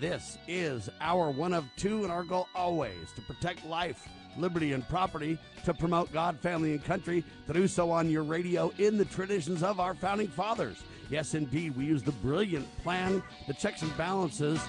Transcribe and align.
This 0.00 0.38
is 0.48 0.90
our 1.00 1.30
one 1.30 1.54
of 1.54 1.64
two, 1.76 2.02
and 2.02 2.10
our 2.10 2.24
goal 2.24 2.48
always 2.52 3.12
to 3.14 3.22
protect 3.22 3.64
life, 3.64 4.08
liberty, 4.36 4.72
and 4.72 4.86
property, 4.88 5.38
to 5.64 5.72
promote 5.72 6.12
God, 6.12 6.40
family, 6.40 6.72
and 6.72 6.84
country, 6.84 7.22
to 7.46 7.52
do 7.52 7.68
so 7.68 7.92
on 7.92 8.10
your 8.10 8.24
radio 8.24 8.72
in 8.78 8.98
the 8.98 9.04
traditions 9.04 9.62
of 9.62 9.78
our 9.78 9.94
founding 9.94 10.26
fathers. 10.26 10.82
Yes, 11.10 11.34
indeed, 11.34 11.76
we 11.76 11.84
use 11.84 12.02
the 12.02 12.10
brilliant 12.12 12.66
plan, 12.82 13.22
the 13.46 13.54
checks 13.54 13.82
and 13.82 13.96
balances 13.96 14.60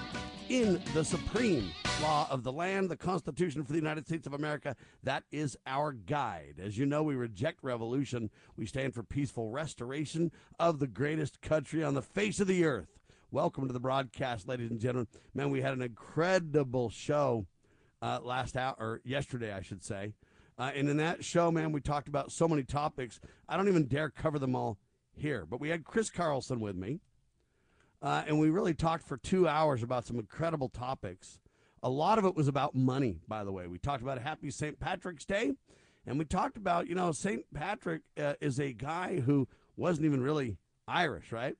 in 0.48 0.80
the 0.94 1.04
supreme 1.04 1.72
law 2.02 2.28
of 2.30 2.44
the 2.44 2.52
land, 2.52 2.88
the 2.88 2.96
Constitution 2.96 3.64
for 3.64 3.72
the 3.72 3.78
United 3.78 4.06
States 4.06 4.28
of 4.28 4.34
America. 4.34 4.76
That 5.02 5.24
is 5.32 5.56
our 5.66 5.90
guide. 5.92 6.60
As 6.62 6.78
you 6.78 6.86
know, 6.86 7.02
we 7.02 7.16
reject 7.16 7.64
revolution. 7.64 8.30
We 8.56 8.66
stand 8.66 8.94
for 8.94 9.02
peaceful 9.02 9.50
restoration 9.50 10.30
of 10.60 10.78
the 10.78 10.86
greatest 10.86 11.40
country 11.40 11.82
on 11.82 11.94
the 11.94 12.02
face 12.02 12.38
of 12.38 12.46
the 12.46 12.64
earth. 12.64 12.96
Welcome 13.32 13.66
to 13.66 13.72
the 13.72 13.80
broadcast, 13.80 14.46
ladies 14.46 14.70
and 14.70 14.78
gentlemen. 14.78 15.08
Man, 15.34 15.50
we 15.50 15.60
had 15.60 15.72
an 15.72 15.82
incredible 15.82 16.90
show 16.90 17.44
uh, 18.00 18.20
last 18.22 18.56
hour, 18.56 18.76
or 18.78 19.00
yesterday, 19.04 19.52
I 19.52 19.62
should 19.62 19.82
say. 19.82 20.12
Uh, 20.56 20.70
and 20.72 20.88
in 20.88 20.98
that 20.98 21.24
show, 21.24 21.50
man, 21.50 21.72
we 21.72 21.80
talked 21.80 22.06
about 22.06 22.30
so 22.30 22.46
many 22.46 22.62
topics. 22.62 23.18
I 23.48 23.56
don't 23.56 23.66
even 23.66 23.88
dare 23.88 24.10
cover 24.10 24.38
them 24.38 24.54
all 24.54 24.78
here. 25.10 25.44
But 25.44 25.60
we 25.60 25.70
had 25.70 25.82
Chris 25.82 26.08
Carlson 26.08 26.60
with 26.60 26.76
me. 26.76 27.00
Uh, 28.00 28.22
and 28.28 28.38
we 28.38 28.48
really 28.48 28.74
talked 28.74 29.02
for 29.02 29.16
two 29.16 29.48
hours 29.48 29.82
about 29.82 30.06
some 30.06 30.20
incredible 30.20 30.68
topics. 30.68 31.40
A 31.82 31.90
lot 31.90 32.20
of 32.20 32.24
it 32.24 32.36
was 32.36 32.46
about 32.46 32.76
money, 32.76 33.18
by 33.26 33.42
the 33.42 33.50
way. 33.50 33.66
We 33.66 33.78
talked 33.78 34.04
about 34.04 34.22
Happy 34.22 34.52
St. 34.52 34.78
Patrick's 34.78 35.24
Day, 35.24 35.54
and 36.06 36.16
we 36.16 36.24
talked 36.24 36.56
about, 36.56 36.86
you 36.86 36.94
know, 36.94 37.10
St. 37.10 37.44
Patrick 37.52 38.02
uh, 38.16 38.34
is 38.40 38.60
a 38.60 38.72
guy 38.72 39.18
who 39.18 39.48
wasn't 39.76 40.06
even 40.06 40.22
really 40.22 40.58
Irish, 40.86 41.32
right? 41.32 41.56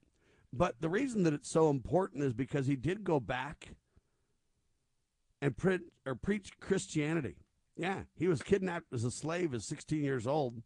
But 0.52 0.80
the 0.80 0.89
reason 0.89 1.22
that 1.25 1.34
it's 1.34 1.50
so 1.50 1.70
important 1.70 2.25
is 2.25 2.33
because 2.33 2.66
he 2.66 2.77
did 2.77 3.05
go 3.05 3.20
back 3.20 3.69
and 5.42 5.56
pre- 5.56 5.80
or 6.06 6.14
preach 6.14 6.53
Christianity. 6.61 7.36
Yeah, 7.77 8.05
he 8.14 8.27
was 8.27 8.42
kidnapped 8.42 8.92
as 8.92 9.05
a 9.05 9.11
slave 9.11 9.53
at 9.53 9.62
16 9.62 10.03
years 10.03 10.27
old 10.27 10.62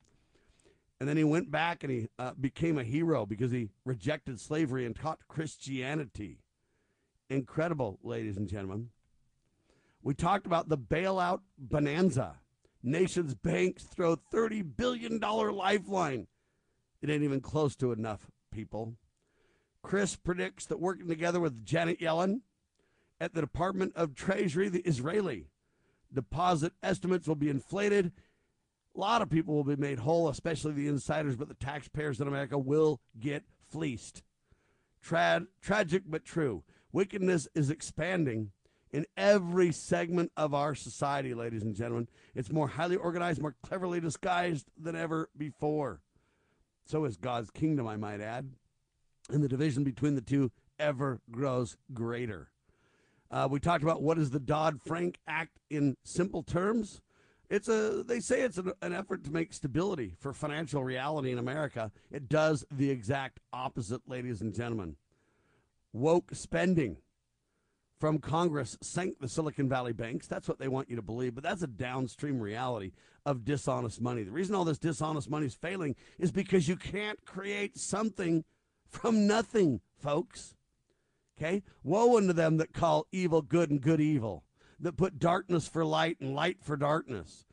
and 1.00 1.08
then 1.08 1.16
he 1.16 1.24
went 1.24 1.50
back 1.50 1.82
and 1.82 1.90
he 1.90 2.08
uh, 2.18 2.32
became 2.38 2.78
a 2.78 2.84
hero 2.84 3.24
because 3.24 3.50
he 3.50 3.70
rejected 3.86 4.38
slavery 4.38 4.84
and 4.84 4.94
taught 4.94 5.26
Christianity. 5.28 6.40
Incredible, 7.30 7.98
ladies 8.02 8.36
and 8.36 8.46
gentlemen. 8.46 8.90
We 10.02 10.12
talked 10.12 10.46
about 10.46 10.68
the 10.68 10.76
bailout 10.76 11.40
bonanza. 11.58 12.36
Nations 12.82 13.34
banks 13.34 13.84
throw 13.84 14.16
$30 14.16 14.76
billion 14.76 15.18
lifeline. 15.18 16.26
It 17.00 17.08
ain't 17.08 17.24
even 17.24 17.40
close 17.40 17.76
to 17.76 17.92
enough, 17.92 18.26
people. 18.52 18.94
Chris 19.82 20.16
predicts 20.16 20.66
that 20.66 20.80
working 20.80 21.08
together 21.08 21.40
with 21.40 21.64
Janet 21.64 22.00
Yellen 22.00 22.40
at 23.20 23.34
the 23.34 23.40
Department 23.40 23.92
of 23.96 24.14
Treasury, 24.14 24.68
the 24.68 24.80
Israeli 24.80 25.46
deposit 26.12 26.72
estimates 26.82 27.28
will 27.28 27.36
be 27.36 27.48
inflated 27.48 28.12
a 28.94 29.00
lot 29.00 29.22
of 29.22 29.30
people 29.30 29.54
will 29.54 29.64
be 29.64 29.76
made 29.76 30.00
whole, 30.00 30.28
especially 30.28 30.72
the 30.72 30.88
insiders, 30.88 31.36
but 31.36 31.48
the 31.48 31.54
taxpayers 31.54 32.20
in 32.20 32.26
America 32.26 32.58
will 32.58 33.00
get 33.18 33.44
fleeced. 33.68 34.22
Tra- 35.00 35.46
tragic 35.62 36.02
but 36.06 36.24
true. 36.24 36.64
Wickedness 36.92 37.46
is 37.54 37.70
expanding 37.70 38.50
in 38.92 39.06
every 39.16 39.70
segment 39.70 40.32
of 40.36 40.52
our 40.52 40.74
society, 40.74 41.34
ladies 41.34 41.62
and 41.62 41.76
gentlemen. 41.76 42.08
It's 42.34 42.50
more 42.50 42.66
highly 42.66 42.96
organized, 42.96 43.40
more 43.40 43.54
cleverly 43.62 44.00
disguised 44.00 44.66
than 44.76 44.96
ever 44.96 45.30
before. 45.36 46.00
So 46.84 47.04
is 47.04 47.16
God's 47.16 47.50
kingdom, 47.50 47.86
I 47.86 47.96
might 47.96 48.20
add. 48.20 48.50
And 49.32 49.42
the 49.42 49.48
division 49.48 49.84
between 49.84 50.14
the 50.14 50.20
two 50.20 50.50
ever 50.78 51.20
grows 51.30 51.76
greater. 51.92 52.50
Uh, 53.30 53.46
we 53.50 53.60
talked 53.60 53.84
about 53.84 54.02
what 54.02 54.18
is 54.18 54.30
the 54.30 54.40
Dodd 54.40 54.80
Frank 54.84 55.18
Act 55.28 55.60
in 55.70 55.96
simple 56.04 56.42
terms. 56.42 57.00
It's 57.48 57.68
a 57.68 58.02
they 58.04 58.20
say 58.20 58.42
it's 58.42 58.58
an, 58.58 58.72
an, 58.82 58.92
effort 58.92 59.24
to 59.24 59.32
make 59.32 59.52
stability 59.52 60.14
for 60.18 60.32
financial 60.32 60.82
reality 60.82 61.30
in 61.32 61.38
America. 61.38 61.90
It 62.10 62.28
does 62.28 62.64
the 62.70 62.90
exact 62.90 63.40
opposite, 63.52 64.02
ladies 64.08 64.40
and 64.40 64.54
gentlemen. 64.54 64.96
Woke 65.92 66.30
spending 66.32 66.96
from 67.98 68.18
Congress 68.18 68.78
sank 68.80 69.18
the 69.20 69.28
Silicon 69.28 69.68
Valley 69.68 69.92
banks. 69.92 70.26
That's 70.26 70.48
what 70.48 70.58
they 70.58 70.68
want 70.68 70.88
you 70.88 70.96
to 70.96 71.02
believe, 71.02 71.34
but 71.34 71.44
that's 71.44 71.62
a 71.62 71.68
downstream 71.68 72.40
reality 72.40 72.92
of 73.26 73.44
dishonest 73.44 74.00
money. 74.00 74.22
The 74.22 74.30
reason 74.30 74.54
all 74.54 74.64
this 74.64 74.78
dishonest 74.78 75.28
money 75.28 75.46
is 75.46 75.54
failing 75.54 75.94
is 76.18 76.32
because 76.32 76.66
you 76.66 76.76
can't 76.76 77.24
create 77.26 77.76
something 77.76 78.44
from 78.90 79.26
nothing, 79.26 79.80
folks. 79.96 80.54
Okay? 81.38 81.62
Woe 81.82 82.18
unto 82.18 82.32
them 82.32 82.58
that 82.58 82.74
call 82.74 83.06
evil 83.12 83.40
good 83.40 83.70
and 83.70 83.80
good 83.80 84.00
evil 84.00 84.44
that 84.80 84.96
put 84.96 85.18
darkness 85.18 85.68
for 85.68 85.84
light 85.84 86.18
and 86.20 86.34
light 86.34 86.58
for 86.62 86.76
darkness, 86.76 87.46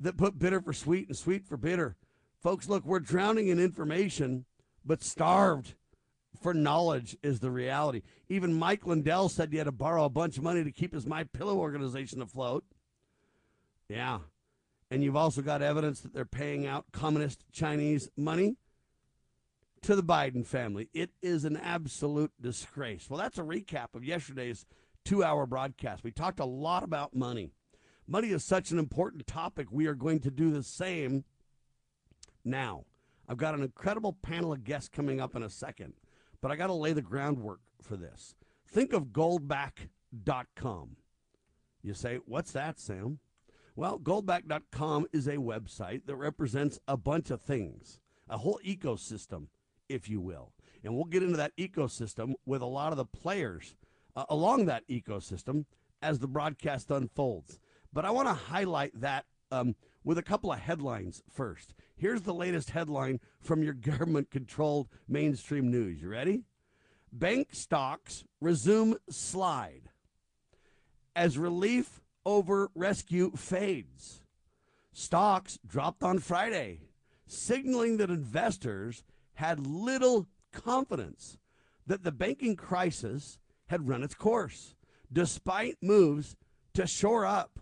that 0.00 0.16
put 0.16 0.38
bitter 0.38 0.60
for 0.60 0.72
sweet 0.72 1.08
and 1.08 1.16
sweet 1.16 1.46
for 1.46 1.56
bitter. 1.56 1.96
Folks, 2.42 2.68
look, 2.68 2.84
we're 2.84 3.00
drowning 3.00 3.48
in 3.48 3.58
information, 3.58 4.44
but 4.84 5.02
starved 5.02 5.74
for 6.42 6.52
knowledge 6.52 7.16
is 7.22 7.40
the 7.40 7.50
reality. 7.50 8.02
Even 8.28 8.54
Mike 8.54 8.86
Lindell 8.86 9.28
said 9.28 9.50
he 9.50 9.58
had 9.58 9.64
to 9.64 9.72
borrow 9.72 10.04
a 10.04 10.10
bunch 10.10 10.36
of 10.36 10.42
money 10.42 10.64
to 10.64 10.72
keep 10.72 10.92
his 10.92 11.06
My 11.06 11.24
Pillow 11.24 11.56
organization 11.56 12.20
afloat. 12.20 12.64
Yeah. 13.88 14.20
And 14.90 15.02
you've 15.02 15.16
also 15.16 15.42
got 15.42 15.62
evidence 15.62 16.00
that 16.00 16.12
they're 16.12 16.24
paying 16.24 16.66
out 16.66 16.86
communist 16.92 17.44
Chinese 17.52 18.10
money 18.16 18.56
to 19.84 19.94
the 19.94 20.02
Biden 20.02 20.46
family. 20.46 20.88
It 20.94 21.10
is 21.20 21.44
an 21.44 21.58
absolute 21.58 22.32
disgrace. 22.40 23.10
Well, 23.10 23.20
that's 23.20 23.36
a 23.38 23.42
recap 23.42 23.94
of 23.94 24.02
yesterday's 24.02 24.64
two 25.04 25.22
hour 25.22 25.44
broadcast. 25.44 26.02
We 26.02 26.10
talked 26.10 26.40
a 26.40 26.46
lot 26.46 26.82
about 26.82 27.14
money. 27.14 27.50
Money 28.06 28.28
is 28.28 28.42
such 28.42 28.70
an 28.70 28.78
important 28.78 29.26
topic. 29.26 29.68
We 29.70 29.86
are 29.86 29.94
going 29.94 30.20
to 30.20 30.30
do 30.30 30.50
the 30.50 30.62
same 30.62 31.24
now. 32.46 32.84
I've 33.28 33.36
got 33.36 33.54
an 33.54 33.62
incredible 33.62 34.14
panel 34.14 34.54
of 34.54 34.64
guests 34.64 34.88
coming 34.88 35.20
up 35.20 35.36
in 35.36 35.42
a 35.42 35.50
second, 35.50 35.92
but 36.40 36.50
I 36.50 36.56
got 36.56 36.68
to 36.68 36.74
lay 36.74 36.94
the 36.94 37.02
groundwork 37.02 37.60
for 37.82 37.98
this. 37.98 38.34
Think 38.66 38.94
of 38.94 39.08
goldback.com. 39.08 40.96
You 41.82 41.92
say, 41.92 42.20
what's 42.24 42.52
that, 42.52 42.80
Sam? 42.80 43.18
Well, 43.76 43.98
goldback.com 43.98 45.08
is 45.12 45.26
a 45.26 45.36
website 45.36 46.06
that 46.06 46.16
represents 46.16 46.78
a 46.88 46.96
bunch 46.96 47.30
of 47.30 47.42
things, 47.42 48.00
a 48.30 48.38
whole 48.38 48.60
ecosystem, 48.64 49.48
if 49.88 50.08
you 50.08 50.20
will. 50.20 50.52
And 50.82 50.94
we'll 50.94 51.04
get 51.04 51.22
into 51.22 51.36
that 51.36 51.56
ecosystem 51.56 52.34
with 52.44 52.62
a 52.62 52.66
lot 52.66 52.92
of 52.92 52.98
the 52.98 53.04
players 53.04 53.74
uh, 54.16 54.24
along 54.28 54.66
that 54.66 54.86
ecosystem 54.88 55.64
as 56.02 56.18
the 56.18 56.28
broadcast 56.28 56.90
unfolds. 56.90 57.58
But 57.92 58.04
I 58.04 58.10
want 58.10 58.28
to 58.28 58.34
highlight 58.34 59.00
that 59.00 59.24
um, 59.50 59.74
with 60.02 60.18
a 60.18 60.22
couple 60.22 60.52
of 60.52 60.58
headlines 60.58 61.22
first. 61.30 61.74
Here's 61.96 62.22
the 62.22 62.34
latest 62.34 62.70
headline 62.70 63.20
from 63.40 63.62
your 63.62 63.72
government 63.74 64.30
controlled 64.30 64.88
mainstream 65.08 65.70
news. 65.70 66.02
You 66.02 66.08
ready? 66.08 66.42
Bank 67.12 67.48
stocks 67.52 68.24
resume 68.40 68.96
slide 69.08 69.88
as 71.16 71.38
relief 71.38 72.00
over 72.26 72.70
rescue 72.74 73.30
fades. 73.36 74.22
Stocks 74.92 75.58
dropped 75.66 76.02
on 76.02 76.18
Friday, 76.18 76.80
signaling 77.26 77.96
that 77.98 78.10
investors 78.10 79.02
had 79.34 79.66
little 79.66 80.26
confidence 80.52 81.38
that 81.86 82.04
the 82.04 82.12
banking 82.12 82.56
crisis 82.56 83.38
had 83.66 83.88
run 83.88 84.02
its 84.02 84.14
course, 84.14 84.74
despite 85.12 85.76
moves 85.82 86.36
to 86.74 86.86
shore 86.86 87.26
up, 87.26 87.58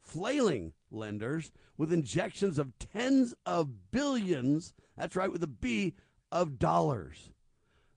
flailing 0.00 0.72
lenders 0.90 1.50
with 1.76 1.92
injections 1.92 2.58
of 2.58 2.78
tens 2.78 3.34
of 3.44 3.90
billions, 3.90 4.74
that's 4.96 5.16
right, 5.16 5.32
with 5.32 5.42
a 5.42 5.48
B, 5.48 5.94
of 6.30 6.58
dollars. 6.58 7.30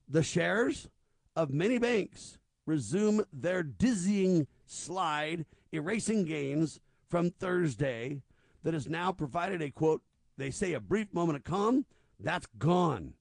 The 0.08 0.22
shares 0.22 0.88
of 1.36 1.50
many 1.50 1.78
banks 1.78 2.38
resume 2.66 3.24
their 3.32 3.62
dizzying 3.62 4.46
slide, 4.66 5.46
erasing 5.72 6.24
gains 6.24 6.80
from 7.08 7.30
Thursday 7.30 8.22
that 8.62 8.74
has 8.74 8.88
now 8.88 9.12
provided 9.12 9.62
a 9.62 9.70
quote, 9.70 10.02
they 10.36 10.50
say 10.50 10.72
a 10.72 10.80
brief 10.80 11.12
moment 11.12 11.36
of 11.36 11.44
calm, 11.44 11.84
that's 12.20 12.46
gone. 12.58 13.14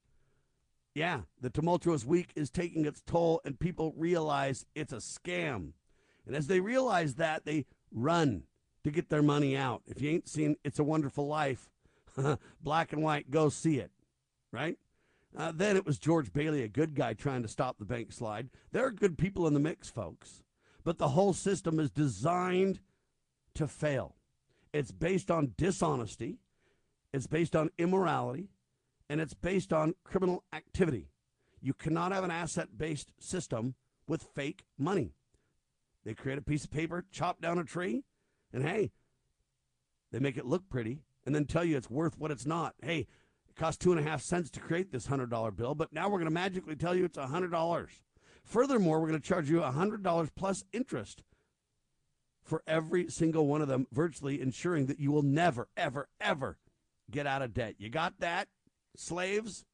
Yeah, 0.95 1.21
the 1.39 1.49
tumultuous 1.49 2.05
week 2.05 2.31
is 2.35 2.49
taking 2.49 2.85
its 2.85 3.01
toll, 3.05 3.39
and 3.45 3.59
people 3.59 3.93
realize 3.95 4.65
it's 4.73 4.93
a 4.93 4.97
scam. 4.97 5.73
And 6.25 6.35
as 6.35 6.47
they 6.47 6.59
realize 6.59 7.15
that, 7.15 7.45
they 7.45 7.65
run 7.91 8.43
to 8.83 8.91
get 8.91 9.09
their 9.09 9.21
money 9.21 9.55
out. 9.55 9.83
If 9.85 10.01
you 10.01 10.09
ain't 10.09 10.27
seen 10.27 10.55
It's 10.63 10.79
a 10.79 10.83
Wonderful 10.83 11.27
Life, 11.27 11.69
black 12.61 12.93
and 12.93 13.03
white, 13.03 13.29
go 13.29 13.49
see 13.49 13.77
it, 13.77 13.91
right? 14.51 14.77
Uh, 15.37 15.51
then 15.53 15.77
it 15.77 15.85
was 15.85 15.99
George 15.99 16.33
Bailey, 16.33 16.63
a 16.63 16.67
good 16.67 16.95
guy, 16.95 17.13
trying 17.13 17.43
to 17.43 17.47
stop 17.47 17.77
the 17.77 17.85
bank 17.85 18.11
slide. 18.11 18.49
There 18.71 18.85
are 18.85 18.91
good 18.91 19.17
people 19.17 19.45
in 19.45 19.53
the 19.53 19.59
mix, 19.59 19.89
folks, 19.89 20.41
but 20.83 20.97
the 20.97 21.09
whole 21.09 21.33
system 21.33 21.79
is 21.79 21.91
designed 21.91 22.79
to 23.53 23.67
fail. 23.67 24.15
It's 24.73 24.91
based 24.91 25.29
on 25.29 25.53
dishonesty, 25.57 26.39
it's 27.13 27.27
based 27.27 27.55
on 27.55 27.69
immorality, 27.77 28.49
and 29.09 29.21
it's 29.21 29.33
based 29.33 29.73
on 29.73 29.95
criminal 30.03 30.43
activity. 30.53 31.09
You 31.61 31.73
cannot 31.73 32.11
have 32.11 32.23
an 32.23 32.31
asset 32.31 32.77
based 32.77 33.11
system 33.19 33.75
with 34.07 34.29
fake 34.35 34.63
money. 34.77 35.13
They 36.05 36.13
create 36.13 36.37
a 36.37 36.43
piece 36.43 36.63
of 36.63 36.71
paper, 36.71 37.05
chop 37.11 37.41
down 37.41 37.59
a 37.59 37.63
tree, 37.63 38.03
and 38.53 38.63
hey, 38.63 38.91
they 40.11 40.19
make 40.19 40.37
it 40.37 40.45
look 40.45 40.69
pretty 40.69 40.99
and 41.25 41.35
then 41.35 41.45
tell 41.45 41.65
you 41.65 41.75
it's 41.75 41.89
worth 41.89 42.17
what 42.17 42.31
it's 42.31 42.45
not. 42.45 42.75
Hey, 42.81 43.07
it 43.49 43.55
cost 43.55 43.81
two 43.81 43.91
and 43.91 43.99
a 43.99 44.09
half 44.09 44.21
cents 44.21 44.49
to 44.51 44.59
create 44.59 44.91
this 44.91 45.07
hundred 45.07 45.29
dollar 45.29 45.51
bill, 45.51 45.75
but 45.75 45.91
now 45.91 46.07
we're 46.07 46.19
going 46.19 46.25
to 46.25 46.31
magically 46.31 46.75
tell 46.75 46.95
you 46.95 47.05
it's 47.05 47.17
a 47.17 47.27
hundred 47.27 47.51
dollars. 47.51 47.91
Furthermore, 48.43 49.01
we're 49.01 49.09
going 49.09 49.19
to 49.19 49.27
charge 49.27 49.49
you 49.49 49.61
a 49.61 49.71
hundred 49.71 50.03
dollars 50.03 50.29
plus 50.35 50.63
interest 50.71 51.23
for 52.41 52.63
every 52.65 53.09
single 53.09 53.45
one 53.45 53.61
of 53.61 53.67
them, 53.67 53.87
virtually 53.91 54.39
ensuring 54.39 54.85
that 54.85 54.99
you 54.99 55.11
will 55.11 55.21
never, 55.21 55.67
ever, 55.75 56.07
ever 56.21 56.57
get 57.11 57.27
out 57.27 57.41
of 57.41 57.53
debt. 57.53 57.75
You 57.77 57.89
got 57.89 58.19
that, 58.19 58.47
slaves? 58.97 59.65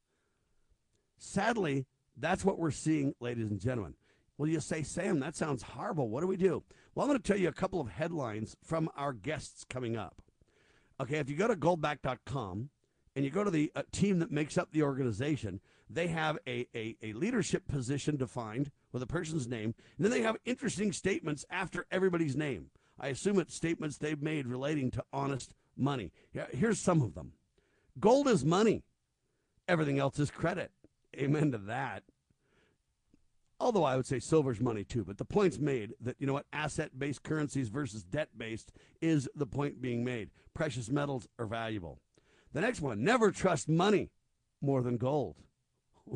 Sadly, 1.18 1.86
that's 2.16 2.44
what 2.44 2.58
we're 2.58 2.70
seeing, 2.70 3.14
ladies 3.20 3.50
and 3.50 3.60
gentlemen. 3.60 3.94
Well, 4.36 4.48
you 4.48 4.60
say, 4.60 4.82
Sam, 4.82 5.20
that 5.20 5.36
sounds 5.36 5.62
horrible. 5.62 6.08
What 6.08 6.20
do 6.20 6.26
we 6.26 6.36
do? 6.36 6.62
Well, 6.94 7.04
I'm 7.04 7.10
going 7.10 7.20
to 7.20 7.26
tell 7.26 7.40
you 7.40 7.48
a 7.48 7.52
couple 7.52 7.80
of 7.80 7.88
headlines 7.88 8.56
from 8.62 8.88
our 8.96 9.12
guests 9.12 9.64
coming 9.68 9.96
up. 9.96 10.22
Okay, 11.00 11.18
if 11.18 11.28
you 11.28 11.36
go 11.36 11.48
to 11.48 11.56
goldback.com 11.56 12.68
and 13.16 13.24
you 13.24 13.30
go 13.30 13.44
to 13.44 13.50
the 13.50 13.70
uh, 13.74 13.82
team 13.92 14.18
that 14.20 14.30
makes 14.30 14.58
up 14.58 14.70
the 14.70 14.82
organization, 14.82 15.60
they 15.88 16.08
have 16.08 16.38
a, 16.46 16.66
a, 16.74 16.96
a 17.02 17.12
leadership 17.12 17.66
position 17.68 18.16
defined 18.16 18.70
with 18.92 19.02
a 19.02 19.06
person's 19.06 19.46
name, 19.46 19.74
and 19.96 20.04
then 20.04 20.10
they 20.10 20.22
have 20.22 20.36
interesting 20.44 20.92
statements 20.92 21.44
after 21.50 21.86
everybody's 21.90 22.36
name. 22.36 22.70
I 22.98 23.08
assume 23.08 23.38
it's 23.38 23.54
statements 23.54 23.98
they've 23.98 24.22
made 24.22 24.46
relating 24.46 24.90
to 24.92 25.04
honest 25.12 25.52
money. 25.76 26.12
Here's 26.52 26.80
some 26.80 27.02
of 27.02 27.14
them 27.14 27.32
Gold 27.98 28.28
is 28.28 28.44
money, 28.44 28.82
everything 29.68 29.98
else 29.98 30.18
is 30.18 30.30
credit. 30.30 30.70
Amen 31.16 31.52
to 31.52 31.58
that. 31.58 32.02
Although 33.60 33.84
I 33.84 33.96
would 33.96 34.06
say 34.06 34.18
silver's 34.18 34.60
money 34.60 34.84
too, 34.84 35.04
but 35.04 35.16
the 35.16 35.24
point's 35.24 35.58
made 35.58 35.94
that, 36.00 36.16
you 36.18 36.26
know 36.26 36.32
what, 36.32 36.46
asset 36.52 36.98
based 36.98 37.22
currencies 37.22 37.68
versus 37.68 38.02
debt 38.02 38.30
based 38.36 38.72
is 39.00 39.28
the 39.34 39.46
point 39.46 39.80
being 39.80 40.04
made. 40.04 40.30
Precious 40.54 40.90
metals 40.90 41.28
are 41.38 41.46
valuable. 41.46 42.00
The 42.52 42.60
next 42.60 42.80
one 42.80 43.02
never 43.02 43.30
trust 43.30 43.68
money 43.68 44.10
more 44.60 44.82
than 44.82 44.96
gold. 44.96 45.36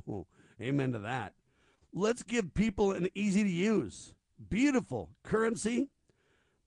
amen 0.60 0.92
to 0.92 0.98
that. 1.00 1.34
Let's 1.92 2.22
give 2.22 2.54
people 2.54 2.92
an 2.92 3.08
easy 3.14 3.44
to 3.44 3.50
use, 3.50 4.14
beautiful 4.48 5.10
currency 5.22 5.88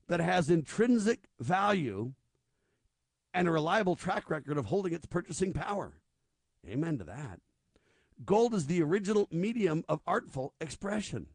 that 0.07 0.19
has 0.19 0.49
intrinsic 0.49 1.27
value 1.39 2.13
and 3.33 3.47
a 3.47 3.51
reliable 3.51 3.95
track 3.95 4.29
record 4.29 4.57
of 4.57 4.65
holding 4.65 4.93
its 4.93 5.05
purchasing 5.05 5.53
power. 5.53 5.93
Amen 6.67 6.97
to 6.99 7.03
that. 7.05 7.39
Gold 8.25 8.53
is 8.53 8.67
the 8.67 8.83
original 8.83 9.27
medium 9.31 9.83
of 9.89 10.01
artful 10.05 10.53
expression. 10.61 11.27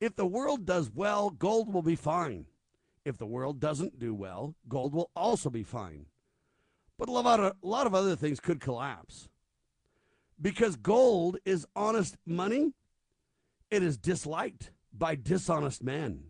If 0.00 0.16
the 0.16 0.26
world 0.26 0.66
does 0.66 0.90
well, 0.90 1.30
gold 1.30 1.72
will 1.72 1.82
be 1.82 1.96
fine. 1.96 2.46
If 3.04 3.18
the 3.18 3.26
world 3.26 3.58
doesn't 3.58 3.98
do 3.98 4.14
well, 4.14 4.54
gold 4.68 4.92
will 4.94 5.10
also 5.16 5.48
be 5.48 5.62
fine. 5.62 6.06
But 6.98 7.08
a 7.08 7.12
lot 7.12 7.40
of, 7.40 7.56
a 7.62 7.66
lot 7.66 7.86
of 7.86 7.94
other 7.94 8.16
things 8.16 8.38
could 8.38 8.60
collapse. 8.60 9.28
Because 10.40 10.76
gold 10.76 11.38
is 11.44 11.66
honest 11.74 12.16
money, 12.26 12.72
it 13.70 13.82
is 13.82 13.96
disliked 13.96 14.70
by 14.92 15.14
dishonest 15.14 15.82
men. 15.82 16.24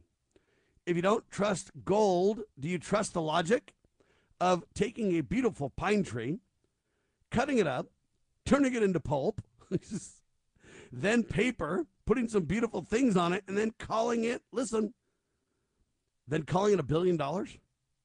If 0.87 0.96
you 0.96 1.02
don't 1.02 1.29
trust 1.31 1.70
gold, 1.84 2.43
do 2.58 2.69
you 2.69 2.79
trust 2.79 3.14
the 3.14 3.20
logic 3.20 3.75
of 4.40 4.64
taking 4.75 5.17
a 5.17 5.23
beautiful 5.23 5.70
pine 5.70 6.05
tree, 6.05 6.40
cutting 7.32 7.58
it 7.58 7.67
up, 7.67 7.88
turning 8.46 8.75
it 8.75 8.82
into 8.82 9.00
pulp, 9.00 9.43
then 10.93 11.25
paper, 11.25 11.87
putting 12.06 12.29
some 12.29 12.44
beautiful 12.44 12.82
things 12.82 13.17
on 13.17 13.32
it, 13.32 13.43
and 13.49 13.56
then 13.58 13.73
calling 13.79 14.25
it, 14.25 14.43
listen, 14.52 14.94
then 16.29 16.44
calling 16.44 16.75
it 16.75 16.81
a 16.81 16.84
billion 16.84 17.17
dollars, 17.17 17.58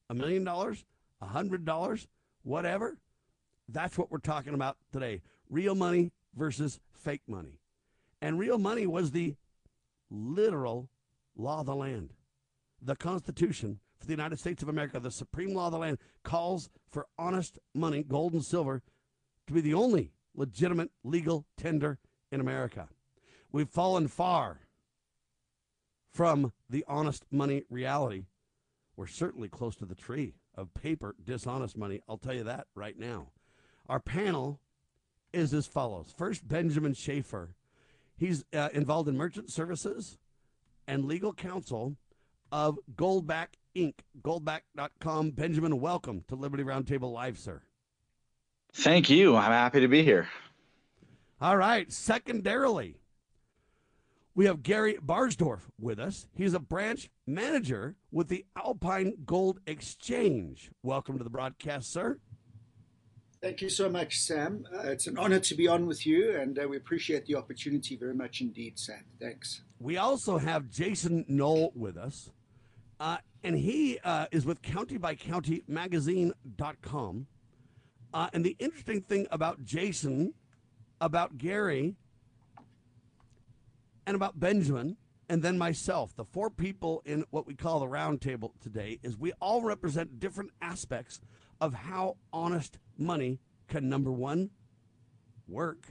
a 0.10 0.16
million 0.16 0.44
dollars, 0.44 0.84
a 1.22 1.28
hundred 1.28 1.66
dollars, 1.66 2.08
whatever? 2.44 2.98
That's 3.70 3.98
what 3.98 4.10
we're 4.10 4.20
talking 4.20 4.54
about 4.54 4.78
today. 4.92 5.22
Real 5.50 5.76
money 5.76 6.12
versus 6.36 6.80
fake 6.94 7.24
money. 7.28 7.60
And 8.22 8.40
real 8.40 8.58
money 8.58 8.88
was 8.88 9.12
the 9.12 9.36
literal 10.10 10.90
law 11.36 11.60
of 11.60 11.66
the 11.66 11.76
land. 11.76 12.14
The 12.82 12.96
Constitution 12.96 13.80
for 14.00 14.06
the 14.06 14.14
United 14.14 14.40
States 14.40 14.64
of 14.64 14.70
America, 14.70 15.00
the 15.00 15.12
supreme 15.12 15.54
law 15.54 15.68
of 15.68 15.74
the 15.74 15.80
land, 15.80 15.98
calls 16.24 16.70
for 16.90 17.08
honest 17.18 17.60
money, 17.74 18.04
gold 18.04 18.34
and 18.34 18.46
silver, 18.46 18.82
to 19.48 19.54
be 19.54 19.62
the 19.62 19.74
only 19.74 20.12
legitimate 20.36 20.92
legal 21.04 21.46
tender 21.58 22.00
in 22.32 22.40
America. 22.40 22.88
We've 23.52 23.70
fallen 23.70 24.08
far 24.08 24.60
from 26.12 26.54
the 26.70 26.84
honest 26.88 27.26
money 27.32 27.64
reality. 27.70 28.26
We're 28.96 29.08
certainly 29.08 29.50
close 29.50 29.76
to 29.78 29.86
the 29.86 29.96
tree 29.96 30.36
of 30.56 30.74
paper 30.74 31.16
dishonest 31.24 31.78
money. 31.78 32.02
I'll 32.08 32.18
tell 32.18 32.34
you 32.34 32.44
that 32.44 32.68
right 32.76 32.98
now. 32.98 33.30
Our 33.88 34.00
panel 34.00 34.60
is 35.32 35.54
as 35.54 35.68
follows. 35.68 36.14
First, 36.18 36.48
Benjamin 36.48 36.94
Shafer. 36.94 37.56
He's 38.18 38.44
uh, 38.54 38.70
involved 38.74 39.08
in 39.08 39.16
merchant 39.16 39.52
services 39.52 40.18
and 40.88 41.06
legal 41.06 41.34
counsel 41.34 41.96
of 42.52 42.80
Goldback 42.96 43.50
Inc., 43.76 43.94
goldback.com. 44.24 45.32
Benjamin, 45.32 45.80
welcome 45.80 46.24
to 46.28 46.36
Liberty 46.36 46.64
Roundtable 46.64 47.14
Live, 47.14 47.38
sir. 47.38 47.62
Thank 48.78 49.10
you. 49.10 49.36
I'm 49.36 49.52
happy 49.52 49.80
to 49.80 49.88
be 49.88 50.04
here. 50.04 50.28
All 51.42 51.58
right. 51.58 51.92
Secondarily, 51.92 53.00
we 54.36 54.46
have 54.46 54.62
Gary 54.62 55.00
Barsdorf 55.04 55.62
with 55.80 56.00
us. 56.00 56.28
He's 56.36 56.54
a 56.54 56.60
branch 56.60 57.10
manager 57.26 57.96
with 58.12 58.28
the 58.28 58.46
Alpine 58.56 59.14
Gold 59.26 59.62
Exchange. 59.66 60.70
Welcome 60.84 61.18
to 61.18 61.24
the 61.24 61.30
broadcast, 61.32 61.92
sir. 61.92 62.20
Thank 63.42 63.64
you 63.64 63.70
so 63.70 63.90
much, 63.90 64.20
Sam. 64.20 64.68
Uh, 64.72 64.90
it's 64.90 65.08
an 65.08 65.18
honor 65.18 65.40
to 65.40 65.56
be 65.56 65.68
on 65.68 65.88
with 65.88 66.06
you, 66.06 66.38
and 66.38 66.60
uh, 66.60 66.68
we 66.68 66.78
appreciate 66.78 67.26
the 67.26 67.34
opportunity 67.34 67.96
very 67.96 68.14
much 68.14 68.42
indeed, 68.42 68.78
Sam. 68.78 69.06
Thanks. 69.20 69.64
We 69.80 69.98
also 69.98 70.38
have 70.38 70.70
Jason 70.70 71.26
Knoll 71.28 71.72
with 71.74 71.98
us, 71.98 72.30
uh, 73.00 73.18
and 73.44 73.58
he 73.58 73.98
uh, 74.04 74.28
is 74.32 74.46
with 74.46 74.62
countybycountymagazine.com. 74.62 77.28
Uh, 78.14 78.30
and 78.34 78.46
the 78.46 78.56
interesting 78.60 79.02
thing 79.02 79.28
about 79.32 79.64
Jason, 79.64 80.34
about 81.02 81.38
Gary, 81.38 81.96
and 84.06 84.16
about 84.16 84.40
Benjamin, 84.40 84.98
and 85.30 85.44
then 85.44 85.58
myself, 85.58 86.16
the 86.16 86.24
four 86.24 86.50
people 86.50 87.02
in 87.06 87.26
what 87.32 87.46
we 87.46 87.54
call 87.54 87.80
the 87.80 87.86
roundtable 87.86 88.52
today, 88.62 89.00
is 89.04 89.18
we 89.18 89.34
all 89.42 89.62
represent 89.62 90.20
different 90.20 90.52
aspects 90.62 91.20
of 91.60 91.74
how 91.74 92.16
honest 92.32 92.78
money 92.98 93.40
can, 93.68 93.90
number 93.90 94.12
one, 94.12 94.50
work, 95.48 95.88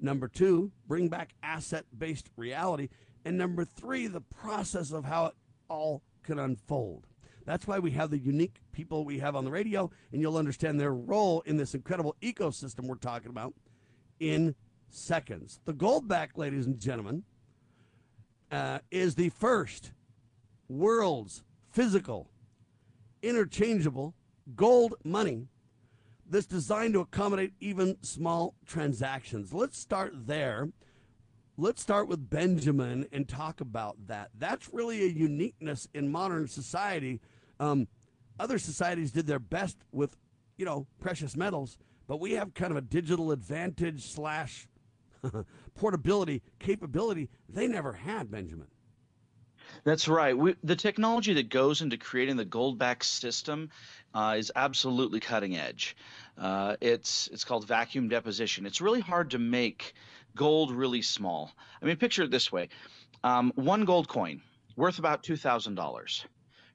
number 0.00 0.28
two, 0.28 0.72
bring 0.86 1.08
back 1.08 1.34
asset 1.42 1.84
based 1.96 2.30
reality, 2.36 2.88
and 3.24 3.36
number 3.36 3.64
three, 3.64 4.06
the 4.06 4.20
process 4.22 4.90
of 4.92 5.04
how 5.04 5.26
it 5.26 5.34
all 5.68 6.02
can 6.22 6.38
unfold. 6.38 7.06
That's 7.48 7.66
why 7.66 7.78
we 7.78 7.92
have 7.92 8.10
the 8.10 8.18
unique 8.18 8.56
people 8.72 9.06
we 9.06 9.20
have 9.20 9.34
on 9.34 9.46
the 9.46 9.50
radio, 9.50 9.90
and 10.12 10.20
you'll 10.20 10.36
understand 10.36 10.78
their 10.78 10.92
role 10.92 11.40
in 11.46 11.56
this 11.56 11.74
incredible 11.74 12.14
ecosystem 12.20 12.84
we're 12.84 12.96
talking 12.96 13.30
about 13.30 13.54
in 14.20 14.54
seconds. 14.90 15.58
The 15.64 15.72
Goldback, 15.72 16.36
ladies 16.36 16.66
and 16.66 16.78
gentlemen, 16.78 17.22
uh, 18.52 18.80
is 18.90 19.14
the 19.14 19.30
first 19.30 19.92
world's 20.68 21.42
physical, 21.70 22.28
interchangeable 23.22 24.14
gold 24.54 24.96
money 25.02 25.48
that's 26.28 26.44
designed 26.44 26.92
to 26.92 27.00
accommodate 27.00 27.54
even 27.60 27.96
small 28.02 28.56
transactions. 28.66 29.54
Let's 29.54 29.78
start 29.78 30.12
there. 30.26 30.68
Let's 31.56 31.80
start 31.80 32.08
with 32.08 32.28
Benjamin 32.28 33.06
and 33.10 33.26
talk 33.26 33.62
about 33.62 33.96
that. 34.06 34.28
That's 34.38 34.74
really 34.74 35.02
a 35.02 35.08
uniqueness 35.08 35.88
in 35.94 36.12
modern 36.12 36.46
society 36.46 37.22
um, 37.60 37.88
other 38.38 38.58
societies 38.58 39.12
did 39.12 39.26
their 39.26 39.38
best 39.38 39.76
with, 39.92 40.16
you 40.56 40.64
know, 40.64 40.86
precious 41.00 41.36
metals, 41.36 41.78
but 42.06 42.20
we 42.20 42.32
have 42.32 42.54
kind 42.54 42.70
of 42.70 42.76
a 42.76 42.82
digital 42.82 43.32
advantage 43.32 44.10
slash 44.10 44.68
portability 45.74 46.42
capability 46.58 47.28
they 47.48 47.66
never 47.66 47.92
had, 47.92 48.30
Benjamin. 48.30 48.68
That's 49.84 50.08
right. 50.08 50.36
We, 50.36 50.56
the 50.64 50.76
technology 50.76 51.34
that 51.34 51.50
goes 51.50 51.82
into 51.82 51.96
creating 51.96 52.36
the 52.36 52.46
Goldback 52.46 53.02
system 53.02 53.70
uh, 54.14 54.36
is 54.38 54.50
absolutely 54.54 55.20
cutting 55.20 55.56
edge. 55.56 55.96
Uh, 56.36 56.76
it's 56.80 57.28
it's 57.32 57.44
called 57.44 57.66
vacuum 57.66 58.08
deposition. 58.08 58.66
It's 58.66 58.80
really 58.80 59.00
hard 59.00 59.30
to 59.32 59.38
make 59.38 59.94
gold 60.34 60.70
really 60.70 61.02
small. 61.02 61.50
I 61.82 61.84
mean, 61.84 61.96
picture 61.96 62.22
it 62.22 62.30
this 62.30 62.50
way: 62.50 62.68
um, 63.24 63.52
one 63.56 63.84
gold 63.84 64.08
coin 64.08 64.40
worth 64.76 64.98
about 64.98 65.22
two 65.22 65.36
thousand 65.36 65.74
dollars, 65.74 66.24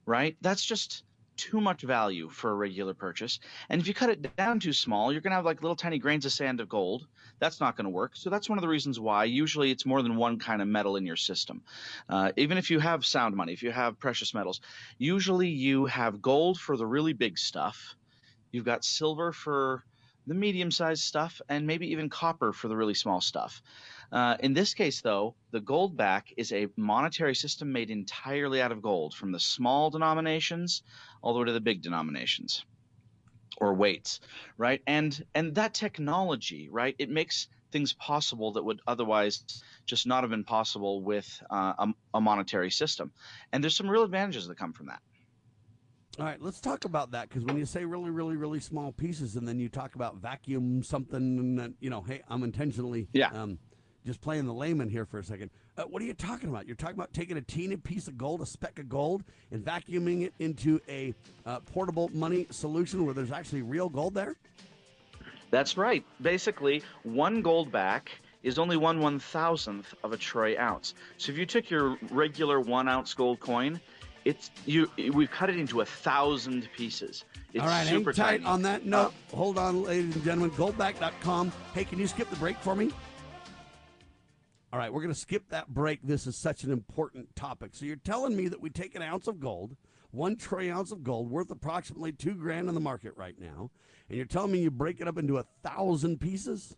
right? 0.06 0.36
That's 0.42 0.64
just 0.64 1.04
too 1.36 1.60
much 1.60 1.82
value 1.82 2.30
for 2.30 2.52
a 2.52 2.54
regular 2.54 2.94
purchase. 2.94 3.40
And 3.70 3.82
if 3.82 3.88
you 3.88 3.94
cut 3.94 4.10
it 4.10 4.36
down 4.36 4.60
too 4.60 4.74
small, 4.74 5.12
you're 5.12 5.22
going 5.22 5.32
to 5.32 5.36
have 5.36 5.46
like 5.46 5.62
little 5.62 5.76
tiny 5.76 5.98
grains 5.98 6.26
of 6.26 6.32
sand 6.32 6.60
of 6.60 6.70
gold. 6.70 7.08
That's 7.40 7.60
not 7.60 7.76
going 7.76 7.86
to 7.86 7.90
work. 7.90 8.12
So 8.16 8.30
that's 8.30 8.48
one 8.48 8.58
of 8.58 8.62
the 8.62 8.68
reasons 8.68 9.00
why 9.00 9.26
usually 9.26 9.72
it's 9.72 9.86
more 9.86 10.02
than 10.02 10.16
one 10.16 10.38
kind 10.40 10.62
of 10.62 10.68
metal 10.68 10.96
in 10.96 11.06
your 11.06 11.16
system. 11.16 11.64
Uh, 12.08 12.32
even 12.38 12.58
if 12.58 12.70
you 12.70 12.80
have 12.80 13.06
sound 13.06 13.36
money, 13.36 13.54
if 13.54 13.64
you 13.64 13.72
have 13.72 14.00
precious 14.00 14.34
metals, 14.34 14.62
usually 14.98 15.50
you 15.50 15.86
have 15.86 16.22
gold 16.22 16.60
for 16.60 16.78
the 16.78 16.86
really 16.86 17.14
big 17.14 17.38
stuff. 17.38 17.96
You've 18.52 18.66
got 18.66 18.86
silver 18.86 19.32
for 19.32 19.84
the 20.28 20.34
medium 20.34 20.72
sized 20.72 21.04
stuff, 21.04 21.42
and 21.50 21.68
maybe 21.68 21.92
even 21.92 22.10
copper 22.10 22.54
for 22.54 22.68
the 22.68 22.78
really 22.78 22.94
small 22.94 23.20
stuff. 23.20 23.62
Uh, 24.14 24.38
in 24.42 24.54
this 24.54 24.76
case, 24.76 25.02
though, 25.02 25.34
the 25.50 25.60
gold 25.60 25.98
back 25.98 26.32
is 26.38 26.54
a 26.54 26.68
monetary 26.78 27.34
system 27.34 27.72
made 27.72 27.90
entirely 27.90 28.62
out 28.62 28.72
of 28.72 28.80
gold, 28.80 29.16
from 29.16 29.32
the 29.32 29.40
small 29.40 29.90
denominations 29.90 30.84
all 31.24 31.34
the 31.34 31.40
way 31.40 31.46
to 31.48 31.52
the 31.52 31.60
big 31.60 31.82
denominations 31.82 32.64
or 33.58 33.74
weights, 33.74 34.20
right? 34.56 34.84
And 34.86 35.26
and 35.34 35.56
that 35.56 35.74
technology, 35.74 36.70
right? 36.70 36.96
It 37.00 37.10
makes 37.10 37.48
things 37.72 37.94
possible 37.94 38.52
that 38.52 38.64
would 38.64 38.82
otherwise 38.86 39.44
just 39.88 40.06
not 40.06 40.24
have 40.24 40.30
been 40.30 40.44
possible 40.44 41.02
with 41.02 41.28
uh, 41.50 41.74
a, 41.80 41.88
a 42.14 42.22
monetary 42.22 42.70
system. 42.70 43.12
And 43.52 43.64
there's 43.64 43.76
some 43.76 43.90
real 43.90 44.04
advantages 44.04 44.48
that 44.48 44.60
come 44.60 44.74
from 44.74 44.88
that. 44.88 45.02
All 46.20 46.26
right, 46.26 46.40
let's 46.40 46.62
talk 46.62 46.86
about 46.86 47.12
that 47.12 47.30
because 47.30 47.44
when 47.46 47.58
you 47.58 47.66
say 47.66 47.84
really, 47.84 48.12
really, 48.12 48.36
really 48.36 48.60
small 48.60 48.92
pieces, 48.92 49.38
and 49.38 49.48
then 49.48 49.60
you 49.60 49.70
talk 49.70 49.96
about 49.96 50.18
vacuum 50.18 50.84
something, 50.84 51.56
that 51.56 51.72
you 51.80 51.90
know, 51.90 52.02
hey, 52.02 52.22
I'm 52.30 52.44
intentionally 52.44 53.08
yeah. 53.12 53.30
Um, 53.30 53.58
just 54.06 54.22
playing 54.22 54.46
the 54.46 54.54
layman 54.54 54.90
here 54.90 55.06
for 55.06 55.20
a 55.20 55.24
second. 55.24 55.50
Uh, 55.78 55.84
what 55.84 56.02
are 56.02 56.06
you 56.06 56.14
talking 56.14 56.50
about? 56.50 56.68
You're 56.68 56.76
talking 56.76 56.96
about 56.96 57.14
taking 57.14 57.38
a 57.38 57.42
teeny 57.42 57.78
piece 57.78 58.08
of 58.08 58.18
gold, 58.18 58.42
a 58.42 58.46
speck 58.46 58.80
of 58.80 58.90
gold, 58.90 59.24
and 59.52 59.64
vacuuming 59.64 60.24
it 60.24 60.34
into 60.40 60.80
a 60.88 61.14
uh, 61.46 61.60
portable 61.62 62.10
money 62.14 62.48
solution 62.50 63.06
where 63.06 63.14
there's 63.14 63.32
actually 63.32 63.62
real 63.62 63.90
gold 63.90 64.14
there? 64.14 64.36
That's 65.52 65.78
right. 65.78 66.04
Basically, 66.22 66.84
one 67.04 67.42
gold 67.42 67.72
back 67.72 68.12
is 68.42 68.60
only 68.60 68.76
one 68.76 69.00
one 69.00 69.20
thousandth 69.20 69.94
of 70.04 70.12
a 70.12 70.18
troy 70.18 70.58
ounce. 70.60 70.96
So 71.18 71.32
if 71.32 71.38
you 71.38 71.46
took 71.46 71.70
your 71.70 71.98
regular 72.12 72.60
one 72.60 72.88
ounce 72.90 73.14
gold 73.14 73.40
coin, 73.40 73.80
it's 74.26 74.52
you. 74.66 74.90
We've 75.14 75.30
cut 75.30 75.50
it 75.50 75.58
into 75.58 75.82
a 75.82 75.86
thousand 75.86 76.70
pieces. 76.76 77.26
It's 77.54 77.62
All 77.62 77.70
right, 77.70 77.86
super 77.88 78.12
hang 78.12 78.16
tight 78.16 78.38
tiny. 78.38 78.46
on 78.46 78.62
that 78.64 78.86
note. 78.86 79.14
Uh, 79.32 79.36
Hold 79.36 79.58
on, 79.58 79.84
ladies 79.84 80.16
and 80.16 80.24
gentlemen. 80.24 80.52
Goldback.com. 80.52 81.52
Hey, 81.74 81.86
can 81.86 82.00
you 82.00 82.08
skip 82.08 82.30
the 82.30 82.36
break 82.38 82.58
for 82.58 82.76
me? 82.76 82.92
All 84.74 84.80
right, 84.80 84.92
we're 84.92 85.02
going 85.02 85.14
to 85.14 85.20
skip 85.20 85.50
that 85.50 85.72
break. 85.72 86.00
This 86.02 86.26
is 86.26 86.36
such 86.36 86.64
an 86.64 86.72
important 86.72 87.36
topic. 87.36 87.76
So 87.76 87.86
you're 87.86 87.96
telling 87.96 88.36
me 88.36 88.48
that 88.48 88.60
we 88.60 88.72
take 88.72 88.96
an 88.96 89.04
ounce 89.04 89.28
of 89.28 89.40
gold, 89.40 89.76
one 90.10 90.36
troy 90.36 90.74
ounce 90.74 90.92
of 90.92 91.04
gold, 91.04 91.30
worth 91.30 91.52
approximately 91.52 92.12
two 92.12 92.34
grand 92.34 92.68
in 92.68 92.74
the 92.74 92.82
market 92.82 93.14
right 93.16 93.40
now, 93.40 93.70
and 94.10 94.18
you're 94.18 94.26
telling 94.26 94.52
me 94.52 94.64
you 94.64 94.72
break 94.72 95.00
it 95.00 95.08
up 95.08 95.20
into 95.20 95.38
a 95.38 95.46
thousand 95.62 96.20
pieces? 96.20 96.76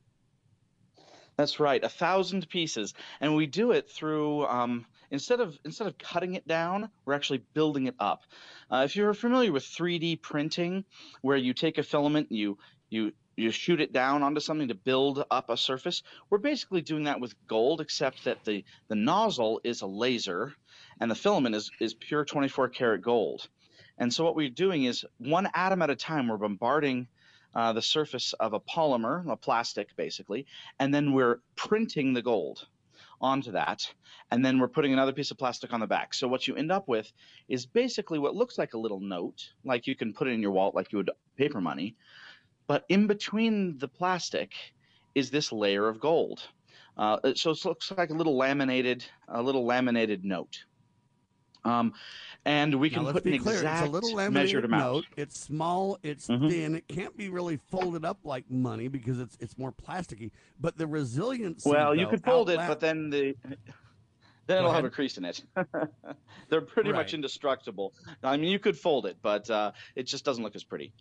That's 1.37 1.57
right, 1.61 1.81
a 1.81 1.87
thousand 1.87 2.49
pieces, 2.49 2.93
and 3.21 3.33
we 3.33 3.45
do 3.45 3.71
it 3.71 3.89
through 3.89 4.45
um, 4.47 4.85
instead 5.09 5.39
of 5.39 5.57
instead 5.63 5.87
of 5.87 5.97
cutting 5.97 6.33
it 6.33 6.45
down, 6.45 6.89
we're 7.05 7.13
actually 7.13 7.45
building 7.53 7.87
it 7.87 7.95
up. 7.97 8.23
Uh, 8.69 8.81
if 8.83 8.97
you're 8.97 9.13
familiar 9.13 9.53
with 9.53 9.63
3D 9.63 10.21
printing, 10.21 10.83
where 11.21 11.37
you 11.37 11.53
take 11.53 11.77
a 11.77 11.83
filament, 11.83 12.29
you 12.29 12.57
you 12.89 13.13
you 13.35 13.51
shoot 13.51 13.81
it 13.81 13.93
down 13.93 14.23
onto 14.23 14.39
something 14.39 14.69
to 14.69 14.75
build 14.75 15.23
up 15.29 15.49
a 15.49 15.57
surface. 15.57 16.03
We're 16.29 16.37
basically 16.37 16.81
doing 16.81 17.03
that 17.03 17.19
with 17.19 17.35
gold, 17.47 17.81
except 17.81 18.23
that 18.25 18.43
the, 18.45 18.63
the 18.87 18.95
nozzle 18.95 19.61
is 19.63 19.81
a 19.81 19.87
laser 19.87 20.53
and 20.99 21.11
the 21.11 21.15
filament 21.15 21.55
is, 21.55 21.69
is 21.79 21.93
pure 21.93 22.23
24 22.23 22.69
karat 22.69 23.01
gold. 23.01 23.47
And 23.97 24.13
so 24.13 24.23
what 24.23 24.35
we're 24.35 24.49
doing 24.49 24.83
is 24.83 25.05
one 25.17 25.49
atom 25.53 25.81
at 25.81 25.89
a 25.89 25.95
time, 25.95 26.27
we're 26.27 26.37
bombarding 26.37 27.07
uh, 27.53 27.73
the 27.73 27.81
surface 27.81 28.33
of 28.33 28.53
a 28.53 28.59
polymer, 28.59 29.29
a 29.29 29.37
plastic 29.37 29.95
basically, 29.95 30.45
and 30.79 30.93
then 30.93 31.13
we're 31.13 31.39
printing 31.55 32.13
the 32.13 32.21
gold 32.21 32.67
onto 33.21 33.51
that. 33.51 33.93
And 34.31 34.43
then 34.43 34.59
we're 34.59 34.67
putting 34.67 34.91
another 34.91 35.13
piece 35.13 35.31
of 35.31 35.37
plastic 35.37 35.71
on 35.71 35.79
the 35.79 35.87
back. 35.87 36.13
So 36.13 36.27
what 36.27 36.47
you 36.47 36.55
end 36.55 36.71
up 36.71 36.87
with 36.87 37.11
is 37.47 37.65
basically 37.65 38.19
what 38.19 38.35
looks 38.35 38.57
like 38.57 38.73
a 38.73 38.77
little 38.77 38.99
note, 38.99 39.51
like 39.63 39.87
you 39.87 39.95
can 39.95 40.13
put 40.13 40.27
it 40.27 40.31
in 40.31 40.41
your 40.41 40.51
wallet 40.51 40.75
like 40.75 40.91
you 40.91 40.97
would 40.97 41.11
paper 41.37 41.61
money, 41.61 41.95
but 42.67 42.85
in 42.89 43.07
between 43.07 43.77
the 43.77 43.87
plastic 43.87 44.53
is 45.13 45.29
this 45.29 45.51
layer 45.51 45.87
of 45.87 45.99
gold. 45.99 46.41
Uh, 46.97 47.17
so 47.35 47.51
it 47.51 47.65
looks 47.65 47.91
like 47.91 48.09
a 48.09 48.13
little 48.13 48.37
laminated, 48.37 49.03
a 49.27 49.41
little 49.41 49.65
laminated 49.65 50.23
note. 50.23 50.63
Um, 51.65 51.93
and 52.45 52.75
we 52.75 52.91
can 52.91 53.03
now, 53.03 53.11
put 53.11 53.25
an 53.25 53.33
exact 53.33 53.81
it's 53.81 53.89
a 53.89 53.91
little 53.91 54.13
laminated 54.13 54.33
measured 54.33 54.65
amount. 54.65 54.93
Note. 54.93 55.05
It's 55.17 55.39
small, 55.39 55.97
it's 56.03 56.27
mm-hmm. 56.27 56.47
thin. 56.47 56.75
It 56.75 56.87
can't 56.87 57.17
be 57.17 57.29
really 57.29 57.57
folded 57.71 58.05
up 58.05 58.19
like 58.23 58.49
money 58.49 58.87
because 58.87 59.19
it's 59.19 59.35
it's 59.39 59.57
more 59.57 59.71
plasticky. 59.71 60.29
But 60.61 60.77
the 60.77 60.85
resilience. 60.85 61.65
Well, 61.65 61.87
though, 61.87 61.91
you 61.93 62.07
could 62.07 62.23
fold 62.23 62.49
outla- 62.49 62.65
it, 62.65 62.67
but 62.67 62.79
then 62.79 63.09
the 63.09 63.35
then 64.47 64.59
it'll 64.59 64.71
have 64.71 64.85
a 64.85 64.91
crease 64.91 65.17
in 65.17 65.25
it. 65.25 65.43
They're 66.49 66.61
pretty 66.61 66.91
right. 66.91 66.99
much 66.99 67.15
indestructible. 67.15 67.93
I 68.21 68.37
mean, 68.37 68.51
you 68.51 68.59
could 68.59 68.77
fold 68.77 69.07
it, 69.07 69.17
but 69.23 69.49
uh, 69.49 69.71
it 69.95 70.03
just 70.03 70.23
doesn't 70.23 70.43
look 70.43 70.55
as 70.55 70.63
pretty. 70.63 70.93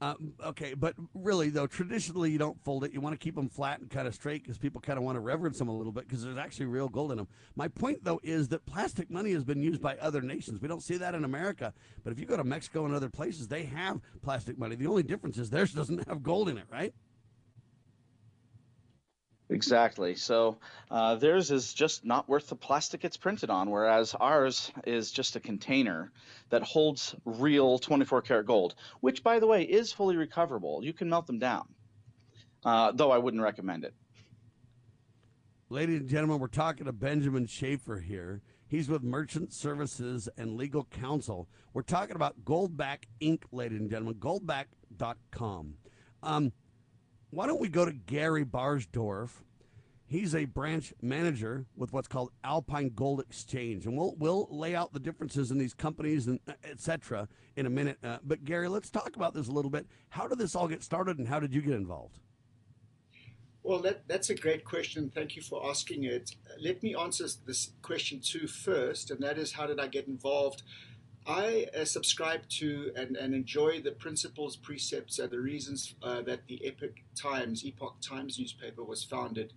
Uh, 0.00 0.14
okay, 0.44 0.74
but 0.74 0.94
really 1.12 1.50
though, 1.50 1.66
traditionally 1.66 2.30
you 2.30 2.38
don't 2.38 2.62
fold 2.64 2.84
it. 2.84 2.92
You 2.92 3.00
want 3.00 3.14
to 3.14 3.18
keep 3.18 3.34
them 3.34 3.48
flat 3.48 3.80
and 3.80 3.90
kind 3.90 4.06
of 4.06 4.14
straight 4.14 4.44
because 4.44 4.56
people 4.56 4.80
kind 4.80 4.96
of 4.96 5.04
want 5.04 5.16
to 5.16 5.20
reverence 5.20 5.58
them 5.58 5.68
a 5.68 5.76
little 5.76 5.92
bit 5.92 6.06
because 6.06 6.22
there's 6.22 6.36
actually 6.36 6.66
real 6.66 6.88
gold 6.88 7.10
in 7.10 7.18
them. 7.18 7.26
My 7.56 7.66
point 7.66 8.04
though 8.04 8.20
is 8.22 8.48
that 8.48 8.64
plastic 8.64 9.10
money 9.10 9.32
has 9.32 9.42
been 9.42 9.60
used 9.60 9.82
by 9.82 9.96
other 9.96 10.22
nations. 10.22 10.60
We 10.60 10.68
don't 10.68 10.82
see 10.82 10.98
that 10.98 11.16
in 11.16 11.24
America, 11.24 11.74
but 12.04 12.12
if 12.12 12.20
you 12.20 12.26
go 12.26 12.36
to 12.36 12.44
Mexico 12.44 12.84
and 12.84 12.94
other 12.94 13.08
places, 13.08 13.48
they 13.48 13.64
have 13.64 14.00
plastic 14.22 14.56
money. 14.56 14.76
The 14.76 14.86
only 14.86 15.02
difference 15.02 15.36
is 15.36 15.50
theirs 15.50 15.72
doesn't 15.74 16.06
have 16.06 16.22
gold 16.22 16.48
in 16.48 16.58
it, 16.58 16.66
right? 16.70 16.94
Exactly. 19.50 20.14
So 20.14 20.58
uh, 20.90 21.14
theirs 21.14 21.50
is 21.50 21.72
just 21.72 22.04
not 22.04 22.28
worth 22.28 22.48
the 22.48 22.56
plastic 22.56 23.04
it's 23.04 23.16
printed 23.16 23.48
on, 23.48 23.70
whereas 23.70 24.14
ours 24.14 24.70
is 24.86 25.10
just 25.10 25.36
a 25.36 25.40
container 25.40 26.12
that 26.50 26.62
holds 26.62 27.14
real 27.24 27.78
24 27.78 28.22
karat 28.22 28.46
gold, 28.46 28.74
which, 29.00 29.22
by 29.22 29.38
the 29.38 29.46
way, 29.46 29.62
is 29.62 29.90
fully 29.92 30.16
recoverable. 30.16 30.84
You 30.84 30.92
can 30.92 31.08
melt 31.08 31.26
them 31.26 31.38
down, 31.38 31.66
uh, 32.64 32.92
though 32.92 33.10
I 33.10 33.18
wouldn't 33.18 33.42
recommend 33.42 33.84
it. 33.84 33.94
Ladies 35.70 36.00
and 36.00 36.08
gentlemen, 36.08 36.40
we're 36.40 36.46
talking 36.48 36.86
to 36.86 36.92
Benjamin 36.92 37.46
Shafer 37.46 38.00
here. 38.00 38.42
He's 38.66 38.88
with 38.88 39.02
Merchant 39.02 39.52
Services 39.54 40.28
and 40.36 40.56
Legal 40.56 40.84
Counsel. 40.84 41.48
We're 41.72 41.82
talking 41.82 42.16
about 42.16 42.44
Goldback 42.44 43.04
Inc., 43.22 43.42
ladies 43.50 43.80
and 43.80 43.90
gentlemen, 43.90 44.16
goldback.com. 44.16 45.74
Um, 46.22 46.52
why 47.30 47.46
don't 47.46 47.60
we 47.60 47.68
go 47.68 47.84
to 47.84 47.92
Gary 47.92 48.44
Barsdorf? 48.44 49.30
He's 50.06 50.34
a 50.34 50.46
branch 50.46 50.94
manager 51.02 51.66
with 51.76 51.92
what's 51.92 52.08
called 52.08 52.30
Alpine 52.42 52.92
Gold 52.94 53.20
Exchange, 53.20 53.84
and 53.84 53.96
we'll 53.96 54.14
we'll 54.16 54.48
lay 54.50 54.74
out 54.74 54.94
the 54.94 55.00
differences 55.00 55.50
in 55.50 55.58
these 55.58 55.74
companies 55.74 56.26
and 56.26 56.40
uh, 56.48 56.52
etc. 56.64 57.28
in 57.56 57.66
a 57.66 57.70
minute. 57.70 57.98
Uh, 58.02 58.16
but 58.24 58.42
Gary, 58.44 58.68
let's 58.68 58.88
talk 58.88 59.16
about 59.16 59.34
this 59.34 59.48
a 59.48 59.52
little 59.52 59.70
bit. 59.70 59.86
How 60.08 60.26
did 60.26 60.38
this 60.38 60.54
all 60.54 60.66
get 60.66 60.82
started, 60.82 61.18
and 61.18 61.28
how 61.28 61.38
did 61.38 61.54
you 61.54 61.60
get 61.60 61.74
involved? 61.74 62.20
Well, 63.62 63.80
that, 63.80 64.08
that's 64.08 64.30
a 64.30 64.34
great 64.34 64.64
question. 64.64 65.10
Thank 65.14 65.36
you 65.36 65.42
for 65.42 65.68
asking 65.68 66.04
it. 66.04 66.30
Let 66.58 66.82
me 66.82 66.94
answer 66.94 67.26
this 67.46 67.72
question 67.82 68.20
too 68.24 68.46
first, 68.46 69.10
and 69.10 69.20
that 69.20 69.36
is 69.36 69.52
how 69.52 69.66
did 69.66 69.78
I 69.78 69.88
get 69.88 70.06
involved? 70.06 70.62
I 71.28 71.66
uh, 71.78 71.84
subscribe 71.84 72.48
to 72.48 72.90
and, 72.96 73.14
and 73.14 73.34
enjoy 73.34 73.82
the 73.82 73.92
principles, 73.92 74.56
precepts, 74.56 75.18
and 75.18 75.30
the 75.30 75.38
reasons 75.38 75.94
uh, 76.02 76.22
that 76.22 76.46
the 76.46 76.58
Epoch 76.64 76.94
Times, 77.14 77.66
Epoch 77.66 77.96
Times 78.00 78.38
newspaper 78.38 78.82
was 78.82 79.04
founded 79.04 79.52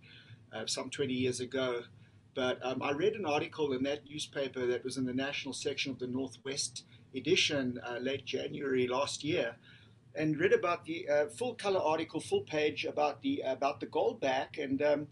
uh, 0.53 0.65
some 0.65 0.89
20 0.89 1.13
years 1.13 1.39
ago. 1.39 1.83
But 2.35 2.59
um, 2.61 2.81
I 2.81 2.91
read 2.91 3.13
an 3.13 3.25
article 3.25 3.71
in 3.71 3.83
that 3.83 4.05
newspaper 4.05 4.65
that 4.67 4.83
was 4.83 4.97
in 4.97 5.05
the 5.05 5.13
national 5.13 5.53
section 5.53 5.93
of 5.93 5.99
the 5.99 6.07
Northwest 6.07 6.83
edition 7.15 7.79
uh, 7.87 7.99
late 7.99 8.25
January 8.25 8.85
last 8.87 9.23
year, 9.23 9.55
and 10.13 10.37
read 10.37 10.51
about 10.51 10.83
the 10.83 11.07
uh, 11.07 11.27
full 11.27 11.55
color 11.55 11.79
article, 11.79 12.19
full 12.19 12.41
page 12.41 12.83
about 12.83 13.21
the 13.21 13.43
about 13.45 13.79
the 13.79 13.87
goldback, 13.87 14.61
and 14.61 14.81
um, 14.81 15.07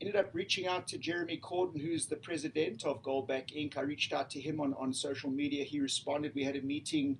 ended 0.00 0.16
up 0.16 0.30
reaching 0.32 0.66
out 0.66 0.86
to 0.88 0.98
Jeremy 0.98 1.38
Cordon, 1.38 1.80
who's 1.80 2.06
the 2.06 2.16
president 2.16 2.84
of 2.84 3.02
Goldback 3.02 3.54
Inc. 3.56 3.76
I 3.76 3.82
reached 3.82 4.12
out 4.12 4.30
to 4.30 4.40
him 4.40 4.60
on, 4.60 4.74
on 4.74 4.92
social 4.92 5.30
media. 5.30 5.64
He 5.64 5.80
responded. 5.80 6.32
We 6.34 6.44
had 6.44 6.56
a 6.56 6.62
meeting 6.62 7.18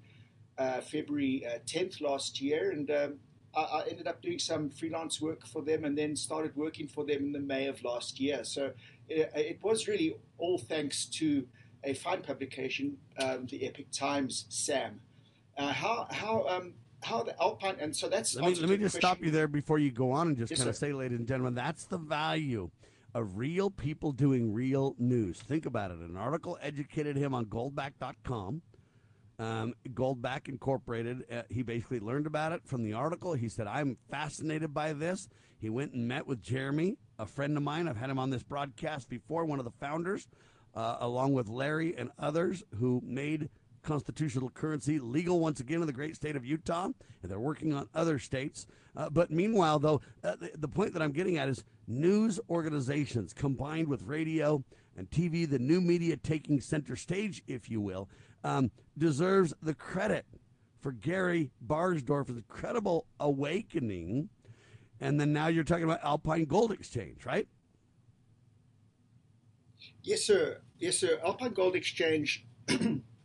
uh, 0.59 0.80
February 0.80 1.47
uh, 1.47 1.59
10th 1.66 2.00
last 2.00 2.40
year, 2.40 2.71
and 2.71 2.90
um, 2.90 3.14
I, 3.54 3.61
I, 3.61 3.85
ended 3.88 4.06
up 4.06 4.23
doing 4.23 4.38
some 4.38 4.71
freelance 4.71 5.21
work 5.21 5.47
for 5.47 5.62
them 5.62 5.85
and 5.85 5.97
then 5.97 6.16
started 6.16 6.56
working 6.56 6.87
for 6.88 7.04
them 7.04 7.25
in 7.25 7.33
the 7.33 7.40
May 7.40 7.66
of 7.66 7.83
last 7.85 8.18
year. 8.21 8.42
So 8.45 8.73
it, 9.09 9.30
it 9.35 9.59
was 9.62 9.87
really 9.87 10.16
all 10.38 10.59
thanks 10.59 11.06
to 11.06 11.47
a 11.85 11.95
fine 11.95 12.23
publication, 12.23 12.97
um, 13.18 13.47
the 13.47 13.64
Epoch 13.64 13.90
Times, 13.92 14.47
Sam. 14.49 15.00
Uh, 15.56 15.73
how 15.73 16.06
how 16.11 16.47
um, 16.49 16.75
how 17.07 17.23
the 17.23 17.41
Alpine 17.41 17.77
and 17.81 17.95
so 17.95 18.09
that's 18.09 18.35
let 18.35 18.45
me, 18.45 18.55
let 18.57 18.69
me 18.69 18.77
just 18.79 18.95
question. 18.95 19.01
stop 19.01 19.25
you 19.25 19.31
there 19.31 19.47
before 19.49 19.79
you 19.79 19.93
go 19.93 20.11
on 20.11 20.29
and 20.29 20.37
just 20.37 20.51
Yes, 20.51 20.59
kind 20.59 20.71
of 20.71 20.77
say, 20.77 20.93
ladies 20.93 21.19
and 21.19 21.29
gentlemen, 21.29 21.55
that's 21.55 21.85
the 21.85 21.99
value 21.99 22.71
of 23.15 23.39
real 23.39 23.71
people 23.71 24.13
doing 24.13 24.53
real 24.53 24.95
news. 24.99 25.39
Think 25.41 25.67
about 25.67 25.91
it. 25.93 25.99
An 25.99 26.17
article 26.17 26.59
educated 26.61 27.17
him 27.17 27.33
on 27.33 27.47
goldback.com. 27.47 28.63
Um, 29.39 29.75
Goldback 29.91 30.49
Incorporated, 30.49 31.25
uh, 31.31 31.43
he 31.51 31.63
basically 31.63 32.01
learned 32.01 32.27
about 32.27 32.53
it 32.53 32.63
from 32.65 32.83
the 32.83 32.95
article. 32.95 33.35
He 33.35 33.49
said, 33.51 33.67
I'm 33.67 33.99
fascinated 34.11 34.73
by 34.73 34.95
this. 34.95 35.29
He 35.59 35.69
went 35.69 35.93
and 35.93 36.09
met 36.09 36.27
with 36.27 36.43
Jeremy, 36.43 36.97
a 37.19 37.27
friend 37.27 37.57
of 37.57 37.63
mine. 37.63 37.87
I've 37.87 37.99
had 37.99 38.09
him 38.11 38.19
on 38.19 38.31
this 38.31 38.43
broadcast 38.43 39.09
before, 39.11 39.45
one 39.45 39.59
of 39.59 39.67
the 39.67 39.73
founders, 39.73 40.27
uh, 40.75 40.97
along 41.01 41.35
with 41.35 41.49
Larry 41.49 41.95
and 41.97 42.11
others 42.19 42.65
who 42.79 43.03
made 43.05 43.51
constitutional 43.87 44.50
currency 44.50 44.99
legal 44.99 45.40
once 45.40 45.61
again 45.61 45.81
in 45.81 45.87
the 45.87 45.93
great 45.93 46.16
state 46.16 46.37
of 46.37 46.45
Utah, 46.45 46.85
and 46.85 47.31
they're 47.31 47.38
working 47.38 47.73
on 47.73 47.88
other 47.95 48.19
states. 48.19 48.66
Uh, 48.97 49.09
but 49.09 49.31
meanwhile, 49.31 49.78
though, 49.78 50.00
uh, 50.25 50.37
the, 50.37 50.50
the 50.59 50.69
point 50.69 50.93
that 50.93 51.00
I'm 51.00 51.12
getting 51.12 51.38
at 51.38 51.49
is 51.49 51.64
news 51.87 52.40
organizations 52.50 53.33
combined 53.33 53.88
with 53.88 54.02
radio 54.02 54.62
and 54.97 55.09
TV, 55.11 55.49
the 55.49 55.59
new 55.59 55.81
media 55.81 56.16
taking 56.16 56.61
center 56.61 56.97
stage, 56.97 57.43
if 57.47 57.71
you 57.71 57.81
will, 57.81 58.09
um, 58.45 58.71
deserves 58.99 59.55
the 59.62 59.75
credit 59.75 60.26
for 60.81 60.93
Gary 60.93 61.50
Barsdorf's 61.61 62.31
incredible 62.31 63.07
awakening. 63.21 64.28
And 65.00 65.21
then 65.21 65.33
now 65.33 65.49
you're 65.49 65.64
talking 65.64 65.85
about 65.85 66.02
Alpine 66.02 66.47
Gold 66.47 66.73
Exchange, 66.73 67.25
right? 67.25 67.47
Yes, 70.02 70.23
sir. 70.23 70.62
Yes, 70.78 70.99
sir. 70.99 71.19
Alpine 71.25 71.52
Gold 71.52 71.76
Exchange. 71.76 72.47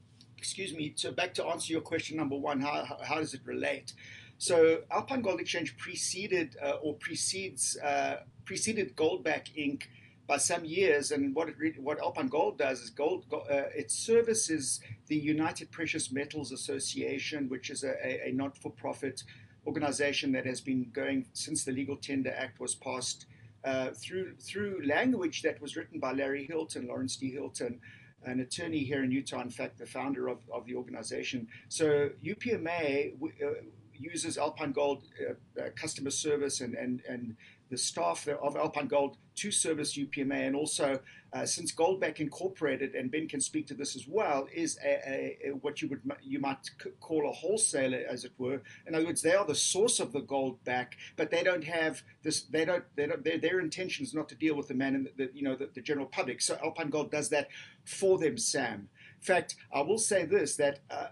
excuse 0.42 0.74
me. 0.74 0.92
So 0.96 1.12
back 1.12 1.36
to 1.36 1.46
answer 1.46 1.72
your 1.72 1.82
question 1.82 2.18
number 2.18 2.36
one, 2.36 2.60
how 2.62 2.98
how, 3.04 3.18
does 3.20 3.34
it 3.36 3.42
relate? 3.46 3.94
So 4.40 4.82
Alpine 4.90 5.22
Gold 5.22 5.40
Exchange 5.40 5.78
preceded 5.78 6.58
uh, 6.66 6.86
or 6.86 6.96
precedes 6.96 7.78
uh, 7.78 8.16
preceded 8.44 8.96
Goldback 8.96 9.46
Inc. 9.56 9.84
by 10.26 10.38
some 10.38 10.66
years, 10.66 11.12
and 11.12 11.36
what 11.36 11.48
it 11.50 11.56
re- 11.60 11.76
what 11.88 12.00
Alpine 12.00 12.28
Gold 12.28 12.58
does 12.58 12.82
is 12.82 12.90
gold 12.90 13.30
go- 13.30 13.46
uh, 13.58 13.70
it 13.82 13.92
services 13.92 14.82
the 15.08 15.16
United 15.36 15.72
Precious 15.72 16.12
Metals 16.12 16.52
Association, 16.52 17.48
which 17.48 17.70
is 17.70 17.84
a, 17.84 17.94
a, 18.04 18.30
a 18.30 18.32
not-for-profit 18.32 19.24
organization 19.68 20.32
that 20.32 20.46
has 20.48 20.60
been 20.60 20.90
going 20.92 21.28
since 21.34 21.64
the 21.64 21.72
Legal 21.72 21.98
Tender 21.98 22.34
Act 22.36 22.60
was 22.60 22.74
passed 22.74 23.28
uh, 23.64 23.90
through 23.92 24.34
through 24.48 24.82
language 24.98 25.44
that 25.44 25.62
was 25.62 25.76
written 25.78 26.00
by 26.00 26.14
Larry 26.14 26.46
Hilton, 26.46 26.88
Lawrence 26.88 27.16
D. 27.16 27.30
Hilton, 27.30 27.80
an 28.26 28.40
attorney 28.40 28.80
here 28.80 29.04
in 29.04 29.12
Utah, 29.12 29.42
in 29.42 29.50
fact, 29.50 29.78
the 29.78 29.86
founder 29.86 30.28
of, 30.28 30.40
of 30.54 30.66
the 30.66 30.76
organization. 30.76 31.48
So 31.70 32.10
UPMA 32.24 33.14
uh, 33.22 33.48
uses 33.94 34.38
Alpine 34.38 34.72
Gold 34.72 35.04
uh, 35.20 35.62
uh, 35.62 35.70
customer 35.76 36.12
service 36.12 36.62
and, 36.62 36.76
and, 36.76 37.02
and 37.08 37.36
the 37.70 37.78
staff 37.78 38.28
of 38.28 38.56
Alpine 38.56 38.88
Gold 38.88 39.18
to 39.36 39.52
service 39.52 39.98
UPMA, 39.98 40.48
and 40.48 40.56
also 40.56 41.00
uh, 41.34 41.46
since 41.46 41.74
Goldback 41.74 42.20
Incorporated, 42.20 42.94
and 42.94 43.10
Ben 43.10 43.28
can 43.28 43.40
speak 43.40 43.66
to 43.68 43.74
this 43.74 43.96
as 43.96 44.06
well, 44.08 44.48
is 44.54 44.78
a, 44.84 45.10
a, 45.10 45.38
a, 45.46 45.50
what 45.52 45.82
you 45.82 45.88
would 45.88 46.02
you 46.22 46.40
might 46.40 46.70
call 47.00 47.30
a 47.30 47.32
wholesaler, 47.32 48.04
as 48.10 48.26
it 48.26 48.34
were. 48.38 48.62
In 48.86 48.96
other 48.96 49.06
words, 49.06 49.22
they 49.22 49.34
are 49.34 49.46
the 49.46 49.56
source 49.56 50.00
of 50.00 50.12
the 50.12 50.20
gold 50.20 50.62
back, 50.66 50.98
but 51.16 51.32
they 51.32 51.44
don't 51.44 51.64
have 51.64 52.04
this. 52.24 52.42
They 52.42 52.66
don't. 52.66 52.84
They 52.96 53.08
don't. 53.08 53.24
Their, 53.24 53.38
their 53.38 53.60
intention 53.60 54.06
is 54.06 54.14
not 54.14 54.28
to 54.30 54.36
deal 54.36 54.56
with 54.56 54.68
the 54.68 54.74
man 54.74 54.96
in 54.96 55.04
the, 55.04 55.12
the 55.16 55.32
you 55.34 55.44
know 55.44 55.56
the, 55.56 55.70
the 55.74 55.82
general 55.82 56.08
public. 56.08 56.42
So 56.42 56.58
Alpine 56.64 56.90
Gold 56.90 57.12
does 57.12 57.30
that 57.30 57.48
for 57.86 58.18
them, 58.18 58.38
Sam. 58.38 58.90
In 59.20 59.26
fact, 59.26 59.56
I 59.74 59.82
will 59.82 60.00
say 60.00 60.26
this: 60.26 60.58
that 60.58 60.80
uh, 60.90 61.08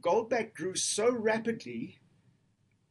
Goldback 0.00 0.54
grew 0.54 0.74
so 0.76 1.10
rapidly 1.10 1.98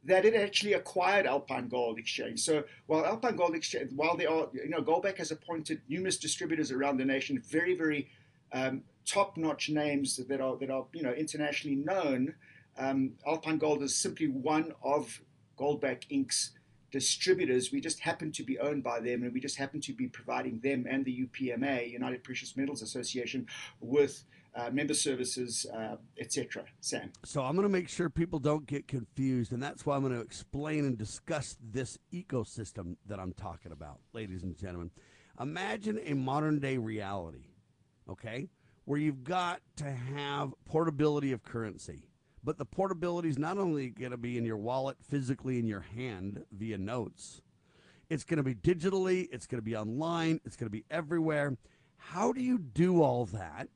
that 0.07 0.25
it 0.25 0.33
actually 0.33 0.73
acquired 0.73 1.25
Alpine 1.25 1.67
Gold 1.67 1.99
Exchange. 1.99 2.39
So 2.39 2.63
while 2.87 3.05
Alpine 3.05 3.35
Gold 3.35 3.55
Exchange, 3.55 3.91
while 3.93 4.15
they 4.15 4.25
are, 4.25 4.47
you 4.53 4.69
know, 4.69 4.81
Goldback 4.81 5.17
has 5.17 5.31
appointed 5.31 5.81
numerous 5.89 6.17
distributors 6.17 6.71
around 6.71 6.97
the 6.97 7.05
nation, 7.05 7.41
very, 7.45 7.75
very 7.75 8.09
um, 8.53 8.83
top-notch 9.05 9.69
names 9.69 10.17
that 10.17 10.41
are 10.41 10.57
that 10.57 10.69
are 10.69 10.85
you 10.93 11.03
know 11.03 11.11
internationally 11.11 11.75
known. 11.75 12.33
Um, 12.77 13.13
Alpine 13.25 13.57
Gold 13.57 13.83
is 13.83 13.95
simply 13.95 14.27
one 14.27 14.73
of 14.81 15.19
Goldback 15.59 16.07
Inc.'s 16.09 16.51
distributors. 16.91 17.71
We 17.71 17.81
just 17.81 17.99
happen 17.99 18.31
to 18.31 18.43
be 18.43 18.59
owned 18.59 18.83
by 18.83 19.01
them, 19.01 19.23
and 19.23 19.33
we 19.33 19.41
just 19.41 19.57
happen 19.57 19.81
to 19.81 19.93
be 19.93 20.07
providing 20.07 20.59
them 20.61 20.85
and 20.89 21.03
the 21.03 21.27
UPMA, 21.27 21.91
United 21.91 22.23
Precious 22.23 22.55
Metals 22.55 22.81
Association, 22.81 23.45
with 23.81 24.23
uh, 24.57 24.71
member 24.71 24.93
services, 24.93 25.65
uh, 25.73 25.97
etc. 26.19 26.63
Sam. 26.81 27.11
So 27.23 27.43
I'm 27.43 27.55
going 27.55 27.67
to 27.67 27.69
make 27.69 27.87
sure 27.87 28.09
people 28.09 28.39
don't 28.39 28.65
get 28.65 28.87
confused, 28.87 29.51
and 29.51 29.61
that's 29.61 29.85
why 29.85 29.95
I'm 29.95 30.01
going 30.01 30.15
to 30.15 30.21
explain 30.21 30.85
and 30.85 30.97
discuss 30.97 31.57
this 31.61 31.97
ecosystem 32.11 32.95
that 33.05 33.19
I'm 33.19 33.33
talking 33.33 33.71
about, 33.71 33.99
ladies 34.13 34.43
and 34.43 34.57
gentlemen. 34.57 34.91
Imagine 35.39 35.99
a 36.03 36.15
modern 36.15 36.59
day 36.59 36.77
reality, 36.77 37.45
okay, 38.09 38.49
where 38.85 38.99
you've 38.99 39.23
got 39.23 39.61
to 39.75 39.91
have 39.91 40.53
portability 40.65 41.31
of 41.31 41.43
currency. 41.43 42.09
But 42.43 42.57
the 42.57 42.65
portability 42.65 43.29
is 43.29 43.37
not 43.37 43.57
only 43.57 43.89
going 43.89 44.11
to 44.11 44.17
be 44.17 44.37
in 44.37 44.45
your 44.45 44.57
wallet, 44.57 44.97
physically 45.07 45.59
in 45.59 45.67
your 45.67 45.81
hand 45.81 46.43
via 46.51 46.77
notes, 46.77 47.41
it's 48.09 48.23
going 48.23 48.37
to 48.37 48.43
be 48.43 48.55
digitally, 48.55 49.27
it's 49.31 49.45
going 49.45 49.59
to 49.59 49.65
be 49.65 49.75
online, 49.75 50.39
it's 50.45 50.55
going 50.55 50.67
to 50.67 50.71
be 50.71 50.85
everywhere. 50.89 51.57
How 51.97 52.31
do 52.31 52.41
you 52.41 52.57
do 52.57 53.03
all 53.03 53.25
that? 53.27 53.67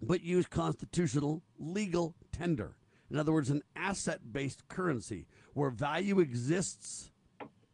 But 0.00 0.22
use 0.22 0.46
constitutional 0.46 1.42
legal 1.58 2.14
tender. 2.32 2.76
In 3.10 3.18
other 3.18 3.32
words, 3.32 3.50
an 3.50 3.62
asset 3.74 4.32
based 4.32 4.68
currency 4.68 5.26
where 5.54 5.70
value 5.70 6.20
exists 6.20 7.10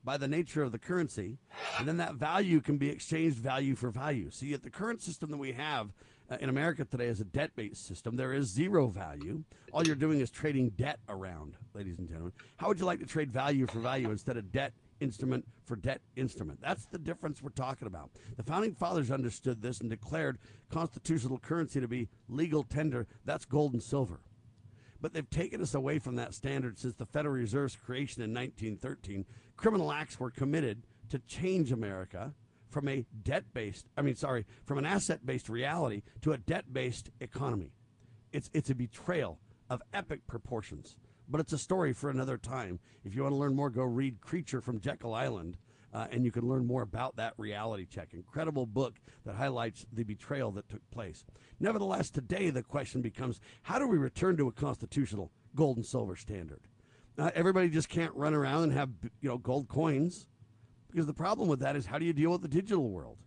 by 0.05 0.17
the 0.17 0.29
nature 0.29 0.63
of 0.63 0.71
the 0.71 0.79
currency, 0.79 1.39
and 1.79 1.89
then 1.89 1.97
that 1.97 2.15
value 2.15 2.61
can 2.61 2.77
be 2.77 2.91
exchanged 2.91 3.39
value 3.39 3.75
for 3.75 3.91
value. 3.91 4.31
See, 4.31 4.53
at 4.53 4.63
the 4.63 4.71
current 4.71 5.03
system 5.03 5.31
that 5.31 5.39
we 5.39 5.53
have 5.53 5.93
uh, 6.31 6.37
in 6.41 6.49
America 6.49 6.85
today 6.85 7.07
is 7.07 7.21
a 7.21 7.25
debt 7.25 7.51
based 7.57 7.87
system. 7.87 8.17
There 8.17 8.33
is 8.33 8.49
zero 8.49 8.89
value. 8.89 9.45
All 9.73 9.87
you're 9.87 9.97
doing 9.97 10.21
is 10.21 10.31
trading 10.31 10.71
debt 10.71 10.99
around, 11.09 11.55
ladies 11.75 11.99
and 11.99 12.09
gentlemen. 12.09 12.33
How 12.57 12.69
would 12.69 12.79
you 12.79 12.87
like 12.87 13.01
to 13.01 13.07
trade 13.07 13.33
value 13.33 13.67
for 13.67 13.79
value 13.79 14.11
instead 14.11 14.37
of 14.37 14.53
debt 14.53 14.73
instrument 15.01 15.47
for 15.65 15.77
debt 15.77 16.01
instrument. 16.17 16.61
That's 16.61 16.87
the 16.87 16.99
difference 16.99 17.43
we're 17.43 17.51
talking 17.51 17.87
about. 17.87 18.11
The 18.37 18.43
founding 18.43 18.75
fathers 18.75 19.11
understood 19.11 19.63
this 19.63 19.81
and 19.81 19.91
declared 19.91 20.39
constitutional 20.71 21.39
currency 21.39 21.81
to 21.81 21.89
be 21.89 22.09
legal 22.29 22.63
tender. 22.63 23.07
That's 23.25 23.45
gold 23.45 23.73
and 23.73 23.83
silver. 23.83 24.21
But 25.01 25.13
they've 25.13 25.29
taken 25.29 25.61
us 25.61 25.75
away 25.75 25.99
from 25.99 26.17
that 26.17 26.35
standard 26.35 26.79
since 26.79 26.95
the 26.95 27.07
Federal 27.07 27.35
Reserve's 27.35 27.77
creation 27.77 28.23
in 28.23 28.33
1913. 28.33 29.27
Criminal 29.57 29.93
acts 29.93 30.19
were 30.19 30.31
committed 30.31 30.87
to 31.11 31.19
change 31.21 31.73
America 31.73 32.33
from 32.71 32.89
a 32.89 33.05
debt 33.23 33.45
based, 33.53 33.87
I 33.97 34.03
mean, 34.03 34.17
sorry, 34.17 34.47
from 34.65 34.79
an 34.79 34.87
asset 34.87 35.25
based 35.25 35.49
reality 35.49 36.03
to 36.23 36.33
a 36.33 36.39
debt 36.39 36.73
based 36.73 37.11
economy. 37.21 37.73
It's, 38.33 38.51
it's 38.53 38.71
a 38.71 38.75
betrayal 38.75 39.39
of 39.71 39.83
epic 39.93 40.27
proportions 40.27 40.97
but 41.29 41.41
it's 41.41 41.53
a 41.53 41.59
story 41.59 41.93
for 41.93 42.11
another 42.11 42.39
time. 42.39 42.81
If 43.05 43.15
you 43.15 43.23
want 43.23 43.33
to 43.33 43.39
learn 43.39 43.55
more, 43.55 43.71
go 43.71 43.83
read 43.83 44.21
Creature 44.21 44.61
from 44.61 44.81
Jekyll 44.81 45.15
Island, 45.15 45.57
uh, 45.93 46.07
and 46.11 46.25
you 46.25 46.31
can 46.31 46.49
learn 46.49 46.67
more 46.67 46.83
about 46.83 47.17
that 47.17 47.35
reality 47.37 47.87
check. 47.87 48.09
Incredible 48.13 48.67
book 48.67 48.97
that 49.25 49.37
highlights 49.37 49.87
the 49.93 50.05
betrayal 50.05 50.51
that 50.53 50.69
took 50.69 50.89
place. 50.91 51.25
Nevertheless, 51.61 52.11
today 52.11 52.51
the 52.51 52.63
question 52.63 53.01
becomes 53.01 53.41
how 53.63 53.79
do 53.79 53.87
we 53.87 53.97
return 53.97 54.37
to 54.37 54.49
a 54.49 54.53
constitutional 54.53 55.31
gold 55.55 55.77
and 55.77 55.87
silver 55.87 56.17
standard? 56.17 56.61
Uh, 57.17 57.31
everybody 57.35 57.69
just 57.69 57.89
can't 57.89 58.15
run 58.15 58.35
around 58.35 58.65
and 58.65 58.73
have 58.73 58.91
you 59.21 59.29
know 59.29 59.39
gold 59.39 59.69
coins 59.69 60.27
because 60.91 61.07
the 61.07 61.15
problem 61.15 61.49
with 61.49 61.61
that 61.61 61.77
is 61.77 61.87
how 61.87 61.99
do 61.99 62.05
you 62.05 62.13
deal 62.13 62.31
with 62.31 62.43
the 62.43 62.49
digital 62.49 62.91
world? 62.91 63.19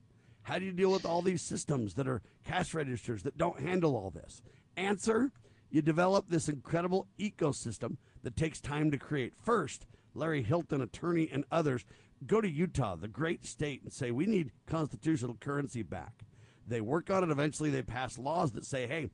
How 0.41 0.59
do 0.59 0.65
you 0.65 0.71
deal 0.71 0.91
with 0.91 1.05
all 1.05 1.21
these 1.21 1.41
systems 1.41 1.95
that 1.95 2.07
are 2.07 2.21
cash 2.45 2.73
registers 2.73 3.23
that 3.23 3.37
don't 3.37 3.59
handle 3.59 3.95
all 3.95 4.09
this? 4.09 4.41
Answer 4.77 5.31
you 5.69 5.81
develop 5.81 6.29
this 6.29 6.49
incredible 6.49 7.07
ecosystem 7.19 7.97
that 8.23 8.35
takes 8.35 8.61
time 8.61 8.91
to 8.91 8.97
create. 8.97 9.33
First, 9.41 9.85
Larry 10.13 10.43
Hilton, 10.43 10.81
attorney, 10.81 11.29
and 11.31 11.45
others 11.51 11.85
go 12.25 12.41
to 12.41 12.49
Utah, 12.49 12.95
the 12.95 13.07
great 13.07 13.45
state, 13.45 13.83
and 13.83 13.91
say, 13.91 14.11
We 14.11 14.25
need 14.25 14.51
constitutional 14.65 15.37
currency 15.39 15.83
back. 15.83 16.23
They 16.65 16.81
work 16.81 17.09
on 17.09 17.23
it. 17.23 17.29
Eventually, 17.29 17.69
they 17.69 17.83
pass 17.83 18.17
laws 18.17 18.51
that 18.53 18.65
say, 18.65 18.87
Hey, 18.87 19.09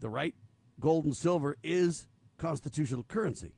the 0.00 0.08
right 0.08 0.34
gold 0.80 1.04
and 1.04 1.16
silver 1.16 1.56
is 1.62 2.06
constitutional 2.36 3.04
currency. 3.04 3.52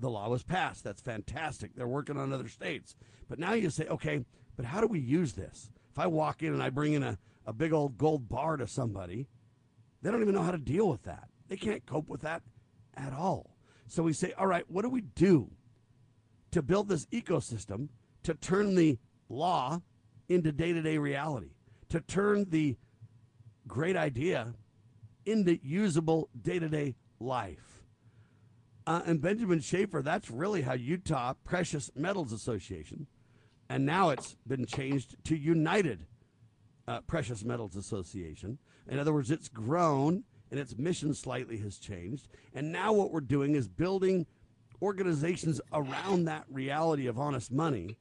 The 0.00 0.10
law 0.10 0.28
was 0.28 0.42
passed. 0.42 0.84
That's 0.84 1.02
fantastic. 1.02 1.74
They're 1.74 1.86
working 1.86 2.16
on 2.16 2.32
other 2.32 2.48
states. 2.48 2.96
But 3.28 3.38
now 3.38 3.52
you 3.52 3.70
say, 3.70 3.86
Okay, 3.86 4.24
but 4.56 4.66
how 4.66 4.80
do 4.80 4.86
we 4.86 5.00
use 5.00 5.32
this? 5.34 5.70
If 5.92 5.98
I 5.98 6.06
walk 6.06 6.42
in 6.42 6.52
and 6.52 6.62
I 6.62 6.70
bring 6.70 6.94
in 6.94 7.02
a, 7.02 7.18
a 7.46 7.52
big 7.52 7.72
old 7.72 7.96
gold 7.96 8.28
bar 8.28 8.56
to 8.56 8.66
somebody, 8.66 9.28
they 10.02 10.10
don't 10.10 10.22
even 10.22 10.34
know 10.34 10.42
how 10.42 10.50
to 10.50 10.58
deal 10.58 10.88
with 10.88 11.04
that. 11.04 11.28
They 11.48 11.56
can't 11.56 11.84
cope 11.86 12.08
with 12.08 12.22
that 12.22 12.42
at 12.96 13.12
all. 13.12 13.56
So 13.86 14.02
we 14.02 14.12
say, 14.12 14.32
all 14.32 14.46
right, 14.46 14.64
what 14.68 14.82
do 14.82 14.88
we 14.88 15.02
do 15.02 15.50
to 16.50 16.62
build 16.62 16.88
this 16.88 17.06
ecosystem 17.06 17.88
to 18.22 18.34
turn 18.34 18.74
the 18.74 18.98
law 19.28 19.80
into 20.28 20.52
day 20.52 20.72
to 20.72 20.80
day 20.82 20.98
reality, 20.98 21.50
to 21.88 22.00
turn 22.00 22.46
the 22.48 22.76
great 23.66 23.96
idea 23.96 24.54
into 25.26 25.58
usable 25.62 26.28
day 26.40 26.58
to 26.58 26.68
day 26.68 26.94
life. 27.20 27.82
Uh, 28.86 29.00
and 29.06 29.20
Benjamin 29.20 29.60
Shafer, 29.60 30.02
that's 30.02 30.30
really 30.30 30.62
how 30.62 30.74
Utah 30.74 31.34
Precious 31.44 31.90
Metals 31.94 32.32
Association, 32.32 33.06
and 33.68 33.86
now 33.86 34.10
it's 34.10 34.36
been 34.46 34.66
changed 34.66 35.16
to 35.24 35.36
United 35.36 36.06
uh, 36.86 37.00
Precious 37.00 37.44
Metals 37.44 37.76
Association. 37.76 38.58
In 38.86 38.98
other 38.98 39.12
words, 39.12 39.30
it's 39.30 39.48
grown 39.48 40.24
and 40.50 40.60
its 40.60 40.76
mission 40.76 41.14
slightly 41.14 41.58
has 41.58 41.78
changed. 41.78 42.28
And 42.54 42.72
now 42.72 42.92
what 42.92 43.10
we're 43.10 43.20
doing 43.20 43.54
is 43.54 43.68
building 43.68 44.26
organizations 44.82 45.60
around 45.72 46.24
that 46.24 46.44
reality 46.50 47.06
of 47.06 47.18
honest 47.18 47.50
money 47.50 47.96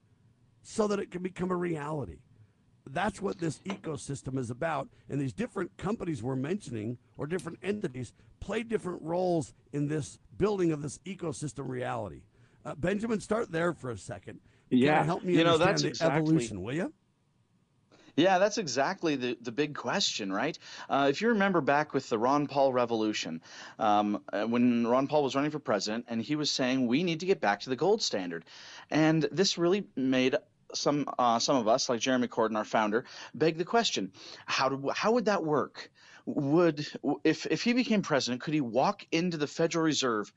so 0.61 0.87
that 0.87 0.99
it 0.99 1.11
can 1.11 1.21
become 1.21 1.51
a 1.51 1.55
reality. 1.55 2.19
That's 2.89 3.21
what 3.21 3.39
this 3.39 3.59
ecosystem 3.59 4.37
is 4.37 4.49
about. 4.49 4.89
And 5.09 5.19
these 5.19 5.33
different 5.33 5.77
companies 5.77 6.21
we're 6.21 6.35
mentioning 6.35 6.97
or 7.17 7.27
different 7.27 7.59
entities 7.63 8.13
play 8.39 8.63
different 8.63 9.01
roles 9.01 9.53
in 9.71 9.87
this 9.87 10.19
building 10.37 10.71
of 10.71 10.81
this 10.81 10.99
ecosystem 11.05 11.67
reality. 11.69 12.23
Uh, 12.65 12.75
Benjamin, 12.75 13.19
start 13.19 13.51
there 13.51 13.73
for 13.73 13.89
a 13.89 13.97
second. 13.97 14.39
Yeah, 14.69 15.03
help 15.03 15.23
me 15.23 15.33
you 15.33 15.43
know 15.43 15.53
understand 15.53 15.69
that's 15.69 15.81
the 15.83 15.87
exactly 15.89 16.19
evolution, 16.19 16.61
will 16.61 16.73
you? 16.73 16.93
Yeah, 18.15 18.37
that's 18.37 18.59
exactly 18.59 19.15
the, 19.15 19.37
the 19.41 19.51
big 19.51 19.73
question, 19.73 20.31
right? 20.31 20.57
Uh, 20.87 21.07
if 21.09 21.21
you 21.21 21.29
remember 21.29 21.61
back 21.61 21.93
with 21.93 22.09
the 22.09 22.19
Ron 22.19 22.45
Paul 22.45 22.71
revolution, 22.71 23.41
um, 23.79 24.21
uh, 24.31 24.43
when 24.43 24.85
Ron 24.85 25.07
Paul 25.07 25.23
was 25.23 25.35
running 25.35 25.49
for 25.49 25.59
president, 25.59 26.05
and 26.07 26.21
he 26.21 26.35
was 26.35 26.51
saying 26.51 26.85
we 26.85 27.03
need 27.03 27.21
to 27.21 27.25
get 27.25 27.41
back 27.41 27.61
to 27.61 27.69
the 27.69 27.75
gold 27.75 28.03
standard, 28.03 28.45
and 28.91 29.23
this 29.31 29.57
really 29.57 29.87
made 29.95 30.35
some 30.75 31.07
uh, 31.17 31.39
some 31.39 31.55
of 31.55 31.67
us, 31.67 31.89
like 31.89 31.99
Jeremy 31.99 32.27
Cordon, 32.27 32.57
our 32.57 32.65
founder, 32.65 33.05
beg 33.33 33.57
the 33.57 33.65
question: 33.65 34.11
how 34.45 34.69
do 34.69 34.91
how 34.93 35.13
would 35.13 35.25
that 35.25 35.43
work? 35.43 35.89
Would 36.25 36.87
if 37.23 37.47
if 37.47 37.63
he 37.63 37.73
became 37.73 38.01
president, 38.01 38.41
could 38.41 38.53
he 38.53 38.61
walk 38.61 39.05
into 39.11 39.37
the 39.37 39.47
Federal 39.47 39.83
Reserve? 39.83 40.31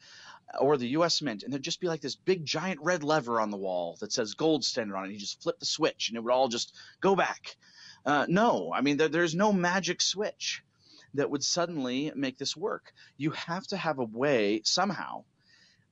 Or 0.61 0.77
the 0.77 0.89
U.S. 0.89 1.23
Mint, 1.23 1.43
and 1.43 1.53
there'd 1.53 1.63
just 1.63 1.81
be 1.81 1.89
like 1.89 2.01
this 2.01 2.17
big 2.17 2.45
giant 2.45 2.81
red 2.83 3.03
lever 3.03 3.41
on 3.41 3.51
the 3.51 3.57
wall 3.57 3.97
that 4.01 4.13
says 4.13 4.35
gold 4.35 4.65
standard 4.65 4.97
on 4.97 5.07
it. 5.07 5.13
You 5.13 5.19
just 5.19 5.43
flip 5.43 5.59
the 5.59 5.67
switch, 5.67 6.09
and 6.09 6.17
it 6.17 6.23
would 6.23 6.33
all 6.33 6.49
just 6.49 6.75
go 7.01 7.17
back. 7.17 7.57
Uh, 8.05 8.27
no, 8.29 8.73
I 8.73 8.81
mean 8.83 8.97
there, 8.97 9.09
there's 9.09 9.35
no 9.35 9.53
magic 9.53 10.01
switch 10.01 10.63
that 11.15 11.31
would 11.31 11.43
suddenly 11.43 12.13
make 12.15 12.39
this 12.39 12.57
work. 12.57 12.93
You 13.17 13.31
have 13.33 13.67
to 13.69 13.77
have 13.77 13.99
a 13.99 14.05
way 14.05 14.63
somehow 14.65 15.25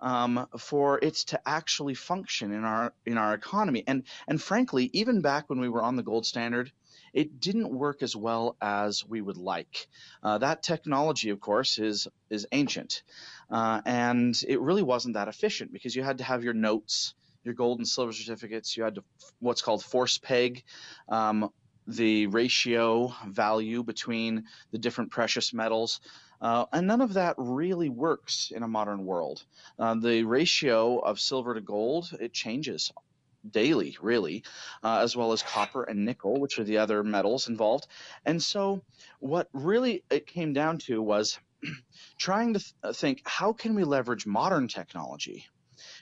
um, 0.01 0.47
for 0.59 0.99
it 1.03 1.15
to 1.15 1.41
actually 1.47 1.95
function 1.95 2.53
in 2.53 2.65
our 2.65 2.93
in 3.07 3.19
our 3.19 3.35
economy. 3.35 3.85
And 3.87 4.05
and 4.29 4.41
frankly, 4.41 4.91
even 4.93 5.23
back 5.23 5.49
when 5.49 5.61
we 5.61 5.69
were 5.69 5.83
on 5.83 5.97
the 5.97 6.03
gold 6.03 6.27
standard, 6.27 6.71
it 7.15 7.41
didn't 7.41 7.71
work 7.71 8.03
as 8.03 8.15
well 8.15 8.57
as 8.61 9.07
we 9.07 9.23
would 9.23 9.39
like. 9.39 9.87
Uh, 10.23 10.39
that 10.39 10.63
technology, 10.63 11.31
of 11.31 11.41
course, 11.41 11.79
is 11.79 12.09
is 12.29 12.47
ancient, 12.53 13.03
uh, 13.51 13.81
and 13.87 14.39
it 14.47 14.61
really 14.61 14.83
wasn't 14.83 15.15
that 15.15 15.29
efficient 15.29 15.73
because 15.73 15.97
you 15.97 16.03
had 16.03 16.19
to 16.19 16.25
have 16.25 16.45
your 16.45 16.55
notes, 16.55 17.15
your 17.45 17.55
gold 17.55 17.79
and 17.79 17.89
silver 17.89 18.13
certificates. 18.13 18.77
You 18.77 18.83
had 18.83 18.97
to 18.97 19.05
what's 19.39 19.63
called 19.63 19.85
force 19.85 20.19
peg. 20.19 20.65
Um, 21.09 21.51
the 21.87 22.27
ratio 22.29 23.15
value 23.29 23.83
between 23.83 24.45
the 24.71 24.79
different 24.79 25.11
precious 25.11 25.53
metals. 25.53 26.01
Uh, 26.41 26.65
and 26.73 26.87
none 26.87 27.01
of 27.01 27.15
that 27.15 27.35
really 27.39 27.91
works 27.91 28.53
in 28.55 28.63
a 28.63 28.69
modern 28.69 29.05
world. 29.05 29.45
Uh, 29.79 29.95
the 29.95 30.25
ratio 30.25 30.99
of 30.99 31.21
silver 31.21 31.55
to 31.55 31.61
gold, 31.61 32.11
it 32.21 32.33
changes 32.33 32.91
daily, 33.51 33.97
really, 34.01 34.45
uh, 34.83 35.01
as 35.03 35.17
well 35.17 35.33
as 35.33 35.43
copper 35.43 35.85
and 35.85 36.05
nickel, 36.05 36.41
which 36.41 36.59
are 36.59 36.65
the 36.65 36.79
other 36.79 37.03
metals 37.03 37.49
involved. 37.49 37.87
And 38.25 38.43
so, 38.43 38.83
what 39.21 39.49
really 39.53 40.05
it 40.11 40.27
came 40.27 40.53
down 40.53 40.79
to 40.87 41.03
was 41.03 41.39
trying 42.19 42.55
to 42.55 42.59
th- 42.61 42.75
uh, 42.83 42.93
think 42.93 43.23
how 43.25 43.53
can 43.53 43.75
we 43.75 43.85
leverage 43.85 44.27
modern 44.27 44.69
technology 44.69 45.47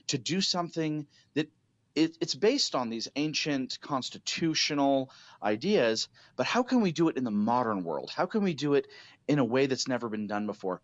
to 0.08 0.18
do 0.18 0.40
something 0.40 1.06
that 1.34 1.48
it, 1.94 2.16
it's 2.20 2.34
based 2.34 2.74
on 2.74 2.88
these 2.88 3.08
ancient 3.16 3.78
constitutional 3.80 5.10
ideas, 5.42 6.08
but 6.36 6.46
how 6.46 6.62
can 6.62 6.80
we 6.80 6.92
do 6.92 7.08
it 7.08 7.16
in 7.16 7.24
the 7.24 7.30
modern 7.30 7.84
world? 7.84 8.10
How 8.14 8.26
can 8.26 8.42
we 8.42 8.54
do 8.54 8.74
it 8.74 8.86
in 9.28 9.38
a 9.38 9.44
way 9.44 9.66
that's 9.66 9.88
never 9.88 10.08
been 10.08 10.26
done 10.26 10.46
before? 10.46 10.80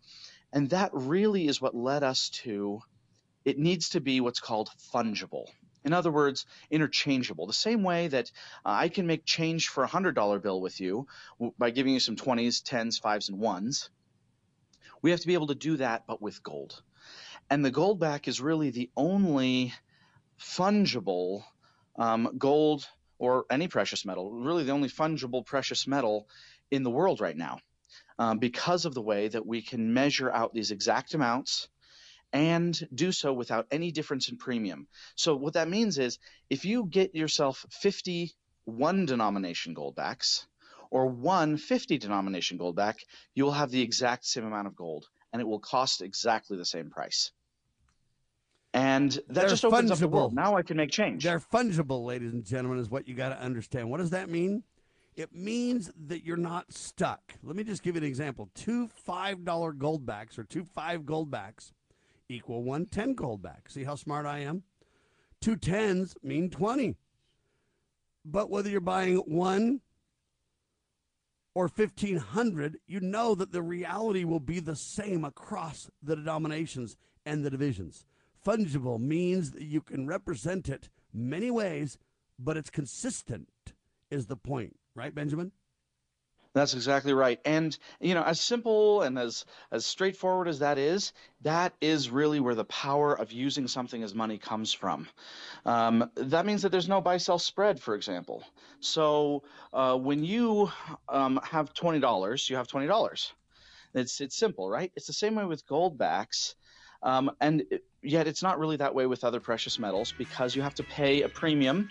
And 0.53 0.69
that 0.69 0.91
really 0.93 1.47
is 1.47 1.61
what 1.61 1.75
led 1.75 2.03
us 2.03 2.29
to 2.43 2.81
it 3.45 3.57
needs 3.57 3.89
to 3.89 4.01
be 4.01 4.21
what's 4.21 4.39
called 4.39 4.69
fungible. 4.93 5.45
In 5.83 5.93
other 5.93 6.11
words, 6.11 6.45
interchangeable. 6.69 7.47
The 7.47 7.53
same 7.53 7.83
way 7.83 8.07
that 8.07 8.31
uh, 8.65 8.69
I 8.69 8.89
can 8.89 9.07
make 9.07 9.25
change 9.25 9.69
for 9.69 9.83
a 9.83 9.87
$100 9.87 10.41
bill 10.41 10.61
with 10.61 10.79
you 10.79 11.07
by 11.57 11.69
giving 11.69 11.93
you 11.93 11.99
some 11.99 12.15
20s, 12.15 12.61
10s, 12.61 13.01
5s, 13.01 13.29
and 13.29 13.39
1s, 13.39 13.89
we 15.01 15.11
have 15.11 15.21
to 15.21 15.27
be 15.27 15.33
able 15.33 15.47
to 15.47 15.55
do 15.55 15.77
that, 15.77 16.03
but 16.07 16.21
with 16.21 16.43
gold. 16.43 16.81
And 17.49 17.63
the 17.63 17.71
gold 17.71 17.99
back 17.99 18.27
is 18.27 18.41
really 18.41 18.69
the 18.69 18.89
only 18.97 19.73
fungible 20.39 21.43
um, 21.95 22.35
gold 22.37 22.87
or 23.17 23.45
any 23.49 23.67
precious 23.67 24.05
metal, 24.05 24.31
really 24.31 24.63
the 24.63 24.71
only 24.71 24.89
fungible 24.89 25.45
precious 25.45 25.87
metal 25.87 26.27
in 26.71 26.83
the 26.83 26.89
world 26.89 27.19
right 27.19 27.35
now, 27.35 27.59
um, 28.17 28.39
because 28.39 28.85
of 28.85 28.93
the 28.93 29.01
way 29.01 29.27
that 29.27 29.45
we 29.45 29.61
can 29.61 29.93
measure 29.93 30.31
out 30.31 30.53
these 30.53 30.71
exact 30.71 31.13
amounts 31.13 31.67
and 32.33 32.87
do 32.93 33.11
so 33.11 33.33
without 33.33 33.67
any 33.71 33.91
difference 33.91 34.29
in 34.29 34.37
premium. 34.37 34.87
So 35.15 35.35
what 35.35 35.53
that 35.53 35.69
means 35.69 35.97
is 35.97 36.19
if 36.49 36.65
you 36.65 36.85
get 36.85 37.15
yourself 37.15 37.65
51 37.71 39.05
denomination 39.05 39.73
goldbacks 39.75 40.45
or 40.91 41.07
one 41.07 41.57
50 41.57 41.97
denomination 41.97 42.57
goldback, 42.57 42.95
you 43.33 43.45
will 43.45 43.51
have 43.51 43.71
the 43.71 43.81
exact 43.81 44.25
same 44.25 44.45
amount 44.45 44.67
of 44.67 44.75
gold 44.75 45.07
and 45.33 45.41
it 45.41 45.47
will 45.47 45.59
cost 45.59 46.01
exactly 46.01 46.57
the 46.57 46.65
same 46.65 46.89
price. 46.89 47.31
And 48.73 49.11
that 49.11 49.27
They're 49.29 49.49
just 49.49 49.65
opens 49.65 49.89
up 49.89 49.97
the 49.97 50.07
world. 50.07 50.33
Now 50.33 50.55
I 50.55 50.61
can 50.61 50.77
make 50.77 50.91
change. 50.91 51.23
They're 51.23 51.39
fungible, 51.39 52.05
ladies 52.05 52.33
and 52.33 52.45
gentlemen, 52.45 52.79
is 52.79 52.89
what 52.89 53.07
you 53.07 53.15
got 53.15 53.29
to 53.29 53.41
understand. 53.41 53.89
What 53.89 53.97
does 53.97 54.11
that 54.11 54.29
mean? 54.29 54.63
It 55.15 55.33
means 55.33 55.91
that 56.07 56.23
you're 56.23 56.37
not 56.37 56.71
stuck. 56.71 57.33
Let 57.43 57.55
me 57.55 57.63
just 57.63 57.81
give 57.81 57.95
you 57.95 58.01
an 58.01 58.07
example. 58.07 58.49
Two 58.53 58.89
$5 59.07 59.43
goldbacks 59.43 60.37
or 60.37 60.43
two 60.43 60.63
five 60.63 61.01
goldbacks 61.01 61.71
equal 62.29 62.63
one 62.63 62.85
10 62.85 63.15
goldback. 63.15 63.67
See 63.67 63.83
how 63.83 63.95
smart 63.95 64.25
I 64.25 64.39
am? 64.39 64.63
Two 65.41 65.55
tens 65.55 66.15
mean 66.21 66.49
20. 66.49 66.95
But 68.23 68.49
whether 68.49 68.69
you're 68.69 68.81
buying 68.81 69.17
one 69.17 69.81
or 71.55 71.67
1500, 71.67 72.77
you 72.87 72.99
know 72.99 73.33
that 73.35 73.51
the 73.51 73.63
reality 73.63 74.23
will 74.23 74.39
be 74.39 74.59
the 74.59 74.75
same 74.75 75.25
across 75.25 75.89
the 76.01 76.15
denominations 76.15 76.95
and 77.25 77.43
the 77.43 77.49
divisions. 77.49 78.05
Fungible 78.45 78.99
means 78.99 79.51
that 79.51 79.63
you 79.63 79.81
can 79.81 80.07
represent 80.07 80.69
it 80.69 80.89
many 81.13 81.49
ways, 81.49 81.97
but 82.37 82.55
it's 82.55 82.69
consistent, 82.69 83.49
is 84.09 84.27
the 84.27 84.37
point, 84.37 84.77
right, 84.95 85.13
Benjamin? 85.13 85.51
That's 86.59 86.73
exactly 86.73 87.13
right. 87.13 87.39
And 87.45 87.77
you 88.01 88.13
know, 88.13 88.21
as 88.21 88.41
simple 88.41 89.03
and 89.03 89.17
as 89.17 89.45
as 89.71 89.85
straightforward 89.85 90.49
as 90.49 90.59
that 90.59 90.77
is, 90.77 91.13
that 91.43 91.73
is 91.79 92.09
really 92.09 92.41
where 92.41 92.53
the 92.53 92.65
power 92.65 93.17
of 93.17 93.31
using 93.31 93.65
something 93.65 94.03
as 94.03 94.13
money 94.13 94.37
comes 94.37 94.73
from. 94.73 95.07
Um, 95.65 96.11
that 96.15 96.45
means 96.45 96.61
that 96.63 96.73
there's 96.73 96.89
no 96.89 96.99
buy-sell 96.99 97.39
spread, 97.39 97.79
for 97.79 97.95
example. 97.95 98.43
So 98.81 99.43
uh, 99.71 99.95
when 99.95 100.25
you 100.25 100.69
um, 101.07 101.39
have 101.43 101.73
twenty 101.73 102.01
dollars, 102.01 102.49
you 102.49 102.57
have 102.57 102.67
twenty 102.67 102.87
dollars. 102.87 103.31
It's 103.93 104.19
it's 104.19 104.35
simple, 104.35 104.69
right? 104.69 104.91
It's 104.97 105.07
the 105.07 105.13
same 105.13 105.35
way 105.35 105.45
with 105.45 105.65
gold 105.65 105.97
backs. 105.97 106.55
Um, 107.01 107.31
and 107.39 107.63
yet 108.03 108.27
it's 108.27 108.43
not 108.43 108.59
really 108.59 108.75
that 108.75 108.93
way 108.93 109.05
with 109.05 109.23
other 109.23 109.39
precious 109.39 109.79
metals 109.79 110.13
because 110.17 110.57
you 110.57 110.61
have 110.61 110.75
to 110.75 110.83
pay 110.83 111.21
a 111.21 111.29
premium, 111.29 111.89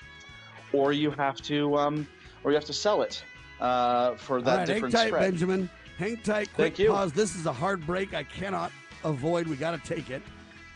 or 0.74 0.92
you 0.92 1.10
have 1.12 1.40
to 1.44 1.74
um, 1.78 2.06
or 2.44 2.50
you 2.50 2.56
have 2.56 2.66
to 2.66 2.74
sell 2.74 3.00
it 3.00 3.24
uh, 3.60 4.14
for 4.16 4.40
that 4.42 4.50
All 4.50 4.56
right, 4.58 4.68
hang 4.68 4.90
tight, 4.90 5.08
spread. 5.08 5.22
Benjamin. 5.22 5.70
Hang 5.98 6.16
tight. 6.18 6.48
Quick 6.54 6.76
Thank 6.76 6.78
you. 6.78 6.90
pause. 6.90 7.12
This 7.12 7.34
is 7.34 7.46
a 7.46 7.52
hard 7.52 7.84
break. 7.84 8.14
I 8.14 8.22
cannot 8.22 8.70
avoid. 9.04 9.48
We 9.48 9.56
got 9.56 9.72
to 9.72 9.88
take 9.88 10.10
it. 10.10 10.22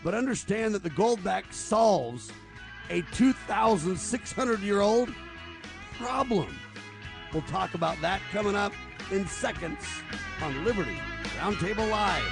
But 0.02 0.14
understand 0.14 0.74
that 0.74 0.82
the 0.82 0.90
Goldback 0.90 1.52
solves 1.52 2.32
a 2.90 3.02
2,600 3.12 4.60
year 4.60 4.80
old 4.80 5.14
problem. 5.98 6.54
We'll 7.32 7.42
talk 7.42 7.74
about 7.74 8.00
that 8.00 8.20
coming 8.32 8.56
up 8.56 8.72
in 9.10 9.26
seconds 9.26 9.84
on 10.42 10.64
Liberty 10.64 10.98
Roundtable 11.38 11.88
Live. 11.88 12.22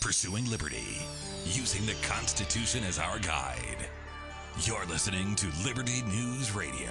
Pursuing 0.00 0.48
liberty, 0.50 1.00
using 1.46 1.84
the 1.84 1.94
Constitution 2.06 2.84
as 2.84 2.98
our 2.98 3.18
guide. 3.18 3.88
You're 4.60 4.86
listening 4.86 5.34
to 5.36 5.46
Liberty 5.64 6.02
News 6.02 6.52
Radio. 6.52 6.90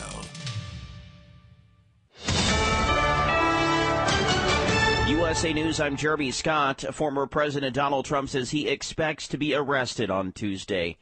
USA 5.08 5.52
News, 5.52 5.80
I'm 5.80 5.98
Jeremy 5.98 6.30
Scott. 6.30 6.86
Former 6.94 7.26
President 7.26 7.74
Donald 7.74 8.06
Trump 8.06 8.30
says 8.30 8.52
he 8.52 8.68
expects 8.68 9.28
to 9.30 9.38
be 9.38 9.56
arrested 9.56 10.12
on 10.12 10.32
Tuesday. 10.32 10.98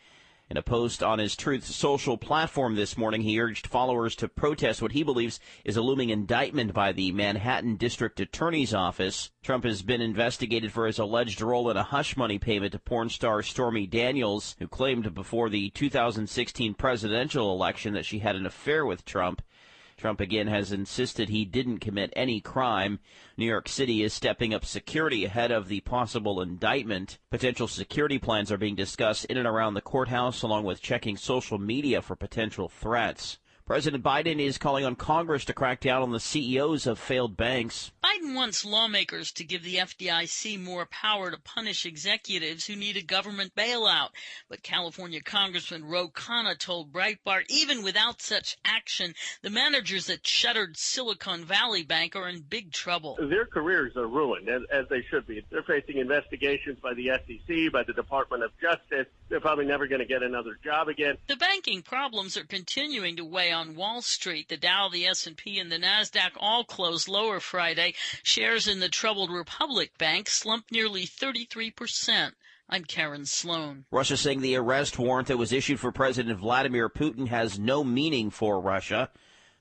In 0.49 0.57
a 0.57 0.61
post 0.61 1.01
on 1.01 1.19
his 1.19 1.37
Truth 1.37 1.65
Social 1.65 2.17
platform 2.17 2.75
this 2.75 2.97
morning, 2.97 3.21
he 3.21 3.39
urged 3.39 3.65
followers 3.65 4.13
to 4.17 4.27
protest 4.27 4.81
what 4.81 4.91
he 4.91 5.01
believes 5.01 5.39
is 5.63 5.77
a 5.77 5.81
looming 5.81 6.09
indictment 6.09 6.73
by 6.73 6.91
the 6.91 7.13
Manhattan 7.13 7.77
District 7.77 8.19
Attorney's 8.19 8.73
Office. 8.73 9.31
Trump 9.41 9.63
has 9.63 9.81
been 9.83 10.01
investigated 10.01 10.73
for 10.73 10.85
his 10.85 10.99
alleged 10.99 11.39
role 11.39 11.69
in 11.69 11.77
a 11.77 11.83
hush 11.83 12.17
money 12.17 12.39
payment 12.39 12.73
to 12.73 12.79
porn 12.79 13.07
star 13.07 13.41
Stormy 13.41 13.87
Daniels, 13.87 14.57
who 14.59 14.67
claimed 14.67 15.15
before 15.15 15.49
the 15.49 15.69
2016 15.69 16.73
presidential 16.73 17.53
election 17.53 17.93
that 17.93 18.05
she 18.05 18.19
had 18.19 18.35
an 18.35 18.45
affair 18.45 18.85
with 18.85 19.05
Trump. 19.05 19.41
Trump 20.03 20.19
again 20.19 20.47
has 20.47 20.73
insisted 20.73 21.29
he 21.29 21.45
didn't 21.45 21.77
commit 21.77 22.11
any 22.13 22.41
crime. 22.41 22.99
New 23.37 23.45
York 23.45 23.69
City 23.69 24.03
is 24.03 24.13
stepping 24.13 24.53
up 24.53 24.65
security 24.65 25.23
ahead 25.23 25.49
of 25.49 25.69
the 25.69 25.79
possible 25.79 26.41
indictment. 26.41 27.19
Potential 27.31 27.69
security 27.69 28.19
plans 28.19 28.51
are 28.51 28.57
being 28.57 28.75
discussed 28.75 29.23
in 29.23 29.37
and 29.37 29.47
around 29.47 29.75
the 29.75 29.81
courthouse, 29.81 30.41
along 30.41 30.65
with 30.65 30.81
checking 30.81 31.15
social 31.15 31.57
media 31.57 32.01
for 32.01 32.17
potential 32.17 32.67
threats. 32.67 33.37
President 33.65 34.03
Biden 34.03 34.41
is 34.41 34.57
calling 34.57 34.83
on 34.83 34.97
Congress 34.97 35.45
to 35.45 35.53
crack 35.53 35.79
down 35.79 36.01
on 36.01 36.11
the 36.11 36.19
CEOs 36.19 36.85
of 36.85 36.99
failed 36.99 37.37
banks. 37.37 37.91
Biden 38.03 38.35
wants 38.35 38.65
lawmakers 38.65 39.31
to 39.31 39.45
give 39.45 39.63
the 39.63 39.77
FDIC 39.77 40.61
more 40.61 40.85
power 40.85 41.31
to 41.31 41.39
punish 41.39 41.85
executives 41.85 42.65
who 42.65 42.75
need 42.75 42.97
a 42.97 43.01
government 43.01 43.55
bailout. 43.55 44.09
But 44.49 44.63
California 44.63 45.21
Congressman 45.21 45.85
Ro 45.85 46.09
Khanna 46.09 46.57
told 46.57 46.91
Breitbart 46.91 47.43
even 47.47 47.83
without 47.83 48.21
such 48.21 48.57
action, 48.65 49.13
the 49.41 49.49
managers 49.49 50.09
at 50.09 50.27
shuttered 50.27 50.75
Silicon 50.75 51.45
Valley 51.45 51.83
Bank 51.83 52.17
are 52.17 52.27
in 52.27 52.41
big 52.41 52.73
trouble. 52.73 53.17
Their 53.17 53.45
careers 53.45 53.95
are 53.95 54.07
ruined, 54.07 54.49
as, 54.49 54.63
as 54.73 54.89
they 54.89 55.03
should 55.09 55.25
be. 55.25 55.41
They're 55.49 55.63
facing 55.63 55.99
investigations 55.99 56.79
by 56.83 56.95
the 56.95 57.11
SEC, 57.25 57.71
by 57.71 57.83
the 57.83 57.93
Department 57.93 58.43
of 58.43 58.51
Justice. 58.59 59.07
They're 59.29 59.39
probably 59.39 59.65
never 59.65 59.87
going 59.87 60.01
to 60.01 60.05
get 60.05 60.21
another 60.21 60.59
job 60.61 60.89
again. 60.89 61.15
The 61.27 61.37
banking 61.37 61.81
problems 61.81 62.35
are 62.35 62.43
continuing 62.43 63.15
to 63.15 63.23
weigh 63.23 63.52
on 63.53 63.75
Wall 63.75 64.01
Street. 64.01 64.49
The 64.49 64.57
Dow, 64.57 64.89
the 64.89 65.05
S&P, 65.05 65.59
and 65.59 65.71
the 65.71 65.77
Nasdaq 65.77 66.31
all 66.37 66.63
closed 66.63 67.07
lower 67.07 67.39
Friday. 67.39 67.93
Shares 68.23 68.67
in 68.67 68.79
the 68.79 68.89
troubled 68.89 69.31
Republic 69.31 69.97
Bank 69.97 70.27
slumped 70.27 70.71
nearly 70.71 71.05
33%. 71.05 72.33
I'm 72.67 72.85
Karen 72.85 73.25
Sloan. 73.25 73.85
Russia 73.91 74.17
saying 74.17 74.41
the 74.41 74.55
arrest 74.55 74.97
warrant 74.97 75.27
that 75.27 75.37
was 75.37 75.53
issued 75.53 75.79
for 75.79 75.91
President 75.91 76.39
Vladimir 76.39 76.89
Putin 76.89 77.27
has 77.27 77.59
no 77.59 77.83
meaning 77.83 78.29
for 78.29 78.59
Russia. 78.59 79.11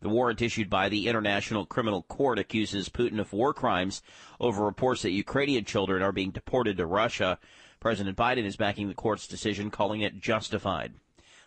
The 0.00 0.08
warrant 0.08 0.42
issued 0.42 0.70
by 0.70 0.88
the 0.88 1.06
International 1.06 1.64
Criminal 1.66 2.02
Court 2.02 2.38
accuses 2.38 2.88
Putin 2.88 3.20
of 3.20 3.32
war 3.32 3.54
crimes 3.54 4.02
over 4.40 4.64
reports 4.64 5.02
that 5.02 5.10
Ukrainian 5.10 5.64
children 5.64 6.02
are 6.02 6.10
being 6.10 6.30
deported 6.30 6.76
to 6.78 6.86
Russia. 6.86 7.38
President 7.78 8.16
Biden 8.16 8.44
is 8.44 8.56
backing 8.56 8.88
the 8.88 8.94
court's 8.94 9.26
decision, 9.26 9.70
calling 9.70 10.00
it 10.00 10.20
justified. 10.20 10.94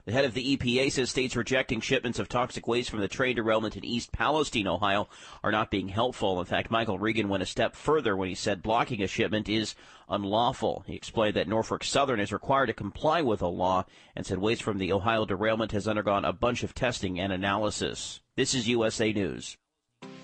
The 0.05 0.11
head 0.11 0.25
of 0.25 0.35
the 0.35 0.55
EPA 0.55 0.91
says 0.91 1.09
states 1.09 1.35
rejecting 1.35 1.81
shipments 1.81 2.19
of 2.19 2.29
toxic 2.29 2.67
waste 2.67 2.91
from 2.91 2.99
the 2.99 3.07
train 3.07 3.35
derailment 3.35 3.75
in 3.75 3.83
East 3.83 4.11
Palestine, 4.11 4.67
Ohio, 4.67 5.09
are 5.43 5.51
not 5.51 5.71
being 5.71 5.87
helpful. 5.87 6.39
In 6.39 6.45
fact, 6.45 6.69
Michael 6.69 6.99
Regan 6.99 7.27
went 7.27 7.41
a 7.41 7.47
step 7.47 7.75
further 7.75 8.15
when 8.15 8.29
he 8.29 8.35
said 8.35 8.61
blocking 8.61 9.01
a 9.01 9.07
shipment 9.07 9.49
is 9.49 9.73
unlawful. 10.07 10.83
He 10.85 10.93
explained 10.93 11.35
that 11.37 11.47
Norfolk 11.47 11.83
Southern 11.83 12.19
is 12.19 12.31
required 12.31 12.67
to 12.67 12.73
comply 12.73 13.23
with 13.23 13.41
a 13.41 13.47
law 13.47 13.85
and 14.15 14.27
said 14.27 14.37
waste 14.37 14.61
from 14.61 14.77
the 14.77 14.93
Ohio 14.93 15.25
derailment 15.25 15.71
has 15.71 15.87
undergone 15.87 16.23
a 16.23 16.31
bunch 16.31 16.61
of 16.61 16.75
testing 16.75 17.19
and 17.19 17.33
analysis. 17.33 18.21
This 18.35 18.53
is 18.53 18.67
USA 18.67 19.11
News. 19.11 19.57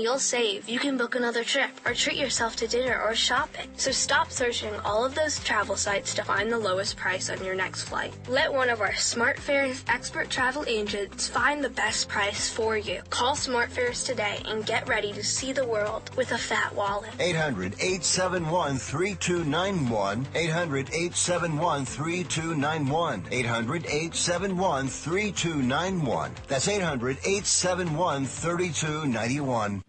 you'll 0.00 0.18
save, 0.18 0.68
you 0.68 0.78
can 0.78 0.96
book 0.96 1.14
another 1.14 1.44
trip 1.44 1.70
or 1.84 1.94
treat 1.94 2.16
yourself 2.16 2.56
to 2.56 2.66
dinner 2.66 3.00
or 3.00 3.14
shopping. 3.14 3.68
So 3.76 3.90
stop 3.90 4.30
searching 4.30 4.74
all 4.84 5.04
of 5.04 5.14
those 5.14 5.38
travel 5.44 5.76
sites 5.76 6.14
to 6.14 6.24
find 6.24 6.50
the 6.50 6.58
lowest 6.58 6.96
price 6.96 7.30
on 7.30 7.44
your 7.44 7.54
next 7.54 7.84
flight. 7.84 8.14
Let 8.28 8.52
one 8.52 8.70
of 8.70 8.80
our 8.80 8.92
SmartFares 8.92 9.82
expert 9.88 10.30
travel 10.30 10.64
agents 10.66 11.28
find 11.28 11.62
the 11.62 11.70
best 11.70 12.08
price 12.08 12.48
for 12.48 12.76
you. 12.76 13.02
Call 13.10 13.34
SmartFares 13.34 14.06
today 14.06 14.42
and 14.46 14.66
get 14.66 14.88
ready 14.88 15.12
to 15.12 15.22
see 15.22 15.52
the 15.52 15.66
world 15.66 16.10
with 16.16 16.32
a 16.32 16.38
fat 16.38 16.74
wallet. 16.74 17.10
800 17.18 17.74
871 17.74 18.76
3291. 18.78 20.26
800 20.34 20.88
871 20.88 21.84
3291. 21.84 23.24
800 23.30 23.86
871 23.86 24.88
3291. 24.88 26.34
That's 26.48 26.68
800 26.68 27.18
871 27.18 28.26
3291. 28.26 29.82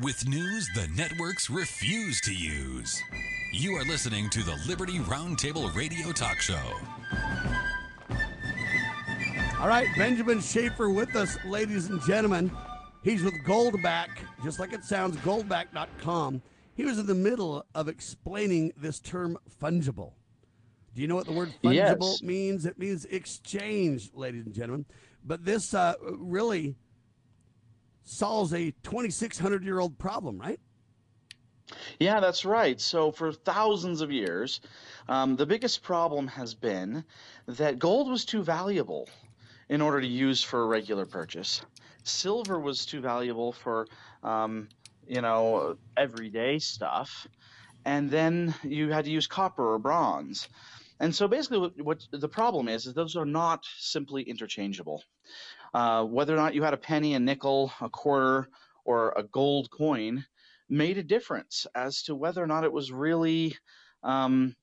With 0.00 0.26
news 0.26 0.68
the 0.74 0.88
networks 0.94 1.50
refuse 1.50 2.20
to 2.22 2.34
use. 2.34 3.02
You 3.52 3.74
are 3.76 3.84
listening 3.84 4.30
to 4.30 4.42
the 4.42 4.58
Liberty 4.66 4.98
Roundtable 5.00 5.74
Radio 5.74 6.12
Talk 6.12 6.40
Show. 6.40 6.58
All 9.60 9.68
right, 9.68 9.88
Benjamin 9.96 10.40
Shafer 10.40 10.88
with 10.88 11.14
us, 11.16 11.36
ladies 11.44 11.90
and 11.90 12.00
gentlemen. 12.02 12.50
He's 13.02 13.22
with 13.22 13.34
Goldback, 13.44 14.08
just 14.42 14.58
like 14.58 14.72
it 14.72 14.84
sounds, 14.84 15.16
goldback.com. 15.18 16.40
He 16.74 16.84
was 16.84 16.98
in 16.98 17.06
the 17.06 17.14
middle 17.14 17.66
of 17.74 17.88
explaining 17.88 18.72
this 18.76 19.00
term 19.00 19.36
fungible. 19.60 20.12
Do 20.94 21.02
you 21.02 21.08
know 21.08 21.16
what 21.16 21.26
the 21.26 21.32
word 21.32 21.52
fungible 21.62 22.12
Yes. 22.12 22.22
means? 22.22 22.64
It 22.66 22.78
means 22.78 23.04
exchange, 23.06 24.10
ladies 24.14 24.46
and 24.46 24.54
gentlemen. 24.54 24.86
But 25.24 25.44
this 25.44 25.74
uh, 25.74 25.94
really 26.02 26.74
solves 28.10 28.52
a 28.52 28.72
2,600 28.82 29.64
year 29.64 29.78
old 29.78 29.98
problem, 29.98 30.38
right? 30.38 30.60
Yeah, 32.00 32.18
that's 32.18 32.44
right. 32.44 32.80
So, 32.80 33.12
for 33.12 33.32
thousands 33.32 34.00
of 34.00 34.10
years, 34.10 34.60
um, 35.08 35.36
the 35.36 35.46
biggest 35.46 35.82
problem 35.82 36.26
has 36.26 36.52
been 36.52 37.04
that 37.46 37.78
gold 37.78 38.10
was 38.10 38.24
too 38.24 38.42
valuable 38.42 39.08
in 39.68 39.80
order 39.80 40.00
to 40.00 40.06
use 40.06 40.42
for 40.42 40.62
a 40.62 40.66
regular 40.66 41.06
purchase. 41.06 41.62
Silver 42.02 42.58
was 42.58 42.84
too 42.84 43.00
valuable 43.00 43.52
for, 43.52 43.86
um, 44.24 44.68
you 45.06 45.20
know, 45.20 45.76
everyday 45.96 46.58
stuff. 46.58 47.28
And 47.84 48.10
then 48.10 48.54
you 48.64 48.90
had 48.90 49.04
to 49.04 49.10
use 49.10 49.26
copper 49.28 49.74
or 49.74 49.78
bronze. 49.78 50.48
And 50.98 51.14
so 51.14 51.28
basically, 51.28 51.58
what, 51.58 51.80
what 51.80 52.06
the 52.10 52.28
problem 52.28 52.68
is, 52.68 52.86
is 52.86 52.94
those 52.94 53.16
are 53.16 53.24
not 53.24 53.64
simply 53.78 54.22
interchangeable. 54.22 55.02
Uh, 55.72 56.04
whether 56.04 56.34
or 56.34 56.36
not 56.36 56.54
you 56.54 56.62
had 56.62 56.74
a 56.74 56.78
penny, 56.78 57.14
a 57.14 57.20
nickel, 57.20 57.72
a 57.80 57.88
quarter, 57.88 58.48
or 58.84 59.12
a 59.16 59.22
gold 59.22 59.70
coin 59.70 60.24
made 60.68 60.98
a 60.98 61.02
difference 61.02 61.66
as 61.74 62.02
to 62.02 62.14
whether 62.14 62.42
or 62.42 62.46
not 62.46 62.64
it 62.64 62.72
was 62.72 62.92
really 62.92 63.56
um, 64.02 64.54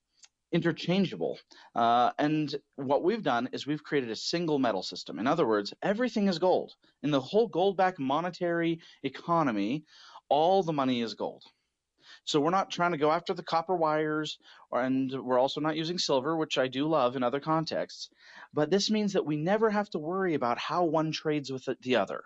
interchangeable. 0.52 1.38
Uh, 1.74 2.10
and 2.18 2.54
what 2.76 3.02
we've 3.02 3.22
done 3.22 3.48
is 3.52 3.66
we've 3.66 3.82
created 3.84 4.10
a 4.10 4.16
single 4.16 4.58
metal 4.58 4.82
system. 4.82 5.18
In 5.18 5.26
other 5.26 5.46
words, 5.46 5.74
everything 5.82 6.28
is 6.28 6.38
gold. 6.38 6.72
In 7.02 7.10
the 7.10 7.20
whole 7.20 7.48
gold 7.48 7.76
backed 7.76 7.98
monetary 7.98 8.80
economy, 9.02 9.84
all 10.28 10.62
the 10.62 10.72
money 10.72 11.02
is 11.02 11.14
gold. 11.14 11.44
So 12.28 12.40
we're 12.40 12.50
not 12.50 12.70
trying 12.70 12.92
to 12.92 12.98
go 12.98 13.10
after 13.10 13.32
the 13.32 13.42
copper 13.42 13.74
wires, 13.74 14.38
and 14.70 15.10
we're 15.10 15.38
also 15.38 15.62
not 15.62 15.78
using 15.78 15.96
silver, 15.96 16.36
which 16.36 16.58
I 16.58 16.68
do 16.68 16.86
love 16.86 17.16
in 17.16 17.22
other 17.22 17.40
contexts. 17.40 18.10
But 18.52 18.68
this 18.68 18.90
means 18.90 19.14
that 19.14 19.24
we 19.24 19.38
never 19.38 19.70
have 19.70 19.88
to 19.90 19.98
worry 19.98 20.34
about 20.34 20.58
how 20.58 20.84
one 20.84 21.10
trades 21.10 21.50
with 21.50 21.64
the- 21.64 21.78
the 21.80 21.96
other. 21.96 22.22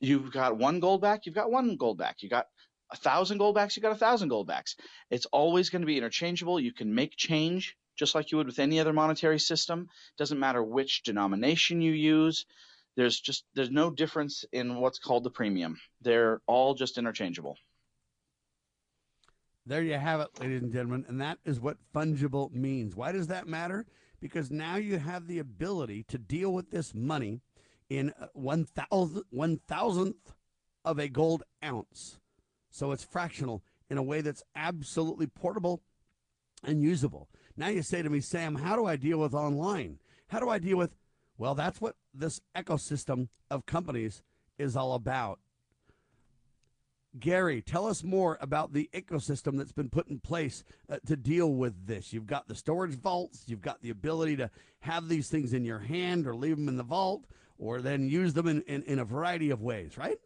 You've 0.00 0.32
got 0.32 0.56
one 0.56 0.80
gold 0.80 1.02
back, 1.02 1.26
you've 1.26 1.34
got 1.34 1.50
one 1.50 1.76
gold 1.76 1.98
back. 1.98 2.22
You 2.22 2.30
got 2.30 2.46
a 2.90 2.96
thousand 2.96 3.36
gold 3.36 3.54
backs, 3.54 3.76
you 3.76 3.82
got 3.82 3.92
a 3.92 3.96
thousand 4.06 4.30
gold 4.30 4.46
backs. 4.46 4.76
It's 5.10 5.26
always 5.26 5.68
going 5.68 5.82
to 5.82 5.86
be 5.86 5.98
interchangeable. 5.98 6.58
You 6.58 6.72
can 6.72 6.94
make 6.94 7.14
change 7.14 7.76
just 7.96 8.14
like 8.14 8.32
you 8.32 8.38
would 8.38 8.46
with 8.46 8.60
any 8.60 8.80
other 8.80 8.94
monetary 8.94 9.40
system. 9.40 9.90
Doesn't 10.16 10.40
matter 10.40 10.62
which 10.62 11.02
denomination 11.02 11.82
you 11.82 11.92
use. 11.92 12.46
There's 12.96 13.20
just 13.20 13.44
there's 13.52 13.70
no 13.70 13.90
difference 13.90 14.46
in 14.52 14.80
what's 14.80 14.98
called 14.98 15.24
the 15.24 15.30
premium. 15.30 15.78
They're 16.00 16.40
all 16.46 16.72
just 16.72 16.96
interchangeable. 16.96 17.58
There 19.64 19.82
you 19.82 19.94
have 19.94 20.20
it, 20.20 20.28
ladies 20.40 20.62
and 20.62 20.72
gentlemen. 20.72 21.04
And 21.08 21.20
that 21.20 21.38
is 21.44 21.60
what 21.60 21.76
fungible 21.94 22.52
means. 22.52 22.96
Why 22.96 23.12
does 23.12 23.28
that 23.28 23.46
matter? 23.46 23.86
Because 24.20 24.50
now 24.50 24.76
you 24.76 24.98
have 24.98 25.26
the 25.26 25.38
ability 25.38 26.04
to 26.08 26.18
deal 26.18 26.52
with 26.52 26.70
this 26.70 26.94
money 26.94 27.40
in 27.88 28.12
uh, 28.20 28.26
one 28.32 28.64
thousand 28.64 29.22
one 29.30 29.60
thousandth 29.68 30.34
of 30.84 30.98
a 30.98 31.08
gold 31.08 31.44
ounce. 31.64 32.18
So 32.70 32.90
it's 32.90 33.04
fractional 33.04 33.62
in 33.88 33.98
a 33.98 34.02
way 34.02 34.20
that's 34.20 34.42
absolutely 34.56 35.26
portable 35.26 35.82
and 36.64 36.82
usable. 36.82 37.28
Now 37.56 37.68
you 37.68 37.82
say 37.82 38.02
to 38.02 38.10
me, 38.10 38.20
Sam, 38.20 38.56
how 38.56 38.76
do 38.76 38.86
I 38.86 38.96
deal 38.96 39.18
with 39.18 39.34
online? 39.34 39.98
How 40.28 40.40
do 40.40 40.48
I 40.48 40.58
deal 40.58 40.78
with, 40.78 40.96
well, 41.36 41.54
that's 41.54 41.80
what 41.80 41.96
this 42.14 42.40
ecosystem 42.56 43.28
of 43.50 43.66
companies 43.66 44.22
is 44.58 44.76
all 44.76 44.94
about. 44.94 45.38
Gary, 47.18 47.60
tell 47.60 47.86
us 47.86 48.02
more 48.02 48.38
about 48.40 48.72
the 48.72 48.88
ecosystem 48.94 49.58
that's 49.58 49.72
been 49.72 49.90
put 49.90 50.08
in 50.08 50.18
place 50.18 50.64
uh, 50.88 50.96
to 51.06 51.16
deal 51.16 51.52
with 51.52 51.86
this. 51.86 52.12
You've 52.12 52.26
got 52.26 52.48
the 52.48 52.54
storage 52.54 52.94
vaults, 52.94 53.44
you've 53.46 53.60
got 53.60 53.82
the 53.82 53.90
ability 53.90 54.36
to 54.36 54.50
have 54.80 55.08
these 55.08 55.28
things 55.28 55.52
in 55.52 55.64
your 55.64 55.78
hand 55.78 56.26
or 56.26 56.34
leave 56.34 56.56
them 56.56 56.68
in 56.68 56.76
the 56.76 56.82
vault 56.82 57.24
or 57.58 57.82
then 57.82 58.08
use 58.08 58.32
them 58.32 58.48
in, 58.48 58.62
in, 58.62 58.82
in 58.84 58.98
a 58.98 59.04
variety 59.04 59.50
of 59.50 59.60
ways, 59.60 59.98
right? 59.98 60.18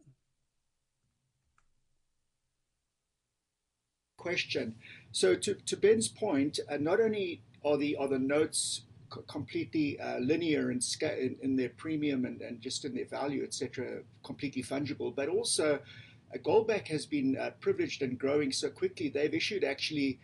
Question. 4.16 4.74
So, 5.12 5.34
to, 5.34 5.54
to 5.54 5.76
Ben's 5.76 6.08
point, 6.08 6.58
uh, 6.70 6.78
not 6.78 7.00
only 7.00 7.42
are 7.64 7.76
the, 7.76 7.96
are 7.96 8.08
the 8.08 8.18
notes 8.18 8.82
c- 9.12 9.20
completely 9.28 10.00
uh, 10.00 10.18
linear 10.18 10.70
in, 10.70 10.80
in, 11.00 11.36
in, 11.42 11.56
their 11.56 11.68
premium 11.70 12.24
and, 12.24 12.40
and 12.40 12.60
just 12.60 12.84
in 12.84 12.94
their 12.94 13.06
value, 13.06 13.44
etc., 13.44 14.00
completely 14.24 14.62
fungible, 14.62 15.14
but 15.14 15.28
also 15.28 15.78
Goldback 16.38 16.88
has 16.88 17.06
been 17.06 17.36
uh, 17.36 17.50
privileged 17.60 18.02
and 18.02 18.18
growing 18.18 18.52
so 18.52 18.68
quickly. 18.68 19.08
They've 19.08 19.34
issued 19.34 19.64
actually 19.64 20.20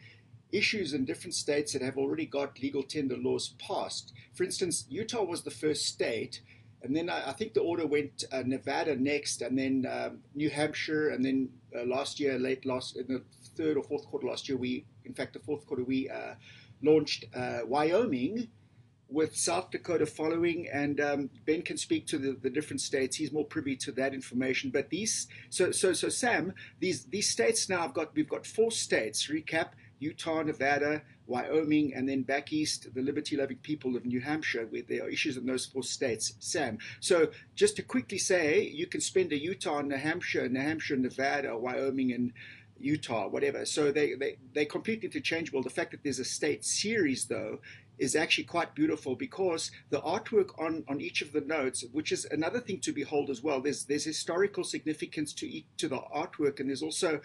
issues 0.52 0.92
in 0.92 1.04
different 1.04 1.34
states 1.34 1.72
that 1.72 1.82
have 1.82 1.96
already 1.96 2.26
got 2.26 2.60
legal 2.62 2.82
tender 2.82 3.16
laws 3.16 3.54
passed. 3.58 4.12
For 4.34 4.44
instance, 4.44 4.84
Utah 4.88 5.24
was 5.24 5.42
the 5.42 5.50
first 5.50 5.86
state, 5.86 6.42
and 6.82 6.94
then 6.94 7.08
I, 7.08 7.30
I 7.30 7.32
think 7.32 7.54
the 7.54 7.60
order 7.60 7.86
went 7.86 8.24
uh, 8.30 8.42
Nevada 8.44 8.94
next, 8.96 9.40
and 9.40 9.58
then 9.58 9.86
um, 9.90 10.18
New 10.34 10.50
Hampshire, 10.50 11.08
and 11.10 11.24
then 11.24 11.48
uh, 11.74 11.84
last 11.84 12.20
year, 12.20 12.38
late 12.38 12.66
last 12.66 12.96
in 12.96 13.06
the 13.08 13.22
third 13.56 13.76
or 13.76 13.82
fourth 13.82 14.06
quarter 14.06 14.26
last 14.26 14.48
year, 14.48 14.58
we, 14.58 14.84
in 15.04 15.14
fact, 15.14 15.32
the 15.32 15.38
fourth 15.38 15.66
quarter, 15.66 15.84
we 15.84 16.08
uh, 16.08 16.34
launched 16.82 17.24
uh, 17.34 17.60
Wyoming 17.64 18.48
with 19.12 19.36
South 19.36 19.70
Dakota 19.70 20.06
following, 20.06 20.68
and 20.72 21.00
um, 21.00 21.30
Ben 21.46 21.62
can 21.62 21.76
speak 21.76 22.06
to 22.06 22.18
the, 22.18 22.32
the 22.40 22.50
different 22.50 22.80
states. 22.80 23.16
He's 23.16 23.32
more 23.32 23.44
privy 23.44 23.76
to 23.76 23.92
that 23.92 24.14
information. 24.14 24.70
But 24.70 24.90
these, 24.90 25.28
so 25.50 25.70
so 25.70 25.92
so 25.92 26.08
Sam, 26.08 26.54
these 26.80 27.04
these 27.04 27.28
states 27.30 27.68
now 27.68 27.84
I've 27.84 27.94
got 27.94 28.14
we've 28.14 28.28
got 28.28 28.46
four 28.46 28.70
states. 28.70 29.28
Recap: 29.28 29.70
Utah, 29.98 30.42
Nevada, 30.42 31.02
Wyoming, 31.26 31.94
and 31.94 32.08
then 32.08 32.22
back 32.22 32.52
east, 32.52 32.88
the 32.94 33.02
liberty-loving 33.02 33.58
people 33.58 33.96
of 33.96 34.04
New 34.04 34.20
Hampshire, 34.20 34.66
where 34.68 34.82
there 34.82 35.04
are 35.04 35.08
issues 35.08 35.36
in 35.36 35.46
those 35.46 35.66
four 35.66 35.84
states. 35.84 36.34
Sam, 36.40 36.78
so 36.98 37.30
just 37.54 37.76
to 37.76 37.82
quickly 37.82 38.18
say, 38.18 38.62
you 38.62 38.86
can 38.86 39.00
spend 39.00 39.32
a 39.32 39.40
Utah, 39.40 39.80
New 39.80 39.96
Hampshire, 39.96 40.48
New 40.48 40.60
Hampshire, 40.60 40.96
Nevada, 40.96 41.56
Wyoming, 41.56 42.12
and 42.12 42.32
Utah, 42.80 43.28
whatever. 43.28 43.64
So 43.64 43.92
they, 43.92 44.14
they, 44.14 44.38
they're 44.54 44.64
completely 44.64 45.06
interchangeable. 45.06 45.62
The 45.62 45.70
fact 45.70 45.92
that 45.92 46.02
there's 46.02 46.18
a 46.18 46.24
state 46.24 46.64
series, 46.64 47.26
though, 47.26 47.60
is 48.02 48.16
actually 48.16 48.42
quite 48.42 48.74
beautiful 48.74 49.14
because 49.14 49.70
the 49.90 50.00
artwork 50.00 50.48
on, 50.58 50.84
on 50.88 51.00
each 51.00 51.22
of 51.22 51.32
the 51.32 51.40
notes, 51.40 51.84
which 51.92 52.10
is 52.10 52.26
another 52.32 52.58
thing 52.58 52.80
to 52.80 52.92
behold 52.92 53.30
as 53.30 53.44
well, 53.44 53.60
there's 53.60 53.84
there's 53.84 54.02
historical 54.04 54.64
significance 54.64 55.32
to 55.32 55.46
each, 55.46 55.66
to 55.76 55.86
the 55.86 56.00
artwork, 56.12 56.58
and 56.58 56.68
there's 56.68 56.82
also 56.82 57.20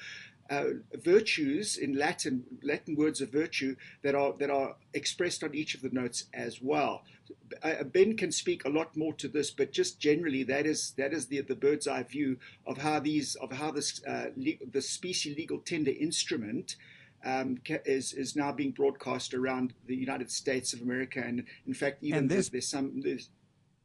uh, 0.52 0.66
virtues 0.94 1.78
in 1.78 1.98
Latin 1.98 2.44
Latin 2.62 2.96
words 2.96 3.22
of 3.22 3.32
virtue 3.32 3.76
that 4.04 4.14
are 4.14 4.34
that 4.38 4.52
are 4.52 4.76
expressed 4.94 5.44
on 5.44 5.56
each 5.56 5.74
of 5.74 5.82
the 5.82 5.90
notes 5.90 6.26
as 6.32 6.62
well. 6.62 7.02
Uh, 7.64 7.84
ben 7.84 8.16
can 8.16 8.32
speak 8.32 8.64
a 8.64 8.70
lot 8.70 8.96
more 8.96 9.14
to 9.14 9.28
this, 9.28 9.50
but 9.50 9.72
just 9.72 10.00
generally, 10.00 10.44
that 10.44 10.68
is 10.68 10.92
that 10.92 11.12
is 11.12 11.26
the 11.26 11.42
the 11.42 11.56
bird's 11.56 11.88
eye 11.88 12.04
view 12.04 12.38
of 12.68 12.78
how 12.78 13.00
these 13.00 13.34
of 13.36 13.52
how 13.52 13.72
this 13.72 14.00
uh, 14.06 14.28
le- 14.38 14.64
the 14.72 14.82
specie 14.82 15.34
legal 15.34 15.58
tender 15.58 15.96
instrument 16.00 16.76
um, 17.28 17.58
is 17.86 18.14
is 18.14 18.36
now 18.36 18.52
being 18.52 18.72
broadcast 18.72 19.34
around 19.34 19.74
the 19.86 19.96
United 19.96 20.32
States 20.32 20.74
of 20.74 20.82
America, 20.82 21.22
and 21.24 21.44
in 21.66 21.74
fact, 21.74 22.02
even 22.02 22.28
this, 22.28 22.50
there's, 22.50 22.68
some 22.68 23.02
there's 23.02 23.30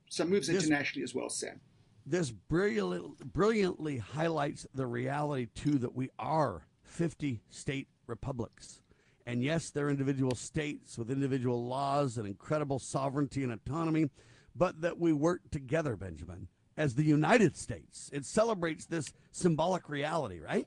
some 0.08 0.30
moves 0.30 0.46
this, 0.46 0.62
internationally 0.62 1.02
as 1.02 1.14
well, 1.14 1.28
Sam. 1.28 1.60
This 2.06 2.30
brilliantly, 2.30 3.10
brilliantly 3.24 3.98
highlights 3.98 4.66
the 4.74 4.86
reality 4.86 5.48
too 5.54 5.78
that 5.78 5.94
we 5.94 6.10
are 6.18 6.66
50 6.84 7.40
state 7.50 7.88
republics. 8.06 8.80
And 9.26 9.42
yes, 9.42 9.70
they're 9.70 9.88
individual 9.88 10.34
states 10.34 10.98
with 10.98 11.10
individual 11.10 11.64
laws 11.64 12.18
and 12.18 12.26
incredible 12.26 12.78
sovereignty 12.78 13.44
and 13.44 13.52
autonomy, 13.52 14.10
but 14.54 14.80
that 14.80 14.98
we 14.98 15.12
work 15.12 15.42
together, 15.50 15.96
Benjamin, 15.96 16.48
as 16.76 16.94
the 16.94 17.04
United 17.04 17.56
States. 17.56 18.10
It 18.12 18.26
celebrates 18.26 18.86
this 18.86 19.12
symbolic 19.30 19.88
reality, 19.88 20.40
right? 20.40 20.66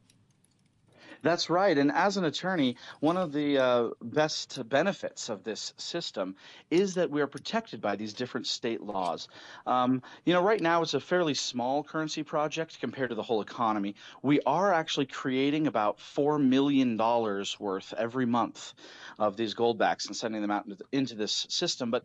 That's 1.26 1.50
right. 1.50 1.76
And 1.76 1.92
as 1.92 2.18
an 2.18 2.24
attorney, 2.24 2.78
one 3.00 3.18
of 3.18 3.34
the 3.34 3.58
uh, 3.58 3.90
best 4.00 4.70
benefits 4.70 5.28
of 5.28 5.44
this 5.44 5.74
system 5.76 6.36
is 6.70 6.94
that 6.94 7.10
we 7.10 7.20
are 7.20 7.26
protected 7.26 7.82
by 7.82 7.96
these 7.96 8.14
different 8.14 8.46
state 8.46 8.80
laws. 8.80 9.28
Um, 9.66 10.04
you 10.24 10.34
know, 10.34 10.44
right 10.44 10.62
now 10.62 10.84
it's 10.84 10.94
a 10.94 11.00
fairly 11.00 11.34
small 11.34 11.84
currency 11.84 12.22
project 12.22 12.80
compared 12.80 13.10
to 13.10 13.16
the 13.16 13.24
whole 13.24 13.42
economy. 13.42 13.96
We 14.22 14.40
are 14.46 14.72
actually 14.72 15.08
creating 15.08 15.66
about 15.66 15.98
$4 15.98 16.40
million 16.40 16.96
worth 16.96 17.96
every 17.98 18.28
month 18.28 18.76
of 19.18 19.36
these 19.36 19.56
goldbacks 19.56 20.06
and 20.06 20.16
sending 20.16 20.44
them 20.44 20.52
out 20.52 20.68
into 20.92 21.16
this 21.16 21.48
system. 21.50 21.90
But 21.90 22.04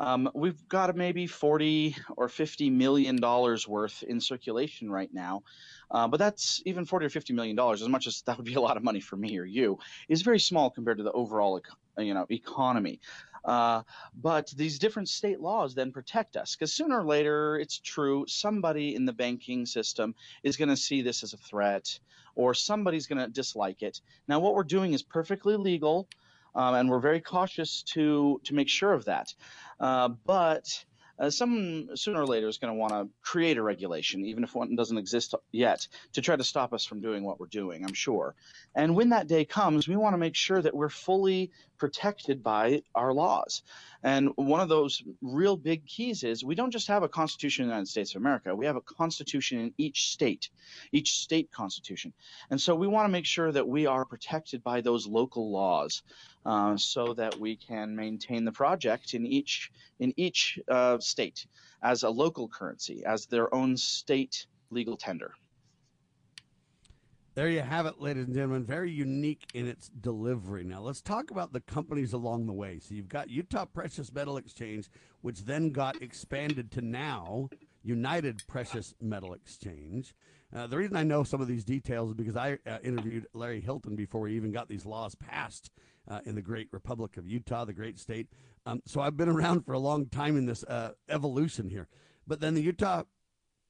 um, 0.00 0.30
we've 0.34 0.66
got 0.66 0.96
maybe 0.96 1.26
40 1.26 1.94
or 2.16 2.28
50 2.28 2.70
million 2.70 3.16
dollars 3.16 3.68
worth 3.68 4.02
in 4.02 4.18
circulation 4.20 4.90
right 4.90 5.12
now. 5.12 5.42
Uh, 5.90 6.08
but 6.08 6.16
that's 6.16 6.62
even 6.64 6.86
40 6.86 7.06
or 7.06 7.10
50 7.10 7.34
million 7.34 7.54
dollars, 7.54 7.82
as 7.82 7.88
much 7.88 8.06
as 8.06 8.22
that 8.22 8.38
would 8.38 8.46
be 8.46 8.54
a 8.54 8.60
lot 8.60 8.78
of 8.78 8.82
money 8.82 9.00
for 9.00 9.16
me 9.16 9.38
or 9.38 9.44
you, 9.44 9.78
is 10.08 10.22
very 10.22 10.40
small 10.40 10.70
compared 10.70 10.96
to 10.98 11.04
the 11.04 11.12
overall, 11.12 11.60
you 11.98 12.14
know, 12.14 12.26
economy. 12.30 12.98
Uh, 13.44 13.82
but 14.14 14.50
these 14.56 14.78
different 14.78 15.08
state 15.08 15.40
laws 15.40 15.74
then 15.74 15.92
protect 15.92 16.36
us 16.36 16.56
because 16.56 16.72
sooner 16.72 17.00
or 17.00 17.04
later, 17.04 17.58
it's 17.58 17.78
true, 17.78 18.24
somebody 18.26 18.94
in 18.94 19.04
the 19.04 19.12
banking 19.12 19.66
system 19.66 20.14
is 20.42 20.56
going 20.56 20.68
to 20.68 20.76
see 20.76 21.02
this 21.02 21.22
as 21.22 21.34
a 21.34 21.38
threat 21.38 21.98
or 22.34 22.54
somebody's 22.54 23.06
going 23.06 23.18
to 23.18 23.28
dislike 23.28 23.82
it. 23.82 24.00
Now, 24.28 24.40
what 24.40 24.54
we're 24.54 24.64
doing 24.64 24.92
is 24.92 25.02
perfectly 25.02 25.56
legal. 25.56 26.08
Um, 26.54 26.74
and 26.74 26.90
we're 26.90 27.00
very 27.00 27.20
cautious 27.20 27.82
to 27.94 28.40
to 28.44 28.54
make 28.54 28.68
sure 28.68 28.92
of 28.92 29.04
that. 29.06 29.34
Uh, 29.78 30.08
but 30.26 30.84
uh, 31.20 31.28
someone 31.28 31.88
sooner 31.96 32.22
or 32.22 32.26
later 32.26 32.48
is 32.48 32.56
going 32.56 32.72
to 32.72 32.78
want 32.78 32.92
to 32.92 33.08
create 33.20 33.58
a 33.58 33.62
regulation, 33.62 34.24
even 34.24 34.42
if 34.42 34.54
one 34.54 34.74
doesn't 34.74 34.96
exist 34.96 35.34
yet, 35.52 35.86
to 36.14 36.22
try 36.22 36.34
to 36.34 36.44
stop 36.44 36.72
us 36.72 36.84
from 36.84 37.00
doing 37.00 37.22
what 37.22 37.38
we're 37.38 37.46
doing, 37.46 37.84
I'm 37.84 37.92
sure. 37.92 38.34
And 38.74 38.96
when 38.96 39.10
that 39.10 39.26
day 39.26 39.44
comes, 39.44 39.86
we 39.86 39.96
want 39.96 40.14
to 40.14 40.18
make 40.18 40.34
sure 40.34 40.62
that 40.62 40.74
we're 40.74 40.88
fully 40.88 41.50
protected 41.76 42.42
by 42.42 42.82
our 42.94 43.12
laws. 43.12 43.62
And 44.02 44.30
one 44.36 44.60
of 44.60 44.68
those 44.68 45.02
real 45.20 45.56
big 45.56 45.86
keys 45.86 46.24
is 46.24 46.42
we 46.42 46.54
don't 46.54 46.70
just 46.70 46.88
have 46.88 47.02
a 47.02 47.08
constitution 47.08 47.64
in 47.64 47.68
the 47.68 47.74
United 47.74 47.88
States 47.90 48.14
of 48.14 48.22
America, 48.22 48.54
we 48.54 48.66
have 48.66 48.76
a 48.76 48.80
constitution 48.80 49.60
in 49.60 49.74
each 49.76 50.10
state, 50.10 50.48
each 50.92 51.18
state 51.18 51.50
constitution. 51.50 52.12
And 52.50 52.60
so 52.60 52.74
we 52.74 52.86
want 52.86 53.06
to 53.06 53.12
make 53.12 53.26
sure 53.26 53.52
that 53.52 53.68
we 53.68 53.86
are 53.86 54.04
protected 54.04 54.62
by 54.62 54.80
those 54.80 55.06
local 55.06 55.50
laws 55.50 56.02
uh, 56.46 56.76
so 56.76 57.12
that 57.14 57.38
we 57.38 57.56
can 57.56 57.94
maintain 57.94 58.44
the 58.44 58.52
project 58.52 59.14
in 59.14 59.26
each 59.26 59.70
in 59.98 60.14
each 60.16 60.58
uh, 60.68 60.98
state 60.98 61.46
as 61.82 62.02
a 62.02 62.10
local 62.10 62.48
currency, 62.48 63.04
as 63.04 63.26
their 63.26 63.54
own 63.54 63.76
state 63.76 64.46
legal 64.70 64.96
tender. 64.96 65.32
There 67.34 67.48
you 67.48 67.60
have 67.60 67.86
it, 67.86 68.00
ladies 68.00 68.26
and 68.26 68.34
gentlemen. 68.34 68.64
Very 68.64 68.90
unique 68.90 69.46
in 69.54 69.68
its 69.68 69.88
delivery. 69.88 70.64
Now, 70.64 70.80
let's 70.80 71.00
talk 71.00 71.30
about 71.30 71.52
the 71.52 71.60
companies 71.60 72.12
along 72.12 72.46
the 72.46 72.52
way. 72.52 72.80
So, 72.80 72.92
you've 72.92 73.08
got 73.08 73.30
Utah 73.30 73.66
Precious 73.66 74.12
Metal 74.12 74.36
Exchange, 74.36 74.90
which 75.20 75.44
then 75.44 75.70
got 75.70 76.02
expanded 76.02 76.72
to 76.72 76.80
now 76.80 77.48
United 77.84 78.42
Precious 78.48 78.94
Metal 79.00 79.32
Exchange. 79.32 80.12
Uh, 80.52 80.66
the 80.66 80.76
reason 80.76 80.96
I 80.96 81.04
know 81.04 81.22
some 81.22 81.40
of 81.40 81.46
these 81.46 81.62
details 81.62 82.10
is 82.10 82.14
because 82.14 82.36
I 82.36 82.58
uh, 82.66 82.78
interviewed 82.82 83.26
Larry 83.32 83.60
Hilton 83.60 83.94
before 83.94 84.22
we 84.22 84.34
even 84.34 84.50
got 84.50 84.68
these 84.68 84.84
laws 84.84 85.14
passed 85.14 85.70
uh, 86.08 86.18
in 86.26 86.34
the 86.34 86.42
great 86.42 86.66
Republic 86.72 87.16
of 87.16 87.28
Utah, 87.28 87.64
the 87.64 87.72
great 87.72 88.00
state. 88.00 88.26
Um, 88.66 88.82
so 88.86 89.00
I've 89.00 89.16
been 89.16 89.28
around 89.28 89.64
for 89.64 89.72
a 89.72 89.78
long 89.78 90.06
time 90.06 90.36
in 90.36 90.46
this 90.46 90.64
uh, 90.64 90.94
evolution 91.08 91.70
here. 91.70 91.86
But 92.26 92.40
then 92.40 92.54
the 92.54 92.62
Utah 92.62 93.04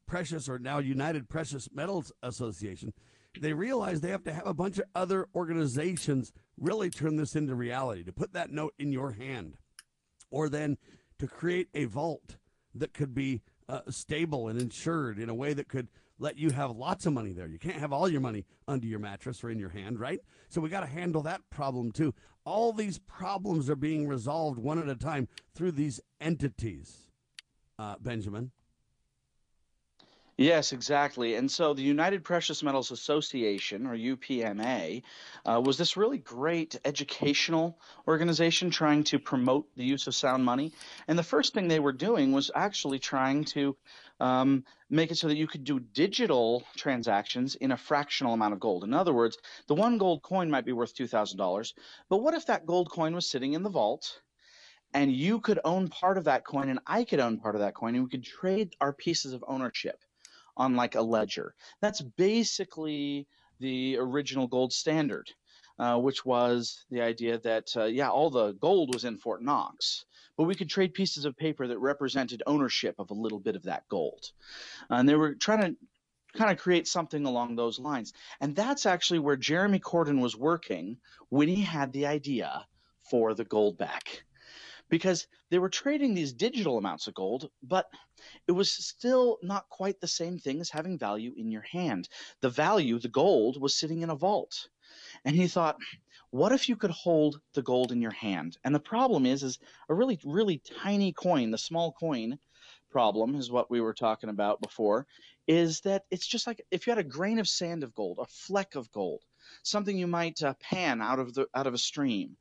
Precious, 0.06 0.48
or 0.48 0.58
now 0.58 0.78
United 0.78 1.28
Precious 1.28 1.68
Metals 1.72 2.10
Association, 2.22 2.94
they 3.38 3.52
realize 3.52 4.00
they 4.00 4.10
have 4.10 4.24
to 4.24 4.32
have 4.32 4.46
a 4.46 4.54
bunch 4.54 4.78
of 4.78 4.84
other 4.94 5.28
organizations 5.34 6.32
really 6.58 6.90
turn 6.90 7.16
this 7.16 7.36
into 7.36 7.54
reality, 7.54 8.02
to 8.04 8.12
put 8.12 8.32
that 8.32 8.50
note 8.50 8.74
in 8.78 8.92
your 8.92 9.12
hand, 9.12 9.56
or 10.30 10.48
then 10.48 10.76
to 11.18 11.26
create 11.26 11.68
a 11.74 11.84
vault 11.84 12.36
that 12.74 12.92
could 12.94 13.14
be 13.14 13.42
uh, 13.68 13.80
stable 13.88 14.48
and 14.48 14.60
insured 14.60 15.18
in 15.18 15.28
a 15.28 15.34
way 15.34 15.52
that 15.52 15.68
could 15.68 15.88
let 16.18 16.36
you 16.36 16.50
have 16.50 16.70
lots 16.70 17.06
of 17.06 17.12
money 17.12 17.32
there. 17.32 17.48
You 17.48 17.58
can't 17.58 17.76
have 17.76 17.92
all 17.92 18.08
your 18.08 18.20
money 18.20 18.44
under 18.68 18.86
your 18.86 18.98
mattress 18.98 19.42
or 19.42 19.50
in 19.50 19.58
your 19.58 19.70
hand, 19.70 19.98
right? 19.98 20.20
So 20.48 20.60
we 20.60 20.68
got 20.68 20.80
to 20.80 20.86
handle 20.86 21.22
that 21.22 21.40
problem 21.50 21.92
too. 21.92 22.14
All 22.44 22.72
these 22.72 22.98
problems 22.98 23.70
are 23.70 23.76
being 23.76 24.06
resolved 24.06 24.58
one 24.58 24.78
at 24.78 24.88
a 24.88 24.96
time 24.96 25.28
through 25.54 25.72
these 25.72 26.00
entities. 26.20 27.08
Uh, 27.78 27.94
Benjamin. 28.00 28.50
Yes, 30.40 30.72
exactly. 30.72 31.34
And 31.34 31.50
so 31.50 31.74
the 31.74 31.82
United 31.82 32.24
Precious 32.24 32.62
Metals 32.62 32.90
Association, 32.90 33.86
or 33.86 33.94
UPMA, 33.94 35.02
uh, 35.44 35.60
was 35.62 35.76
this 35.76 35.98
really 35.98 36.16
great 36.16 36.80
educational 36.82 37.78
organization 38.08 38.70
trying 38.70 39.04
to 39.04 39.18
promote 39.18 39.66
the 39.76 39.84
use 39.84 40.06
of 40.06 40.14
sound 40.14 40.42
money. 40.42 40.72
And 41.06 41.18
the 41.18 41.22
first 41.22 41.52
thing 41.52 41.68
they 41.68 41.78
were 41.78 41.92
doing 41.92 42.32
was 42.32 42.50
actually 42.54 42.98
trying 42.98 43.44
to 43.52 43.76
um, 44.18 44.64
make 44.88 45.10
it 45.10 45.18
so 45.18 45.28
that 45.28 45.36
you 45.36 45.46
could 45.46 45.62
do 45.62 45.78
digital 45.78 46.64
transactions 46.74 47.54
in 47.54 47.70
a 47.70 47.76
fractional 47.76 48.32
amount 48.32 48.54
of 48.54 48.60
gold. 48.60 48.82
In 48.82 48.94
other 48.94 49.12
words, 49.12 49.36
the 49.66 49.74
one 49.74 49.98
gold 49.98 50.22
coin 50.22 50.48
might 50.48 50.64
be 50.64 50.72
worth 50.72 50.94
$2,000, 50.94 51.74
but 52.08 52.22
what 52.22 52.32
if 52.32 52.46
that 52.46 52.64
gold 52.64 52.90
coin 52.90 53.14
was 53.14 53.28
sitting 53.28 53.52
in 53.52 53.62
the 53.62 53.68
vault? 53.68 54.22
And 54.94 55.12
you 55.12 55.40
could 55.40 55.60
own 55.66 55.88
part 55.88 56.16
of 56.16 56.24
that 56.24 56.46
coin, 56.46 56.70
and 56.70 56.80
I 56.86 57.04
could 57.04 57.20
own 57.20 57.40
part 57.40 57.56
of 57.56 57.60
that 57.60 57.74
coin, 57.74 57.94
and 57.94 58.04
we 58.04 58.10
could 58.10 58.24
trade 58.24 58.74
our 58.80 58.94
pieces 58.94 59.34
of 59.34 59.44
ownership 59.46 60.02
on 60.60 60.76
like 60.76 60.94
a 60.94 61.00
ledger. 61.00 61.54
That's 61.80 62.02
basically 62.02 63.26
the 63.60 63.96
original 63.98 64.46
gold 64.46 64.72
standard, 64.74 65.30
uh, 65.78 65.96
which 65.98 66.26
was 66.26 66.84
the 66.90 67.00
idea 67.00 67.38
that, 67.38 67.68
uh, 67.76 67.84
yeah, 67.84 68.10
all 68.10 68.28
the 68.28 68.52
gold 68.52 68.92
was 68.92 69.06
in 69.06 69.16
Fort 69.16 69.42
Knox, 69.42 70.04
but 70.36 70.44
we 70.44 70.54
could 70.54 70.68
trade 70.68 70.92
pieces 70.92 71.24
of 71.24 71.34
paper 71.36 71.66
that 71.66 71.78
represented 71.78 72.42
ownership 72.46 72.94
of 72.98 73.10
a 73.10 73.14
little 73.14 73.40
bit 73.40 73.56
of 73.56 73.62
that 73.62 73.88
gold. 73.88 74.32
And 74.90 75.08
they 75.08 75.14
were 75.14 75.34
trying 75.34 75.62
to 75.62 75.76
kind 76.38 76.50
of 76.50 76.58
create 76.58 76.86
something 76.86 77.24
along 77.24 77.56
those 77.56 77.78
lines. 77.78 78.12
And 78.40 78.54
that's 78.54 78.84
actually 78.84 79.20
where 79.20 79.36
Jeremy 79.36 79.78
Cordon 79.78 80.20
was 80.20 80.36
working 80.36 80.98
when 81.30 81.48
he 81.48 81.62
had 81.62 81.92
the 81.92 82.06
idea 82.06 82.66
for 83.10 83.32
the 83.34 83.46
Goldback 83.46 84.20
because 84.90 85.26
they 85.48 85.58
were 85.58 85.70
trading 85.70 86.12
these 86.12 86.32
digital 86.32 86.76
amounts 86.76 87.06
of 87.06 87.14
gold, 87.14 87.50
but 87.62 87.86
it 88.46 88.52
was 88.52 88.70
still 88.70 89.38
not 89.42 89.68
quite 89.70 90.00
the 90.00 90.08
same 90.08 90.38
thing 90.38 90.60
as 90.60 90.68
having 90.68 90.98
value 90.98 91.32
in 91.36 91.50
your 91.50 91.62
hand. 91.62 92.08
The 92.42 92.50
value, 92.50 92.98
the 92.98 93.08
gold, 93.08 93.60
was 93.60 93.74
sitting 93.74 94.02
in 94.02 94.10
a 94.10 94.16
vault. 94.16 94.68
And 95.24 95.34
he 95.36 95.46
thought, 95.46 95.78
what 96.30 96.52
if 96.52 96.68
you 96.68 96.76
could 96.76 96.90
hold 96.90 97.40
the 97.54 97.62
gold 97.62 97.92
in 97.92 98.02
your 98.02 98.10
hand? 98.10 98.58
And 98.64 98.74
the 98.74 98.80
problem 98.80 99.24
is, 99.24 99.42
is 99.42 99.58
a 99.88 99.94
really, 99.94 100.18
really 100.24 100.58
tiny 100.58 101.12
coin, 101.12 101.50
the 101.50 101.58
small 101.58 101.92
coin 101.92 102.38
problem 102.90 103.36
is 103.36 103.50
what 103.50 103.70
we 103.70 103.80
were 103.80 103.94
talking 103.94 104.30
about 104.30 104.60
before, 104.60 105.06
is 105.46 105.80
that 105.82 106.04
it's 106.10 106.26
just 106.26 106.46
like 106.46 106.60
if 106.70 106.86
you 106.86 106.90
had 106.90 106.98
a 106.98 107.08
grain 107.08 107.38
of 107.38 107.48
sand 107.48 107.84
of 107.84 107.94
gold, 107.94 108.18
a 108.20 108.26
fleck 108.26 108.74
of 108.74 108.90
gold, 108.90 109.22
something 109.62 109.96
you 109.96 110.08
might 110.08 110.42
uh, 110.42 110.54
pan 110.60 111.00
out 111.00 111.20
of 111.20 111.32
the 111.34 111.46
out 111.54 111.66
of 111.66 111.74
a 111.74 111.78
stream 111.78 112.36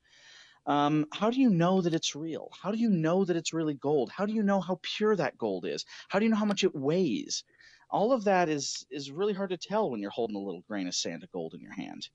um, 0.70 1.08
how 1.12 1.32
do 1.32 1.42
you 1.42 1.50
know 1.50 1.82
that 1.82 1.96
it's 1.96 2.16
real? 2.16 2.52
How 2.62 2.72
do 2.72 2.78
you 2.78 2.92
know 2.92 3.26
that 3.26 3.36
it's 3.36 3.54
really 3.54 3.74
gold? 3.74 4.12
How 4.12 4.28
do 4.28 4.34
you 4.34 4.44
know 4.44 4.62
how 4.62 4.80
pure 4.84 5.16
that 5.16 5.36
gold 5.36 5.66
is? 5.66 5.84
How 6.10 6.20
do 6.20 6.26
you 6.26 6.32
know 6.32 6.38
how 6.38 6.46
much 6.46 6.64
it 6.64 6.76
weighs? 6.76 7.44
All 7.90 8.14
of 8.14 8.26
that 8.26 8.50
is 8.50 8.86
is 8.92 9.10
really 9.10 9.34
hard 9.34 9.50
to 9.50 9.58
tell 9.58 9.90
when 9.90 10.00
you're 10.00 10.12
holding 10.12 10.36
a 10.36 10.40
little 10.40 10.64
grain 10.68 10.88
of 10.88 10.94
sand 10.94 11.24
of 11.24 11.32
gold 11.32 11.56
in 11.56 11.60
your 11.60 11.74
hand. 11.74 12.08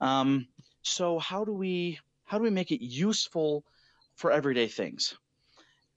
Um, 0.00 0.48
so 0.80 1.18
how 1.18 1.44
do 1.44 1.52
we 1.52 2.00
how 2.24 2.38
do 2.38 2.44
we 2.44 2.50
make 2.50 2.72
it 2.72 2.82
useful 2.82 3.64
for 4.14 4.32
everyday 4.32 4.68
things? 4.68 5.14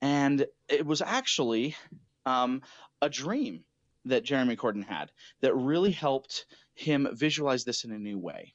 And 0.02 0.46
it 0.68 0.86
was 0.86 1.02
actually 1.02 1.78
um, 2.26 2.64
a 3.02 3.10
dream 3.10 3.64
that 4.04 4.26
Jeremy 4.26 4.58
Cordon 4.58 4.82
had 4.82 5.10
that 5.40 5.56
really 5.56 5.92
helped 5.92 6.48
him 6.74 7.08
visualize 7.14 7.64
this 7.64 7.86
in 7.86 7.94
a 7.94 7.98
new 7.98 8.20
way. 8.20 8.54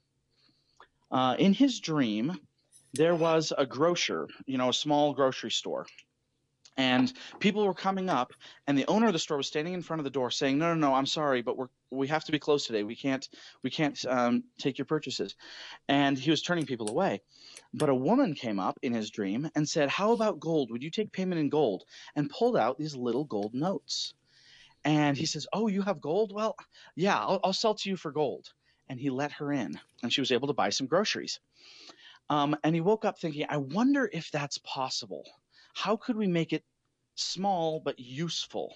Uh, 1.11 1.35
in 1.39 1.55
his 1.55 1.81
dream, 1.81 2.39
there 2.93 3.15
was 3.15 3.53
a 3.57 3.67
grocer, 3.67 4.29
you 4.47 4.59
know, 4.59 4.71
a 4.71 4.75
small 4.75 5.13
grocery 5.13 5.51
store. 5.51 5.87
And 6.79 7.13
people 7.41 7.67
were 7.67 7.75
coming 7.75 8.09
up, 8.09 8.33
and 8.69 8.79
the 8.79 8.87
owner 8.87 9.09
of 9.09 9.13
the 9.13 9.19
store 9.19 9.37
was 9.37 9.49
standing 9.49 9.75
in 9.75 9.83
front 9.83 9.99
of 9.99 10.05
the 10.05 10.11
door, 10.11 10.31
saying, 10.31 10.59
"No, 10.59 10.75
no, 10.75 10.89
no, 10.89 10.95
I'm 10.95 11.07
sorry, 11.07 11.43
but 11.43 11.57
we're 11.57 11.69
we 11.91 12.07
have 12.07 12.25
to 12.25 12.33
be 12.33 12.39
closed 12.39 12.69
today. 12.69 12.85
We 12.85 12.95
can't 12.95 13.29
we 13.65 13.71
can't 13.71 13.99
um, 14.07 14.45
take 14.59 14.79
your 14.79 14.85
purchases." 14.85 15.35
And 15.89 16.17
he 16.17 16.31
was 16.31 16.41
turning 16.41 16.67
people 16.67 16.89
away. 16.89 17.21
But 17.75 17.89
a 17.89 17.95
woman 17.95 18.35
came 18.35 18.61
up 18.61 18.79
in 18.81 18.93
his 18.93 19.11
dream 19.11 19.51
and 19.57 19.69
said, 19.69 19.89
"How 19.89 20.13
about 20.13 20.39
gold? 20.39 20.71
Would 20.71 20.85
you 20.85 20.91
take 20.91 21.11
payment 21.11 21.41
in 21.41 21.49
gold?" 21.49 21.83
And 22.15 22.31
pulled 22.31 22.57
out 22.57 22.79
these 22.79 22.95
little 22.95 23.25
gold 23.25 23.55
notes. 23.55 24.15
And 24.85 25.17
he 25.17 25.27
says, 25.27 25.49
"Oh, 25.53 25.67
you 25.67 25.83
have 25.83 26.01
gold? 26.01 26.33
Well, 26.33 26.55
yeah, 26.95 27.19
I'll, 27.19 27.41
I'll 27.43 27.53
sell 27.53 27.75
to 27.75 27.91
you 27.91 27.97
for 27.97 28.13
gold." 28.13 28.53
And 28.89 29.01
he 29.01 29.11
let 29.11 29.33
her 29.33 29.53
in, 29.53 29.81
and 30.05 30.13
she 30.13 30.21
was 30.21 30.31
able 30.31 30.47
to 30.47 30.55
buy 30.55 30.71
some 30.71 30.87
groceries. 30.87 31.41
Um, 32.31 32.57
and 32.63 32.75
he 32.75 32.81
woke 32.81 33.05
up 33.05 33.19
thinking, 33.19 33.47
I 33.49 33.57
wonder 33.57 34.09
if 34.13 34.31
that's 34.31 34.59
possible. 34.59 35.25
How 35.75 35.97
could 35.97 36.17
we 36.17 36.27
make 36.27 36.53
it 36.53 36.65
small 37.15 37.81
but 37.81 37.99
useful? 37.99 38.75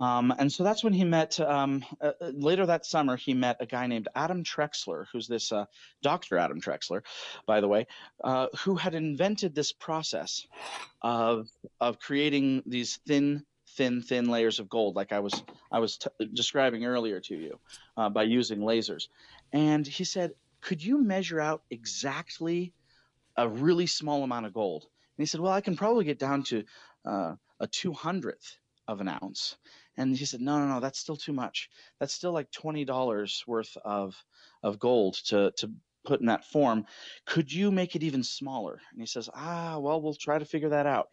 Um, 0.00 0.32
and 0.38 0.52
so 0.52 0.62
that's 0.62 0.84
when 0.84 0.92
he 0.92 1.04
met, 1.04 1.40
um, 1.40 1.84
uh, 2.00 2.12
uh, 2.20 2.30
later 2.32 2.66
that 2.66 2.86
summer, 2.86 3.16
he 3.16 3.34
met 3.34 3.56
a 3.60 3.66
guy 3.66 3.86
named 3.88 4.08
Adam 4.14 4.44
Trexler, 4.44 5.06
who's 5.12 5.26
this 5.26 5.50
uh, 5.50 5.64
Dr. 6.02 6.38
Adam 6.38 6.60
Trexler, 6.60 7.02
by 7.46 7.60
the 7.60 7.68
way, 7.68 7.86
uh, 8.22 8.46
who 8.60 8.76
had 8.76 8.94
invented 8.94 9.54
this 9.54 9.72
process 9.72 10.46
of, 11.02 11.48
of 11.80 11.98
creating 11.98 12.62
these 12.64 13.00
thin, 13.08 13.44
thin, 13.70 14.00
thin 14.00 14.28
layers 14.28 14.60
of 14.60 14.68
gold, 14.68 14.94
like 14.94 15.12
I 15.12 15.18
was, 15.18 15.42
I 15.72 15.80
was 15.80 15.98
t- 15.98 16.10
describing 16.32 16.84
earlier 16.84 17.18
to 17.20 17.34
you, 17.34 17.58
uh, 17.96 18.08
by 18.08 18.22
using 18.22 18.60
lasers. 18.60 19.08
And 19.52 19.84
he 19.84 20.04
said, 20.04 20.32
could 20.60 20.82
you 20.82 21.02
measure 21.02 21.40
out 21.40 21.62
exactly 21.70 22.72
a 23.36 23.48
really 23.48 23.86
small 23.86 24.22
amount 24.22 24.46
of 24.46 24.52
gold? 24.52 24.84
And 24.84 25.22
he 25.22 25.26
said, 25.26 25.40
well, 25.40 25.52
I 25.52 25.60
can 25.60 25.76
probably 25.76 26.04
get 26.04 26.18
down 26.18 26.42
to 26.44 26.64
uh, 27.04 27.34
a 27.60 27.66
200th 27.66 28.56
of 28.86 29.00
an 29.00 29.08
ounce. 29.08 29.56
And 29.96 30.16
he 30.16 30.24
said, 30.24 30.40
no, 30.40 30.58
no, 30.58 30.68
no, 30.68 30.80
that's 30.80 30.98
still 30.98 31.16
too 31.16 31.32
much. 31.32 31.68
That's 31.98 32.14
still 32.14 32.32
like 32.32 32.50
$20 32.50 33.46
worth 33.46 33.76
of, 33.84 34.14
of 34.62 34.78
gold 34.78 35.14
to, 35.26 35.52
to 35.58 35.72
put 36.04 36.20
in 36.20 36.26
that 36.26 36.44
form. 36.44 36.86
Could 37.26 37.52
you 37.52 37.70
make 37.70 37.96
it 37.96 38.02
even 38.02 38.22
smaller? 38.22 38.80
And 38.92 39.00
he 39.00 39.06
says, 39.06 39.28
ah, 39.34 39.78
well, 39.78 40.00
we'll 40.00 40.14
try 40.14 40.38
to 40.38 40.44
figure 40.44 40.70
that 40.70 40.86
out. 40.86 41.08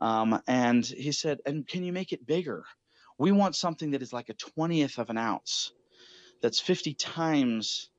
Um, 0.00 0.42
and 0.46 0.84
he 0.84 1.12
said, 1.12 1.40
and 1.46 1.66
can 1.66 1.84
you 1.84 1.92
make 1.92 2.12
it 2.12 2.26
bigger? 2.26 2.64
We 3.18 3.30
want 3.30 3.54
something 3.54 3.92
that 3.92 4.02
is 4.02 4.12
like 4.12 4.28
a 4.28 4.34
20th 4.34 4.98
of 4.98 5.10
an 5.10 5.18
ounce. 5.18 5.72
That's 6.42 6.60
50 6.60 6.94
times 6.94 7.90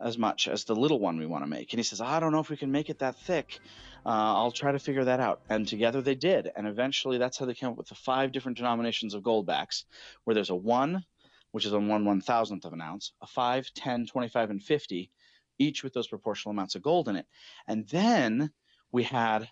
as 0.00 0.16
much 0.16 0.48
as 0.48 0.64
the 0.64 0.74
little 0.74 1.00
one 1.00 1.18
we 1.18 1.26
want 1.26 1.42
to 1.42 1.50
make. 1.50 1.72
And 1.72 1.78
he 1.78 1.84
says, 1.84 2.00
I 2.00 2.20
don't 2.20 2.32
know 2.32 2.40
if 2.40 2.50
we 2.50 2.56
can 2.56 2.70
make 2.70 2.88
it 2.88 3.00
that 3.00 3.16
thick. 3.16 3.58
Uh, 4.06 4.10
I'll 4.10 4.52
try 4.52 4.72
to 4.72 4.78
figure 4.78 5.04
that 5.04 5.20
out. 5.20 5.40
And 5.48 5.66
together 5.66 6.00
they 6.02 6.14
did. 6.14 6.50
And 6.54 6.66
eventually 6.66 7.18
that's 7.18 7.38
how 7.38 7.46
they 7.46 7.54
came 7.54 7.70
up 7.70 7.76
with 7.76 7.88
the 7.88 7.94
five 7.94 8.32
different 8.32 8.58
denominations 8.58 9.14
of 9.14 9.22
goldbacks, 9.22 9.84
where 10.24 10.34
there's 10.34 10.50
a 10.50 10.56
one, 10.56 11.04
which 11.50 11.66
is 11.66 11.72
a 11.72 11.78
one 11.78 12.04
one 12.04 12.20
thousandth 12.20 12.64
of 12.64 12.72
an 12.72 12.80
ounce, 12.80 13.12
a 13.20 13.26
five, 13.26 13.70
10, 13.74 14.06
25, 14.06 14.50
and 14.50 14.62
50, 14.62 15.10
each 15.58 15.82
with 15.82 15.92
those 15.92 16.06
proportional 16.06 16.52
amounts 16.52 16.76
of 16.76 16.82
gold 16.82 17.08
in 17.08 17.16
it. 17.16 17.26
And 17.66 17.86
then 17.88 18.52
we 18.92 19.02
had 19.02 19.48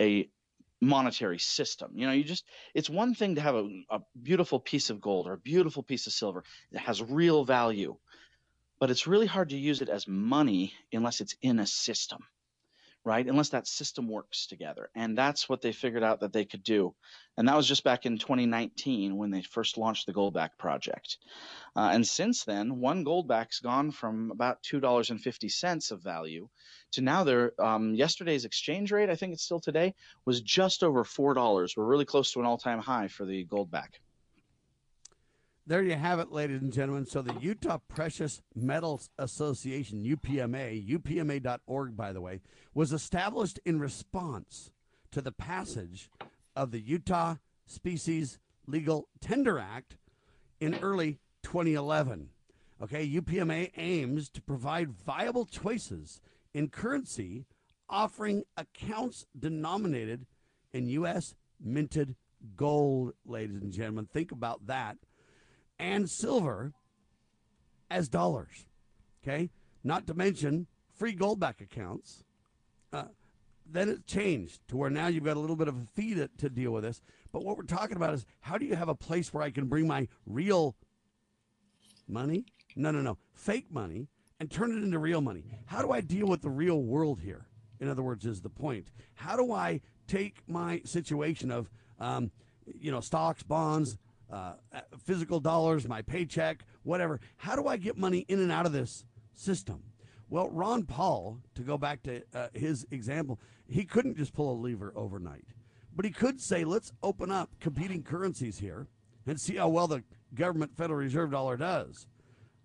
a 0.00 0.30
monetary 0.80 1.38
system. 1.38 1.90
You 1.94 2.06
know, 2.06 2.12
you 2.12 2.22
just, 2.22 2.44
it's 2.74 2.88
one 2.88 3.14
thing 3.14 3.34
to 3.34 3.40
have 3.40 3.56
a, 3.56 3.68
a 3.90 4.00
beautiful 4.22 4.60
piece 4.60 4.90
of 4.90 5.00
gold 5.00 5.26
or 5.26 5.32
a 5.32 5.38
beautiful 5.38 5.82
piece 5.82 6.06
of 6.06 6.12
silver 6.12 6.44
that 6.70 6.80
has 6.80 7.02
real 7.02 7.44
value 7.44 7.96
but 8.78 8.90
it's 8.90 9.06
really 9.06 9.26
hard 9.26 9.50
to 9.50 9.56
use 9.56 9.82
it 9.82 9.88
as 9.88 10.06
money 10.06 10.72
unless 10.92 11.20
it's 11.20 11.36
in 11.42 11.58
a 11.58 11.66
system 11.66 12.24
right? 13.04 13.26
Unless 13.26 13.50
that 13.50 13.66
system 13.66 14.06
works 14.06 14.46
together. 14.46 14.90
And 14.94 15.16
that's 15.16 15.48
what 15.48 15.62
they 15.62 15.72
figured 15.72 16.02
out 16.02 16.20
that 16.20 16.32
they 16.34 16.44
could 16.44 16.62
do. 16.62 16.94
And 17.38 17.48
that 17.48 17.56
was 17.56 17.66
just 17.66 17.82
back 17.82 18.04
in 18.04 18.18
2019 18.18 19.16
when 19.16 19.30
they 19.30 19.40
first 19.40 19.78
launched 19.78 20.04
the 20.04 20.12
goldback 20.12 20.50
project. 20.58 21.16
Uh, 21.74 21.88
and 21.92 22.06
since 22.06 22.44
then 22.44 22.80
one 22.80 23.06
goldback's 23.06 23.60
gone 23.60 23.92
from 23.92 24.30
about 24.30 24.62
$2.50 24.62 25.90
of 25.90 26.02
value 26.02 26.48
to 26.92 27.00
now 27.00 27.24
their 27.24 27.52
um, 27.58 27.94
yesterday's 27.94 28.44
exchange 28.44 28.90
rate 28.90 29.10
i 29.10 29.14
think 29.14 29.32
it's 29.32 29.44
still 29.44 29.60
today 29.60 29.94
was 30.24 30.40
just 30.40 30.82
over 30.82 31.04
$4 31.04 31.76
we're 31.76 31.84
really 31.84 32.04
close 32.04 32.32
to 32.32 32.40
an 32.40 32.46
all-time 32.46 32.80
high 32.80 33.08
for 33.08 33.24
the 33.24 33.44
goldback 33.46 34.00
there 35.68 35.82
you 35.82 35.96
have 35.96 36.18
it, 36.18 36.32
ladies 36.32 36.62
and 36.62 36.72
gentlemen. 36.72 37.04
So 37.04 37.20
the 37.20 37.38
Utah 37.40 37.76
Precious 37.88 38.40
Metals 38.54 39.10
Association, 39.18 40.02
UPMA, 40.02 40.88
UPMA.org, 40.88 41.94
by 41.94 42.12
the 42.14 42.22
way, 42.22 42.40
was 42.72 42.90
established 42.90 43.60
in 43.66 43.78
response 43.78 44.72
to 45.10 45.20
the 45.20 45.30
passage 45.30 46.08
of 46.56 46.70
the 46.70 46.80
Utah 46.80 47.34
Species 47.66 48.38
Legal 48.66 49.08
Tender 49.20 49.58
Act 49.58 49.98
in 50.58 50.74
early 50.76 51.18
2011. 51.42 52.30
Okay, 52.82 53.06
UPMA 53.06 53.70
aims 53.76 54.30
to 54.30 54.40
provide 54.40 54.90
viable 54.90 55.44
choices 55.44 56.22
in 56.54 56.70
currency 56.70 57.44
offering 57.90 58.44
accounts 58.56 59.26
denominated 59.38 60.24
in 60.72 60.88
U.S. 60.88 61.34
minted 61.60 62.16
gold, 62.56 63.12
ladies 63.26 63.60
and 63.60 63.72
gentlemen. 63.72 64.06
Think 64.06 64.32
about 64.32 64.66
that 64.66 64.96
and 65.78 66.08
silver 66.08 66.72
as 67.90 68.08
dollars. 68.08 68.66
Okay? 69.22 69.50
Not 69.84 70.06
to 70.06 70.14
mention 70.14 70.66
free 70.96 71.14
goldback 71.14 71.60
accounts 71.60 72.24
uh, 72.92 73.04
then 73.70 73.88
it 73.88 74.06
changed 74.06 74.60
to 74.68 74.76
where 74.76 74.90
now 74.90 75.08
you've 75.08 75.24
got 75.24 75.36
a 75.36 75.40
little 75.40 75.56
bit 75.56 75.68
of 75.68 75.76
a 75.76 75.86
fee 75.94 76.14
to, 76.14 76.28
to 76.38 76.48
deal 76.48 76.72
with 76.72 76.84
this. 76.84 77.02
But 77.32 77.44
what 77.44 77.56
we're 77.56 77.64
talking 77.64 77.96
about 77.96 78.14
is 78.14 78.24
how 78.40 78.56
do 78.56 78.64
you 78.64 78.76
have 78.76 78.88
a 78.88 78.94
place 78.94 79.32
where 79.32 79.42
I 79.42 79.50
can 79.50 79.66
bring 79.66 79.86
my 79.86 80.08
real 80.26 80.74
money? 82.08 82.46
No, 82.76 82.90
no, 82.90 83.02
no, 83.02 83.18
fake 83.34 83.70
money 83.70 84.08
and 84.40 84.50
turn 84.50 84.70
it 84.70 84.82
into 84.82 84.98
real 84.98 85.20
money. 85.20 85.44
How 85.66 85.82
do 85.82 85.90
I 85.90 86.00
deal 86.00 86.26
with 86.26 86.42
the 86.42 86.50
real 86.50 86.82
world 86.82 87.20
here? 87.20 87.46
In 87.80 87.88
other 87.88 88.02
words, 88.02 88.24
is 88.24 88.40
the 88.40 88.48
point. 88.48 88.88
How 89.14 89.36
do 89.36 89.52
I 89.52 89.80
take 90.06 90.42
my 90.48 90.80
situation 90.84 91.50
of, 91.50 91.70
um, 92.00 92.30
you 92.80 92.90
know, 92.90 93.00
stocks, 93.00 93.42
bonds, 93.42 93.98
uh, 94.30 94.54
physical 95.04 95.40
dollars, 95.40 95.88
my 95.88 96.02
paycheck, 96.02 96.64
whatever? 96.82 97.20
How 97.36 97.56
do 97.56 97.66
I 97.66 97.76
get 97.76 97.96
money 97.96 98.24
in 98.28 98.40
and 98.40 98.52
out 98.52 98.66
of 98.66 98.72
this 98.72 99.04
system? 99.32 99.82
Well, 100.30 100.50
Ron 100.50 100.84
Paul, 100.84 101.38
to 101.54 101.62
go 101.62 101.78
back 101.78 102.02
to 102.02 102.22
uh, 102.34 102.48
his 102.52 102.86
example, 102.90 103.40
he 103.66 103.84
couldn't 103.84 104.16
just 104.16 104.34
pull 104.34 104.52
a 104.52 104.60
lever 104.60 104.92
overnight, 104.94 105.46
but 105.94 106.04
he 106.04 106.10
could 106.10 106.40
say, 106.40 106.64
let's 106.64 106.92
open 107.02 107.30
up 107.30 107.50
competing 107.60 108.02
currencies 108.02 108.58
here 108.58 108.88
and 109.26 109.40
see 109.40 109.56
how 109.56 109.68
well 109.68 109.86
the 109.86 110.02
government 110.34 110.76
Federal 110.76 110.98
Reserve 110.98 111.30
dollar 111.30 111.56
does. 111.56 112.06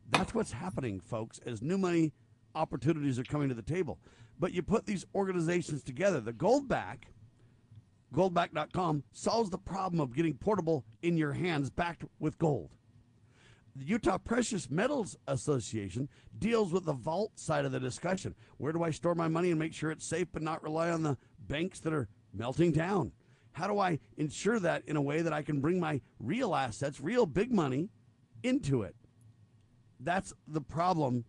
That's 0.10 0.34
what's 0.34 0.52
happening, 0.52 1.00
folks, 1.00 1.40
as 1.46 1.62
new 1.62 1.78
money 1.78 2.12
opportunities 2.56 3.18
are 3.18 3.24
coming 3.24 3.50
to 3.50 3.56
the 3.56 3.62
table. 3.62 4.00
But 4.40 4.54
you 4.54 4.62
put 4.62 4.86
these 4.86 5.06
organizations 5.16 5.84
together. 5.84 6.20
The 6.20 6.34
Goldback, 6.34 7.06
goldback.com, 8.14 9.04
solves 9.12 9.50
the 9.50 9.58
problem 9.58 10.00
of 10.00 10.16
getting 10.16 10.36
portable 10.36 10.86
in 11.02 11.18
your 11.18 11.34
hands 11.34 11.70
backed 11.70 12.06
with 12.20 12.38
gold. 12.38 12.70
The 13.76 13.86
Utah 13.86 14.20
Precious 14.20 14.70
Metals 14.70 15.18
Association 15.28 16.08
deals 16.38 16.72
with 16.72 16.86
the 16.86 16.94
vault 16.94 17.40
side 17.40 17.66
of 17.66 17.72
the 17.72 17.80
discussion. 17.80 18.36
Where 18.58 18.72
do 18.72 18.84
I 18.84 18.92
store 18.92 19.16
my 19.16 19.28
money 19.28 19.50
and 19.50 19.60
make 19.60 19.74
sure 19.74 19.90
it's 19.90 20.06
safe 20.06 20.28
but 20.32 20.44
not 20.44 20.62
rely 20.62 20.92
on 20.92 21.02
the 21.02 21.18
banks 21.40 21.80
that 21.80 21.94
are 21.94 22.08
melting 22.32 22.72
down? 22.72 23.12
How 23.54 23.68
do 23.68 23.80
I 23.80 24.00
ensure 24.18 24.60
that 24.60 24.84
in 24.88 24.96
a 24.96 25.02
way 25.02 25.22
that 25.22 25.34
I 25.34 25.42
can 25.42 25.60
bring 25.60 25.80
my 25.80 26.02
real 26.20 26.54
assets, 26.56 27.02
real 27.02 27.26
big 27.26 27.52
money, 27.52 27.90
into 28.44 28.84
it? 28.84 28.96
That's 30.00 30.34
the 30.48 30.62
problem 30.62 31.26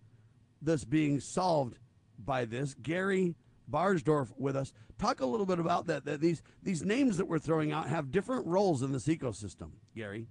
that's 0.60 0.84
being 0.84 1.20
solved 1.20 1.78
by 2.18 2.44
this. 2.44 2.74
Gary 2.74 3.36
Barsdorf 3.70 4.28
with 4.36 4.56
us. 4.56 4.72
Talk 4.98 5.20
a 5.20 5.26
little 5.26 5.46
bit 5.46 5.58
about 5.58 5.86
that. 5.86 6.04
That 6.04 6.20
these 6.20 6.42
these 6.62 6.82
names 6.82 7.16
that 7.16 7.26
we're 7.26 7.38
throwing 7.38 7.72
out 7.72 7.88
have 7.88 8.10
different 8.10 8.46
roles 8.46 8.82
in 8.82 8.92
this 8.92 9.06
ecosystem. 9.06 9.70
Gary. 9.96 10.26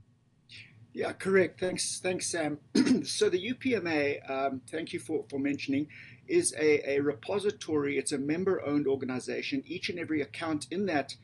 Yeah, 0.93 1.11
correct. 1.11 1.59
Thanks, 1.59 1.99
thanks, 1.99 2.29
Sam. 2.29 2.59
so 3.03 3.27
the 3.27 3.53
UPMA, 3.53 4.29
um, 4.29 4.61
thank 4.69 4.93
you 4.93 4.99
for, 4.99 5.25
for 5.27 5.39
mentioning, 5.39 5.87
is 6.27 6.53
a, 6.53 6.97
a 6.97 6.99
repository. 6.99 7.97
It's 7.97 8.11
a 8.11 8.19
member-owned 8.19 8.85
organization. 8.85 9.63
Each 9.65 9.89
and 9.89 9.97
every 9.97 10.21
account 10.21 10.67
in 10.69 10.85
that 10.85 11.15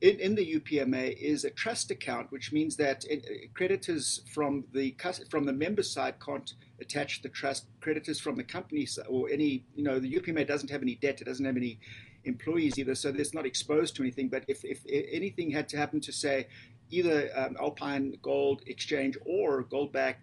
in, 0.00 0.20
in 0.20 0.34
the 0.34 0.54
UPMA 0.56 1.16
is 1.18 1.44
a 1.44 1.50
trust 1.50 1.90
account, 1.90 2.30
which 2.30 2.52
means 2.52 2.76
that 2.76 3.04
it, 3.08 3.54
creditors 3.54 4.20
from 4.32 4.64
the 4.72 4.96
from 5.30 5.46
the 5.46 5.52
member 5.52 5.82
side 5.82 6.16
can't 6.24 6.52
attach 6.80 7.22
the 7.22 7.28
trust. 7.28 7.66
Creditors 7.80 8.20
from 8.20 8.36
the 8.36 8.44
company 8.44 8.86
or 9.08 9.28
any 9.30 9.64
you 9.74 9.84
know 9.84 9.98
the 9.98 10.12
UPMA 10.12 10.46
doesn't 10.46 10.70
have 10.70 10.82
any 10.82 10.96
debt. 10.96 11.20
It 11.20 11.24
doesn't 11.24 11.44
have 11.44 11.56
any 11.56 11.78
employees 12.24 12.78
either, 12.78 12.94
so 12.94 13.10
it's 13.10 13.34
not 13.34 13.46
exposed 13.46 13.96
to 13.96 14.02
anything. 14.02 14.28
But 14.28 14.44
if, 14.48 14.64
if 14.64 14.80
anything 14.88 15.50
had 15.50 15.68
to 15.70 15.76
happen 15.76 16.00
to 16.00 16.12
say 16.12 16.48
either 16.90 17.30
um, 17.36 17.56
Alpine 17.60 18.16
Gold 18.22 18.62
Exchange 18.66 19.16
or 19.24 19.64
Goldback, 19.64 20.16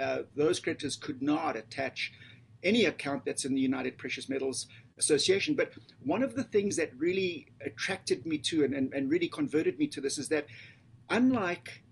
uh, 0.00 0.22
those 0.34 0.60
creditors 0.60 0.96
could 0.96 1.22
not 1.22 1.56
attach 1.56 2.12
any 2.62 2.86
account 2.86 3.24
that's 3.24 3.44
in 3.44 3.54
the 3.54 3.60
United 3.60 3.96
Precious 3.98 4.28
Metals 4.28 4.66
Association. 4.98 5.54
But 5.54 5.72
one 6.02 6.22
of 6.22 6.34
the 6.34 6.44
things 6.44 6.76
that 6.76 6.90
really 6.96 7.46
attracted 7.64 8.26
me 8.26 8.38
to 8.38 8.64
and, 8.64 8.74
and, 8.74 8.92
and 8.92 9.10
really 9.10 9.28
converted 9.28 9.78
me 9.78 9.86
to 9.88 10.00
this 10.00 10.18
is 10.18 10.28
that 10.28 10.46
unlike 11.10 11.82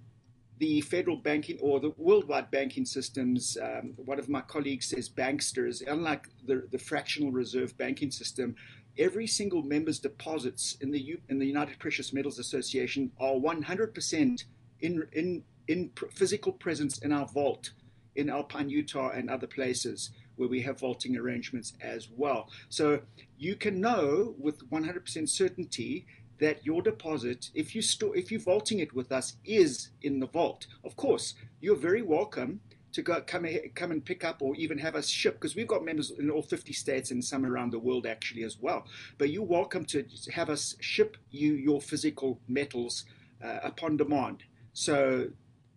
the 0.59 0.80
federal 0.82 1.16
banking 1.16 1.59
or 1.61 1.80
the 1.80 1.92
worldwide 1.96 2.50
banking 2.50 2.84
systems, 2.84 3.57
um, 3.61 3.94
one 3.96 4.18
of 4.18 4.28
my 4.28 4.40
colleagues 4.40 4.86
says 4.86 5.09
banksters, 5.09 5.82
unlike 5.86 6.28
the, 6.46 6.66
the 6.70 6.78
fractional 6.78 7.32
reserve 7.32 7.76
banking 7.76 8.11
system, 8.11 8.55
every 8.98 9.26
single 9.26 9.62
member's 9.62 9.98
deposits 9.98 10.76
in 10.80 10.90
the 10.90 11.00
U, 11.00 11.20
in 11.28 11.38
the 11.38 11.46
United 11.46 11.78
Precious 11.78 12.12
Metals 12.12 12.38
Association 12.38 13.11
are 13.18 13.34
100% 13.34 14.44
in 14.80 15.07
in 15.12 15.42
in 15.66 15.90
physical 16.12 16.52
presence 16.52 16.98
in 16.98 17.11
our 17.11 17.26
vault 17.26 17.70
in 18.16 18.30
Alpine, 18.30 18.70
Utah, 18.70 19.11
and 19.11 19.28
other 19.28 19.46
places 19.46 20.11
where 20.36 20.48
we 20.48 20.61
have 20.62 20.78
vaulting 20.78 21.16
arrangements 21.16 21.72
as 21.80 22.09
well. 22.14 22.48
So 22.68 23.00
you 23.38 23.57
can 23.57 23.80
know 23.80 24.34
with 24.38 24.68
100% 24.70 25.28
certainty 25.28 26.07
that 26.41 26.64
your 26.64 26.82
deposit, 26.82 27.51
if 27.55 27.74
you 27.74 27.82
store, 27.82 28.16
if 28.16 28.30
you're 28.30 28.41
vaulting 28.41 28.80
it 28.80 28.95
with 28.95 29.12
us, 29.12 29.37
is 29.45 29.91
in 30.03 30.20
the 30.20 30.26
vault. 30.26 30.66
Of 30.85 30.97
course, 30.97 31.35
you're 31.61 31.76
very 31.76 32.03
welcome 32.03 32.61
to 32.93 33.03
go 33.03 33.20
come 33.20 33.47
come 33.74 33.91
and 33.91 34.05
pick 34.05 34.24
up 34.24 34.41
or 34.41 34.55
even 34.55 34.78
have 34.78 34.95
us 34.95 35.09
ship 35.09 35.35
because 35.35 35.57
we've 35.57 35.66
got 35.66 35.85
members 35.85 36.12
in 36.18 36.30
all 36.30 36.43
50 36.43 36.72
states 36.72 37.11
and 37.11 37.24
some 37.24 37.45
around 37.45 37.72
the 37.72 37.78
world 37.78 38.07
actually 38.07 38.45
as 38.45 38.59
well. 38.61 38.87
But 39.18 39.30
you're 39.30 39.43
welcome 39.43 39.85
to 39.87 40.05
have 40.32 40.49
us 40.49 40.76
ship 40.80 41.16
you 41.30 41.55
your 41.55 41.80
physical 41.80 42.41
metals 42.49 43.05
uh, 43.45 43.59
upon 43.62 43.97
demand. 43.97 44.45
So 44.72 45.28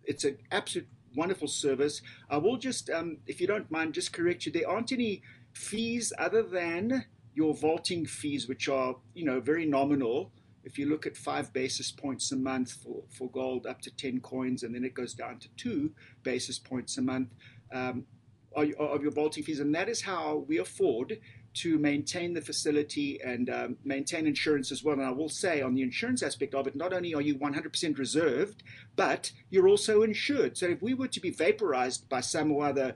it's 0.04 0.24
an 0.24 0.38
absolute 0.52 0.88
wonderful 1.16 1.48
service. 1.48 2.02
I 2.30 2.38
will 2.38 2.58
just, 2.58 2.90
um, 2.90 3.18
if 3.26 3.42
you 3.42 3.48
don't 3.48 3.70
mind, 3.72 3.94
just 3.94 4.14
correct 4.14 4.46
you. 4.46 4.52
There 4.52 4.70
aren't 4.70 4.92
any 4.92 5.24
fees 5.54 6.14
other 6.20 6.44
than 6.44 7.06
your 7.34 7.54
vaulting 7.54 8.06
fees, 8.06 8.48
which 8.48 8.68
are 8.70 8.96
you 9.14 9.26
know 9.26 9.40
very 9.40 9.66
nominal 9.66 10.32
if 10.68 10.78
you 10.78 10.86
look 10.90 11.08
at 11.08 11.16
five 11.16 11.54
basis 11.54 11.92
points 11.92 12.32
a 12.34 12.36
month 12.36 12.74
for, 12.74 13.02
for 13.10 13.30
gold 13.30 13.66
up 13.66 13.82
to 13.82 13.90
10 13.90 14.20
coins, 14.20 14.64
and 14.64 14.76
then 14.76 14.84
it 14.84 14.94
goes 14.94 15.14
down 15.14 15.40
to 15.40 15.48
two 15.56 15.92
basis 16.24 16.60
points 16.60 16.98
a 16.98 17.02
month 17.02 17.30
um, 17.74 18.06
of 18.54 19.02
your 19.02 19.12
vaulting 19.12 19.44
fees. 19.44 19.62
And 19.62 19.74
that 19.74 19.88
is 19.88 20.02
how 20.02 20.44
we 20.48 20.58
afford 20.58 21.20
to 21.54 21.80
maintain 21.80 22.34
the 22.34 22.42
facility 22.42 23.20
and 23.24 23.50
um, 23.50 23.78
maintain 23.86 24.28
insurance 24.28 24.70
as 24.72 24.84
well. 24.84 24.96
And 24.96 25.06
I 25.06 25.12
will 25.12 25.30
say, 25.30 25.62
on 25.62 25.74
the 25.74 25.84
insurance 25.84 26.22
aspect 26.22 26.54
of 26.54 26.68
it, 26.68 26.76
not 26.76 26.92
only 26.92 27.14
are 27.14 27.22
you 27.22 27.38
100% 27.38 27.98
reserved, 27.98 28.62
but 28.98 29.32
you're 29.50 29.70
also 29.70 30.04
insured. 30.04 30.58
So 30.58 30.68
if 30.68 30.82
we 30.82 30.94
were 30.94 31.08
to 31.08 31.22
be 31.22 31.30
vaporized 31.30 32.10
by 32.10 32.20
some 32.20 32.52
or 32.52 32.66
other 32.66 32.96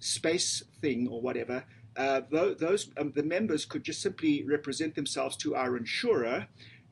space 0.00 0.64
thing 0.80 1.06
or 1.08 1.20
whatever, 1.20 1.64
uh, 1.96 2.20
those 2.30 2.90
um, 2.98 3.12
the 3.14 3.22
members 3.22 3.64
could 3.64 3.82
just 3.82 4.02
simply 4.02 4.44
represent 4.44 4.94
themselves 4.94 5.34
to 5.38 5.54
our 5.54 5.76
insurer 5.76 6.46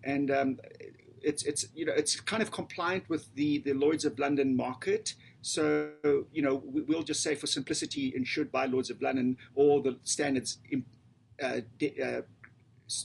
and 0.05 0.31
um, 0.31 0.59
it's 1.23 1.43
it's 1.43 1.67
you 1.75 1.85
know 1.85 1.93
it's 1.93 2.21
kind 2.21 2.43
of 2.43 2.51
compliant 2.51 3.09
with 3.09 3.35
the 3.35 3.59
the 3.59 3.73
Lloyd's 3.73 4.05
of 4.05 4.19
London 4.19 4.57
market. 4.57 5.15
So 5.43 5.91
you 6.33 6.43
know 6.43 6.63
we'll 6.65 7.03
just 7.03 7.23
say 7.23 7.35
for 7.35 7.47
simplicity, 7.47 8.13
insured 8.15 8.53
by 8.53 8.67
Lloyd's 8.67 8.91
of 8.91 9.03
London 9.03 9.37
or 9.55 9.83
the 9.83 9.99
standards 10.05 10.59
uh, 11.43 11.61
uh, 12.03 12.23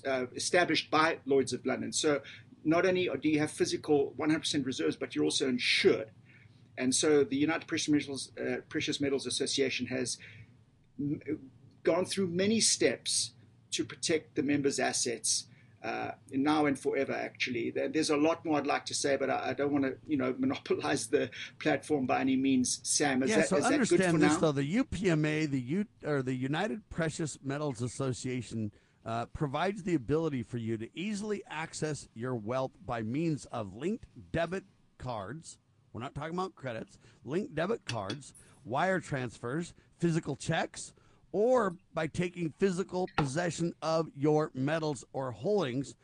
uh, 0.06 0.26
established 0.36 0.92
by 0.92 1.18
Lloyd's 1.26 1.54
of 1.54 1.66
London. 1.66 1.92
So 1.94 2.22
not 2.64 2.86
only 2.86 3.10
do 3.22 3.30
you 3.30 3.40
have 3.40 3.52
physical 3.52 4.14
100% 4.20 4.66
reserves, 4.66 4.96
but 4.96 5.16
you're 5.16 5.24
also 5.24 5.48
insured. 5.48 6.12
And 6.78 6.94
so 6.94 7.24
the 7.24 7.36
United 7.36 7.68
Precious 7.68 7.90
Metals, 7.90 8.32
uh, 8.40 8.58
Precious 8.70 9.02
Metals 9.02 9.26
Association 9.26 9.88
has 9.88 10.18
m- 11.00 11.22
gone 11.84 12.06
through 12.06 12.28
many 12.28 12.60
steps 12.60 13.32
to 13.72 13.84
protect 13.84 14.36
the 14.36 14.44
members' 14.44 14.80
assets 14.80 15.46
uh, 15.84 16.12
now 16.32 16.66
and 16.66 16.78
forever. 16.78 17.14
Actually, 17.14 17.72
there's 17.72 18.10
a 18.10 18.18
lot 18.18 18.44
more 18.46 18.58
I'd 18.58 18.68
like 18.68 18.86
to 18.86 18.94
say, 18.94 19.16
but 19.16 19.30
I, 19.30 19.50
I 19.50 19.54
don't 19.54 19.72
want 19.72 19.86
to, 19.86 19.96
you 20.08 20.18
know, 20.18 20.36
monopolize 20.40 21.08
the 21.08 21.30
platform 21.60 22.06
by 22.06 22.22
any 22.22 22.36
means. 22.36 22.80
Sam, 22.84 23.24
is 23.24 23.30
yeah, 23.30 23.38
that, 23.38 23.50
so 23.50 23.58
is 23.58 23.66
understand 23.66 24.22
this 24.22 24.34
now? 24.34 24.40
though. 24.40 24.52
The 24.52 24.78
UPMA, 24.78 25.50
the 25.50 25.62
U 25.62 25.86
or 26.06 26.22
the 26.22 26.34
United 26.34 26.88
Precious 26.90 27.38
Metals 27.44 27.82
Association. 27.82 28.72
Uh, 29.06 29.26
provides 29.28 29.82
the 29.82 29.96
ability 29.96 30.44
for 30.44 30.58
you 30.58 30.78
to 30.78 30.88
easily 30.94 31.42
access 31.50 32.10
your 32.14 32.36
wealth 32.36 32.74
by 32.86 33.02
means 33.02 33.46
of 33.46 33.74
linked 33.74 34.06
debit 34.34 34.66
cards. 34.98 35.58
We're 35.94 36.02
not 36.02 36.14
talking 36.14 36.34
about 36.34 36.54
credits, 36.54 37.00
linked 37.24 37.56
debit 37.56 37.86
cards, 37.86 38.34
wire 38.66 39.00
transfers, 39.00 39.74
physical 39.98 40.36
checks, 40.36 40.94
or 41.32 41.76
by 41.94 42.08
taking 42.08 42.54
physical 42.58 43.08
possession 43.18 43.74
of 43.82 44.08
your 44.16 44.52
metals 44.54 45.06
or 45.14 45.32
holdings. 45.32 45.96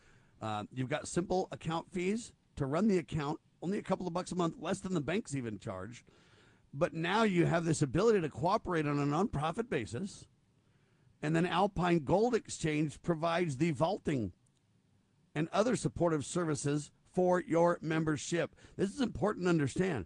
Uh, 0.41 0.63
you've 0.73 0.89
got 0.89 1.07
simple 1.07 1.47
account 1.51 1.91
fees 1.91 2.31
to 2.55 2.65
run 2.65 2.87
the 2.87 2.97
account, 2.97 3.39
only 3.61 3.77
a 3.77 3.83
couple 3.83 4.07
of 4.07 4.13
bucks 4.13 4.31
a 4.31 4.35
month, 4.35 4.55
less 4.59 4.79
than 4.79 4.93
the 4.93 5.01
banks 5.01 5.35
even 5.35 5.57
charge. 5.57 6.05
But 6.73 6.93
now 6.93 7.23
you 7.23 7.45
have 7.45 7.65
this 7.65 7.81
ability 7.81 8.21
to 8.21 8.29
cooperate 8.29 8.85
on 8.85 8.99
a 8.99 9.05
nonprofit 9.05 9.69
basis. 9.69 10.27
And 11.21 11.35
then 11.35 11.45
Alpine 11.45 11.99
Gold 11.99 12.35
Exchange 12.35 13.01
provides 13.01 13.57
the 13.57 13.71
vaulting 13.71 14.33
and 15.33 15.47
other 15.51 15.75
supportive 15.75 16.25
services 16.25 16.91
for 17.13 17.41
your 17.41 17.79
membership. 17.81 18.55
This 18.77 18.93
is 18.93 19.01
important 19.01 19.45
to 19.45 19.49
understand. 19.49 20.05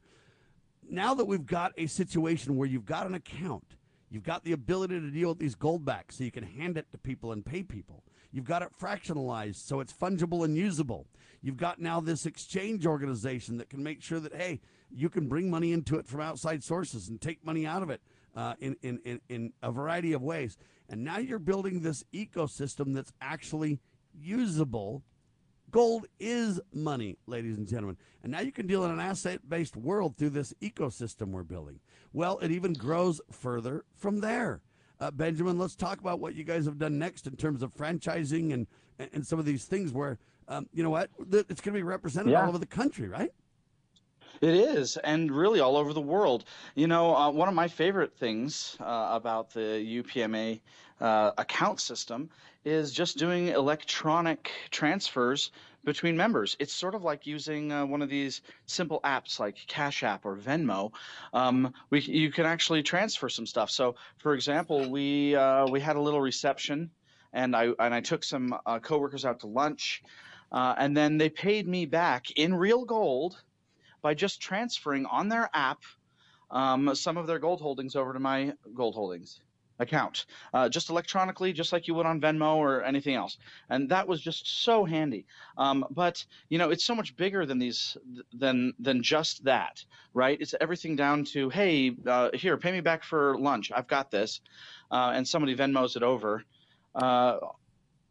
Now 0.88 1.14
that 1.16 1.26
we've 1.26 1.46
got 1.46 1.74
a 1.78 1.88
situation 1.88 2.56
where 2.56 2.68
you've 2.68 2.86
got 2.86 3.08
an 3.08 3.16
account 3.16 3.76
You've 4.10 4.24
got 4.24 4.44
the 4.44 4.54
ability 4.54 5.00
to 5.00 5.12
deal 5.12 5.30
with 5.30 5.40
these 5.40 5.56
goldbacks 5.56 6.14
so 6.14 6.24
you 6.24 6.32
can 6.32 6.44
hand 6.44 6.78
it 6.78 6.92
to 6.92 6.98
people 6.98 7.32
and 7.32 7.46
pay 7.46 7.64
people. 7.64 8.04
You've 8.32 8.46
got 8.46 8.62
it 8.62 8.70
fractionalized 8.80 9.56
so 9.68 9.80
it's 9.80 9.94
fungible 9.94 10.44
and 10.44 10.56
usable. 10.56 11.08
You've 11.42 11.58
got 11.58 11.80
now 11.80 12.00
this 12.00 12.26
exchange 12.26 12.86
organization 12.86 13.58
that 13.58 13.70
can 13.70 13.84
make 13.84 14.02
sure 14.02 14.20
that, 14.20 14.36
hey, 14.36 14.62
you 14.92 15.10
can 15.10 15.28
bring 15.28 15.50
money 15.50 15.72
into 15.72 15.98
it 15.98 16.08
from 16.08 16.22
outside 16.22 16.64
sources 16.64 17.08
and 17.08 17.22
take 17.22 17.46
money 17.46 17.66
out 17.66 17.84
of 17.84 17.90
it 17.90 18.02
uh, 18.36 18.56
in, 18.60 18.76
in, 18.82 19.00
in, 19.06 19.22
in 19.30 19.54
a 19.62 19.72
variety 19.72 20.14
of 20.14 20.22
ways. 20.22 20.58
And 20.90 21.04
now 21.04 21.20
you're 21.20 21.40
building 21.40 21.82
this 21.82 22.04
ecosystem 22.14 22.94
that's 22.94 23.14
actually 23.22 23.80
usable. 24.14 25.04
Gold 25.72 26.08
is 26.20 26.60
money, 26.74 27.18
ladies 27.28 27.58
and 27.58 27.68
gentlemen. 27.68 27.98
And 28.24 28.32
now 28.32 28.42
you 28.42 28.52
can 28.52 28.68
deal 28.68 28.86
in 28.86 28.92
an 28.92 29.00
asset 29.00 29.48
based 29.48 29.76
world 29.76 30.16
through 30.18 30.32
this 30.32 30.54
ecosystem 30.62 31.30
we're 31.30 31.44
building. 31.44 31.80
Well, 32.14 32.40
it 32.40 32.52
even 32.52 32.74
grows 32.74 33.22
further 33.32 33.86
from 33.96 34.20
there. 34.22 34.62
Uh, 35.00 35.12
Benjamin, 35.12 35.58
let's 35.58 35.76
talk 35.76 36.00
about 36.00 36.20
what 36.20 36.36
you 36.36 36.44
guys 36.44 36.66
have 36.66 36.78
done 36.78 36.98
next 36.98 37.28
in 37.28 37.36
terms 37.36 37.62
of 37.62 37.74
franchising 37.74 38.54
and, 38.54 38.68
and 39.14 39.26
some 39.26 39.40
of 39.40 39.46
these 39.46 39.66
things 39.66 39.94
where, 39.94 40.18
um, 40.48 40.68
you 40.74 40.84
know 40.84 40.90
what, 40.90 41.10
it's 41.32 41.62
going 41.62 41.74
to 41.74 41.80
be 41.80 41.84
represented 41.84 42.32
yeah. 42.32 42.42
all 42.42 42.50
over 42.50 42.58
the 42.58 42.66
country, 42.66 43.08
right? 43.08 43.32
It 44.42 44.54
is, 44.54 44.98
and 44.98 45.32
really 45.32 45.60
all 45.60 45.76
over 45.76 45.94
the 45.94 46.02
world. 46.02 46.46
You 46.76 46.88
know, 46.88 47.16
uh, 47.16 47.30
one 47.30 47.48
of 47.50 47.54
my 47.54 47.68
favorite 47.68 48.16
things 48.18 48.78
uh, 48.80 49.10
about 49.12 49.52
the 49.52 50.04
UPMA 50.04 50.62
uh, 51.02 51.32
account 51.38 51.80
system 51.80 52.30
is 52.66 52.92
just 52.92 53.18
doing 53.18 53.48
electronic 53.48 54.52
transfers 54.70 55.52
between 55.84 56.18
members. 56.18 56.58
It's 56.60 56.74
sort 56.74 56.94
of 56.94 57.04
like 57.04 57.26
using 57.26 57.72
uh, 57.72 57.86
one 57.86 58.02
of 58.02 58.10
these 58.10 58.42
simple 58.66 59.00
apps 59.04 59.40
like 59.40 59.56
Cash 59.68 60.04
App 60.04 60.26
or 60.26 60.36
Venmo. 60.36 60.92
Um, 61.34 61.74
we 61.90 62.02
you 62.02 62.32
can 62.32 62.46
actually 62.46 62.84
transfer 62.84 63.30
some 63.30 63.46
stuff. 63.46 63.72
So, 63.72 63.96
for 64.18 64.34
example, 64.34 64.90
we 64.90 65.36
uh, 65.36 65.68
we 65.68 65.80
had 65.80 65.96
a 65.96 66.02
little 66.02 66.22
reception, 66.22 66.92
and 67.32 67.56
I 67.56 67.70
and 67.80 67.94
I 67.94 68.02
took 68.02 68.24
some 68.24 68.56
uh, 68.66 68.80
coworkers 68.80 69.26
out 69.26 69.40
to 69.42 69.48
lunch, 69.48 70.04
and 70.52 70.96
then 70.96 71.18
they 71.18 71.30
paid 71.30 71.68
me 71.68 71.86
back 71.86 72.32
in 72.32 72.54
real 72.54 72.84
gold 72.84 73.42
by 74.02 74.14
just 74.14 74.42
transferring 74.42 75.06
on 75.06 75.30
their 75.30 75.50
app 75.54 75.84
um, 76.52 76.94
some 76.96 77.18
of 77.18 77.28
their 77.28 77.40
gold 77.40 77.62
holdings 77.62 77.96
over 77.96 78.14
to 78.14 78.20
my 78.20 78.54
gold 78.74 78.96
holdings 78.96 79.42
account, 79.80 80.26
uh, 80.54 80.70
just 80.70 80.90
electronically, 80.90 81.54
just 81.54 81.74
like 81.74 81.88
you 81.88 81.94
would 81.96 82.06
on 82.06 82.22
Venmo 82.22 82.56
or 82.56 82.84
anything 82.84 83.16
else. 83.16 83.38
And 83.70 83.90
that 83.90 84.08
was 84.08 84.22
just 84.22 84.64
so 84.64 84.86
handy. 84.86 85.26
Um, 85.58 85.86
but 85.90 86.26
you 86.50 86.58
know, 86.58 86.70
it's 86.70 86.86
so 86.86 86.96
much 86.96 87.16
bigger 87.16 87.46
than 87.46 87.60
these 87.60 87.98
than 88.34 88.74
than 88.80 89.02
just 89.04 89.44
that, 89.46 89.84
right? 90.14 90.38
It's 90.40 90.56
everything 90.60 90.96
down 90.96 91.26
to 91.26 91.50
hey, 91.50 91.96
uh, 92.06 92.30
here, 92.34 92.58
pay 92.58 92.72
me 92.72 92.82
back 92.82 93.04
for 93.04 93.38
lunch. 93.40 93.72
I've 93.74 93.88
got 93.88 94.12
this, 94.12 94.42
uh, 94.92 95.12
and 95.16 95.28
somebody 95.28 95.56
Venmos 95.56 95.96
it 95.96 96.04
over. 96.04 96.44
Uh, 96.94 97.38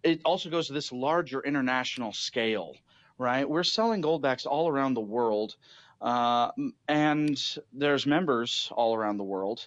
it 0.03 0.21
also 0.25 0.49
goes 0.49 0.69
to 0.69 0.73
this 0.73 0.93
larger 0.93 1.41
international 1.41 2.13
scale 2.13 2.75
right? 3.19 3.49
We're 3.49 3.65
selling 3.65 4.01
goldbacks 4.01 4.47
all 4.47 4.69
around 4.69 4.95
the 4.95 5.01
world, 5.01 5.57
uh, 6.01 6.53
and 6.87 7.57
there's 7.73 8.07
members 8.07 8.73
all 8.75 8.95
around 8.95 9.17
the 9.17 9.25
world. 9.25 9.67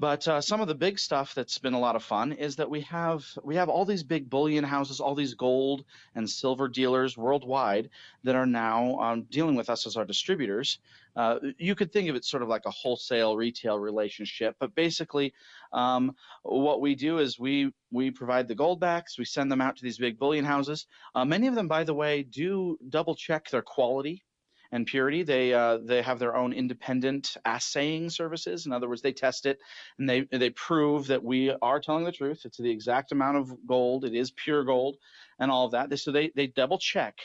But 0.00 0.26
uh, 0.26 0.40
some 0.40 0.62
of 0.62 0.68
the 0.68 0.74
big 0.74 0.98
stuff 0.98 1.34
that's 1.34 1.58
been 1.58 1.74
a 1.74 1.78
lot 1.78 1.94
of 1.94 2.02
fun 2.02 2.32
is 2.32 2.56
that 2.56 2.70
we 2.70 2.80
have 2.80 3.22
we 3.44 3.56
have 3.56 3.68
all 3.68 3.84
these 3.84 4.02
big 4.02 4.30
bullion 4.30 4.64
houses, 4.64 4.98
all 4.98 5.14
these 5.14 5.34
gold 5.34 5.84
and 6.14 6.28
silver 6.28 6.68
dealers 6.68 7.18
worldwide 7.18 7.90
that 8.24 8.34
are 8.34 8.46
now 8.46 8.98
um, 8.98 9.22
dealing 9.24 9.56
with 9.56 9.68
us 9.68 9.86
as 9.86 9.98
our 9.98 10.06
distributors. 10.06 10.78
Uh, 11.14 11.38
you 11.58 11.74
could 11.74 11.92
think 11.92 12.08
of 12.08 12.16
it 12.16 12.24
sort 12.24 12.42
of 12.42 12.48
like 12.48 12.64
a 12.64 12.70
wholesale 12.70 13.36
retail 13.36 13.78
relationship, 13.78 14.56
but 14.58 14.74
basically, 14.74 15.34
um, 15.74 16.16
what 16.44 16.80
we 16.80 16.94
do 16.94 17.18
is 17.18 17.38
we 17.38 17.70
we 17.92 18.10
provide 18.10 18.48
the 18.48 18.54
gold 18.54 18.80
backs, 18.80 19.18
we 19.18 19.26
send 19.26 19.52
them 19.52 19.60
out 19.60 19.76
to 19.76 19.82
these 19.82 19.98
big 19.98 20.18
bullion 20.18 20.46
houses. 20.46 20.86
Uh, 21.14 21.26
many 21.26 21.46
of 21.46 21.54
them, 21.54 21.68
by 21.68 21.84
the 21.84 21.92
way, 21.92 22.22
do 22.22 22.78
double 22.88 23.14
check 23.14 23.50
their 23.50 23.60
quality 23.60 24.24
and 24.72 24.86
purity. 24.86 25.22
They 25.22 25.52
uh, 25.52 25.78
they 25.78 26.02
have 26.02 26.18
their 26.18 26.36
own 26.36 26.52
independent 26.52 27.36
assaying 27.44 28.10
services. 28.10 28.66
In 28.66 28.72
other 28.72 28.88
words, 28.88 29.02
they 29.02 29.12
test 29.12 29.46
it 29.46 29.58
and 29.98 30.08
they 30.08 30.22
they 30.30 30.50
prove 30.50 31.08
that 31.08 31.24
we 31.24 31.50
are 31.62 31.80
telling 31.80 32.04
the 32.04 32.12
truth. 32.12 32.42
It's 32.44 32.58
the 32.58 32.70
exact 32.70 33.12
amount 33.12 33.38
of 33.38 33.66
gold. 33.66 34.04
It 34.04 34.14
is 34.14 34.30
pure 34.30 34.64
gold, 34.64 34.96
and 35.38 35.50
all 35.50 35.66
of 35.66 35.72
that. 35.72 35.96
So 35.98 36.12
they 36.12 36.30
they 36.34 36.46
double 36.46 36.78
check, 36.78 37.18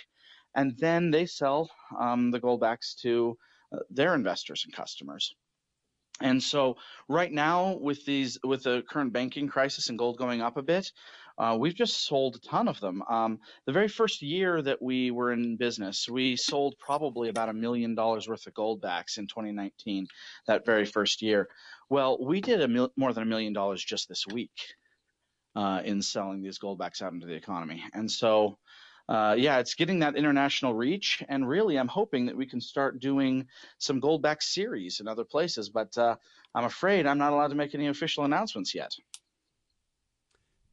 and 0.55 0.77
then 0.77 1.11
they 1.11 1.25
sell 1.25 1.69
um, 1.99 2.31
the 2.31 2.39
gold 2.39 2.61
backs 2.61 2.95
to 3.01 3.37
uh, 3.73 3.79
their 3.89 4.15
investors 4.15 4.63
and 4.65 4.73
customers. 4.73 5.35
And 6.21 6.41
so 6.41 6.77
right 7.09 7.31
now 7.31 7.77
with 7.77 8.05
these 8.05 8.37
with 8.43 8.63
the 8.63 8.83
current 8.89 9.11
banking 9.11 9.49
crisis 9.49 9.89
and 9.89 9.99
gold 9.99 10.17
going 10.17 10.41
up 10.41 10.55
a 10.55 10.61
bit, 10.61 10.91
uh, 11.37 11.55
we've 11.59 11.75
just 11.75 12.05
sold 12.05 12.35
a 12.35 12.39
ton 12.39 12.67
of 12.67 12.79
them. 12.79 13.03
Um, 13.09 13.39
the 13.65 13.73
very 13.73 13.87
first 13.87 14.21
year 14.21 14.61
that 14.61 14.81
we 14.81 15.11
were 15.11 15.31
in 15.31 15.57
business, 15.57 16.07
we 16.09 16.35
sold 16.35 16.75
probably 16.79 17.29
about 17.29 17.49
a 17.49 17.53
million 17.53 17.95
dollars 17.95 18.27
worth 18.27 18.47
of 18.47 18.53
gold 18.53 18.81
backs 18.81 19.17
in 19.17 19.27
2019. 19.27 20.07
That 20.47 20.65
very 20.65 20.85
first 20.85 21.21
year. 21.21 21.49
Well, 21.89 22.17
we 22.23 22.41
did 22.41 22.61
a 22.61 22.67
mil- 22.67 22.93
more 22.95 23.13
than 23.13 23.23
a 23.23 23.27
million 23.27 23.53
dollars 23.53 23.83
just 23.83 24.07
this 24.07 24.25
week 24.27 24.51
uh, 25.55 25.81
in 25.83 26.01
selling 26.01 26.41
these 26.41 26.57
gold 26.57 26.79
backs 26.79 27.01
out 27.01 27.13
into 27.13 27.27
the 27.27 27.33
economy. 27.33 27.83
And 27.93 28.09
so 28.09 28.57
uh, 29.07 29.35
yeah, 29.37 29.59
it's 29.59 29.75
getting 29.75 29.99
that 29.99 30.15
international 30.15 30.73
reach. 30.73 31.23
And 31.29 31.47
really, 31.47 31.77
I'm 31.77 31.87
hoping 31.87 32.25
that 32.25 32.35
we 32.35 32.45
can 32.45 32.59
start 32.59 32.99
doing 32.99 33.47
some 33.77 34.01
Goldback 34.01 34.41
series 34.41 34.99
in 34.99 35.07
other 35.07 35.23
places. 35.23 35.69
But 35.69 35.95
uh, 35.97 36.15
I'm 36.55 36.65
afraid 36.65 37.05
I'm 37.05 37.19
not 37.19 37.33
allowed 37.33 37.49
to 37.49 37.55
make 37.55 37.75
any 37.75 37.87
official 37.87 38.25
announcements 38.25 38.73
yet. 38.73 38.91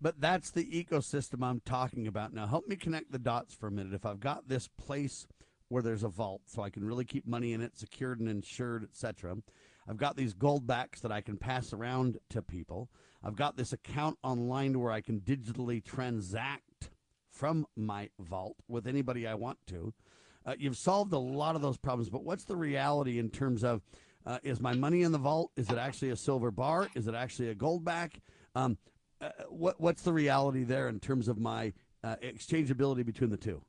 But 0.03 0.20
that's 0.20 0.50
the 0.50 0.64
ecosystem 0.64 1.44
I'm 1.44 1.61
talking 1.61 2.09
about. 2.09 2.34
Now, 2.34 2.48
help 2.48 2.66
me 2.66 2.74
connect 2.74 3.12
the 3.12 3.20
dots 3.20 3.55
for 3.55 3.68
a 3.68 3.70
minute. 3.70 3.94
If 3.94 4.05
I've 4.05 4.18
got 4.18 4.48
this 4.48 4.66
place 4.66 5.28
where 5.68 5.80
there's 5.80 6.03
a 6.03 6.09
vault, 6.09 6.42
so 6.46 6.61
I 6.61 6.70
can 6.70 6.84
really 6.84 7.05
keep 7.05 7.24
money 7.24 7.53
in 7.53 7.61
it, 7.61 7.78
secured 7.78 8.18
and 8.18 8.28
insured, 8.28 8.82
etc. 8.82 9.36
I've 9.88 9.96
got 9.96 10.16
these 10.16 10.34
goldbacks 10.34 11.00
that 11.03 11.12
I 11.12 11.20
can 11.20 11.36
pass 11.36 11.72
around 11.72 12.18
to 12.30 12.42
people. 12.42 12.90
I've 13.22 13.36
got 13.36 13.57
this 13.57 13.72
account 13.72 14.18
online 14.24 14.80
where 14.80 14.90
I 14.90 15.03
can 15.03 15.20
digitally 15.20 15.84
transact 15.84 16.90
from 17.30 17.64
my 17.76 18.11
vault 18.18 18.57
with 18.66 18.88
anybody 18.88 19.28
I 19.28 19.34
want 19.34 19.59
to. 19.68 19.94
Uh, 20.44 20.57
you've 20.59 20.76
solved 20.76 21.12
a 21.12 21.18
lot 21.18 21.55
of 21.55 21.62
those 21.62 21.78
problems, 21.78 22.11
but 22.11 22.24
what's 22.24 22.44
the 22.44 22.57
reality 22.57 23.20
in 23.20 23.30
terms 23.30 23.62
of 23.62 23.82
uh, 24.26 24.38
is 24.42 24.61
my 24.61 24.74
money 24.74 25.03
in 25.03 25.12
the 25.12 25.18
vault? 25.18 25.53
Is 25.57 25.70
it 25.70 25.78
actually 25.78 26.11
a 26.11 26.16
silver 26.16 26.50
bar? 26.50 26.88
Is 26.96 27.07
it 27.07 27.14
actually 27.14 27.50
a 27.50 27.55
gold 27.55 27.84
back? 27.84 28.20
Um, 28.55 28.76
uh, 29.22 29.28
what, 29.48 29.80
what's 29.80 30.02
the 30.02 30.12
reality 30.12 30.64
there 30.64 30.88
in 30.88 31.00
terms 31.00 31.28
of 31.28 31.38
my 31.38 31.72
uh, 32.04 32.16
exchangeability 32.22 33.06
between 33.06 33.30
the 33.30 33.36
two? 33.36 33.62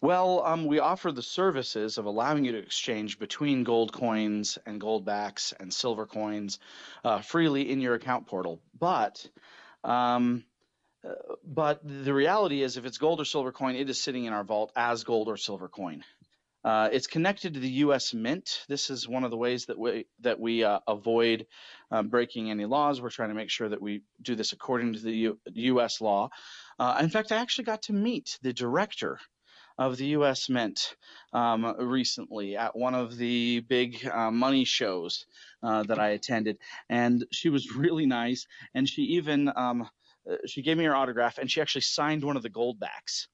Well, 0.00 0.44
um, 0.44 0.66
we 0.66 0.78
offer 0.78 1.10
the 1.10 1.22
services 1.22 1.98
of 1.98 2.04
allowing 2.04 2.44
you 2.44 2.52
to 2.52 2.58
exchange 2.58 3.18
between 3.18 3.64
gold 3.64 3.92
coins 3.92 4.56
and 4.64 4.80
gold 4.80 5.04
backs 5.04 5.52
and 5.58 5.74
silver 5.74 6.06
coins 6.06 6.60
uh, 7.04 7.20
freely 7.20 7.68
in 7.68 7.80
your 7.80 7.94
account 7.94 8.28
portal. 8.28 8.60
But 8.78 9.26
um, 9.82 10.44
but 11.44 11.80
the 11.84 12.14
reality 12.14 12.62
is, 12.62 12.76
if 12.76 12.84
it's 12.84 12.98
gold 12.98 13.20
or 13.20 13.24
silver 13.24 13.52
coin, 13.52 13.76
it 13.76 13.88
is 13.88 14.00
sitting 14.00 14.24
in 14.24 14.32
our 14.32 14.44
vault 14.44 14.72
as 14.76 15.04
gold 15.04 15.28
or 15.28 15.36
silver 15.36 15.68
coin. 15.68 16.04
Uh, 16.64 16.88
it's 16.92 17.06
connected 17.06 17.54
to 17.54 17.60
the 17.60 17.70
U.S. 17.70 18.12
Mint. 18.12 18.64
This 18.68 18.90
is 18.90 19.08
one 19.08 19.24
of 19.24 19.30
the 19.30 19.36
ways 19.36 19.66
that 19.66 19.78
we 19.78 20.06
that 20.20 20.40
we 20.40 20.64
uh, 20.64 20.80
avoid 20.86 21.46
um, 21.90 22.08
breaking 22.08 22.50
any 22.50 22.64
laws. 22.64 23.00
We're 23.00 23.10
trying 23.10 23.30
to 23.30 23.34
make 23.34 23.50
sure 23.50 23.68
that 23.68 23.80
we 23.80 24.02
do 24.22 24.34
this 24.34 24.52
according 24.52 24.94
to 24.94 25.00
the 25.00 25.12
U- 25.12 25.40
U.S. 25.52 26.00
law. 26.00 26.30
Uh, 26.78 26.98
in 27.00 27.08
fact, 27.10 27.32
I 27.32 27.36
actually 27.36 27.64
got 27.64 27.82
to 27.82 27.92
meet 27.92 28.38
the 28.42 28.52
director 28.52 29.18
of 29.78 29.96
the 29.96 30.06
U.S. 30.06 30.48
Mint 30.48 30.96
um, 31.32 31.74
recently 31.78 32.56
at 32.56 32.76
one 32.76 32.94
of 32.94 33.16
the 33.16 33.60
big 33.60 34.04
uh, 34.06 34.30
money 34.30 34.64
shows 34.64 35.24
uh, 35.62 35.84
that 35.84 36.00
I 36.00 36.10
attended, 36.10 36.58
and 36.88 37.24
she 37.30 37.48
was 37.48 37.72
really 37.76 38.06
nice. 38.06 38.46
And 38.74 38.88
she 38.88 39.02
even 39.02 39.50
um, 39.54 39.88
uh, 40.30 40.36
she 40.46 40.62
gave 40.62 40.76
me 40.76 40.84
her 40.84 40.96
autograph 40.96 41.38
and 41.38 41.50
she 41.50 41.60
actually 41.60 41.82
signed 41.82 42.24
one 42.24 42.36
of 42.36 42.42
the 42.42 42.48
gold 42.48 42.78
backs. 42.78 43.28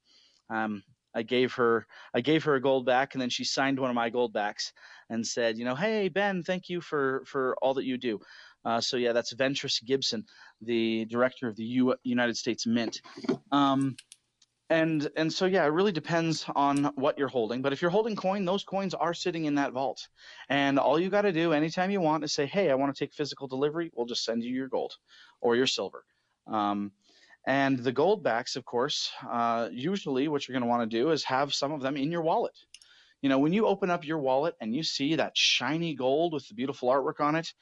Um, 0.50 0.82
I 1.14 1.22
gave 1.22 1.52
her 1.54 1.86
I 2.14 2.20
gave 2.20 2.44
her 2.44 2.54
a 2.54 2.60
gold 2.60 2.86
back 2.86 3.14
and 3.14 3.22
then 3.22 3.30
she 3.30 3.44
signed 3.44 3.78
one 3.78 3.90
of 3.90 3.96
my 3.96 4.10
gold 4.10 4.32
backs 4.32 4.72
and 5.10 5.26
said, 5.26 5.58
you 5.58 5.64
know, 5.64 5.74
hey 5.74 6.08
Ben, 6.08 6.42
thank 6.42 6.68
you 6.68 6.80
for 6.80 7.22
for 7.26 7.56
all 7.62 7.74
that 7.74 7.84
you 7.84 7.96
do. 7.98 8.20
Uh, 8.64 8.80
so 8.80 8.96
yeah, 8.96 9.12
that's 9.12 9.34
Ventris 9.34 9.84
Gibson, 9.84 10.24
the 10.62 11.04
director 11.06 11.48
of 11.48 11.56
the 11.56 11.64
U- 11.64 11.96
United 12.02 12.36
States 12.36 12.66
Mint. 12.66 13.00
Um, 13.52 13.96
and 14.70 15.10
and 15.16 15.32
so 15.32 15.44
yeah, 15.46 15.64
it 15.64 15.68
really 15.68 15.92
depends 15.92 16.46
on 16.56 16.84
what 16.94 17.18
you're 17.18 17.28
holding. 17.28 17.60
But 17.60 17.72
if 17.72 17.82
you're 17.82 17.90
holding 17.90 18.16
coin, 18.16 18.44
those 18.44 18.64
coins 18.64 18.94
are 18.94 19.12
sitting 19.12 19.44
in 19.44 19.56
that 19.56 19.72
vault, 19.72 20.08
and 20.48 20.78
all 20.78 20.98
you 20.98 21.10
got 21.10 21.22
to 21.22 21.32
do 21.32 21.52
anytime 21.52 21.90
you 21.90 22.00
want 22.00 22.24
is 22.24 22.32
say, 22.32 22.46
hey, 22.46 22.70
I 22.70 22.74
want 22.74 22.94
to 22.94 23.04
take 23.04 23.12
physical 23.12 23.46
delivery. 23.46 23.90
We'll 23.94 24.06
just 24.06 24.24
send 24.24 24.42
you 24.42 24.54
your 24.54 24.68
gold 24.68 24.94
or 25.40 25.54
your 25.54 25.66
silver. 25.66 26.04
Um, 26.46 26.92
and 27.46 27.78
the 27.78 27.92
gold 27.92 28.22
backs, 28.22 28.56
of 28.56 28.64
course, 28.64 29.10
uh, 29.30 29.68
usually 29.70 30.28
what 30.28 30.46
you're 30.46 30.54
going 30.54 30.62
to 30.62 30.68
want 30.68 30.88
to 30.88 30.96
do 30.96 31.10
is 31.10 31.24
have 31.24 31.54
some 31.54 31.72
of 31.72 31.82
them 31.82 31.96
in 31.96 32.10
your 32.10 32.22
wallet. 32.22 32.56
You 33.20 33.28
know, 33.28 33.38
when 33.38 33.52
you 33.52 33.66
open 33.66 33.90
up 33.90 34.04
your 34.04 34.18
wallet 34.18 34.54
and 34.60 34.74
you 34.74 34.82
see 34.82 35.16
that 35.16 35.36
shiny 35.36 35.94
gold 35.94 36.32
with 36.32 36.46
the 36.48 36.54
beautiful 36.54 36.88
artwork 36.88 37.20
on 37.20 37.36
it, 37.36 37.52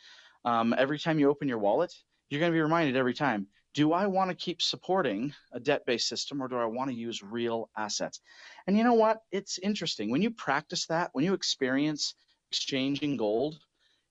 um, 0.45 0.75
every 0.77 0.99
time 0.99 1.19
you 1.19 1.31
open 1.31 1.49
your 1.49 1.59
wallet, 1.59 1.93
you're 2.29 2.41
going 2.41 2.53
to 2.53 2.57
be 2.57 2.63
reminded 2.63 2.97
every 2.97 3.15
time 3.15 3.47
do 3.75 3.93
I 3.93 4.07
want 4.07 4.31
to 4.31 4.37
keep 4.37 4.61
supporting 4.61 5.33
a 5.53 5.59
debt 5.59 5.87
based 5.87 6.09
system 6.09 6.43
or 6.43 6.49
do 6.49 6.57
I 6.57 6.67
want 6.67 6.91
to 6.91 6.97
use 6.97 7.23
real 7.23 7.71
assets? 7.77 8.21
And 8.67 8.77
you 8.77 8.85
know 8.85 8.95
what? 8.95 9.23
It's 9.31 9.59
interesting. 9.59 10.11
When 10.11 10.23
you 10.23 10.31
practice 10.31 10.87
that, 10.87 11.11
when 11.13 11.25
you 11.25 11.33
experience 11.33 12.15
exchanging 12.51 13.17
gold, 13.17 13.59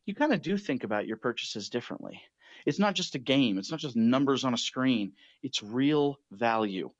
you 0.06 0.16
kind 0.16 0.34
of 0.34 0.42
do 0.42 0.58
think 0.58 0.84
about 0.84 1.06
your 1.06 1.18
purchases 1.18 1.70
differently. 1.70 2.22
It's 2.66 2.80
not 2.80 2.96
just 2.96 3.16
a 3.16 3.20
game, 3.20 3.58
it's 3.58 3.72
not 3.72 3.80
just 3.80 3.96
numbers 3.96 4.44
on 4.44 4.54
a 4.54 4.58
screen, 4.58 5.14
it's 5.44 5.64
real 5.64 6.20
value. 6.32 6.92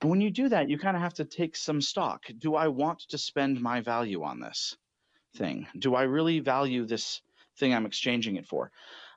And 0.00 0.10
when 0.10 0.20
you 0.20 0.30
do 0.30 0.48
that, 0.48 0.68
you 0.68 0.78
kind 0.78 0.96
of 0.96 1.02
have 1.02 1.14
to 1.14 1.24
take 1.24 1.56
some 1.56 1.80
stock. 1.80 2.24
Do 2.38 2.54
I 2.54 2.68
want 2.68 3.00
to 3.08 3.18
spend 3.18 3.60
my 3.60 3.80
value 3.80 4.22
on 4.22 4.40
this 4.40 4.76
thing? 5.36 5.66
Do 5.78 5.94
I 5.94 6.02
really 6.02 6.40
value 6.40 6.86
this 6.86 7.20
thing 7.58 7.74
I'm 7.74 7.86
exchanging 7.86 8.36
it 8.36 8.46
for? 8.46 8.70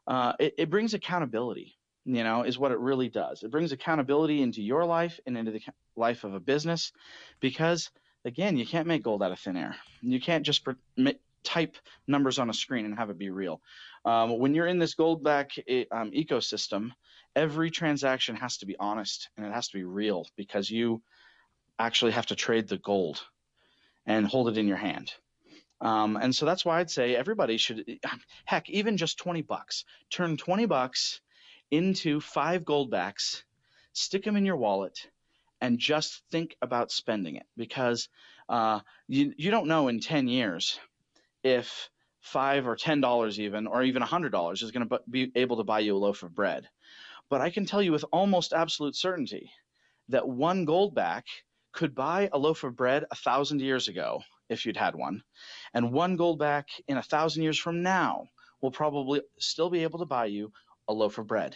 Uh, 0.08 0.34
it, 0.40 0.56
it 0.58 0.70
brings 0.70 0.94
accountability 0.94 1.78
you 2.08 2.24
know, 2.24 2.44
is 2.44 2.58
what 2.58 2.72
it 2.72 2.80
really 2.80 3.10
does. 3.10 3.44
It 3.44 3.52
brings 3.52 3.74
accountability 3.74 4.42
into 4.42 4.62
your 4.62 4.86
life 4.86 5.20
and 5.26 5.38
into 5.38 5.52
the 5.52 5.62
life 5.98 6.24
of 6.24 6.34
a 6.34 6.40
business 6.40 6.94
because, 7.42 7.92
again, 8.24 8.56
you 8.56 8.66
can't 8.66 8.88
make 8.88 9.04
gold 9.04 9.22
out 9.22 9.34
of 9.34 9.40
thin 9.40 9.58
air. 9.58 9.76
You 10.02 10.22
can't 10.22 10.46
just 10.46 10.66
type 11.44 11.76
numbers 12.08 12.40
on 12.40 12.50
a 12.50 12.54
screen 12.54 12.86
and 12.86 12.98
have 12.98 13.10
it 13.10 13.18
be 13.18 13.30
real. 13.30 13.62
Um, 14.08 14.40
when 14.40 14.56
you're 14.56 14.68
in 14.68 14.80
this 14.80 14.94
gold 14.94 15.22
back 15.22 15.52
um, 15.92 16.12
ecosystem, 16.12 16.92
every 17.36 17.70
transaction 17.70 18.38
has 18.38 18.56
to 18.60 18.66
be 18.66 18.78
honest 18.80 19.30
and 19.36 19.46
it 19.46 19.52
has 19.52 19.68
to 19.68 19.78
be 19.78 19.84
real 19.84 20.26
because 20.38 20.72
you 20.72 21.02
actually 21.78 22.14
have 22.14 22.28
to 22.28 22.36
trade 22.36 22.70
the 22.70 22.78
gold 22.78 23.22
and 24.06 24.26
hold 24.26 24.48
it 24.48 24.58
in 24.58 24.66
your 24.66 24.78
hand. 24.78 25.12
Um, 25.82 26.16
and 26.16 26.34
so 26.34 26.46
that's 26.46 26.64
why 26.64 26.80
I'd 26.80 26.90
say 26.90 27.18
everybody 27.18 27.58
should, 27.58 28.00
heck, 28.46 28.70
even 28.70 28.96
just 28.96 29.20
20 29.20 29.42
bucks, 29.42 29.84
turn 30.10 30.38
20 30.38 30.68
bucks 30.68 31.20
into 31.70 32.22
five 32.22 32.64
goldbacks, 32.64 33.44
stick 33.92 34.24
them 34.24 34.38
in 34.38 34.46
your 34.46 34.56
wallet, 34.56 34.98
and 35.60 35.80
just 35.80 36.24
think 36.32 36.56
about 36.62 36.94
spending 36.94 37.36
it 37.36 37.46
because 37.58 38.08
uh, 38.48 38.80
you, 39.10 39.34
you 39.36 39.52
don't 39.52 39.68
know 39.68 39.90
in 39.90 40.00
10 40.00 40.30
years 40.30 40.80
if 41.44 41.90
five 42.32 42.68
or 42.68 42.76
ten 42.76 43.02
dollars 43.02 43.40
even 43.40 43.68
or 43.68 43.84
even 43.84 44.02
a 44.02 44.06
hundred 44.06 44.32
dollars 44.32 44.62
is 44.62 44.72
going 44.72 44.88
to 44.88 45.00
be 45.10 45.32
able 45.36 45.58
to 45.58 45.64
buy 45.64 45.80
you 45.80 45.96
a 45.96 45.98
loaf 45.98 46.24
of 46.24 46.36
bread 46.36 46.68
but 47.30 47.42
i 47.42 47.50
can 47.50 47.66
tell 47.66 47.82
you 47.82 47.92
with 47.92 48.06
almost 48.12 48.54
absolute 48.54 48.96
certainty 48.96 49.52
that 50.10 50.28
one 50.28 50.66
goldback 50.66 51.24
could 51.74 51.94
buy 51.94 52.30
a 52.34 52.38
loaf 52.38 52.64
of 52.64 52.76
bread 52.76 53.06
a 53.12 53.16
thousand 53.16 53.62
years 53.62 53.88
ago 53.88 54.22
if 54.50 54.66
you'd 54.66 54.78
had 54.78 54.96
one 54.96 55.22
and 55.74 55.92
one 55.92 56.18
goldback 56.18 56.66
in 56.88 56.98
a 56.98 57.04
thousand 57.04 57.44
years 57.44 57.58
from 57.58 57.82
now 57.82 58.28
will 58.62 58.72
probably 58.72 59.22
still 59.40 59.70
be 59.70 59.84
able 59.84 60.00
to 60.00 60.06
buy 60.06 60.26
you 60.26 60.52
a 60.88 60.94
loaf 60.94 61.18
of 61.18 61.28
bread 61.28 61.56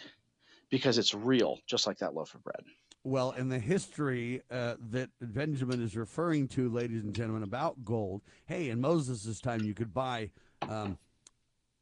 because 0.70 0.98
it's 0.98 1.14
real, 1.14 1.58
just 1.66 1.86
like 1.86 1.98
that 1.98 2.14
loaf 2.14 2.34
of 2.34 2.42
bread. 2.42 2.62
Well, 3.04 3.32
in 3.32 3.48
the 3.48 3.58
history 3.58 4.42
uh, 4.50 4.76
that 4.90 5.10
Benjamin 5.20 5.82
is 5.82 5.96
referring 5.96 6.48
to, 6.48 6.68
ladies 6.68 7.02
and 7.02 7.14
gentlemen, 7.14 7.42
about 7.42 7.84
gold, 7.84 8.22
hey, 8.46 8.70
in 8.70 8.80
Moses' 8.80 9.40
time, 9.40 9.62
you 9.64 9.74
could 9.74 9.92
buy 9.92 10.30
um, 10.68 10.98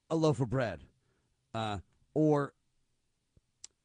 a 0.09 0.17
loaf 0.17 0.41
of 0.41 0.51
bread 0.51 0.81
uh, 1.55 1.79
or 2.15 2.53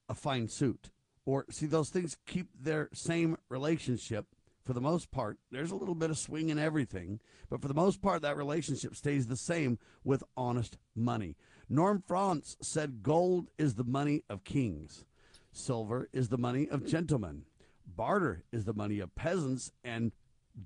a 0.09 0.13
fine 0.13 0.47
suit. 0.47 0.89
Or, 1.25 1.45
see, 1.49 1.65
those 1.65 1.89
things 1.89 2.17
keep 2.25 2.49
their 2.59 2.89
same 2.93 3.37
relationship 3.49 4.27
for 4.63 4.73
the 4.73 4.81
most 4.81 5.11
part. 5.11 5.37
There's 5.51 5.71
a 5.71 5.75
little 5.75 5.95
bit 5.95 6.09
of 6.09 6.17
swing 6.17 6.49
in 6.49 6.59
everything, 6.59 7.19
but 7.49 7.61
for 7.61 7.67
the 7.67 7.73
most 7.73 8.01
part, 8.01 8.21
that 8.21 8.37
relationship 8.37 8.95
stays 8.95 9.27
the 9.27 9.37
same 9.37 9.79
with 10.03 10.23
honest 10.35 10.77
money. 10.95 11.35
Norm 11.69 12.03
Franz 12.05 12.57
said 12.61 13.01
gold 13.01 13.49
is 13.57 13.75
the 13.75 13.83
money 13.83 14.23
of 14.29 14.43
kings, 14.43 15.05
silver 15.51 16.09
is 16.13 16.29
the 16.29 16.37
money 16.37 16.67
of 16.69 16.85
gentlemen, 16.85 17.43
barter 17.87 18.43
is 18.51 18.65
the 18.65 18.73
money 18.73 18.99
of 18.99 19.15
peasants, 19.15 19.71
and 19.83 20.11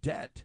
debt 0.02 0.44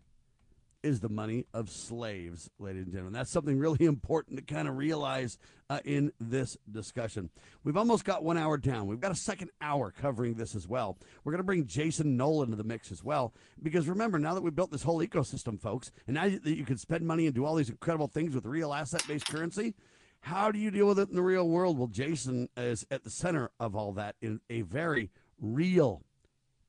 is 0.85 1.01
the 1.01 1.09
money 1.09 1.47
of 1.55 1.71
slaves, 1.71 2.51
ladies 2.59 2.85
and 2.85 2.93
gentlemen. 2.93 3.15
That's 3.15 3.33
something 3.33 3.59
really 3.59 3.85
important 3.87 4.37
to 4.37 4.55
kind 4.55 4.69
of 4.69 4.77
realize 4.77 5.39
uh, 5.71 5.81
in 5.85 6.13
this 6.21 6.57
discussion. 6.71 7.31
We've 7.65 7.77
almost 7.77 8.05
got 8.05 8.23
one 8.23 8.37
hour 8.37 8.59
down. 8.59 8.87
We've 8.87 9.01
got 9.01 9.11
a 9.11 9.17
second 9.17 9.51
hour 9.61 9.91
covering 9.91 10.35
this 10.35 10.55
as 10.55 10.69
well. 10.69 10.99
We're 11.25 11.33
going 11.33 11.39
to 11.39 11.45
bring 11.45 11.67
Jason 11.67 12.17
Nolan 12.17 12.49
into 12.49 12.57
the 12.57 12.69
mix 12.69 12.93
as 12.93 13.03
well. 13.03 13.33
Because 13.63 13.89
remember, 13.89 14.19
now 14.19 14.35
that 14.35 14.43
we've 14.43 14.55
built 14.55 14.71
this 14.71 14.83
whole 14.83 15.01
ecosystem, 15.01 15.59
folks, 15.59 15.91
and 16.07 16.15
now 16.15 16.29
that 16.29 16.57
you 16.57 16.65
can 16.65 16.77
spend 16.77 17.07
money 17.07 17.27
and 17.27 17.35
do 17.35 17.45
all 17.45 17.55
these 17.55 17.71
incredible 17.71 18.09
things 18.09 18.35
with 18.35 18.45
real 18.45 18.73
asset 18.73 19.03
based 19.09 19.27
currency, 19.27 19.75
how 20.21 20.51
do 20.51 20.59
you 20.59 20.71
deal 20.71 20.87
with 20.87 20.99
it 20.99 21.09
in 21.09 21.17
the 21.17 21.23
real 21.23 21.49
world? 21.49 21.79
Well, 21.79 21.89
Jason 21.89 22.49
is 22.57 22.87
at 22.91 23.05
the 23.05 23.11
center 23.11 23.51
of 23.59 23.75
all 23.75 23.93
that 23.93 24.17
in 24.21 24.41
a 24.49 24.63
very 24.63 25.11
real, 25.41 26.03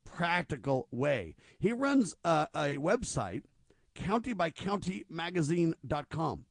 practical 0.04 0.88
way. 0.92 1.36
He 1.60 1.72
runs 1.72 2.16
a, 2.24 2.48
a 2.54 2.76
website, 2.76 3.44
countybycountymagazine.com. 3.96 6.46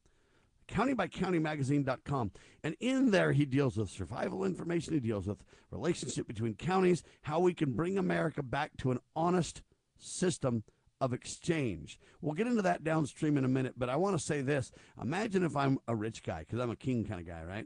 Countybycountymagazine.com. 0.67 2.31
And 2.63 2.75
in 2.79 3.11
there, 3.11 3.33
he 3.33 3.45
deals 3.45 3.77
with 3.77 3.89
survival 3.89 4.43
information. 4.43 4.93
He 4.93 4.99
deals 4.99 5.27
with 5.27 5.43
relationship 5.71 6.27
between 6.27 6.55
counties, 6.55 7.03
how 7.21 7.39
we 7.39 7.53
can 7.53 7.73
bring 7.73 7.97
America 7.97 8.41
back 8.41 8.71
to 8.77 8.91
an 8.91 8.99
honest 9.15 9.61
system 9.99 10.63
of 11.01 11.13
exchange. 11.13 11.99
We'll 12.21 12.33
get 12.33 12.47
into 12.47 12.61
that 12.63 12.83
downstream 12.83 13.37
in 13.37 13.45
a 13.45 13.49
minute, 13.49 13.73
but 13.77 13.89
I 13.89 13.95
want 13.95 14.17
to 14.17 14.23
say 14.23 14.41
this. 14.41 14.71
Imagine 15.01 15.43
if 15.43 15.55
I'm 15.55 15.77
a 15.87 15.95
rich 15.95 16.23
guy, 16.23 16.39
because 16.39 16.59
I'm 16.59 16.71
a 16.71 16.75
king 16.75 17.05
kind 17.05 17.19
of 17.19 17.27
guy, 17.27 17.43
right? 17.43 17.65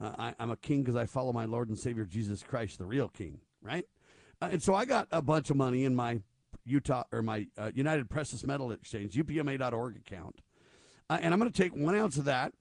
Uh, 0.00 0.12
I, 0.18 0.42
am 0.42 0.50
a 0.50 0.56
king 0.56 0.82
because 0.82 0.96
I 0.96 1.06
follow 1.06 1.32
my 1.32 1.46
Lord 1.46 1.68
and 1.68 1.78
Savior 1.78 2.04
Jesus 2.04 2.42
Christ, 2.42 2.78
the 2.78 2.86
real 2.86 3.08
king, 3.08 3.40
right? 3.62 3.86
Uh, 4.40 4.50
and 4.52 4.62
so 4.62 4.74
I 4.74 4.84
got 4.84 5.08
a 5.10 5.22
bunch 5.22 5.50
of 5.50 5.56
money 5.56 5.84
in 5.84 5.94
my 5.94 6.20
Utah 6.66 7.04
or 7.12 7.22
my 7.22 7.46
uh, 7.56 7.70
United 7.74 8.10
Precious 8.10 8.44
Metal 8.44 8.72
Exchange, 8.72 9.14
UPMA.org 9.14 9.96
account. 9.96 10.40
Uh, 11.08 11.18
and 11.20 11.32
I'm 11.32 11.40
going 11.40 11.50
to 11.50 11.62
take 11.62 11.74
one 11.74 11.94
ounce 11.94 12.16
of 12.16 12.24
that 12.24 12.52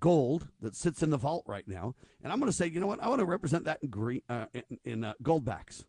gold 0.00 0.48
that 0.60 0.74
sits 0.74 1.02
in 1.02 1.10
the 1.10 1.16
vault 1.16 1.44
right 1.46 1.66
now, 1.68 1.94
and 2.22 2.32
I'm 2.32 2.40
going 2.40 2.50
to 2.50 2.56
say, 2.56 2.66
you 2.66 2.80
know 2.80 2.86
what? 2.86 3.02
I 3.02 3.08
want 3.08 3.20
to 3.20 3.26
represent 3.26 3.64
that 3.64 3.78
in 3.82 3.90
green, 3.90 4.22
uh, 4.28 4.46
in, 4.52 4.78
in 4.84 5.04
uh, 5.04 5.14
goldbacks, 5.22 5.84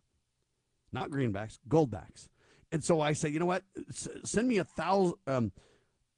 not 0.92 1.10
greenbacks, 1.10 1.58
goldbacks. 1.68 2.28
And 2.70 2.84
so 2.84 3.00
I 3.00 3.12
say, 3.12 3.28
you 3.28 3.38
know 3.40 3.46
what? 3.46 3.62
S- 3.88 4.08
send 4.24 4.48
me 4.48 4.58
a 4.58 4.64
thousand. 4.64 5.14
Um, 5.26 5.52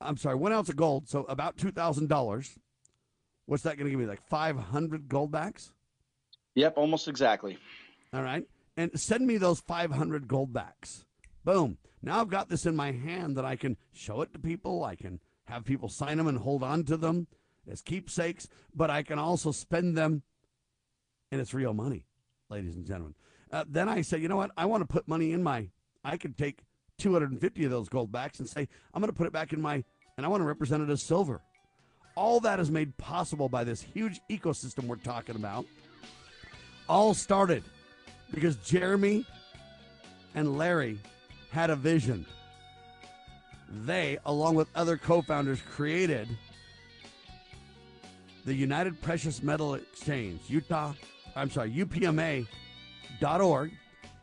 I'm 0.01 0.17
sorry, 0.17 0.37
one 0.37 0.53
ounce 0.53 0.69
of 0.69 0.77
gold, 0.77 1.09
so 1.09 1.25
about 1.25 1.57
two 1.57 1.71
thousand 1.71 2.09
dollars. 2.09 2.59
What's 3.47 3.63
that 3.63 3.77
going 3.79 3.87
to 3.87 3.91
give 3.91 4.01
me? 4.01 4.07
Like 4.07 4.23
five 4.29 4.59
hundred 4.59 5.09
goldbacks? 5.09 5.71
Yep, 6.55 6.77
almost 6.77 7.09
exactly. 7.09 7.57
All 8.13 8.23
right, 8.23 8.45
and 8.77 8.99
send 9.01 9.27
me 9.27 9.39
those 9.39 9.61
five 9.61 9.91
hundred 9.91 10.29
goldbacks. 10.29 11.05
Boom. 11.49 11.79
Now 12.03 12.21
I've 12.21 12.29
got 12.29 12.51
this 12.51 12.67
in 12.67 12.77
my 12.77 12.93
hand 12.93 13.35
that 13.39 13.47
I 13.47 13.57
can 13.57 13.79
show 13.95 14.21
it 14.21 14.35
to 14.35 14.39
people. 14.39 14.85
I 14.85 14.97
can 14.97 15.19
have 15.47 15.65
people 15.65 15.89
sign 15.89 16.19
them 16.19 16.27
and 16.27 16.37
hold 16.37 16.63
on 16.63 16.85
to 16.85 16.99
them 16.99 17.27
as 17.67 17.81
keepsakes, 17.81 18.49
but 18.75 18.91
I 18.91 19.03
can 19.03 19.19
also 19.19 19.51
spend 19.51 19.97
them, 19.97 20.23
and 21.33 21.41
it's 21.41 21.55
real 21.55 21.73
money, 21.73 22.05
ladies 22.51 22.77
and 22.77 22.85
gentlemen. 22.85 23.15
Uh, 23.51 23.65
then 23.67 23.89
I 23.89 24.03
say, 24.03 24.19
you 24.19 24.29
know 24.29 24.37
what? 24.37 24.51
I 24.59 24.67
want 24.67 24.83
to 24.83 24.87
put 24.87 25.09
money 25.09 25.33
in 25.33 25.43
my 25.43 25.71
I 26.05 26.19
could 26.19 26.37
take 26.37 26.65
250 26.99 27.65
of 27.65 27.71
those 27.71 27.89
gold 27.89 28.13
backs 28.13 28.41
and 28.41 28.47
say, 28.47 28.69
I'm 28.93 29.01
going 29.01 29.11
to 29.11 29.17
put 29.17 29.27
it 29.27 29.33
back 29.33 29.55
in 29.55 29.63
my, 29.63 29.83
and 30.19 30.27
I 30.27 30.29
want 30.29 30.43
to 30.43 30.47
represent 30.47 30.83
it 30.83 30.91
as 30.91 31.03
silver. 31.03 31.41
All 32.15 32.41
that 32.41 32.61
is 32.61 32.71
made 32.71 32.95
possible 32.99 33.49
by 33.49 33.65
this 33.65 33.81
huge 33.81 34.21
ecosystem 34.31 34.85
we're 34.85 34.97
talking 34.97 35.37
about. 35.37 35.65
All 36.91 37.15
started 37.15 37.65
because 38.35 38.57
Jeremy 38.57 39.25
and 40.35 40.59
Larry 40.59 40.99
had 41.51 41.71
a 41.71 41.77
vision. 41.77 42.27
They, 43.85 44.19
along 44.25 44.55
with 44.55 44.69
other 44.75 44.97
co 44.97 45.23
founders, 45.23 45.61
created 45.61 46.29
the 48.45 48.55
United 48.55 49.01
Precious 49.03 49.43
Metal 49.43 49.75
Exchange, 49.75 50.41
Utah, 50.49 50.95
I'm 51.37 51.51
sorry, 51.51 51.71
UPMA.org 51.71 52.47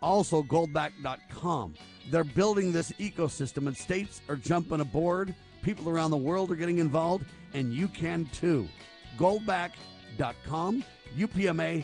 also 0.05 0.43
goldback.com. 0.43 1.73
They're 2.11 2.23
building 2.23 2.71
this 2.71 2.91
ecosystem, 2.93 3.67
and 3.67 3.75
states 3.75 4.21
are 4.29 4.35
jumping 4.35 4.79
aboard. 4.79 5.33
People 5.63 5.89
around 5.89 6.11
the 6.11 6.17
world 6.17 6.51
are 6.51 6.55
getting 6.55 6.77
involved, 6.77 7.25
and 7.53 7.73
you 7.73 7.87
can 7.87 8.25
too. 8.27 8.69
Goldback.com, 9.17 10.83
UPMA.org. 11.17 11.83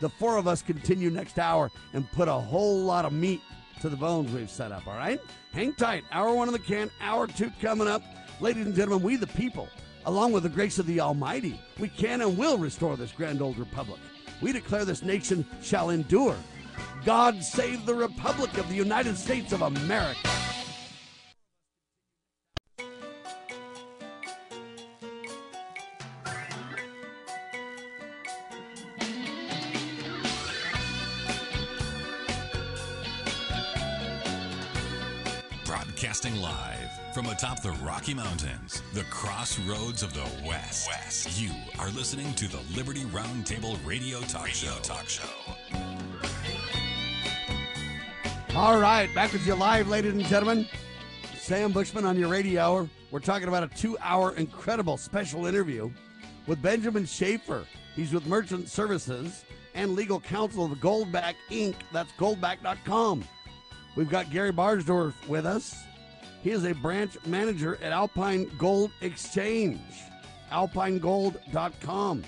The 0.00 0.08
four 0.08 0.36
of 0.36 0.46
us 0.46 0.62
continue 0.62 1.10
next 1.10 1.40
hour 1.40 1.72
and 1.92 2.10
put 2.12 2.28
a 2.28 2.32
whole 2.32 2.78
lot 2.78 3.04
of 3.04 3.12
meat 3.12 3.40
to 3.84 3.90
the 3.90 3.96
bones 3.96 4.32
we've 4.32 4.50
set 4.50 4.72
up, 4.72 4.86
all 4.88 4.96
right? 4.96 5.20
Hang 5.52 5.74
tight. 5.74 6.04
Hour 6.10 6.34
one 6.34 6.48
in 6.48 6.52
the 6.52 6.58
can, 6.58 6.90
hour 7.00 7.26
two 7.26 7.52
coming 7.60 7.86
up. 7.86 8.02
Ladies 8.40 8.66
and 8.66 8.74
gentlemen, 8.74 9.04
we 9.04 9.16
the 9.16 9.26
people, 9.26 9.68
along 10.06 10.32
with 10.32 10.42
the 10.42 10.48
grace 10.48 10.78
of 10.78 10.86
the 10.86 11.00
Almighty, 11.00 11.60
we 11.78 11.88
can 11.88 12.22
and 12.22 12.36
will 12.36 12.58
restore 12.58 12.96
this 12.96 13.12
grand 13.12 13.40
old 13.40 13.58
republic 13.58 14.00
we 14.40 14.52
declare 14.52 14.84
this 14.84 15.02
nation 15.02 15.44
shall 15.62 15.90
endure. 15.90 16.36
God 17.04 17.42
save 17.42 17.86
the 17.86 17.94
Republic 17.94 18.56
of 18.58 18.68
the 18.68 18.74
United 18.74 19.16
States 19.16 19.52
of 19.52 19.62
America. 19.62 20.28
Broadcasting 36.04 36.36
live 36.42 37.14
from 37.14 37.24
atop 37.28 37.62
the 37.62 37.70
Rocky 37.82 38.12
Mountains, 38.12 38.82
the 38.92 39.04
crossroads 39.04 40.02
of 40.02 40.12
the 40.12 40.28
West. 40.46 40.86
West. 40.86 41.40
You 41.40 41.50
are 41.78 41.88
listening 41.92 42.34
to 42.34 42.46
the 42.46 42.60
Liberty 42.76 43.04
Roundtable 43.04 43.78
Radio 43.86 44.20
Talk 44.20 44.44
radio 44.44 44.52
Show. 44.52 44.78
Talk 44.82 45.08
Show. 45.08 45.22
All 48.54 48.78
right, 48.78 49.08
back 49.14 49.32
with 49.32 49.46
you 49.46 49.54
live, 49.54 49.88
ladies 49.88 50.12
and 50.12 50.22
gentlemen. 50.26 50.68
Sam 51.38 51.72
Bushman 51.72 52.04
on 52.04 52.18
your 52.18 52.28
radio. 52.28 52.60
Hour. 52.60 52.88
We're 53.10 53.20
talking 53.20 53.48
about 53.48 53.62
a 53.62 53.68
two-hour 53.68 54.36
incredible 54.36 54.98
special 54.98 55.46
interview 55.46 55.90
with 56.46 56.60
Benjamin 56.60 57.06
Shafer. 57.06 57.64
He's 57.96 58.12
with 58.12 58.26
Merchant 58.26 58.68
Services 58.68 59.46
and 59.74 59.94
legal 59.94 60.20
counsel 60.20 60.70
of 60.70 60.78
Goldback 60.80 61.32
Inc. 61.50 61.76
That's 61.94 62.12
goldback.com. 62.12 63.24
We've 63.96 64.10
got 64.10 64.30
Gary 64.30 64.52
Barsdorf 64.52 65.14
with 65.28 65.46
us. 65.46 65.74
He 66.44 66.50
is 66.50 66.66
a 66.66 66.74
branch 66.74 67.16
manager 67.24 67.78
at 67.82 67.90
Alpine 67.90 68.50
Gold 68.58 68.90
Exchange, 69.00 69.80
alpinegold.com. 70.52 72.22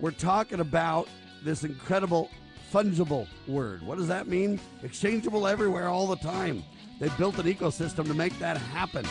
We're 0.00 0.10
talking 0.12 0.60
about 0.60 1.10
this 1.44 1.62
incredible 1.62 2.30
fungible 2.72 3.26
word. 3.46 3.82
What 3.82 3.98
does 3.98 4.08
that 4.08 4.28
mean? 4.28 4.58
Exchangeable 4.82 5.46
everywhere 5.46 5.88
all 5.88 6.06
the 6.06 6.16
time. 6.16 6.64
They 7.00 7.10
built 7.18 7.38
an 7.38 7.44
ecosystem 7.44 8.06
to 8.06 8.14
make 8.14 8.36
that 8.38 8.56
happen. 8.56 9.04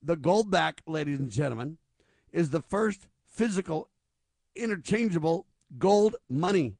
The 0.00 0.16
Goldback, 0.16 0.74
ladies 0.86 1.18
and 1.18 1.28
gentlemen, 1.28 1.78
is 2.30 2.50
the 2.50 2.62
first 2.62 3.08
physical 3.26 3.88
interchangeable 4.54 5.46
gold 5.76 6.14
money 6.28 6.76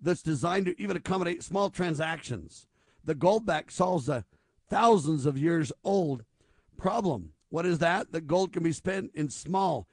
that's 0.00 0.22
designed 0.22 0.66
to 0.66 0.82
even 0.82 0.96
accommodate 0.96 1.44
small 1.44 1.70
transactions. 1.70 2.66
The 3.04 3.14
Goldback 3.14 3.70
solves 3.70 4.08
a 4.08 4.24
thousands 4.72 5.26
of 5.26 5.36
years 5.36 5.70
old 5.84 6.24
problem. 6.78 7.34
What 7.50 7.66
is 7.66 7.80
that? 7.80 8.10
That 8.12 8.26
gold 8.26 8.54
can 8.54 8.62
be 8.62 8.72
spent 8.72 9.10
in 9.14 9.28
small, 9.28 9.86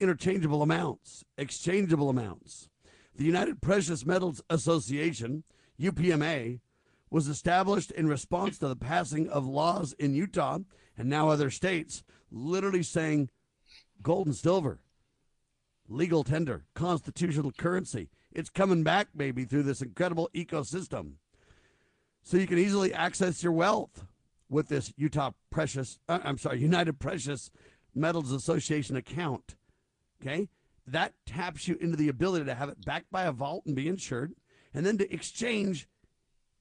interchangeable 0.00 0.60
amounts, 0.60 1.24
exchangeable 1.38 2.10
amounts. 2.10 2.68
The 3.16 3.24
United 3.24 3.62
Precious 3.62 4.04
Metals 4.04 4.42
Association, 4.50 5.44
UPMA, 5.80 6.60
was 7.08 7.26
established 7.26 7.90
in 7.90 8.06
response 8.06 8.58
to 8.58 8.68
the 8.68 8.76
passing 8.76 9.30
of 9.30 9.46
laws 9.46 9.94
in 9.94 10.14
Utah 10.14 10.58
and 10.98 11.08
now 11.08 11.30
other 11.30 11.48
states, 11.48 12.04
literally 12.30 12.82
saying 12.82 13.30
gold 14.02 14.26
and 14.26 14.36
silver, 14.36 14.80
legal 15.88 16.22
tender, 16.22 16.66
constitutional 16.74 17.50
currency. 17.52 18.10
It's 18.30 18.50
coming 18.50 18.82
back, 18.82 19.08
baby, 19.16 19.46
through 19.46 19.62
this 19.62 19.80
incredible 19.80 20.28
ecosystem. 20.34 21.12
So 22.22 22.36
you 22.36 22.46
can 22.46 22.58
easily 22.58 22.94
access 22.94 23.42
your 23.42 23.52
wealth 23.52 24.06
with 24.48 24.68
this 24.68 24.92
Utah 24.96 25.32
Precious, 25.50 25.98
uh, 26.08 26.20
I'm 26.22 26.38
sorry, 26.38 26.60
United 26.60 26.98
Precious 26.98 27.50
Metals 27.94 28.32
Association 28.32 28.96
account. 28.96 29.56
Okay? 30.20 30.48
That 30.86 31.14
taps 31.26 31.66
you 31.66 31.76
into 31.80 31.96
the 31.96 32.08
ability 32.08 32.44
to 32.46 32.54
have 32.54 32.68
it 32.68 32.84
backed 32.84 33.10
by 33.10 33.24
a 33.24 33.32
vault 33.32 33.64
and 33.66 33.74
be 33.74 33.88
insured, 33.88 34.34
and 34.74 34.84
then 34.86 34.98
to 34.98 35.12
exchange 35.12 35.88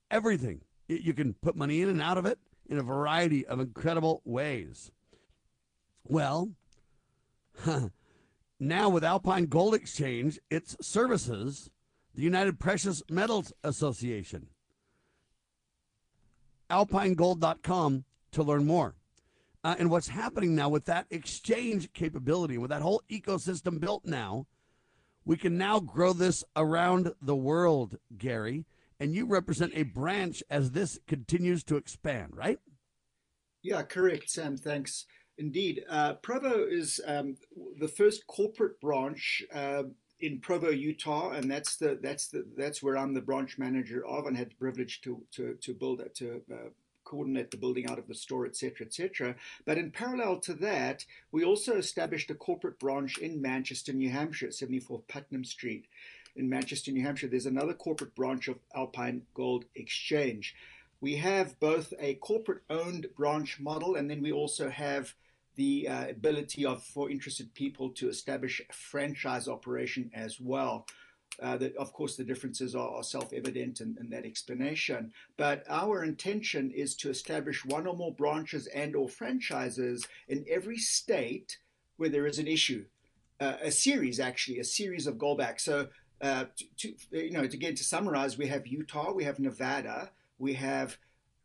everything. 0.09 0.62
You 0.88 1.14
can 1.14 1.34
put 1.34 1.55
money 1.55 1.82
in 1.82 1.89
and 1.89 2.01
out 2.01 2.18
of 2.18 2.26
it 2.26 2.39
in 2.70 2.78
a 2.78 2.84
variety 2.84 3.45
of 3.45 3.59
incredible 3.59 4.22
ways. 4.26 4.91
Well, 6.03 6.51
now 8.59 8.89
with 8.89 9.03
Alpine 9.03 9.45
Gold 9.45 9.76
Exchange, 9.76 10.39
its 10.49 10.76
services, 10.82 11.70
the 12.16 12.24
United 12.24 12.59
Precious 12.59 13.03
Metals 13.09 13.53
Association. 13.64 14.47
AlpineGold.com 16.72 18.06
to 18.32 18.44
learn 18.44 18.66
more. 18.66 18.96
Uh, 19.64 19.76
and 19.78 19.92
what's 19.92 20.08
happening 20.08 20.56
now 20.56 20.70
with 20.70 20.86
that 20.86 21.06
exchange 21.12 21.94
capability, 21.94 22.58
with 22.58 22.72
that 22.72 22.82
whole 22.82 23.04
ecosystem 23.12 23.80
built 23.80 24.06
now, 24.06 24.48
we 25.24 25.38
can 25.38 25.58
now 25.58 25.80
grow 25.80 26.14
this 26.14 26.44
around 26.56 27.12
the 27.22 27.36
world, 27.36 27.98
Gary. 28.18 28.66
And 29.00 29.14
you 29.14 29.26
represent 29.26 29.74
a 29.76 29.84
branch 29.84 30.44
as 30.50 30.72
this 30.72 31.00
continues 31.08 31.64
to 31.66 31.76
expand, 31.76 32.34
right? 32.36 32.60
Yeah, 33.62 33.84
correct, 33.84 34.30
Sam. 34.30 34.58
Thanks. 34.58 35.06
Indeed. 35.38 35.84
Uh, 35.90 36.14
Provo 36.16 36.66
is 36.70 37.00
um, 37.06 37.36
the 37.80 37.88
first 37.88 38.28
corporate 38.28 38.80
branch 38.80 39.44
uh, 39.54 39.84
in 40.22 40.40
Provo, 40.40 40.70
Utah, 40.70 41.32
and 41.32 41.50
that's 41.50 41.76
the 41.76 41.98
that's 42.02 42.28
the 42.28 42.46
that's 42.56 42.82
where 42.82 42.98
I'm 42.98 43.14
the 43.14 43.22
branch 43.22 43.58
manager 43.58 44.06
of, 44.06 44.28
and 44.28 44.38
had 44.38 44.52
the 44.52 44.56
privilege 44.56 45.02
to 45.02 45.22
to 45.32 45.56
to 45.56 45.74
build 45.74 46.02
to 46.16 46.42
uh, 46.52 46.70
coordinate 47.04 47.52
the 47.52 47.58
building 47.58 47.88
out 47.88 48.00
of 48.00 48.08
the 48.08 48.16
store, 48.16 48.46
etc., 48.46 48.86
etc. 48.86 49.36
But 49.66 49.78
in 49.78 49.92
parallel 49.92 50.40
to 50.42 50.54
that, 50.56 51.06
we 51.32 51.44
also 51.44 51.74
established 51.76 52.30
a 52.30 52.36
corporate 52.36 52.80
branch 52.80 53.18
in 53.18 53.42
Manchester, 53.42 53.92
New 53.92 54.10
Hampshire, 54.10 54.52
74 54.52 55.02
Putnam 55.08 55.44
Street. 55.44 55.86
In 56.36 56.48
Manchester, 56.48 56.92
New 56.92 57.04
Hampshire, 57.04 57.28
there's 57.28 57.46
another 57.46 57.74
corporate 57.74 58.16
branch 58.16 58.48
of 58.48 58.60
Alpine 58.74 59.24
Gold 59.34 59.66
Exchange. 59.76 60.56
We 61.02 61.16
have 61.16 61.60
both 61.60 61.94
a 62.00 62.14
corporate 62.16 62.62
owned 62.70 63.08
branch 63.18 63.60
model, 63.60 63.96
and 63.96 64.10
then 64.10 64.22
we 64.22 64.32
also 64.32 64.70
have 64.70 65.16
the 65.62 65.88
uh, 65.88 66.07
ability 66.07 66.66
of 66.66 66.84
for 66.84 67.12
interested 67.12 67.53
people 67.53 67.91
to 67.91 68.09
establish 68.09 68.59
a 68.59 68.74
franchise 68.74 69.47
operation 69.47 70.09
as 70.16 70.39
well. 70.39 70.88
Uh, 71.41 71.55
that 71.55 71.74
of 71.78 71.93
course 71.93 72.18
the 72.18 72.24
differences 72.24 72.76
are, 72.76 72.89
are 72.97 73.03
self-evident 73.03 73.80
in, 73.80 73.95
in, 74.01 74.09
that 74.09 74.26
explanation. 74.26 75.12
But 75.38 75.64
our 75.70 76.03
intention 76.03 76.72
is 76.72 76.95
to 76.97 77.09
establish 77.09 77.64
one 77.64 77.88
or 77.88 77.95
more 77.95 78.14
branches 78.14 78.68
and 78.68 78.95
or 78.95 79.07
franchises 79.07 80.05
in 80.28 80.45
every 80.49 80.78
state 80.78 81.57
where 81.97 82.09
there 82.09 82.28
is 82.28 82.39
an 82.39 82.47
issue. 82.47 82.84
Uh, 83.39 83.57
a 83.62 83.72
series 83.72 84.20
actually, 84.20 84.59
a 84.59 84.64
series 84.80 85.07
of 85.07 85.16
goldbacks. 85.16 85.62
So 85.62 85.88
uh, 86.22 86.45
to, 86.57 86.66
to, 86.80 87.28
you 87.28 87.32
know, 87.32 87.47
to, 87.47 87.55
again 87.55 87.76
to 87.76 87.84
summarize, 87.84 88.38
we 88.38 88.47
have 88.47 88.68
Utah, 88.68 89.14
we 89.14 89.24
have 89.24 89.39
Nevada, 89.39 90.12
we 90.38 90.53
have 90.55 90.97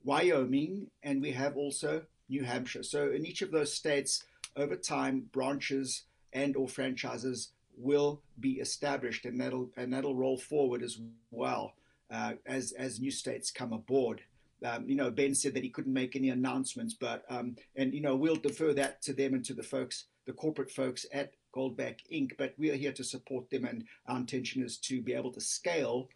Wyoming, 0.05 0.91
and 1.03 1.23
we 1.23 1.33
have 1.33 1.57
also 1.57 2.03
New 2.29 2.45
Hampshire. 2.45 2.83
So 2.83 3.11
in 3.11 3.25
each 3.25 3.43
of 3.43 3.51
those 3.51 3.73
states, 3.73 4.25
over 4.57 4.77
time, 4.77 5.29
branches 5.33 6.05
and 6.33 6.57
or 6.57 6.69
franchises 6.69 7.51
will 7.77 8.23
be 8.41 8.53
established, 8.53 9.25
and 9.25 9.41
that'll 9.41 9.71
and 9.77 9.93
that'll 9.93 10.17
roll 10.17 10.39
forward 10.39 10.83
as 10.83 10.99
well 11.31 11.75
uh, 12.11 12.35
as 12.47 12.73
as 12.73 13.01
new 13.01 13.11
states 13.11 13.51
come 13.51 13.73
aboard. 13.73 14.23
Um, 14.65 14.89
you 14.89 14.97
know, 14.97 15.11
Ben 15.11 15.35
said 15.35 15.55
that 15.55 15.63
he 15.63 15.69
couldn't 15.69 15.93
make 15.93 16.17
any 16.17 16.31
announcements, 16.31 16.95
but 16.95 17.25
um, 17.29 17.57
and 17.77 17.93
you 17.93 18.01
know 18.01 18.17
we'll 18.17 18.37
defer 18.37 18.73
that 18.75 19.03
to 19.03 19.13
them 19.13 19.35
and 19.35 19.45
to 19.45 19.55
the 19.55 19.63
folks, 19.63 20.05
the 20.25 20.33
corporate 20.33 20.71
folks 20.71 21.05
at 21.13 21.33
Goldback 21.55 21.99
Inc. 22.13 22.33
But 22.39 22.55
we 22.57 22.71
are 22.71 22.77
here 22.77 22.93
to 22.93 23.05
support 23.05 23.51
them, 23.51 23.65
and 23.67 23.85
our 24.07 24.17
intention 24.17 24.63
is 24.63 24.79
to 24.79 25.03
be 25.03 25.13
able 25.13 25.33
to 25.33 25.41
scale 25.41 26.09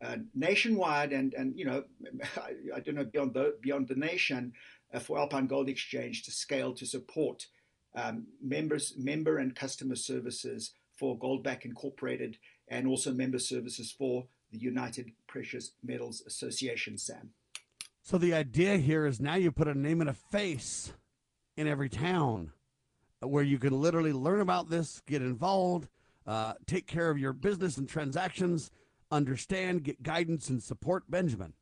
uh, 0.00 0.16
nationwide 0.34 1.12
and 1.12 1.34
and 1.34 1.56
you 1.58 1.64
know 1.64 1.82
I, 2.36 2.76
I 2.76 2.80
don't 2.80 2.94
know 2.94 3.04
beyond 3.04 3.34
the 3.34 3.56
beyond 3.60 3.88
the 3.88 3.96
nation 3.96 4.52
for 5.00 5.18
Alpine 5.18 5.46
Gold 5.46 5.68
Exchange 5.68 6.22
to 6.24 6.30
scale 6.30 6.72
to 6.74 6.86
support 6.86 7.46
um, 7.94 8.26
members 8.42 8.94
member 8.96 9.38
and 9.38 9.54
customer 9.54 9.96
services 9.96 10.72
for 10.96 11.18
Goldback 11.18 11.64
Incorporated 11.64 12.38
and 12.68 12.86
also 12.86 13.12
member 13.12 13.38
services 13.38 13.92
for 13.92 14.26
the 14.50 14.58
United 14.58 15.12
Precious 15.26 15.72
Metals 15.82 16.22
Association, 16.26 16.98
Sam. 16.98 17.30
So 18.02 18.18
the 18.18 18.34
idea 18.34 18.78
here 18.78 19.06
is 19.06 19.20
now 19.20 19.34
you 19.34 19.52
put 19.52 19.68
a 19.68 19.74
name 19.74 20.00
and 20.00 20.10
a 20.10 20.14
face 20.14 20.92
in 21.56 21.66
every 21.66 21.88
town 21.88 22.52
where 23.20 23.42
you 23.42 23.58
can 23.58 23.78
literally 23.78 24.12
learn 24.12 24.40
about 24.40 24.70
this, 24.70 25.02
get 25.06 25.22
involved, 25.22 25.88
uh, 26.26 26.54
take 26.66 26.86
care 26.86 27.10
of 27.10 27.18
your 27.18 27.32
business 27.32 27.76
and 27.76 27.88
transactions, 27.88 28.70
understand, 29.10 29.82
get 29.82 30.02
guidance 30.02 30.48
and 30.48 30.62
support. 30.62 31.10
Benjamin. 31.10 31.52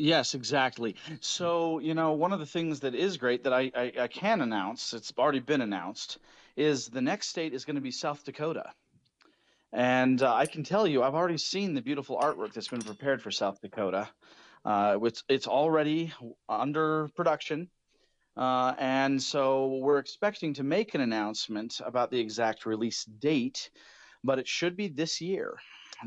Yes, 0.00 0.32
exactly. 0.32 0.96
So, 1.20 1.78
you 1.78 1.92
know, 1.92 2.12
one 2.12 2.32
of 2.32 2.38
the 2.38 2.46
things 2.46 2.80
that 2.80 2.94
is 2.94 3.18
great 3.18 3.44
that 3.44 3.52
I, 3.52 3.70
I, 3.74 3.92
I 4.00 4.08
can 4.08 4.40
announce, 4.40 4.94
it's 4.94 5.12
already 5.18 5.40
been 5.40 5.60
announced, 5.60 6.16
is 6.56 6.88
the 6.88 7.02
next 7.02 7.28
state 7.28 7.52
is 7.52 7.66
going 7.66 7.76
to 7.76 7.82
be 7.82 7.90
South 7.90 8.24
Dakota. 8.24 8.72
And 9.74 10.22
uh, 10.22 10.34
I 10.34 10.46
can 10.46 10.64
tell 10.64 10.86
you, 10.86 11.02
I've 11.02 11.14
already 11.14 11.36
seen 11.36 11.74
the 11.74 11.82
beautiful 11.82 12.16
artwork 12.16 12.54
that's 12.54 12.68
been 12.68 12.80
prepared 12.80 13.20
for 13.20 13.30
South 13.30 13.60
Dakota. 13.60 14.08
Uh, 14.64 14.98
it's, 15.02 15.22
it's 15.28 15.46
already 15.46 16.14
under 16.48 17.08
production. 17.08 17.68
Uh, 18.38 18.72
and 18.78 19.22
so 19.22 19.80
we're 19.82 19.98
expecting 19.98 20.54
to 20.54 20.62
make 20.62 20.94
an 20.94 21.02
announcement 21.02 21.78
about 21.84 22.10
the 22.10 22.18
exact 22.18 22.64
release 22.64 23.04
date, 23.04 23.68
but 24.24 24.38
it 24.38 24.48
should 24.48 24.78
be 24.78 24.88
this 24.88 25.20
year. 25.20 25.58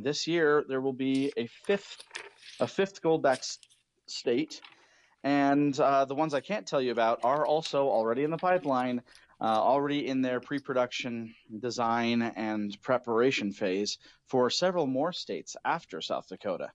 This 0.02 0.26
year, 0.26 0.66
there 0.68 0.82
will 0.82 0.94
be 0.94 1.32
a 1.38 1.46
fifth, 1.46 2.04
a 2.60 2.66
fifth 2.66 3.00
Goldback 3.04 3.44
state, 4.14 4.61
and 5.24 5.78
uh, 5.80 6.05
the 6.05 6.16
ones 6.16 6.34
I 6.34 6.41
can't 6.41 6.68
tell 6.68 6.82
you 6.82 6.91
about 6.91 7.20
are 7.24 7.45
also 7.45 7.88
already 7.88 8.24
in 8.24 8.32
the 8.32 8.38
pipeline 8.38 9.01
uh, 9.43 9.45
already 9.45 10.07
in 10.07 10.22
their 10.22 10.39
pre 10.39 10.59
production 10.59 11.36
design 11.59 12.22
and 12.22 12.82
preparation 12.82 13.51
phase 13.51 13.97
for 14.28 14.49
several 14.49 14.88
more 14.88 15.11
states 15.11 15.55
after 15.66 15.99
South 16.01 16.28
Dakota. 16.28 16.72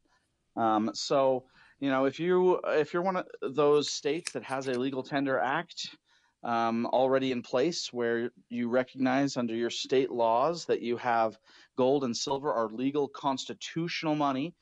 Um, 0.55 0.91
so, 0.93 1.45
you 1.80 1.89
know, 1.89 2.05
if 2.05 2.20
you 2.20 2.61
if 2.66 2.93
you're 2.93 3.03
one 3.03 3.16
of 3.16 3.26
those 3.41 3.91
states 3.91 4.32
that 4.32 4.43
has 4.43 4.68
a 4.68 4.78
legal 4.78 5.03
tender 5.03 5.39
act 5.39 5.97
um, 6.45 6.86
already 6.86 7.32
in 7.32 7.43
place, 7.43 7.93
where 7.93 8.30
you 8.51 8.68
recognize 8.68 9.36
under 9.36 9.55
your 9.55 9.70
state 9.70 10.11
laws 10.11 10.66
that 10.66 10.82
you 10.82 10.97
have 10.99 11.39
gold 11.76 12.05
and 12.05 12.16
silver 12.16 12.53
are 12.53 12.68
legal 12.68 13.09
constitutional 13.09 14.14
money 14.14 14.55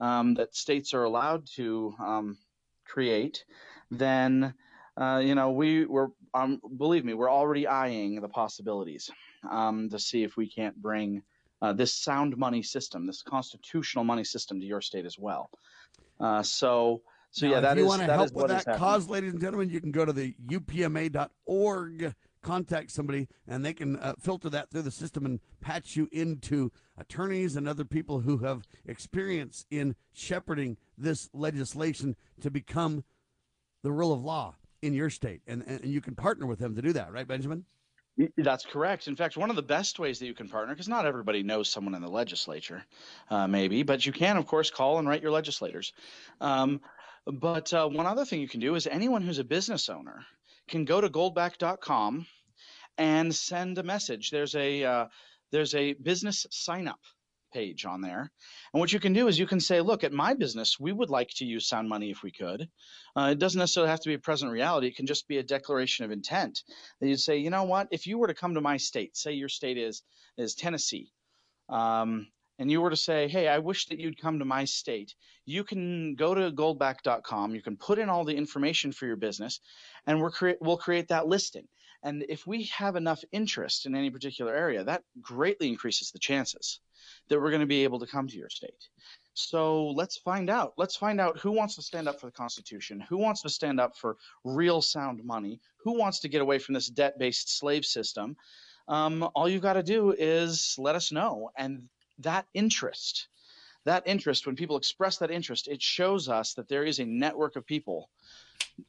um, 0.00 0.34
that 0.34 0.54
states 0.54 0.94
are 0.94 1.04
allowed 1.04 1.46
to 1.56 1.94
um, 2.00 2.38
create, 2.84 3.44
then 3.90 4.54
uh, 4.96 5.20
you 5.24 5.34
know 5.34 5.50
we 5.50 5.84
were 5.84 6.10
um, 6.34 6.60
believe 6.76 7.04
me 7.04 7.14
we're 7.14 7.30
already 7.30 7.66
eyeing 7.66 8.20
the 8.20 8.28
possibilities 8.28 9.10
um, 9.50 9.88
to 9.90 9.98
see 9.98 10.22
if 10.22 10.36
we 10.36 10.48
can't 10.48 10.76
bring 10.80 11.22
uh, 11.62 11.72
this 11.72 11.94
sound 11.94 12.36
money 12.36 12.62
system, 12.62 13.06
this 13.06 13.22
constitutional 13.22 14.04
money 14.04 14.24
system, 14.24 14.60
to 14.60 14.66
your 14.66 14.80
state 14.80 15.06
as 15.06 15.18
well. 15.18 15.50
Uh, 16.20 16.42
so. 16.42 17.02
So 17.32 17.46
now, 17.46 17.52
yeah, 17.52 17.60
that 17.60 17.72
if 17.72 17.78
you 17.78 17.84
is 17.84 17.88
want 17.88 18.00
to 18.00 18.06
that 18.06 18.16
help 18.16 18.32
with 18.32 18.48
that 18.48 18.78
cause, 18.78 19.10
ladies 19.10 19.32
and 19.32 19.42
gentlemen, 19.42 19.68
you 19.68 19.78
can 19.78 19.90
go 19.90 20.06
to 20.06 20.12
the 20.12 20.34
upma.org, 20.46 22.14
contact 22.46 22.92
somebody, 22.92 23.26
and 23.48 23.64
they 23.64 23.74
can 23.74 23.96
uh, 23.96 24.14
filter 24.20 24.48
that 24.48 24.70
through 24.70 24.82
the 24.82 24.90
system 24.90 25.26
and 25.26 25.40
patch 25.60 25.96
you 25.96 26.08
into 26.12 26.70
attorneys 26.96 27.56
and 27.56 27.68
other 27.68 27.84
people 27.84 28.20
who 28.20 28.38
have 28.38 28.62
experience 28.86 29.66
in 29.70 29.96
shepherding 30.12 30.76
this 30.96 31.28
legislation 31.32 32.14
to 32.40 32.50
become 32.50 33.02
the 33.82 33.90
rule 33.90 34.12
of 34.12 34.22
law 34.22 34.54
in 34.80 34.94
your 34.94 35.10
state. 35.10 35.40
And, 35.48 35.64
and 35.66 35.84
you 35.84 36.00
can 36.00 36.14
partner 36.14 36.46
with 36.46 36.60
them 36.60 36.76
to 36.76 36.82
do 36.82 36.92
that, 36.92 37.12
right, 37.12 37.26
Benjamin? 37.26 37.64
That's 38.36 38.64
correct. 38.64 39.08
In 39.08 39.16
fact, 39.16 39.36
one 39.36 39.50
of 39.50 39.56
the 39.56 39.62
best 39.62 39.98
ways 39.98 40.20
that 40.20 40.26
you 40.26 40.32
can 40.32 40.48
partner, 40.48 40.72
because 40.72 40.88
not 40.88 41.04
everybody 41.04 41.42
knows 41.42 41.68
someone 41.68 41.94
in 41.94 42.00
the 42.00 42.08
legislature, 42.08 42.82
uh, 43.28 43.48
maybe, 43.48 43.82
but 43.82 44.06
you 44.06 44.12
can, 44.12 44.36
of 44.36 44.46
course, 44.46 44.70
call 44.70 44.98
and 44.98 45.08
write 45.08 45.20
your 45.20 45.32
legislators. 45.32 45.92
Um, 46.40 46.80
but 47.26 47.74
uh, 47.74 47.88
one 47.88 48.06
other 48.06 48.24
thing 48.24 48.40
you 48.40 48.48
can 48.48 48.60
do 48.60 48.76
is 48.76 48.86
anyone 48.86 49.22
who's 49.22 49.40
a 49.40 49.44
business 49.44 49.88
owner 49.88 50.24
can 50.68 50.84
go 50.84 51.00
to 51.00 51.08
goldback.com 51.08 52.26
and 52.98 53.34
send 53.34 53.78
a 53.78 53.82
message. 53.82 54.30
There's 54.30 54.54
a 54.54 54.84
uh, 54.84 55.06
there's 55.52 55.74
a 55.74 55.94
business 55.94 56.46
sign 56.50 56.88
up 56.88 57.00
page 57.52 57.86
on 57.86 58.00
there, 58.00 58.30
and 58.72 58.80
what 58.80 58.92
you 58.92 59.00
can 59.00 59.12
do 59.12 59.28
is 59.28 59.38
you 59.38 59.46
can 59.46 59.60
say, 59.60 59.80
look, 59.80 60.04
at 60.04 60.12
my 60.12 60.34
business, 60.34 60.78
we 60.80 60.92
would 60.92 61.10
like 61.10 61.30
to 61.36 61.44
use 61.44 61.68
sound 61.68 61.88
money 61.88 62.10
if 62.10 62.22
we 62.22 62.32
could. 62.32 62.68
Uh, 63.16 63.30
it 63.32 63.38
doesn't 63.38 63.58
necessarily 63.58 63.90
have 63.90 64.00
to 64.00 64.08
be 64.08 64.14
a 64.14 64.18
present 64.18 64.50
reality. 64.52 64.88
It 64.88 64.96
can 64.96 65.06
just 65.06 65.28
be 65.28 65.38
a 65.38 65.42
declaration 65.42 66.04
of 66.04 66.10
intent. 66.10 66.62
That 67.00 67.08
you'd 67.08 67.20
say, 67.20 67.38
you 67.38 67.50
know 67.50 67.64
what, 67.64 67.88
if 67.90 68.06
you 68.06 68.18
were 68.18 68.28
to 68.28 68.34
come 68.34 68.54
to 68.54 68.60
my 68.60 68.76
state, 68.76 69.16
say 69.16 69.32
your 69.32 69.48
state 69.48 69.78
is 69.78 70.02
is 70.36 70.54
Tennessee. 70.54 71.12
Um, 71.68 72.28
and 72.58 72.70
you 72.70 72.80
were 72.80 72.90
to 72.90 72.96
say, 72.96 73.28
hey, 73.28 73.48
I 73.48 73.58
wish 73.58 73.86
that 73.86 74.00
you'd 74.00 74.20
come 74.20 74.38
to 74.38 74.44
my 74.44 74.64
state, 74.64 75.14
you 75.44 75.62
can 75.64 76.14
go 76.14 76.34
to 76.34 76.50
goldback.com. 76.50 77.54
You 77.54 77.62
can 77.62 77.76
put 77.76 77.98
in 77.98 78.08
all 78.08 78.24
the 78.24 78.36
information 78.36 78.92
for 78.92 79.06
your 79.06 79.16
business, 79.16 79.60
and 80.06 80.20
we're 80.20 80.30
crea- 80.30 80.56
we'll 80.60 80.78
create 80.78 81.08
that 81.08 81.26
listing. 81.26 81.68
And 82.02 82.24
if 82.28 82.46
we 82.46 82.64
have 82.64 82.96
enough 82.96 83.24
interest 83.32 83.86
in 83.86 83.94
any 83.94 84.10
particular 84.10 84.54
area, 84.54 84.84
that 84.84 85.02
greatly 85.20 85.68
increases 85.68 86.10
the 86.10 86.18
chances 86.18 86.80
that 87.28 87.40
we're 87.40 87.50
going 87.50 87.60
to 87.60 87.66
be 87.66 87.84
able 87.84 87.98
to 88.00 88.06
come 88.06 88.28
to 88.28 88.36
your 88.36 88.50
state. 88.50 88.88
So 89.34 89.88
let's 89.88 90.16
find 90.16 90.48
out. 90.48 90.72
Let's 90.78 90.96
find 90.96 91.20
out 91.20 91.38
who 91.38 91.52
wants 91.52 91.74
to 91.76 91.82
stand 91.82 92.08
up 92.08 92.18
for 92.20 92.26
the 92.26 92.32
Constitution, 92.32 93.00
who 93.00 93.18
wants 93.18 93.42
to 93.42 93.50
stand 93.50 93.80
up 93.80 93.96
for 93.96 94.16
real 94.44 94.80
sound 94.80 95.22
money, 95.24 95.60
who 95.78 95.98
wants 95.98 96.20
to 96.20 96.28
get 96.28 96.40
away 96.40 96.58
from 96.58 96.74
this 96.74 96.88
debt 96.88 97.18
based 97.18 97.58
slave 97.58 97.84
system. 97.84 98.36
Um, 98.88 99.28
all 99.34 99.48
you've 99.48 99.62
got 99.62 99.74
to 99.74 99.82
do 99.82 100.12
is 100.12 100.74
let 100.78 100.94
us 100.94 101.12
know. 101.12 101.50
And 101.56 101.88
that 102.20 102.46
interest, 102.54 103.28
that 103.84 104.04
interest, 104.06 104.46
when 104.46 104.56
people 104.56 104.76
express 104.76 105.18
that 105.18 105.30
interest, 105.30 105.68
it 105.68 105.82
shows 105.82 106.28
us 106.28 106.54
that 106.54 106.68
there 106.68 106.84
is 106.84 106.98
a 106.98 107.04
network 107.04 107.56
of 107.56 107.66
people 107.66 108.08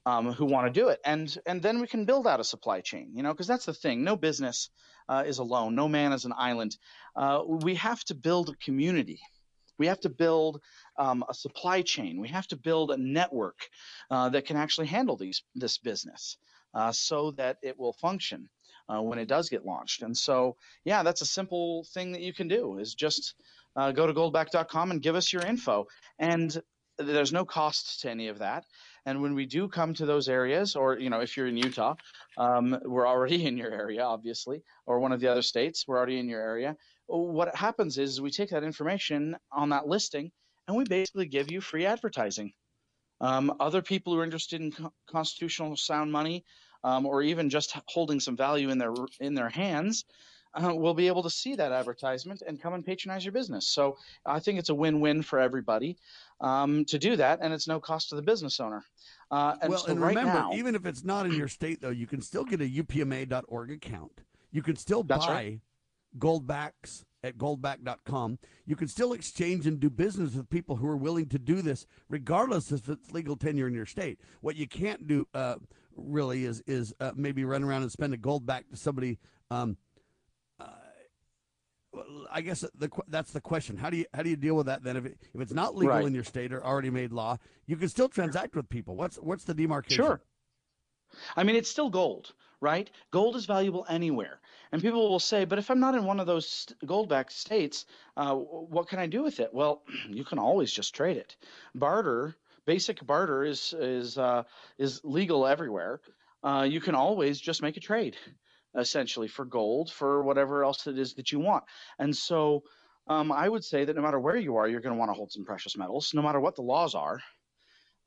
um, 0.05 0.31
who 0.31 0.45
want 0.45 0.71
to 0.71 0.79
do 0.79 0.89
it, 0.89 0.99
and 1.05 1.35
and 1.45 1.61
then 1.61 1.79
we 1.79 1.87
can 1.87 2.05
build 2.05 2.27
out 2.27 2.39
a 2.39 2.43
supply 2.43 2.81
chain. 2.81 3.11
You 3.13 3.23
know, 3.23 3.33
because 3.33 3.47
that's 3.47 3.65
the 3.65 3.73
thing. 3.73 4.03
No 4.03 4.15
business 4.15 4.69
uh, 5.09 5.23
is 5.25 5.39
alone. 5.39 5.75
No 5.75 5.87
man 5.87 6.13
is 6.13 6.25
an 6.25 6.33
island. 6.37 6.77
Uh, 7.15 7.41
we 7.45 7.75
have 7.75 8.03
to 8.05 8.15
build 8.15 8.49
a 8.49 8.55
community. 8.55 9.19
We 9.77 9.87
have 9.87 9.99
to 10.01 10.09
build 10.09 10.61
um, 10.97 11.23
a 11.29 11.33
supply 11.33 11.83
chain. 11.83 12.19
We 12.19 12.29
have 12.29 12.47
to 12.47 12.57
build 12.57 12.91
a 12.91 12.97
network 12.97 13.59
uh, 14.09 14.29
that 14.29 14.45
can 14.45 14.57
actually 14.57 14.87
handle 14.87 15.17
these 15.17 15.43
this 15.55 15.77
business, 15.77 16.37
uh, 16.73 16.91
so 16.91 17.31
that 17.31 17.57
it 17.61 17.79
will 17.79 17.93
function 17.93 18.49
uh, 18.89 19.01
when 19.01 19.19
it 19.19 19.27
does 19.27 19.49
get 19.49 19.65
launched. 19.65 20.01
And 20.01 20.17
so, 20.17 20.55
yeah, 20.85 21.03
that's 21.03 21.21
a 21.21 21.25
simple 21.25 21.85
thing 21.93 22.13
that 22.13 22.21
you 22.21 22.33
can 22.33 22.47
do 22.47 22.77
is 22.77 22.93
just 22.93 23.35
uh, 23.75 23.91
go 23.91 24.07
to 24.07 24.13
goldback.com 24.13 24.91
and 24.91 25.01
give 25.01 25.15
us 25.15 25.31
your 25.31 25.43
info. 25.43 25.87
And 26.19 26.61
there's 26.97 27.33
no 27.33 27.45
cost 27.45 28.01
to 28.01 28.09
any 28.09 28.27
of 28.29 28.39
that. 28.39 28.65
And 29.07 29.21
when 29.21 29.35
we 29.35 29.45
do 29.45 29.69
come 29.69 29.93
to 29.93 30.05
those 30.05 30.27
areas, 30.27 30.75
or 30.75 30.99
you 30.99 31.09
know, 31.09 31.21
if 31.21 31.37
you're 31.37 31.47
in 31.47 31.55
Utah, 31.55 31.95
um, 32.37 32.77
we're 32.83 33.07
already 33.07 33.45
in 33.49 33.55
your 33.55 33.71
area, 33.71 34.03
obviously, 34.03 34.61
or 34.85 34.99
one 34.99 35.13
of 35.13 35.21
the 35.21 35.29
other 35.29 35.41
states, 35.41 35.85
we're 35.87 35.97
already 35.97 36.19
in 36.19 36.27
your 36.27 36.41
area. 36.41 36.75
What 37.07 37.55
happens 37.55 37.97
is 37.97 38.19
we 38.19 38.31
take 38.31 38.49
that 38.49 38.65
information 38.65 39.37
on 39.49 39.69
that 39.69 39.87
listing, 39.87 40.29
and 40.67 40.75
we 40.75 40.83
basically 40.83 41.25
give 41.25 41.49
you 41.49 41.61
free 41.61 41.85
advertising. 41.85 42.51
Um, 43.21 43.53
other 43.61 43.81
people 43.81 44.13
who 44.13 44.19
are 44.19 44.25
interested 44.25 44.59
in 44.59 44.73
co- 44.73 44.93
constitutional 45.09 45.77
sound 45.77 46.11
money, 46.11 46.43
um, 46.83 47.05
or 47.05 47.21
even 47.21 47.49
just 47.49 47.77
holding 47.87 48.19
some 48.19 48.35
value 48.35 48.69
in 48.69 48.77
their 48.77 48.93
in 49.21 49.35
their 49.35 49.49
hands, 49.49 50.03
uh, 50.63 50.73
will 50.73 50.93
be 50.93 51.07
able 51.07 51.23
to 51.23 51.29
see 51.29 51.55
that 51.55 51.71
advertisement 51.71 52.41
and 52.45 52.61
come 52.61 52.73
and 52.73 52.85
patronize 52.85 53.23
your 53.23 53.31
business. 53.31 53.67
So 53.67 53.97
I 54.25 54.39
think 54.39 54.59
it's 54.59 54.69
a 54.69 54.75
win-win 54.75 55.21
for 55.21 55.39
everybody 55.39 55.97
um, 56.41 56.85
to 56.85 56.97
do 56.97 57.15
that, 57.15 57.39
and 57.41 57.53
it's 57.53 57.67
no 57.67 57.79
cost 57.79 58.09
to 58.09 58.15
the 58.15 58.21
business 58.21 58.59
owner. 58.59 58.83
Uh, 59.31 59.55
and 59.61 59.69
well, 59.69 59.79
so 59.79 59.91
and 59.91 60.01
right 60.01 60.09
remember, 60.09 60.33
now, 60.33 60.53
even 60.53 60.75
if 60.75 60.85
it's 60.85 61.03
not 61.03 61.25
in 61.25 61.33
your 61.33 61.47
state, 61.47 61.81
though, 61.81 61.89
you 61.89 62.07
can 62.07 62.21
still 62.21 62.43
get 62.43 62.61
a 62.61 62.65
upma.org 62.65 63.71
account. 63.71 64.21
You 64.51 64.61
can 64.61 64.75
still 64.75 65.03
buy 65.03 65.17
right. 65.27 65.59
goldbacks 66.17 67.03
at 67.23 67.37
goldback.com. 67.37 68.39
You 68.65 68.75
can 68.75 68.87
still 68.87 69.13
exchange 69.13 69.67
and 69.67 69.79
do 69.79 69.89
business 69.89 70.33
with 70.33 70.49
people 70.49 70.77
who 70.77 70.87
are 70.87 70.97
willing 70.97 71.27
to 71.27 71.39
do 71.39 71.61
this, 71.61 71.85
regardless 72.09 72.71
if 72.71 72.87
it's 72.89 73.11
legal 73.11 73.35
tender 73.35 73.67
in 73.67 73.73
your 73.73 73.85
state. 73.85 74.19
What 74.41 74.55
you 74.55 74.67
can't 74.67 75.07
do, 75.07 75.27
uh, 75.33 75.55
really, 75.95 76.45
is 76.45 76.61
is 76.67 76.93
uh, 76.99 77.11
maybe 77.15 77.43
run 77.45 77.63
around 77.63 77.81
and 77.81 77.91
spend 77.91 78.13
a 78.13 78.17
gold 78.17 78.45
back 78.45 78.69
to 78.69 78.77
somebody. 78.77 79.19
Um, 79.49 79.77
I 82.31 82.41
guess 82.41 82.63
the 82.77 82.89
that's 83.07 83.31
the 83.31 83.41
question. 83.41 83.77
How 83.77 83.89
do 83.89 83.97
you 83.97 84.05
how 84.13 84.23
do 84.23 84.29
you 84.29 84.35
deal 84.35 84.55
with 84.55 84.65
that 84.67 84.83
then? 84.83 84.97
If 84.97 85.05
it, 85.05 85.17
if 85.33 85.41
it's 85.41 85.53
not 85.53 85.75
legal 85.75 85.95
Right. 85.95 86.05
in 86.05 86.13
your 86.13 86.23
state 86.23 86.53
or 86.53 86.63
already 86.63 86.89
made 86.89 87.11
law, 87.11 87.37
you 87.65 87.75
can 87.77 87.89
still 87.89 88.09
transact 88.09 88.55
with 88.55 88.69
people. 88.69 88.95
What's 88.95 89.17
what's 89.17 89.43
the 89.43 89.53
demarcation? 89.53 90.03
Sure. 90.03 90.21
I 91.35 91.43
mean, 91.43 91.55
it's 91.55 91.69
still 91.69 91.89
gold, 91.89 92.33
right? 92.59 92.89
Gold 93.11 93.35
is 93.35 93.45
valuable 93.45 93.85
anywhere. 93.87 94.41
And 94.71 94.81
people 94.81 95.09
will 95.09 95.19
say, 95.19 95.45
but 95.45 95.57
if 95.57 95.71
I'm 95.71 95.79
not 95.79 95.95
in 95.95 96.03
one 96.03 96.19
of 96.19 96.27
those 96.27 96.67
gold-backed 96.85 97.31
states, 97.31 97.85
uh, 98.17 98.35
what 98.35 98.89
can 98.89 98.99
I 98.99 99.07
do 99.07 99.23
with 99.23 99.39
it? 99.39 99.53
Well, 99.53 99.83
you 100.09 100.25
can 100.25 100.37
always 100.37 100.71
just 100.71 100.93
trade 100.93 101.15
it. 101.17 101.37
Barter, 101.73 102.35
basic 102.65 103.05
barter 103.05 103.45
is 103.45 103.73
is 103.79 104.17
uh, 104.17 104.43
is 104.77 105.01
legal 105.03 105.47
everywhere. 105.47 106.01
Uh, 106.43 106.67
you 106.69 106.81
can 106.81 106.93
always 106.95 107.39
just 107.39 107.61
make 107.61 107.77
a 107.77 107.79
trade, 107.81 108.15
essentially 108.77 109.27
for 109.27 109.45
gold, 109.45 109.91
for 109.91 110.23
whatever 110.23 110.63
else 110.63 110.87
it 110.87 110.99
is 110.99 111.15
that 111.15 111.31
you 111.31 111.39
want. 111.39 111.63
And 111.99 112.15
so, 112.15 112.63
um, 113.07 113.31
I 113.31 113.49
would 113.49 113.63
say 113.63 113.85
that 113.85 113.95
no 113.95 114.01
matter 114.01 114.19
where 114.19 114.37
you 114.37 114.57
are, 114.57 114.67
you're 114.67 114.81
going 114.81 114.93
to 114.95 114.99
want 114.99 115.09
to 115.09 115.15
hold 115.15 115.31
some 115.31 115.45
precious 115.45 115.77
metals, 115.77 116.13
no 116.13 116.21
matter 116.21 116.39
what 116.39 116.55
the 116.55 116.61
laws 116.61 116.95
are. 116.95 117.19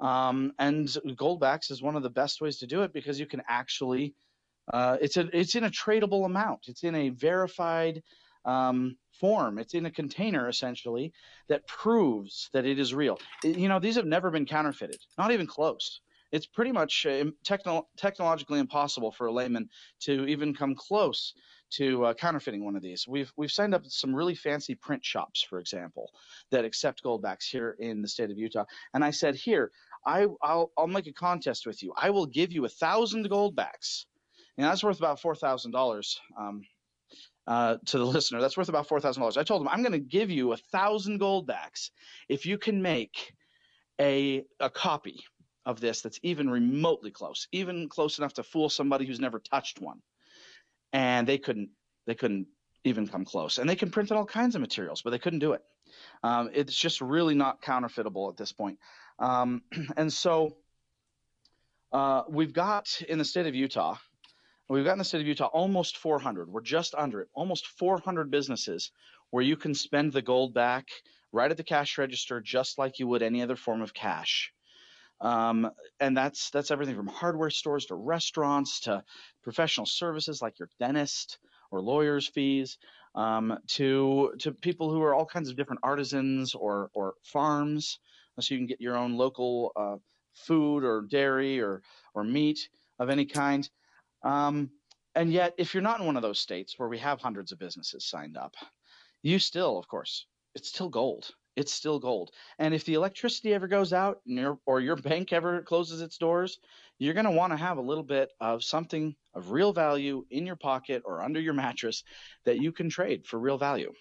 Um, 0.01 0.53
and 0.59 0.89
goldbacks 0.89 1.71
is 1.71 1.83
one 1.83 1.97
of 1.97 2.03
the 2.03 2.11
best 2.11 2.41
ways 2.41 2.59
to 2.59 2.67
do 2.67 2.83
it 2.83 2.93
because 2.93 3.21
you 3.21 3.27
can 3.27 3.43
actually 3.49 4.15
uh, 4.73 4.97
it's 5.01 5.17
a 5.17 5.29
it's 5.39 5.55
in 5.55 5.65
a 5.65 5.71
tradable 5.71 6.25
amount. 6.27 6.69
It's 6.69 6.85
in 6.85 6.95
a 6.95 7.11
verified 7.11 8.03
um, 8.45 8.97
form. 9.13 9.59
It's 9.59 9.75
in 9.75 9.87
a 9.87 9.91
container 9.91 10.49
essentially 10.49 11.13
that 11.49 11.67
proves 11.67 12.51
that 12.53 12.67
it 12.67 12.79
is 12.79 12.95
real. 12.95 13.19
I- 13.45 13.49
You 13.49 13.69
know, 13.69 13.79
these 13.81 13.97
have 13.97 14.07
never 14.07 14.31
been 14.31 14.47
counterfeited, 14.47 15.01
not 15.19 15.33
even 15.33 15.47
close. 15.47 16.01
It's 16.33 16.47
pretty 16.47 16.73
much 16.73 17.07
uh, 17.07 17.27
techno- 17.45 17.89
technologically 17.97 18.61
impossible 18.61 19.13
for 19.13 19.27
a 19.27 19.33
layman 19.33 19.69
to 20.01 20.27
even 20.27 20.55
come 20.55 20.75
close 20.75 21.35
to 21.73 22.07
uh, 22.07 22.15
counterfeiting 22.15 22.65
one 22.65 22.77
of 22.77 22.83
these. 22.83 23.07
We've 23.09 23.33
we've 23.37 23.53
signed 23.53 23.75
up 23.75 23.87
some 23.87 24.15
really 24.15 24.35
fancy 24.35 24.75
print 24.75 25.05
shops, 25.05 25.43
for 25.43 25.59
example, 25.59 26.11
that 26.51 26.65
accept 26.65 27.05
goldbacks 27.05 27.45
here 27.51 27.77
in 27.79 28.03
the 28.03 28.09
state 28.09 28.31
of 28.31 28.39
Utah. 28.39 28.65
And 28.95 29.05
I 29.05 29.11
said, 29.11 29.35
here, 29.37 29.71
I 30.07 30.27
I'll 30.43 30.73
I'll 30.77 30.87
make 30.87 31.07
a 31.07 31.13
contest 31.13 31.67
with 31.67 31.83
you. 31.83 31.93
I 31.97 32.11
will 32.11 32.27
give 32.27 32.53
you 32.53 32.65
a 32.65 32.69
thousand 32.69 33.29
goldbacks 33.31 34.05
and 34.61 34.67
that's 34.69 34.85
worth 34.85 34.99
about 34.99 35.21
four 35.21 35.35
thousand 35.35 35.71
dollars 35.73 36.21
um, 36.39 36.63
uh, 37.47 37.77
to 37.87 37.99
the 37.99 38.05
listener. 38.07 38.41
That's 38.41 38.57
worth 38.57 38.69
about 38.69 38.89
four 38.89 39.01
thousand 39.01 39.23
dollars. 39.23 39.37
I 39.37 39.43
told 39.43 39.63
him 39.63 39.69
I'm 39.69 39.83
going 39.83 39.93
to 39.93 39.99
give 39.99 40.31
you 40.31 40.53
a 40.53 40.57
thousand 40.59 41.19
gold 41.19 41.47
backs 41.47 41.91
if 42.29 42.47
you 42.47 42.59
can 42.59 42.83
make 42.83 43.33
a 44.01 44.45
a 44.61 44.71
copy 44.71 45.21
of 45.67 45.81
this 45.81 46.03
that's 46.03 46.21
even 46.23 46.49
remotely 46.49 47.11
close, 47.11 47.49
even 47.53 47.89
close 47.89 48.19
enough 48.19 48.35
to 48.35 48.43
fool 48.43 48.69
somebody 48.69 49.07
who's 49.07 49.21
never 49.21 49.39
touched 49.39 49.81
one. 49.81 50.01
And 50.93 51.27
they 51.27 51.39
couldn't 51.39 51.71
they 52.07 52.15
couldn't 52.15 52.49
even 52.85 53.07
come 53.07 53.25
close. 53.25 53.59
And 53.59 53.69
they 53.69 53.77
can 53.77 53.91
print 53.91 54.11
in 54.11 54.17
all 54.17 54.25
kinds 54.25 54.55
of 54.55 54.61
materials, 54.61 55.03
but 55.03 55.11
they 55.11 55.19
couldn't 55.19 55.41
do 55.41 55.53
it. 55.53 55.63
Um, 56.23 56.51
it's 56.55 56.75
just 56.75 57.01
really 57.01 57.35
not 57.35 57.63
counterfeitable 57.63 58.29
at 58.31 58.37
this 58.37 58.53
point. 58.53 58.79
Um, 59.19 59.63
and 59.97 60.13
so 60.13 60.57
uh, 61.93 62.23
we've 62.29 62.53
got 62.53 63.03
in 63.09 63.19
the 63.19 63.25
state 63.25 63.47
of 63.47 63.55
Utah, 63.55 63.97
we've 64.69 64.85
got 64.85 64.93
in 64.93 64.99
the 64.99 65.05
state 65.05 65.21
of 65.21 65.27
Utah 65.27 65.47
almost 65.47 65.99
400. 65.99 66.49
We're 66.49 66.63
just 66.63 66.95
under 66.95 67.21
it, 67.21 67.29
almost 67.35 67.67
400 67.67 68.31
businesses 68.31 68.93
where 69.31 69.45
you 69.45 69.57
can 69.57 69.75
spend 69.75 70.13
the 70.13 70.23
gold 70.23 70.55
back 70.55 70.89
right 71.33 71.51
at 71.51 71.57
the 71.57 71.65
cash 71.65 71.99
register, 71.99 72.41
just 72.41 72.79
like 72.79 72.99
you 72.99 73.07
would 73.09 73.23
any 73.23 73.43
other 73.43 73.57
form 73.57 73.83
of 73.83 73.95
cash. 73.95 74.53
Um, 75.21 75.71
and 75.99 76.17
that's 76.17 76.51
that's 76.51 76.71
everything 76.71 76.97
from 76.97 77.07
hardware 77.07 77.51
stores 77.51 77.87
to 77.87 77.95
restaurants 77.95 78.81
to 78.81 79.05
professional 79.43 79.87
services 79.87 80.41
like 80.41 80.59
your 80.59 80.71
dentist 80.79 81.39
or 81.71 81.83
lawyer's 81.83 82.27
fees 82.27 82.79
um, 83.15 83.59
to 83.69 84.35
to 84.39 84.53
people 84.53 84.91
who 84.91 85.03
are 85.03 85.15
all 85.15 85.27
kinds 85.27 85.51
of 85.51 85.57
different 85.57 85.81
artisans 85.83 86.55
or 86.55 86.91
or 86.95 87.15
farms, 87.23 87.99
so 88.39 88.55
you 88.55 88.59
can 88.59 88.67
get 88.67 88.81
your 88.81 88.97
own 88.97 89.17
local 89.17 89.73
uh, 89.77 89.97
food 90.35 90.85
or 90.85 91.03
dairy 91.03 91.61
or 91.61 91.83
or 92.15 92.25
meat 92.25 92.69
of 92.99 93.11
any 93.11 93.27
kind. 93.27 93.69
Um, 94.23 94.71
and 95.15 95.33
yet, 95.33 95.55
if 95.59 95.75
you're 95.75 95.83
not 95.83 96.01
in 96.01 96.07
one 96.07 96.17
of 96.17 96.23
those 96.23 96.39
states 96.39 96.79
where 96.79 96.89
we 96.89 96.99
have 96.99 97.21
hundreds 97.21 97.53
of 97.53 97.59
businesses 97.59 98.07
signed 98.07 98.37
up, 98.37 98.55
you 99.23 99.39
still, 99.39 99.77
of 99.77 99.89
course, 99.89 100.27
it's 100.55 100.69
still 100.69 100.89
gold 100.89 101.31
it's 101.57 101.73
still 101.73 101.99
gold. 101.99 102.31
And 102.59 102.75
if 102.75 102.85
the 102.85 102.95
electricity 102.95 103.53
ever 103.55 103.69
goes 103.69 103.93
out 103.93 104.21
your, 104.25 104.59
or 104.67 104.81
your 104.81 104.97
bank 104.97 105.33
ever 105.33 105.63
closes 105.63 106.01
its 106.01 106.19
doors, 106.19 106.59
you're 106.99 107.15
going 107.15 107.25
to 107.25 107.31
want 107.31 107.53
to 107.53 107.57
have 107.57 107.79
a 107.79 107.83
little 107.83 108.05
bit 108.05 108.31
of 108.41 108.63
something 108.63 109.15
of 109.35 109.51
real 109.51 109.73
value 109.73 110.25
in 110.31 110.47
your 110.47 110.57
pocket 110.57 111.03
or 111.05 111.23
under 111.23 111.41
your 111.41 111.55
mattress 111.55 112.05
that 112.45 112.61
you 112.61 112.73
can 112.73 112.89
trade 112.89 113.27
for 113.27 113.39
real 113.39 113.59
value. 113.59 113.93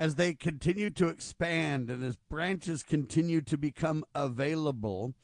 As 0.00 0.14
they 0.14 0.34
continue 0.34 0.90
to 0.90 1.08
expand 1.08 1.90
and 1.90 2.04
as 2.04 2.16
branches 2.30 2.84
continue 2.84 3.40
to 3.42 3.58
become 3.58 4.04
available, 4.14 5.14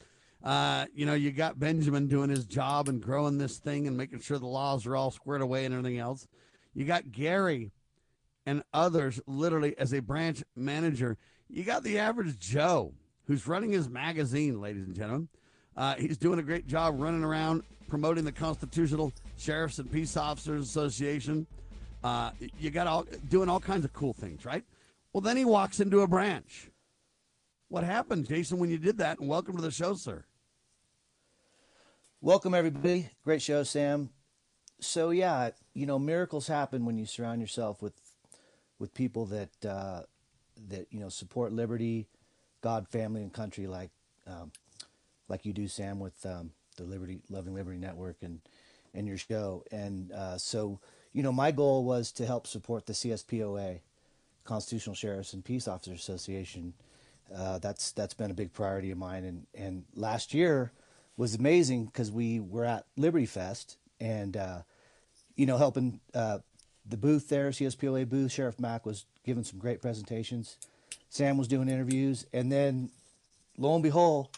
uh, 0.42 0.86
you 0.92 1.06
know, 1.06 1.14
you 1.14 1.30
got 1.30 1.58
Benjamin 1.58 2.08
doing 2.08 2.28
his 2.28 2.44
job 2.44 2.88
and 2.88 3.00
growing 3.00 3.38
this 3.38 3.58
thing 3.58 3.86
and 3.86 3.96
making 3.96 4.20
sure 4.20 4.38
the 4.38 4.46
laws 4.46 4.84
are 4.86 4.96
all 4.96 5.12
squared 5.12 5.40
away 5.40 5.64
and 5.64 5.72
everything 5.72 5.98
else. 5.98 6.26
You 6.74 6.84
got 6.84 7.12
Gary 7.12 7.70
and 8.46 8.62
others 8.72 9.20
literally 9.26 9.76
as 9.78 9.92
a 9.92 10.00
branch 10.00 10.42
manager. 10.56 11.16
You 11.48 11.64
got 11.64 11.82
the 11.82 11.98
average 11.98 12.38
Joe 12.38 12.92
who's 13.26 13.46
running 13.46 13.70
his 13.70 13.88
magazine, 13.88 14.60
ladies 14.60 14.86
and 14.86 14.94
gentlemen. 14.94 15.28
Uh, 15.76 15.94
he's 15.94 16.18
doing 16.18 16.38
a 16.38 16.42
great 16.42 16.66
job 16.66 16.94
running 16.98 17.24
around 17.24 17.62
promoting 17.88 18.24
the 18.24 18.32
Constitutional 18.32 19.12
Sheriffs 19.36 19.78
and 19.78 19.90
Peace 19.90 20.16
Officers 20.16 20.64
Association. 20.64 21.46
Uh, 22.02 22.30
you 22.58 22.70
got 22.70 22.86
all 22.86 23.06
doing 23.28 23.48
all 23.48 23.60
kinds 23.60 23.84
of 23.84 23.92
cool 23.92 24.12
things, 24.12 24.44
right? 24.44 24.64
Well, 25.12 25.20
then 25.20 25.36
he 25.36 25.44
walks 25.44 25.80
into 25.80 26.00
a 26.00 26.06
branch. 26.06 26.70
What 27.68 27.84
happened, 27.84 28.28
Jason, 28.28 28.58
when 28.58 28.70
you 28.70 28.78
did 28.78 28.98
that? 28.98 29.18
And 29.18 29.28
welcome 29.28 29.56
to 29.56 29.62
the 29.62 29.70
show, 29.70 29.94
sir. 29.94 30.24
Welcome, 32.20 32.54
everybody. 32.54 33.10
Great 33.22 33.42
show, 33.42 33.62
Sam. 33.62 34.10
So, 34.80 35.10
yeah, 35.10 35.50
you 35.72 35.86
know, 35.86 35.98
miracles 35.98 36.46
happen 36.46 36.84
when 36.84 36.96
you 36.96 37.06
surround 37.06 37.40
yourself 37.40 37.80
with 37.80 37.94
with 38.78 38.94
people 38.94 39.26
that 39.26 39.66
uh, 39.66 40.02
that 40.68 40.86
you 40.90 41.00
know 41.00 41.08
support 41.08 41.52
liberty, 41.52 42.06
God, 42.60 42.88
family, 42.88 43.22
and 43.22 43.32
country, 43.32 43.66
like 43.66 43.90
um, 44.26 44.52
like 45.28 45.44
you 45.44 45.52
do, 45.52 45.68
Sam, 45.68 46.00
with 46.00 46.24
um, 46.26 46.50
the 46.76 46.84
Liberty 46.84 47.20
Loving 47.30 47.54
Liberty 47.54 47.78
Network 47.78 48.16
and 48.22 48.40
and 48.94 49.06
your 49.06 49.18
show. 49.18 49.64
And 49.70 50.12
uh, 50.12 50.38
so, 50.38 50.80
you 51.12 51.22
know, 51.22 51.32
my 51.32 51.50
goal 51.50 51.84
was 51.84 52.12
to 52.12 52.26
help 52.26 52.46
support 52.46 52.86
the 52.86 52.92
CSPOA, 52.92 53.80
Constitutional 54.44 54.94
Sheriffs 54.94 55.32
and 55.32 55.44
Peace 55.44 55.66
Officers 55.66 56.00
Association. 56.00 56.74
Uh, 57.34 57.58
that's 57.58 57.92
that's 57.92 58.14
been 58.14 58.30
a 58.30 58.34
big 58.34 58.52
priority 58.52 58.90
of 58.90 58.98
mine. 58.98 59.24
And 59.24 59.46
and 59.54 59.84
last 59.94 60.34
year 60.34 60.72
was 61.16 61.34
amazing 61.34 61.86
because 61.86 62.10
we 62.10 62.40
were 62.40 62.64
at 62.64 62.86
Liberty 62.96 63.26
Fest 63.26 63.76
and 64.00 64.36
uh, 64.36 64.62
you 65.36 65.46
know 65.46 65.56
helping 65.56 66.00
uh, 66.14 66.38
the 66.86 66.96
booth 66.96 67.28
there, 67.28 67.50
CSPOA 67.50 68.08
booth, 68.08 68.32
Sheriff 68.32 68.60
Mack 68.60 68.84
was 68.84 69.06
giving 69.24 69.44
some 69.44 69.58
great 69.58 69.80
presentations. 69.80 70.58
Sam 71.08 71.38
was 71.38 71.48
doing 71.48 71.68
interviews, 71.68 72.26
and 72.32 72.50
then 72.50 72.90
lo 73.56 73.74
and 73.74 73.82
behold, 73.82 74.28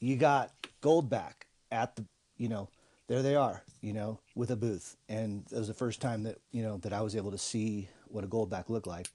you 0.00 0.16
got 0.16 0.52
Goldback 0.82 1.32
at 1.70 1.96
the, 1.96 2.04
you 2.36 2.48
know, 2.48 2.68
there 3.08 3.22
they 3.22 3.34
are, 3.34 3.62
you 3.82 3.92
know, 3.92 4.20
with 4.34 4.50
a 4.50 4.56
booth, 4.56 4.96
and 5.08 5.44
it 5.50 5.58
was 5.58 5.68
the 5.68 5.74
first 5.74 6.00
time 6.00 6.22
that 6.22 6.38
you 6.52 6.62
know 6.62 6.78
that 6.78 6.92
I 6.92 7.02
was 7.02 7.14
able 7.16 7.32
to 7.32 7.38
see 7.38 7.88
what 8.06 8.24
a 8.24 8.26
Goldback 8.26 8.70
looked 8.70 8.86
like, 8.86 9.08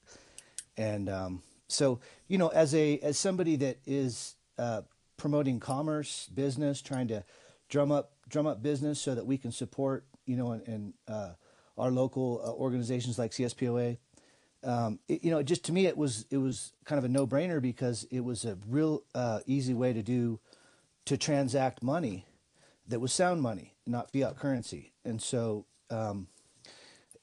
and 0.77 1.09
um, 1.09 1.41
so 1.67 1.99
you 2.27 2.37
know, 2.37 2.49
as 2.49 2.75
a 2.75 2.99
as 2.99 3.17
somebody 3.17 3.55
that 3.57 3.77
is 3.87 4.35
uh, 4.59 4.81
promoting 5.17 5.59
commerce, 5.59 6.29
business, 6.33 6.81
trying 6.81 7.07
to 7.07 7.23
drum 7.67 7.91
up 7.91 8.11
drum 8.27 8.45
up 8.45 8.61
business 8.61 9.01
so 9.01 9.15
that 9.15 9.25
we 9.25 9.37
can 9.37 9.51
support, 9.51 10.05
you 10.25 10.35
know, 10.35 10.51
and, 10.51 10.67
and 10.67 10.93
uh, 11.07 11.31
our 11.79 11.91
local 11.91 12.41
uh, 12.43 12.51
organizations 12.51 13.17
like 13.17 13.31
CSPOA. 13.31 13.97
Um, 14.63 14.99
it, 15.07 15.23
you 15.23 15.31
know, 15.31 15.41
just 15.41 15.63
to 15.65 15.71
me, 15.71 15.85
it 15.85 15.97
was 15.97 16.25
it 16.29 16.37
was 16.37 16.73
kind 16.83 16.99
of 16.99 17.05
a 17.05 17.07
no 17.07 17.25
brainer 17.25 17.61
because 17.61 18.05
it 18.11 18.19
was 18.19 18.45
a 18.45 18.57
real 18.67 19.03
uh, 19.15 19.39
easy 19.45 19.73
way 19.73 19.93
to 19.93 20.03
do 20.03 20.39
to 21.05 21.17
transact 21.17 21.81
money 21.81 22.25
that 22.87 22.99
was 22.99 23.13
sound 23.13 23.41
money, 23.41 23.75
not 23.87 24.11
fiat 24.11 24.37
currency. 24.37 24.91
And 25.05 25.21
so, 25.21 25.65
um, 25.89 26.27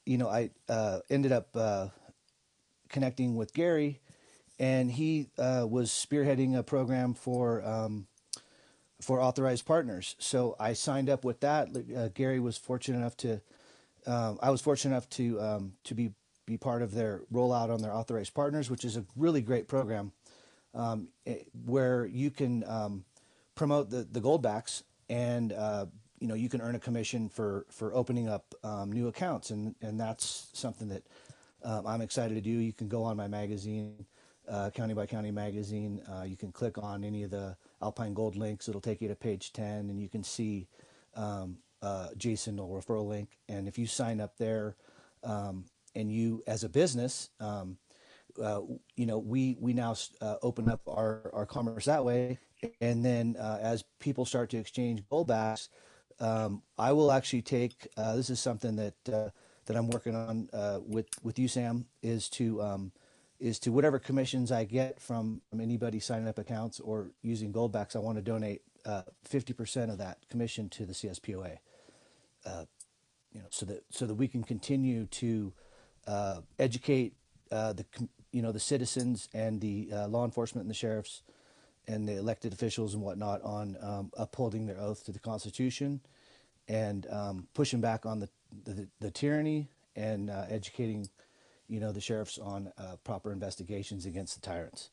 you 0.06 0.16
know, 0.16 0.28
I 0.28 0.50
uh, 0.68 1.00
ended 1.10 1.32
up 1.32 1.50
uh, 1.54 1.88
connecting 2.88 3.36
with 3.36 3.52
Gary, 3.52 4.00
and 4.58 4.90
he 4.90 5.28
uh, 5.38 5.66
was 5.68 5.90
spearheading 5.90 6.56
a 6.58 6.62
program 6.62 7.14
for. 7.14 7.64
Um, 7.64 8.06
for 8.98 9.20
authorized 9.20 9.66
partners, 9.66 10.16
so 10.18 10.56
I 10.58 10.72
signed 10.72 11.10
up 11.10 11.22
with 11.22 11.40
that. 11.40 11.68
Uh, 11.94 12.08
Gary 12.08 12.40
was 12.40 12.56
fortunate 12.56 12.96
enough 12.96 13.14
to 13.18 13.42
um, 14.06 14.38
I 14.42 14.50
was 14.50 14.60
fortunate 14.60 14.92
enough 14.92 15.08
to 15.10 15.40
um, 15.40 15.72
to 15.84 15.94
be 15.94 16.12
be 16.46 16.56
part 16.56 16.82
of 16.82 16.94
their 16.94 17.22
rollout 17.32 17.70
on 17.70 17.82
their 17.82 17.92
authorized 17.92 18.32
partners, 18.32 18.70
which 18.70 18.84
is 18.84 18.96
a 18.96 19.04
really 19.16 19.40
great 19.40 19.66
program 19.66 20.12
um, 20.74 21.08
it, 21.24 21.30
eh, 21.30 21.44
where 21.64 22.06
you 22.06 22.30
can 22.30 22.64
um, 22.68 23.04
promote 23.54 23.90
the 23.90 24.06
the 24.10 24.20
goldbacks 24.20 24.82
and 25.08 25.52
uh, 25.52 25.86
you 26.20 26.28
know 26.28 26.34
you 26.34 26.48
can 26.48 26.60
earn 26.60 26.74
a 26.74 26.80
commission 26.80 27.28
for 27.28 27.66
for 27.70 27.94
opening 27.94 28.28
up 28.28 28.54
um, 28.62 28.92
new 28.92 29.08
accounts 29.08 29.50
and 29.50 29.74
and 29.82 29.98
that's 29.98 30.48
something 30.52 30.88
that 30.88 31.02
um, 31.64 31.86
I'm 31.86 32.00
excited 32.00 32.34
to 32.34 32.40
do. 32.40 32.50
You 32.50 32.72
can 32.72 32.88
go 32.88 33.02
on 33.02 33.16
my 33.16 33.28
magazine. 33.28 34.06
Uh, 34.48 34.70
county 34.70 34.94
by 34.94 35.06
County 35.06 35.32
magazine. 35.32 36.00
Uh, 36.08 36.22
you 36.22 36.36
can 36.36 36.52
click 36.52 36.78
on 36.78 37.02
any 37.02 37.24
of 37.24 37.32
the 37.32 37.56
Alpine 37.82 38.14
Gold 38.14 38.36
links. 38.36 38.68
It'll 38.68 38.80
take 38.80 39.02
you 39.02 39.08
to 39.08 39.16
page 39.16 39.52
10, 39.52 39.90
and 39.90 40.00
you 40.00 40.08
can 40.08 40.22
see 40.22 40.68
um, 41.16 41.58
uh, 41.82 42.08
Jason 42.16 42.56
will 42.56 42.68
referral 42.68 43.06
link. 43.06 43.38
And 43.48 43.68
if 43.68 43.78
you 43.78 43.86
sign 43.86 44.20
up 44.20 44.36
there, 44.38 44.76
um, 45.22 45.64
and 45.94 46.12
you 46.12 46.42
as 46.46 46.62
a 46.62 46.68
business, 46.68 47.30
um, 47.40 47.78
uh, 48.42 48.60
you 48.96 49.06
know, 49.06 49.18
we 49.18 49.56
we 49.58 49.72
now 49.72 49.96
uh, 50.20 50.36
open 50.42 50.68
up 50.68 50.82
our 50.86 51.30
our 51.32 51.46
commerce 51.46 51.86
that 51.86 52.04
way. 52.04 52.38
And 52.80 53.04
then 53.04 53.36
uh, 53.38 53.58
as 53.60 53.84
people 53.98 54.24
start 54.24 54.50
to 54.50 54.58
exchange 54.58 55.02
goldbacks, 55.10 55.68
um, 56.20 56.62
I 56.78 56.92
will 56.92 57.12
actually 57.12 57.42
take. 57.42 57.88
Uh, 57.96 58.16
this 58.16 58.30
is 58.30 58.40
something 58.40 58.76
that 58.76 59.08
uh, 59.12 59.30
that 59.66 59.76
I'm 59.76 59.88
working 59.88 60.14
on 60.14 60.48
with 60.86 61.06
with 61.22 61.38
you, 61.38 61.48
Sam. 61.48 61.86
Is 62.02 62.28
to 62.30 62.62
um, 62.62 62.92
is 63.38 63.58
to 63.60 63.72
whatever 63.72 63.98
commissions 63.98 64.50
I 64.50 64.64
get 64.64 65.00
from, 65.00 65.42
from 65.50 65.60
anybody 65.60 66.00
signing 66.00 66.28
up 66.28 66.38
accounts 66.38 66.80
or 66.80 67.10
using 67.22 67.52
goldbacks, 67.52 67.94
I 67.94 67.98
want 67.98 68.16
to 68.16 68.22
donate 68.22 68.62
uh, 68.84 69.02
50% 69.28 69.90
of 69.90 69.98
that 69.98 70.18
commission 70.28 70.68
to 70.70 70.86
the 70.86 70.94
CSPOA. 70.94 71.58
Uh, 72.46 72.64
you 73.32 73.40
know, 73.40 73.46
so 73.50 73.66
that 73.66 73.84
so 73.90 74.06
that 74.06 74.14
we 74.14 74.28
can 74.28 74.42
continue 74.42 75.06
to 75.06 75.52
uh, 76.06 76.40
educate 76.58 77.14
uh, 77.50 77.72
the 77.72 77.84
you 78.32 78.40
know 78.40 78.52
the 78.52 78.60
citizens 78.60 79.28
and 79.34 79.60
the 79.60 79.90
uh, 79.92 80.08
law 80.08 80.24
enforcement 80.24 80.64
and 80.64 80.70
the 80.70 80.74
sheriffs 80.74 81.22
and 81.86 82.08
the 82.08 82.16
elected 82.16 82.52
officials 82.52 82.94
and 82.94 83.02
whatnot 83.02 83.42
on 83.42 83.76
um, 83.80 84.10
upholding 84.16 84.66
their 84.66 84.80
oath 84.80 85.04
to 85.04 85.12
the 85.12 85.18
Constitution 85.18 86.00
and 86.68 87.06
um, 87.10 87.46
pushing 87.54 87.80
back 87.80 88.06
on 88.06 88.20
the 88.20 88.28
the, 88.64 88.88
the 89.00 89.10
tyranny 89.10 89.68
and 89.94 90.30
educating 90.30 91.06
you 91.68 91.80
know 91.80 91.92
the 91.92 92.00
sheriffs 92.00 92.38
on 92.38 92.72
proper 93.04 93.32
investigations 93.32 94.06
against 94.06 94.40
the 94.40 94.40
tyrants. 94.40 94.90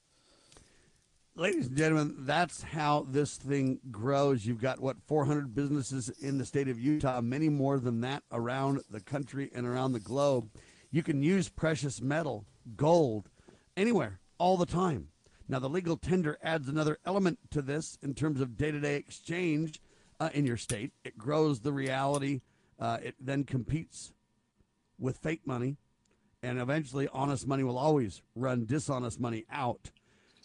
Ladies 1.35 1.65
and 1.65 1.75
gentlemen, 1.75 2.15
that's 2.19 2.61
how 2.61 3.07
this 3.09 3.37
thing 3.37 3.79
grows. 3.89 4.45
You've 4.45 4.61
got, 4.61 4.79
what, 4.79 4.97
400 5.07 5.55
businesses 5.55 6.09
in 6.09 6.37
the 6.37 6.45
state 6.45 6.67
of 6.67 6.79
Utah, 6.79 7.21
many 7.21 7.49
more 7.49 7.79
than 7.79 8.01
that 8.01 8.21
around 8.31 8.81
the 8.91 8.99
country 8.99 9.49
and 9.55 9.65
around 9.65 9.93
the 9.93 9.99
globe. 9.99 10.51
You 10.91 11.01
can 11.01 11.23
use 11.23 11.49
precious 11.49 11.99
metal, 11.99 12.45
gold, 12.75 13.31
anywhere, 13.75 14.19
all 14.37 14.57
the 14.57 14.67
time. 14.67 15.07
Now, 15.49 15.57
the 15.57 15.69
legal 15.69 15.97
tender 15.97 16.37
adds 16.43 16.69
another 16.69 16.99
element 17.03 17.39
to 17.49 17.63
this 17.63 17.97
in 18.03 18.13
terms 18.13 18.39
of 18.39 18.55
day 18.55 18.69
to 18.69 18.79
day 18.79 18.95
exchange 18.97 19.81
uh, 20.19 20.29
in 20.35 20.45
your 20.45 20.57
state. 20.57 20.91
It 21.03 21.17
grows 21.17 21.61
the 21.61 21.73
reality, 21.73 22.41
uh, 22.79 22.99
it 23.01 23.15
then 23.19 23.43
competes 23.43 24.13
with 24.99 25.17
fake 25.17 25.47
money, 25.47 25.77
and 26.43 26.59
eventually, 26.59 27.09
honest 27.11 27.47
money 27.47 27.63
will 27.63 27.79
always 27.79 28.21
run 28.35 28.65
dishonest 28.65 29.19
money 29.19 29.45
out. 29.49 29.89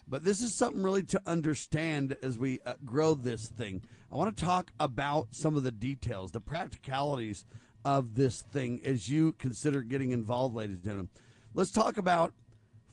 But 0.09 0.23
this 0.23 0.41
is 0.41 0.53
something 0.53 0.81
really 0.81 1.03
to 1.03 1.21
understand 1.27 2.17
as 2.23 2.37
we 2.37 2.59
uh, 2.65 2.73
grow 2.83 3.13
this 3.13 3.47
thing. 3.47 3.83
I 4.11 4.15
want 4.15 4.35
to 4.35 4.43
talk 4.43 4.71
about 4.79 5.27
some 5.31 5.55
of 5.55 5.63
the 5.63 5.71
details, 5.71 6.31
the 6.31 6.41
practicalities 6.41 7.45
of 7.85 8.15
this 8.15 8.41
thing 8.41 8.81
as 8.83 9.07
you 9.07 9.33
consider 9.33 9.81
getting 9.81 10.11
involved, 10.11 10.55
ladies 10.55 10.77
and 10.77 10.83
gentlemen. 10.83 11.09
Let's 11.53 11.71
talk 11.71 11.97
about, 11.97 12.33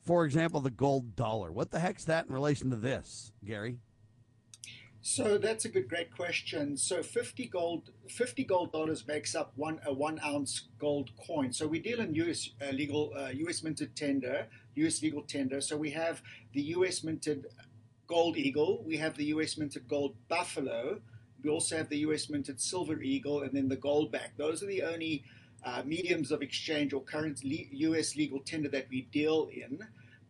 for 0.04 0.24
example, 0.24 0.60
the 0.60 0.70
gold 0.70 1.16
dollar. 1.16 1.50
What 1.50 1.70
the 1.70 1.80
heck's 1.80 2.04
that 2.04 2.26
in 2.26 2.34
relation 2.34 2.70
to 2.70 2.76
this, 2.76 3.32
Gary? 3.44 3.78
So 5.08 5.38
that's 5.38 5.64
a 5.64 5.68
good, 5.68 5.88
great 5.88 6.10
question. 6.16 6.76
So 6.76 7.00
50 7.00 7.46
gold, 7.46 7.90
50 8.08 8.42
gold 8.42 8.72
dollars 8.72 9.06
makes 9.06 9.36
up 9.36 9.52
one 9.54 9.78
a 9.86 9.92
one 9.92 10.18
ounce 10.18 10.66
gold 10.80 11.12
coin. 11.24 11.52
So 11.52 11.68
we 11.68 11.78
deal 11.78 12.00
in 12.00 12.12
U.S. 12.16 12.50
Uh, 12.60 12.72
legal, 12.72 13.12
uh, 13.16 13.28
U.S. 13.28 13.62
minted 13.62 13.94
tender, 13.94 14.48
U.S. 14.74 15.00
legal 15.02 15.22
tender. 15.22 15.60
So 15.60 15.76
we 15.76 15.90
have 15.90 16.22
the 16.54 16.62
U.S. 16.74 17.04
minted 17.04 17.46
gold 18.08 18.36
eagle, 18.36 18.82
we 18.84 18.96
have 18.96 19.16
the 19.16 19.26
U.S. 19.26 19.56
minted 19.56 19.86
gold 19.86 20.16
buffalo, 20.26 21.00
we 21.40 21.50
also 21.50 21.76
have 21.76 21.88
the 21.88 21.98
U.S. 21.98 22.28
minted 22.28 22.60
silver 22.60 23.00
eagle, 23.00 23.42
and 23.42 23.52
then 23.52 23.68
the 23.68 23.76
gold 23.76 24.10
back. 24.10 24.32
Those 24.36 24.60
are 24.64 24.66
the 24.66 24.82
only 24.82 25.22
uh, 25.64 25.82
mediums 25.84 26.32
of 26.32 26.42
exchange 26.42 26.92
or 26.92 27.00
current 27.00 27.44
le- 27.44 27.70
U.S. 27.70 28.16
legal 28.16 28.40
tender 28.40 28.70
that 28.70 28.88
we 28.90 29.02
deal 29.02 29.50
in. 29.54 29.78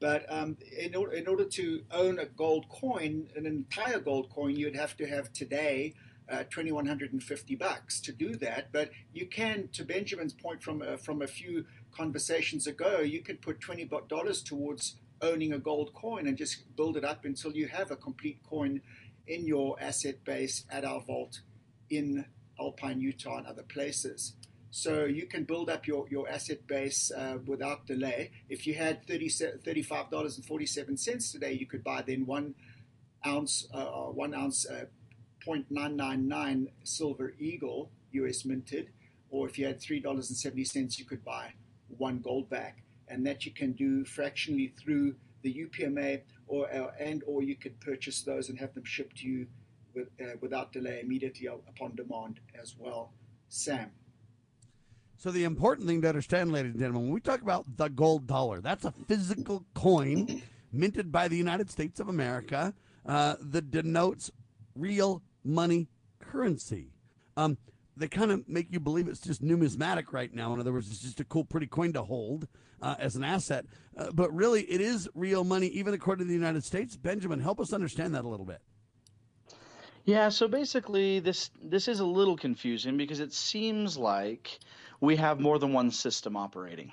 But 0.07 0.25
um, 0.29 0.57
in, 0.79 0.95
or, 0.95 1.13
in, 1.13 1.27
order 1.27 1.45
to 1.45 1.83
own 1.91 2.21
a 2.21 2.27
gold 2.27 2.69
coin, 2.69 3.27
an 3.35 3.45
entire 3.45 3.99
gold 3.99 4.31
coin, 4.31 4.55
you'd 4.55 4.77
have 4.77 4.97
to 4.99 5.07
have 5.09 5.33
today 5.33 5.95
uh, 6.29 6.45
2150 6.45 7.57
bucks 7.57 8.01
to 8.03 8.13
do 8.13 8.37
that. 8.37 8.71
But 8.71 8.91
you 9.13 9.27
can, 9.27 9.69
to 9.73 9.85
Benjamin's 9.85 10.33
point 10.33 10.63
from 10.63 10.81
uh, 10.81 10.97
from 10.97 11.23
a 11.23 11.27
few 11.27 11.65
conversations 11.91 12.69
ago, 12.69 13.01
you 13.01 13.21
could 13.21 13.43
put 13.43 13.61
twenty 13.61 13.85
dollars 14.07 14.45
towards 14.45 14.95
owning 15.23 15.53
a 15.53 15.59
gold 15.59 15.93
coin 15.93 16.29
and 16.29 16.39
just 16.39 16.77
build 16.77 16.97
it 16.97 17.05
up 17.05 17.25
until 17.25 17.57
you 17.57 17.67
have 17.67 17.91
a 17.91 17.97
complete 17.97 18.39
coin 18.49 18.83
in 19.27 19.45
your 19.45 19.75
asset 19.81 20.23
base 20.25 20.67
at 20.71 20.85
our 20.85 21.01
vault 21.01 21.41
in 21.91 22.27
Alpine, 22.61 23.01
Utah, 23.01 23.39
and 23.39 23.47
other 23.49 23.65
places. 23.65 24.35
So 24.77 25.07
you 25.07 25.25
can 25.25 25.45
build 25.45 25.71
up 25.71 25.87
your, 25.87 26.07
your 26.11 26.29
asset 26.29 26.67
base 26.67 27.11
uh, 27.11 27.39
without 27.47 27.87
delay. 27.87 28.31
If 28.51 28.67
you 28.67 28.75
had 28.75 29.07
$35.47 29.07 31.33
today, 31.33 31.53
you 31.53 31.65
could 31.65 31.83
buy 31.83 32.03
then 32.07 32.27
one 32.27 32.55
ounce, 33.27 33.67
uh, 33.73 33.79
uh 33.79 34.11
one 34.11 34.35
ounce 34.35 34.67
uh, 34.67 34.85
0.999 35.47 36.67
silver 36.85 37.33
eagle 37.39 37.91
US 38.13 38.45
minted, 38.45 38.91
or 39.31 39.49
if 39.49 39.59
you 39.59 39.65
had 39.65 39.81
$3.70, 39.81 40.99
you 40.99 41.07
could 41.07 41.25
buy 41.25 41.55
one 41.97 42.19
gold 42.19 42.51
back. 42.51 42.83
And 43.09 43.27
that 43.27 43.47
you 43.47 43.53
can 43.53 43.73
do 43.73 44.05
fractionally 44.05 44.75
through 44.79 45.15
the 45.41 45.55
UPMA, 45.55 46.21
or 46.49 46.71
uh, 46.71 46.91
and 47.01 47.23
or 47.27 47.43
you 47.43 47.57
could 47.57 47.81
purchase 47.81 48.21
those 48.21 48.51
and 48.51 48.59
have 48.59 48.75
them 48.75 48.85
shipped 48.85 49.17
to 49.21 49.27
you 49.27 49.47
with, 49.95 50.09
uh, 50.21 50.37
without 50.43 50.71
delay 50.71 51.01
immediately 51.03 51.47
upon 51.47 51.95
demand 51.95 52.41
as 52.61 52.77
well. 52.79 53.15
Sam. 53.49 53.93
So 55.27 55.33
the 55.33 55.43
important 55.43 55.89
thing 55.89 56.03
to 56.03 56.09
understand, 56.09 56.53
ladies 56.53 56.71
and 56.71 56.79
gentlemen, 56.79 57.07
when 57.07 57.13
we 57.13 57.21
talk 57.21 57.43
about 57.43 57.65
the 57.77 57.89
gold 57.89 58.29
dollar, 58.29 58.61
that's 58.61 58.85
a 58.85 58.93
physical 59.09 59.65
coin 59.75 60.41
minted 60.73 61.11
by 61.11 61.27
the 61.27 61.37
United 61.37 61.69
States 61.69 61.99
of 61.99 62.09
America 62.09 62.73
uh, 63.07 63.35
that 63.41 63.73
denotes 63.73 64.31
real 64.77 65.25
money 65.43 65.89
currency. 66.21 66.93
Um, 67.37 67.59
they 67.97 68.07
kind 68.07 68.31
of 68.31 68.49
make 68.49 68.69
you 68.71 68.79
believe 68.79 69.09
it's 69.09 69.19
just 69.19 69.43
numismatic 69.43 70.13
right 70.13 70.33
now. 70.33 70.55
In 70.55 70.61
other 70.61 70.73
words, 70.73 70.89
it's 70.93 71.01
just 71.01 71.19
a 71.19 71.25
cool, 71.25 71.45
pretty 71.45 71.67
coin 71.67 71.93
to 71.95 72.05
hold 72.05 72.47
uh, 72.81 72.95
as 73.01 73.17
an 73.17 73.25
asset. 73.25 73.65
Uh, 73.99 74.13
but 74.13 74.33
really, 74.33 74.63
it 74.71 74.81
is 74.81 75.09
real 75.17 75.43
money, 75.43 75.67
even 75.67 75.93
according 75.93 76.27
to 76.27 76.29
the 76.29 76.39
United 76.39 76.63
States. 76.63 76.97
Benjamin, 76.97 77.41
help 77.41 77.59
us 77.59 77.73
understand 77.73 78.15
that 78.15 78.25
a 78.25 78.29
little 78.29 78.47
bit. 78.47 78.61
Yeah, 80.05 80.29
so 80.29 80.47
basically, 80.47 81.19
this 81.19 81.51
this 81.61 81.89
is 81.89 81.99
a 81.99 82.05
little 82.05 82.37
confusing 82.37 82.97
because 82.97 83.19
it 83.19 83.33
seems 83.33 83.97
like 83.97 84.61
we 85.01 85.17
have 85.17 85.41
more 85.41 85.59
than 85.59 85.73
one 85.73 85.91
system 85.91 86.37
operating, 86.37 86.93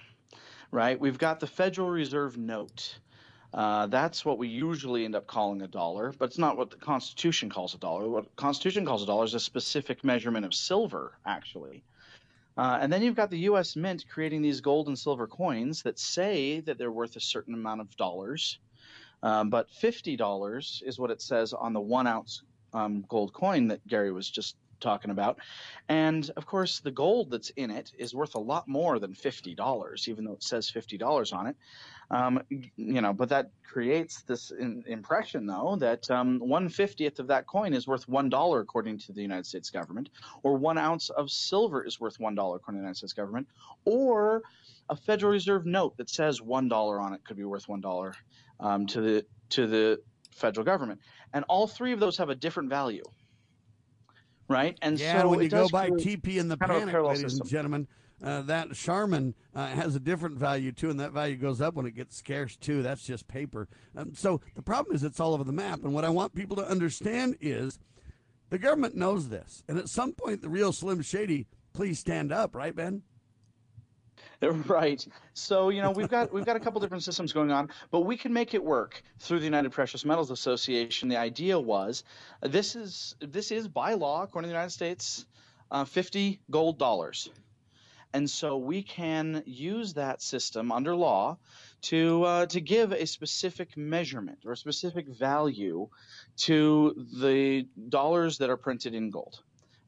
right? 0.71 0.99
We've 0.99 1.17
got 1.17 1.39
the 1.39 1.47
Federal 1.47 1.89
Reserve 1.89 2.37
note. 2.37 2.97
Uh, 3.53 3.85
that's 3.87 4.25
what 4.25 4.39
we 4.39 4.47
usually 4.47 5.05
end 5.05 5.15
up 5.15 5.27
calling 5.27 5.61
a 5.61 5.67
dollar, 5.67 6.13
but 6.17 6.25
it's 6.25 6.39
not 6.39 6.57
what 6.57 6.71
the 6.71 6.77
Constitution 6.77 7.49
calls 7.49 7.75
a 7.75 7.77
dollar. 7.77 8.09
What 8.09 8.25
the 8.25 8.31
Constitution 8.35 8.85
calls 8.85 9.03
a 9.03 9.05
dollar 9.05 9.25
is 9.25 9.35
a 9.35 9.39
specific 9.39 10.03
measurement 10.03 10.45
of 10.45 10.53
silver, 10.53 11.17
actually. 11.25 11.83
Uh, 12.57 12.79
and 12.81 12.91
then 12.91 13.01
you've 13.01 13.15
got 13.15 13.29
the 13.29 13.39
U.S. 13.39 13.75
Mint 13.75 14.05
creating 14.09 14.41
these 14.41 14.61
gold 14.61 14.87
and 14.87 14.97
silver 14.97 15.27
coins 15.27 15.83
that 15.83 15.99
say 15.99 16.59
that 16.61 16.77
they're 16.77 16.91
worth 16.91 17.15
a 17.15 17.19
certain 17.19 17.53
amount 17.53 17.81
of 17.81 17.95
dollars. 17.95 18.59
Um, 19.23 19.49
but 19.49 19.69
$50 19.71 20.83
is 20.85 20.99
what 20.99 21.09
it 21.09 21.21
says 21.21 21.53
on 21.53 21.73
the 21.73 21.81
one 21.81 22.07
ounce 22.07 22.43
um, 22.73 23.05
gold 23.07 23.33
coin 23.33 23.67
that 23.69 23.87
Gary 23.87 24.11
was 24.11 24.29
just 24.29 24.55
talking 24.83 25.11
about. 25.11 25.39
And 25.89 26.29
of 26.37 26.45
course, 26.45 26.79
the 26.79 26.91
gold 26.91 27.31
that's 27.31 27.49
in 27.51 27.71
it 27.71 27.91
is 27.97 28.13
worth 28.13 28.35
a 28.35 28.39
lot 28.39 28.67
more 28.67 28.99
than 28.99 29.13
$50, 29.13 30.07
even 30.07 30.25
though 30.25 30.33
it 30.33 30.43
says 30.43 30.71
$50 30.71 31.33
on 31.33 31.47
it. 31.47 31.55
Um, 32.11 32.41
you 32.49 33.01
know, 33.01 33.13
but 33.13 33.29
that 33.29 33.49
creates 33.63 34.21
this 34.23 34.51
in, 34.51 34.83
impression, 34.85 35.47
though, 35.47 35.77
that 35.79 36.11
um, 36.11 36.39
150th 36.41 37.17
of 37.17 37.27
that 37.27 37.47
coin 37.47 37.73
is 37.73 37.87
worth 37.87 38.05
$1 38.07 38.61
according 38.61 38.99
to 38.99 39.13
the 39.13 39.21
United 39.21 39.47
States 39.47 39.71
government, 39.71 40.09
or 40.43 40.57
one 40.57 40.77
ounce 40.77 41.09
of 41.09 41.31
silver 41.31 41.83
is 41.83 41.99
worth 41.99 42.19
$1 42.19 42.31
according 42.31 42.61
to 42.65 42.71
the 42.71 42.77
United 42.77 42.97
States 42.97 43.13
government, 43.13 43.47
or 43.85 44.43
a 44.89 44.95
Federal 44.95 45.31
Reserve 45.31 45.65
note 45.65 45.97
that 45.97 46.09
says 46.09 46.39
$1 46.39 47.01
on 47.01 47.13
it 47.13 47.23
could 47.25 47.37
be 47.37 47.45
worth 47.45 47.67
$1 47.67 48.13
um, 48.59 48.85
to 48.87 49.01
the 49.01 49.25
to 49.49 49.67
the 49.67 49.99
federal 50.35 50.65
government. 50.65 50.99
And 51.33 51.45
all 51.47 51.67
three 51.67 51.93
of 51.93 51.99
those 51.99 52.17
have 52.17 52.29
a 52.29 52.35
different 52.35 52.69
value 52.69 53.03
right? 54.53 54.77
And 54.81 54.99
yeah, 54.99 55.21
so 55.21 55.27
when 55.27 55.41
you 55.41 55.49
go 55.49 55.67
by 55.67 55.89
TP 55.89 56.37
in 56.37 56.47
the 56.47 56.57
panic, 56.57 56.93
ladies 56.93 57.21
system. 57.21 57.41
and 57.41 57.49
gentlemen, 57.49 57.87
uh, 58.23 58.41
that 58.43 58.73
Charmin 58.73 59.33
uh, 59.53 59.67
has 59.67 59.95
a 59.95 59.99
different 59.99 60.37
value 60.37 60.71
too, 60.71 60.89
and 60.89 60.99
that 60.99 61.11
value 61.11 61.35
goes 61.35 61.59
up 61.59 61.73
when 61.73 61.85
it 61.85 61.95
gets 61.95 62.15
scarce 62.15 62.55
too. 62.55 62.81
That's 62.81 63.03
just 63.03 63.27
paper. 63.27 63.67
Um, 63.97 64.13
so 64.13 64.39
the 64.55 64.61
problem 64.61 64.95
is 64.95 65.03
it's 65.03 65.19
all 65.19 65.33
over 65.33 65.43
the 65.43 65.51
map. 65.51 65.83
And 65.83 65.93
what 65.93 66.05
I 66.05 66.09
want 66.09 66.33
people 66.33 66.55
to 66.57 66.65
understand 66.65 67.35
is 67.41 67.79
the 68.49 68.59
government 68.59 68.95
knows 68.95 69.29
this, 69.29 69.63
and 69.67 69.77
at 69.77 69.89
some 69.89 70.13
point, 70.13 70.41
the 70.41 70.49
real 70.49 70.71
Slim 70.71 71.01
Shady, 71.01 71.47
please 71.73 71.99
stand 71.99 72.31
up, 72.31 72.55
right, 72.55 72.75
Ben? 72.75 73.01
Right. 74.67 75.05
So 75.33 75.69
you 75.69 75.81
know 75.81 75.91
we've 75.91 76.09
got 76.09 76.33
we've 76.33 76.45
got 76.45 76.55
a 76.55 76.59
couple 76.59 76.81
different 76.81 77.03
systems 77.03 77.31
going 77.33 77.51
on, 77.51 77.69
but 77.91 78.01
we 78.01 78.17
can 78.17 78.33
make 78.33 78.53
it 78.53 78.63
work 78.63 79.01
through 79.19 79.39
the 79.39 79.45
United 79.45 79.71
Precious 79.71 80.03
Metals 80.05 80.31
Association. 80.31 81.09
The 81.09 81.17
idea 81.17 81.59
was 81.59 82.03
uh, 82.41 82.49
this 82.49 82.75
is 82.75 83.15
this 83.21 83.51
is 83.51 83.67
by 83.67 83.93
law 83.93 84.23
according 84.23 84.47
to 84.47 84.49
the 84.49 84.55
United 84.55 84.73
States, 84.73 85.25
uh, 85.71 85.85
50 85.85 86.41
gold 86.51 86.77
dollars, 86.77 87.29
and 88.13 88.29
so 88.29 88.57
we 88.57 88.83
can 88.83 89.43
use 89.45 89.93
that 89.93 90.21
system 90.21 90.71
under 90.71 90.95
law 90.95 91.37
to 91.83 92.23
uh, 92.23 92.45
to 92.47 92.59
give 92.59 92.91
a 92.91 93.05
specific 93.05 93.77
measurement 93.77 94.39
or 94.45 94.51
a 94.51 94.57
specific 94.57 95.07
value 95.07 95.87
to 96.35 97.07
the 97.19 97.65
dollars 97.89 98.39
that 98.39 98.49
are 98.49 98.57
printed 98.57 98.93
in 98.93 99.09
gold 99.09 99.41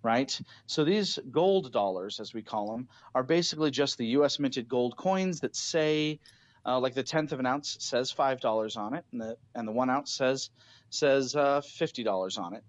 right? 0.06 0.40
So 0.68 0.86
these 0.86 1.20
gold 1.32 1.74
dollars, 1.74 2.20
as 2.20 2.34
we 2.34 2.42
call 2.42 2.72
them, 2.72 2.88
are 3.14 3.24
basically 3.24 3.72
just 3.72 3.98
the 3.98 4.06
U.S. 4.18 4.40
minted 4.40 4.70
gold 4.70 4.96
coins 4.96 5.42
that 5.42 5.56
say, 5.56 6.20
uh, 6.66 6.80
like 6.80 6.94
the 6.94 7.04
tenth 7.04 7.32
of 7.32 7.40
an 7.40 7.46
ounce 7.46 7.78
says 7.80 8.12
five 8.12 8.40
dollars 8.40 8.78
on 8.78 8.94
it, 8.94 9.04
and 9.12 9.20
the 9.20 9.38
and 9.56 9.68
the 9.68 9.72
one 9.72 9.90
ounce 9.90 10.14
says 10.14 10.50
says 10.90 11.36
uh, 11.36 11.62
fifty 11.62 12.04
dollars 12.04 12.38
on 12.38 12.54
it. 12.54 12.64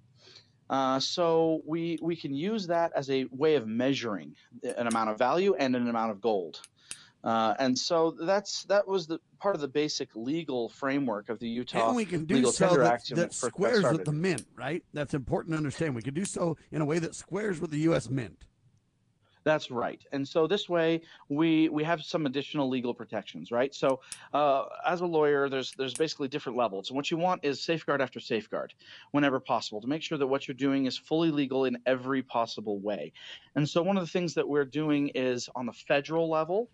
Uh, 0.68 0.98
so 0.98 1.60
we 1.64 1.98
we 2.02 2.16
can 2.16 2.34
use 2.34 2.66
that 2.66 2.92
as 2.96 3.08
a 3.10 3.26
way 3.30 3.54
of 3.54 3.66
measuring 3.66 4.34
an 4.64 4.86
amount 4.86 5.10
of 5.10 5.18
value 5.18 5.54
and 5.54 5.76
an 5.76 5.88
amount 5.88 6.10
of 6.10 6.20
gold. 6.20 6.60
Uh, 7.22 7.54
and 7.58 7.78
so 7.78 8.12
that's 8.12 8.64
that 8.64 8.88
was 8.88 9.06
the 9.06 9.18
part 9.38 9.54
of 9.54 9.60
the 9.60 9.68
basic 9.68 10.08
legal 10.14 10.68
framework 10.68 11.28
of 11.28 11.38
the 11.38 11.48
Utah 11.48 11.88
and 11.88 11.96
we 11.96 12.04
can 12.04 12.24
do 12.24 12.36
Legal 12.36 12.52
so 12.52 12.68
Tender 12.68 12.82
that, 12.84 12.92
Act 12.92 13.14
that 13.14 13.32
squares 13.32 13.84
with 13.84 14.04
the 14.04 14.12
mint, 14.12 14.46
right? 14.56 14.82
That's 14.92 15.14
important 15.14 15.52
to 15.52 15.56
understand. 15.56 15.94
We 15.94 16.02
can 16.02 16.14
do 16.14 16.24
so 16.24 16.56
in 16.70 16.80
a 16.80 16.84
way 16.84 16.98
that 16.98 17.14
squares 17.14 17.60
with 17.60 17.70
the 17.70 17.78
U.S. 17.80 18.08
Mint. 18.08 18.44
That's 19.46 19.70
right. 19.70 20.04
And 20.10 20.26
so 20.26 20.48
this 20.48 20.68
way 20.68 21.02
we 21.28 21.68
we 21.68 21.84
have 21.84 22.02
some 22.02 22.26
additional 22.26 22.68
legal 22.68 22.92
protections, 22.92 23.52
right? 23.52 23.72
So 23.72 24.00
uh, 24.34 24.64
as 24.84 25.02
a 25.02 25.06
lawyer, 25.06 25.48
there's 25.48 25.70
there's 25.78 25.94
basically 25.94 26.26
different 26.26 26.58
levels. 26.58 26.90
And 26.90 26.96
what 26.96 27.12
you 27.12 27.16
want 27.16 27.44
is 27.44 27.62
safeguard 27.62 28.02
after 28.02 28.18
safeguard 28.18 28.74
whenever 29.12 29.38
possible 29.38 29.80
to 29.80 29.86
make 29.86 30.02
sure 30.02 30.18
that 30.18 30.26
what 30.26 30.48
you're 30.48 30.56
doing 30.56 30.86
is 30.86 30.98
fully 30.98 31.30
legal 31.30 31.64
in 31.64 31.78
every 31.86 32.22
possible 32.24 32.80
way. 32.80 33.12
And 33.54 33.68
so 33.68 33.84
one 33.84 33.96
of 33.96 34.02
the 34.02 34.10
things 34.10 34.34
that 34.34 34.48
we're 34.48 34.64
doing 34.64 35.12
is 35.14 35.48
on 35.54 35.66
the 35.66 35.72
federal 35.72 36.28
level, 36.28 36.68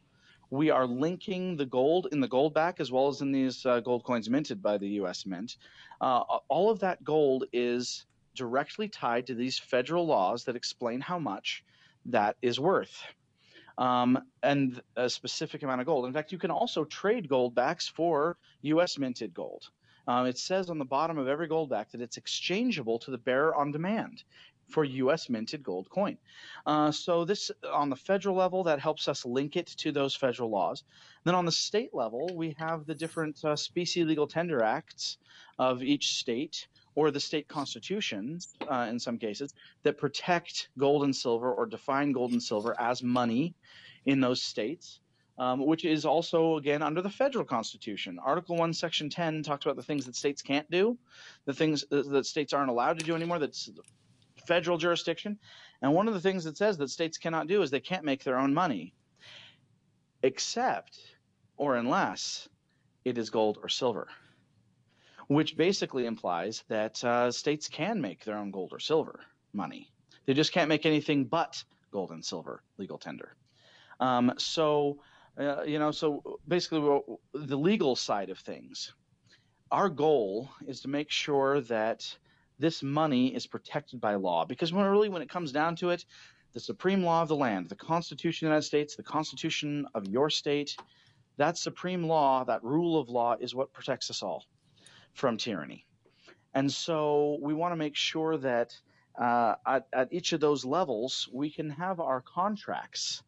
we 0.52 0.68
are 0.68 0.86
linking 0.86 1.56
the 1.56 1.64
gold 1.64 2.08
in 2.12 2.20
the 2.20 2.28
gold 2.28 2.52
back 2.52 2.78
as 2.78 2.92
well 2.92 3.08
as 3.08 3.22
in 3.22 3.32
these 3.32 3.64
uh, 3.64 3.80
gold 3.80 4.04
coins 4.04 4.28
minted 4.28 4.62
by 4.62 4.76
the 4.76 4.88
U.S. 5.00 5.24
Mint. 5.24 5.56
Uh, 5.98 6.20
all 6.48 6.68
of 6.70 6.78
that 6.80 7.02
gold 7.02 7.44
is 7.54 8.04
directly 8.34 8.86
tied 8.86 9.26
to 9.26 9.34
these 9.34 9.58
federal 9.58 10.06
laws 10.06 10.44
that 10.44 10.54
explain 10.54 11.00
how 11.00 11.18
much 11.18 11.64
that 12.04 12.36
is 12.42 12.60
worth. 12.60 13.02
Um, 13.78 14.18
and 14.42 14.82
a 14.94 15.08
specific 15.08 15.62
amount 15.62 15.80
of 15.80 15.86
gold. 15.86 16.04
In 16.04 16.12
fact, 16.12 16.32
you 16.32 16.38
can 16.38 16.50
also 16.50 16.84
trade 16.84 17.30
gold 17.30 17.54
backs 17.54 17.88
for 17.88 18.36
U.S. 18.60 18.98
minted 18.98 19.32
gold. 19.32 19.70
um, 20.06 20.26
it 20.26 20.36
says 20.36 20.68
on 20.68 20.78
the 20.78 20.84
bottom 20.84 21.16
of 21.16 21.28
every 21.28 21.48
gold 21.48 21.70
back 21.70 21.90
that 21.92 22.02
it's 22.02 22.18
exchangeable 22.18 22.98
to 22.98 23.10
the 23.10 23.16
bearer 23.16 23.54
on 23.54 23.72
demand 23.72 24.22
for 24.68 24.84
U.S. 24.84 25.28
minted 25.28 25.62
gold 25.62 25.88
coin. 25.90 26.16
Uh, 26.66 26.90
so 26.90 27.24
this 27.24 27.50
on 27.70 27.90
the 27.90 27.96
federal 27.96 28.36
level 28.36 28.64
that 28.64 28.80
helps 28.80 29.08
us 29.08 29.24
link 29.24 29.56
it 29.56 29.66
to 29.66 29.92
those 29.92 30.14
federal 30.14 30.50
laws. 30.50 30.84
Then 31.24 31.34
on 31.34 31.44
the 31.44 31.52
state 31.52 31.94
level, 31.94 32.30
we 32.34 32.54
have 32.58 32.86
the 32.86 32.94
different 32.94 33.44
uh, 33.44 33.56
specie 33.56 34.04
legal 34.04 34.26
tender 34.26 34.62
acts 34.62 35.18
of 35.58 35.82
each 35.82 36.16
state 36.16 36.66
or 36.94 37.10
the 37.10 37.20
state 37.20 37.48
constitutions 37.48 38.54
uh, 38.70 38.86
in 38.88 38.98
some 38.98 39.18
cases 39.18 39.54
that 39.82 39.98
protect 39.98 40.68
gold 40.78 41.04
and 41.04 41.14
silver 41.14 41.52
or 41.52 41.66
define 41.66 42.12
gold 42.12 42.32
and 42.32 42.42
silver 42.42 42.78
as 42.78 43.02
money 43.02 43.54
in 44.06 44.20
those 44.20 44.42
states. 44.42 45.00
Um, 45.38 45.64
which 45.64 45.86
is 45.86 46.04
also 46.04 46.58
again 46.58 46.82
under 46.82 47.00
the 47.00 47.08
federal 47.08 47.46
constitution. 47.46 48.18
Article 48.22 48.54
1, 48.54 48.74
Section 48.74 49.08
10 49.08 49.42
talks 49.42 49.64
about 49.64 49.76
the 49.76 49.82
things 49.82 50.04
that 50.04 50.14
states 50.14 50.42
can't 50.42 50.70
do, 50.70 50.98
the 51.46 51.54
things 51.54 51.86
that 51.90 52.26
states 52.26 52.52
aren't 52.52 52.68
allowed 52.68 52.98
to 52.98 53.04
do 53.04 53.14
anymore. 53.14 53.38
That's 53.38 53.70
federal 54.46 54.78
jurisdiction. 54.78 55.38
And 55.80 55.94
one 55.94 56.08
of 56.08 56.14
the 56.14 56.20
things 56.20 56.46
it 56.46 56.56
says 56.56 56.78
that 56.78 56.90
states 56.90 57.18
cannot 57.18 57.48
do 57.48 57.62
is 57.62 57.70
they 57.70 57.80
can't 57.80 58.04
make 58.04 58.24
their 58.24 58.38
own 58.38 58.54
money, 58.54 58.94
except 60.22 60.98
or 61.56 61.76
unless 61.76 62.48
it 63.04 63.18
is 63.18 63.30
gold 63.30 63.58
or 63.62 63.68
silver, 63.68 64.08
which 65.26 65.56
basically 65.56 66.06
implies 66.06 66.64
that 66.68 67.02
uh, 67.04 67.30
states 67.30 67.68
can 67.68 68.00
make 68.00 68.24
their 68.24 68.36
own 68.36 68.50
gold 68.50 68.72
or 68.72 68.78
silver 68.78 69.20
money. 69.52 69.90
They 70.26 70.34
just 70.34 70.52
can't 70.52 70.68
make 70.68 70.86
anything 70.86 71.24
but 71.24 71.62
gold 71.90 72.10
and 72.10 72.24
silver 72.24 72.62
legal 72.78 72.98
tender. 72.98 73.34
Um, 74.00 74.32
so, 74.38 74.98
uh, 75.38 75.62
you 75.62 75.78
know, 75.78 75.90
so 75.90 76.38
basically 76.46 77.00
the 77.34 77.56
legal 77.56 77.96
side 77.96 78.30
of 78.30 78.38
things, 78.38 78.92
our 79.70 79.88
goal 79.88 80.50
is 80.66 80.80
to 80.80 80.88
make 80.88 81.10
sure 81.10 81.60
that 81.62 82.16
this 82.62 82.80
money 82.80 83.34
is 83.34 83.44
protected 83.44 84.00
by 84.00 84.14
law. 84.14 84.44
Because 84.44 84.72
when 84.72 84.86
really 84.86 85.08
when 85.08 85.20
it 85.20 85.28
comes 85.28 85.50
down 85.50 85.74
to 85.76 85.90
it 85.90 86.04
the 86.52 86.60
supreme 86.60 87.02
law 87.02 87.22
of 87.22 87.28
the 87.28 87.36
land 87.36 87.68
the 87.68 87.74
constitution 87.74 88.46
of 88.46 88.50
the 88.50 88.54
united 88.54 88.66
states 88.66 88.94
the 88.94 89.02
constitution 89.02 89.86
of 89.94 90.06
your 90.06 90.28
state 90.28 90.76
that 91.38 91.56
supreme 91.56 92.04
law 92.04 92.44
that 92.44 92.62
rule 92.62 93.00
of 93.00 93.08
law 93.08 93.34
is 93.40 93.54
what 93.54 93.72
protects 93.72 94.10
us 94.10 94.22
all 94.22 94.44
from 95.14 95.38
tyranny. 95.38 95.84
And 96.54 96.70
so 96.70 97.38
we 97.40 97.54
want 97.54 97.72
to 97.72 97.76
make 97.76 97.96
sure 97.96 98.36
that 98.36 98.74
uh, 99.18 99.54
at, 99.66 99.86
at, 99.92 100.12
each 100.12 100.32
of 100.32 100.40
those 100.40 100.64
levels 100.64 101.28
we 101.32 101.50
can 101.50 101.70
have 101.70 102.00
our 102.00 102.20
contracts 102.20 103.22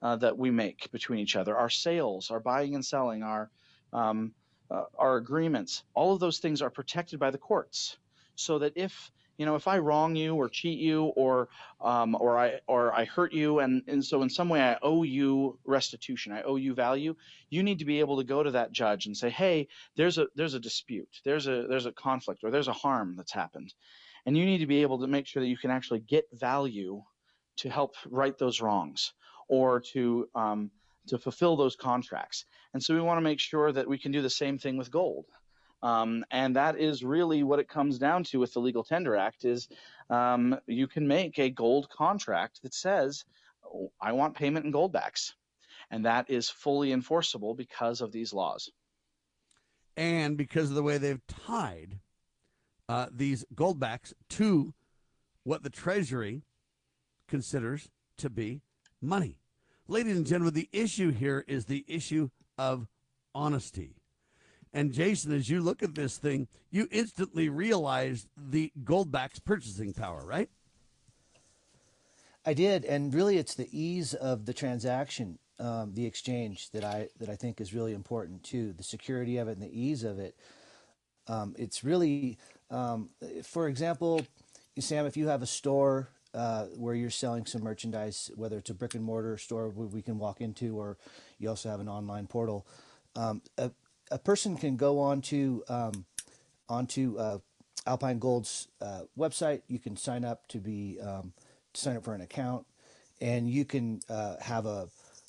uh, 0.00 0.16
that 0.16 0.38
we 0.38 0.50
make 0.50 0.90
between 0.90 1.18
each 1.18 1.36
other 1.36 1.56
our 1.56 1.70
sales 1.70 2.30
our 2.30 2.40
buying 2.40 2.74
and 2.74 2.84
selling 2.84 3.22
our 3.22 3.50
um, 3.92 4.32
uh, 4.70 4.84
our 4.96 5.16
agreements. 5.16 5.84
All 5.94 6.14
of 6.14 6.20
those 6.20 6.38
things 6.38 6.62
are 6.62 6.70
protected 6.70 7.18
by 7.18 7.30
the 7.30 7.38
courts 7.38 7.98
so 8.40 8.58
that 8.58 8.72
if 8.76 9.10
you 9.38 9.46
know 9.46 9.54
if 9.54 9.66
I 9.68 9.78
wrong 9.78 10.16
you 10.16 10.34
or 10.34 10.48
cheat 10.48 10.78
you 10.78 11.04
or 11.16 11.48
um, 11.80 12.16
or 12.18 12.38
I 12.38 12.60
or 12.66 12.92
I 12.92 13.04
hurt 13.04 13.32
you 13.32 13.60
and 13.60 13.82
and 13.86 14.04
so 14.04 14.22
in 14.22 14.30
some 14.30 14.48
way 14.48 14.60
I 14.60 14.76
owe 14.82 15.02
you 15.02 15.58
restitution 15.64 16.32
I 16.32 16.42
owe 16.42 16.56
you 16.56 16.74
value 16.74 17.14
you 17.48 17.62
need 17.62 17.78
to 17.78 17.84
be 17.84 18.00
able 18.00 18.18
to 18.18 18.24
go 18.24 18.42
to 18.42 18.50
that 18.52 18.72
judge 18.72 19.06
and 19.06 19.16
say 19.16 19.30
hey 19.30 19.68
there's 19.96 20.18
a 20.18 20.26
there's 20.34 20.54
a 20.54 20.60
dispute 20.60 21.20
there's 21.24 21.46
a 21.46 21.66
there's 21.68 21.86
a 21.86 21.92
conflict 21.92 22.44
or 22.44 22.50
there's 22.50 22.68
a 22.68 22.72
harm 22.72 23.14
that's 23.16 23.32
happened. 23.32 23.74
And 24.26 24.36
you 24.36 24.44
need 24.44 24.58
to 24.58 24.66
be 24.66 24.82
able 24.82 24.98
to 25.00 25.06
make 25.06 25.26
sure 25.26 25.42
that 25.42 25.48
you 25.48 25.56
can 25.56 25.70
actually 25.70 26.00
get 26.00 26.26
value 26.32 27.02
to 27.56 27.70
help 27.70 27.94
right 28.10 28.36
those 28.36 28.60
wrongs 28.60 29.12
or 29.48 29.80
to 29.92 30.28
um, 30.34 30.70
to 31.08 31.18
fulfill 31.18 31.56
those 31.56 31.76
contracts. 31.76 32.44
And 32.74 32.82
so 32.82 32.94
we 32.94 33.00
want 33.00 33.18
to 33.18 33.22
make 33.22 33.40
sure 33.40 33.72
that 33.72 33.88
we 33.88 33.98
can 33.98 34.12
do 34.12 34.22
the 34.22 34.30
same 34.30 34.58
thing 34.58 34.76
with 34.76 34.90
gold 34.90 35.24
um, 35.82 36.24
and 36.30 36.56
that 36.56 36.78
is 36.78 37.02
really 37.02 37.42
what 37.42 37.58
it 37.58 37.68
comes 37.68 37.98
down 37.98 38.24
to 38.24 38.38
with 38.38 38.52
the 38.52 38.60
Legal 38.60 38.84
Tender 38.84 39.16
Act 39.16 39.44
is 39.44 39.68
um, 40.10 40.58
you 40.66 40.86
can 40.86 41.06
make 41.06 41.38
a 41.38 41.50
gold 41.50 41.88
contract 41.88 42.62
that 42.62 42.74
says, 42.74 43.24
oh, 43.64 43.90
I 44.00 44.12
want 44.12 44.36
payment 44.36 44.66
in 44.66 44.72
goldbacks. 44.72 45.32
And 45.90 46.04
that 46.04 46.30
is 46.30 46.50
fully 46.50 46.92
enforceable 46.92 47.54
because 47.54 48.00
of 48.00 48.12
these 48.12 48.32
laws. 48.32 48.70
And 49.96 50.36
because 50.36 50.68
of 50.68 50.76
the 50.76 50.82
way 50.82 50.98
they've 50.98 51.26
tied 51.26 51.98
uh, 52.88 53.06
these 53.10 53.44
goldbacks 53.54 54.12
to 54.30 54.74
what 55.44 55.62
the 55.62 55.70
Treasury 55.70 56.42
considers 57.26 57.88
to 58.18 58.28
be 58.28 58.60
money. 59.00 59.38
Ladies 59.88 60.16
and 60.16 60.26
gentlemen, 60.26 60.54
the 60.54 60.68
issue 60.72 61.10
here 61.10 61.44
is 61.48 61.64
the 61.64 61.84
issue 61.88 62.28
of 62.58 62.86
honesty. 63.34 63.99
And 64.72 64.92
Jason, 64.92 65.32
as 65.32 65.48
you 65.48 65.60
look 65.60 65.82
at 65.82 65.94
this 65.94 66.16
thing, 66.16 66.46
you 66.70 66.86
instantly 66.90 67.48
realize 67.48 68.26
the 68.36 68.72
Goldback's 68.84 69.40
purchasing 69.40 69.92
power, 69.92 70.24
right? 70.24 70.48
I 72.46 72.54
did, 72.54 72.84
and 72.84 73.12
really, 73.12 73.36
it's 73.36 73.54
the 73.54 73.68
ease 73.70 74.14
of 74.14 74.46
the 74.46 74.54
transaction, 74.54 75.38
um, 75.58 75.92
the 75.94 76.06
exchange 76.06 76.70
that 76.70 76.84
I 76.84 77.08
that 77.18 77.28
I 77.28 77.36
think 77.36 77.60
is 77.60 77.74
really 77.74 77.92
important 77.92 78.42
too. 78.44 78.72
The 78.72 78.82
security 78.82 79.36
of 79.36 79.48
it 79.48 79.58
and 79.58 79.62
the 79.62 79.78
ease 79.78 80.04
of 80.04 80.18
it. 80.18 80.36
Um, 81.26 81.54
it's 81.58 81.84
really, 81.84 82.38
um, 82.70 83.10
for 83.44 83.68
example, 83.68 84.26
Sam, 84.78 85.04
if 85.04 85.16
you 85.16 85.28
have 85.28 85.42
a 85.42 85.46
store 85.46 86.08
uh, 86.32 86.66
where 86.76 86.94
you're 86.94 87.10
selling 87.10 87.44
some 87.44 87.62
merchandise, 87.62 88.30
whether 88.36 88.56
it's 88.56 88.70
a 88.70 88.74
brick 88.74 88.94
and 88.94 89.04
mortar 89.04 89.36
store 89.36 89.68
we 89.68 90.00
can 90.00 90.18
walk 90.18 90.40
into, 90.40 90.78
or 90.78 90.96
you 91.38 91.48
also 91.48 91.68
have 91.68 91.80
an 91.80 91.88
online 91.88 92.26
portal. 92.26 92.66
Um, 93.16 93.42
a, 93.58 93.70
a 94.10 94.18
person 94.18 94.56
can 94.56 94.76
go 94.76 94.98
on 94.98 95.20
to 95.22 95.62
um, 95.68 96.04
onto 96.68 97.16
uh, 97.18 97.38
Alpine 97.86 98.18
Gold's 98.18 98.68
uh, 98.80 99.02
website. 99.18 99.62
You 99.68 99.78
can 99.78 99.96
sign 99.96 100.24
up 100.24 100.46
to 100.48 100.58
be 100.58 100.98
um, 101.00 101.32
to 101.72 101.80
sign 101.80 101.96
up 101.96 102.04
for 102.04 102.14
an 102.14 102.20
account, 102.20 102.66
and 103.20 103.48
you 103.48 103.64
can 103.64 104.00
uh, 104.08 104.36
have 104.40 104.66
a 104.66 104.88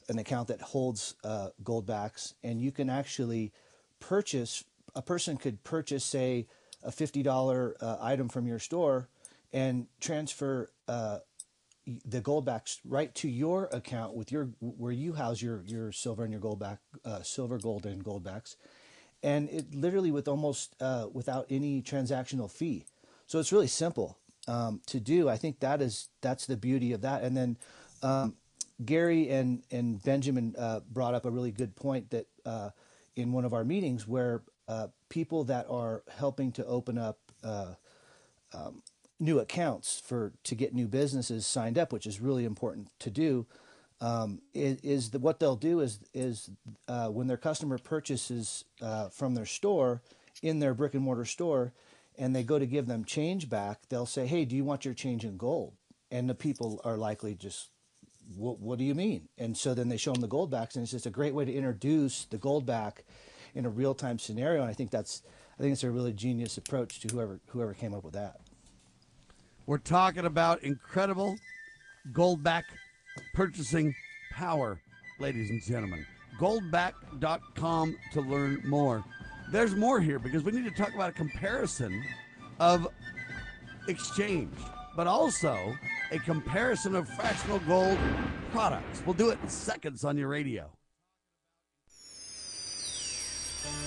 an 0.10 0.20
account 0.20 0.48
that 0.50 0.62
holds 0.62 1.16
uh, 1.24 1.50
gold 1.64 1.86
backs, 1.86 2.34
and 2.44 2.62
you 2.62 2.72
can 2.72 2.90
actually 2.90 3.52
purchase. 4.00 4.64
A 4.94 5.02
person 5.02 5.38
could 5.38 5.64
purchase, 5.64 6.04
say, 6.04 6.48
a 6.84 6.92
fifty 6.92 7.24
dollar 7.24 7.76
uh, 7.80 7.98
item 8.02 8.28
from 8.30 8.48
your 8.48 8.60
store, 8.60 9.08
and 9.54 9.88
transfer 10.00 10.70
the 12.06 12.22
goldbacks 12.22 12.80
right 12.86 13.14
to 13.16 13.28
your 13.28 13.66
account 13.72 14.14
with 14.14 14.32
your 14.32 14.50
where 14.60 14.92
you 14.92 15.14
house 15.14 15.42
your 15.42 15.64
your 15.66 15.92
silver 15.92 16.24
and 16.24 16.32
your 16.32 16.42
gold 16.42 16.60
back 16.60 16.80
uh, 17.06 17.22
silver 17.24 17.58
gold 17.58 17.86
and 17.86 18.04
goldbacks 18.04 18.56
and 19.24 19.50
it 19.50 19.74
literally 19.74 20.12
with 20.12 20.28
almost 20.28 20.76
uh, 20.82 21.08
without 21.12 21.46
any 21.50 21.82
transactional 21.82 22.50
fee. 22.50 22.86
So 23.28 23.40
it's 23.40 23.52
really 23.52 23.68
simple 23.68 24.18
um, 24.48 24.82
to 24.88 25.00
do. 25.00 25.30
I 25.30 25.38
think 25.38 25.60
that 25.60 25.82
is 25.82 26.10
that's 26.22 26.46
the 26.46 26.58
beauty 26.58 26.92
of 26.94 27.02
that. 27.02 27.24
And 27.24 27.36
then 27.38 27.58
um, 28.02 28.36
gary 28.84 29.30
and 29.30 29.64
and 29.72 30.02
benjamin 30.02 30.56
uh, 30.58 30.80
brought 30.90 31.14
up 31.14 31.26
a 31.26 31.32
really 31.32 31.52
good 31.52 31.76
point 31.76 32.10
that 32.10 32.28
uh, 32.46 32.72
in 33.16 33.32
one 33.32 33.46
of 33.46 33.54
our 33.54 33.64
meetings 33.64 34.08
where 34.08 34.42
uh, 34.68 34.88
people 35.10 35.44
that 35.46 35.68
are 35.70 36.04
helping 36.18 36.52
to 36.54 36.66
open 36.66 36.98
up 36.98 37.20
uh, 37.44 37.74
um, 38.54 38.82
new 39.22 39.40
accounts 39.40 40.02
for 40.04 40.34
to 40.44 40.56
get 40.56 40.74
new 40.74 40.88
businesses 40.88 41.46
signed 41.46 41.78
up, 41.78 41.94
which 41.94 42.08
is 42.08 42.20
really 42.20 42.44
important 42.44 42.90
to 43.00 43.10
do. 43.12 43.46
Um, 44.02 44.42
is, 44.56 44.80
is 44.82 45.10
the, 45.12 45.20
what 45.20 45.40
they'll 45.40 45.56
do 45.56 45.80
is 45.80 46.00
is 46.14 46.50
uh, 46.88 47.08
when 47.10 47.28
their 47.28 47.38
customer 47.38 47.78
purchases 47.78 48.66
uh, 48.82 49.10
from 49.10 49.36
their 49.36 49.46
store 49.46 50.02
in 50.42 50.60
their 50.60 50.74
brick 50.74 50.96
and 50.96 51.04
mortar 51.04 51.24
store, 51.24 51.72
and 52.18 52.36
they 52.36 52.42
go 52.44 52.58
to 52.58 52.66
give 52.66 52.88
them 52.88 53.06
change 53.06 53.48
back, 53.48 53.82
they'll 53.90 54.08
say, 54.08 54.26
"Hey, 54.26 54.44
do 54.44 54.56
you 54.56 54.66
want 54.66 54.86
your 54.86 54.96
change 54.96 55.24
in 55.24 55.38
gold?" 55.38 55.74
And 56.10 56.28
the 56.28 56.36
people 56.36 56.82
are 56.84 56.98
likely 56.98 57.36
just, 57.36 57.70
"What, 58.36 58.60
what 58.60 58.80
do 58.80 58.84
you 58.84 58.96
mean?" 58.96 59.30
And 59.38 59.56
so 59.56 59.76
then 59.76 59.88
they 59.88 59.98
show 59.98 60.14
them 60.14 60.22
the 60.22 60.28
gold 60.28 60.50
backs, 60.50 60.76
and 60.76 60.82
it's 60.82 60.92
just 60.92 61.06
a 61.06 61.12
great 61.12 61.36
way 61.36 61.46
to 61.46 61.54
introduce 61.54 62.26
the 62.26 62.40
gold 62.40 62.66
back 62.66 63.06
in 63.54 63.68
a 63.68 63.70
real 63.70 63.94
time 63.94 64.18
scenario. 64.18 64.62
And 64.62 64.70
I 64.70 64.74
think 64.74 64.90
that's 64.90 65.22
I 65.60 65.62
think 65.62 65.74
it's 65.74 65.84
a 65.84 65.92
really 65.92 66.12
genius 66.12 66.58
approach 66.58 67.02
to 67.02 67.08
whoever 67.10 67.40
whoever 67.50 67.76
came 67.76 67.94
up 67.94 68.04
with 68.04 68.14
that. 68.16 68.40
We're 69.72 69.78
talking 69.78 70.26
about 70.26 70.64
incredible 70.64 71.38
Goldback 72.12 72.64
purchasing 73.34 73.96
power, 74.30 74.82
ladies 75.18 75.50
and 75.50 75.64
gentlemen. 75.64 76.06
Goldback.com 76.38 77.96
to 78.12 78.20
learn 78.20 78.62
more. 78.66 79.02
There's 79.50 79.74
more 79.74 80.02
here 80.02 80.20
because 80.20 80.44
we 80.44 80.52
need 80.52 80.66
to 80.66 80.72
talk 80.72 80.94
about 80.94 81.12
a 81.12 81.14
comparison 81.14 82.04
of 82.60 82.86
exchange, 83.88 84.54
but 84.98 85.08
also 85.08 85.74
a 86.12 86.20
comparison 86.20 86.94
of 86.94 87.08
fractional 87.08 87.60
gold 87.60 87.98
products. 88.52 89.02
We'll 89.06 89.14
do 89.14 89.30
it 89.30 89.40
in 89.42 89.48
seconds 89.48 90.04
on 90.04 90.18
your 90.18 90.28
radio. 90.28 90.70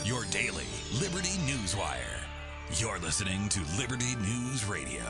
Your 0.02 0.24
daily 0.31 0.65
Liberty 0.98 1.36
News 1.44 1.77
Wire. 1.77 2.20
You're 2.77 2.98
listening 3.01 3.51
to 3.51 3.61
Liberty 3.77 4.16
News 4.16 4.65
Radio. 4.65 5.05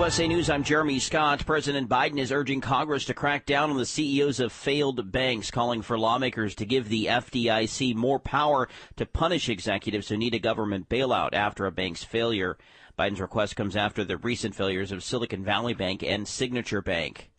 USA 0.00 0.26
News, 0.26 0.48
I'm 0.48 0.64
Jeremy 0.64 0.98
Scott. 0.98 1.44
President 1.44 1.86
Biden 1.86 2.18
is 2.18 2.32
urging 2.32 2.62
Congress 2.62 3.04
to 3.04 3.12
crack 3.12 3.44
down 3.44 3.68
on 3.68 3.76
the 3.76 3.84
CEOs 3.84 4.40
of 4.40 4.50
failed 4.50 5.12
banks, 5.12 5.50
calling 5.50 5.82
for 5.82 5.98
lawmakers 5.98 6.54
to 6.54 6.64
give 6.64 6.88
the 6.88 7.04
FDIC 7.04 7.94
more 7.94 8.18
power 8.18 8.66
to 8.96 9.04
punish 9.04 9.50
executives 9.50 10.08
who 10.08 10.16
need 10.16 10.34
a 10.34 10.38
government 10.38 10.88
bailout 10.88 11.34
after 11.34 11.66
a 11.66 11.70
bank's 11.70 12.02
failure. 12.02 12.56
Biden's 12.98 13.20
request 13.20 13.56
comes 13.56 13.76
after 13.76 14.02
the 14.02 14.16
recent 14.16 14.54
failures 14.54 14.90
of 14.90 15.04
Silicon 15.04 15.44
Valley 15.44 15.74
Bank 15.74 16.02
and 16.02 16.26
Signature 16.26 16.80
Bank. 16.80 17.30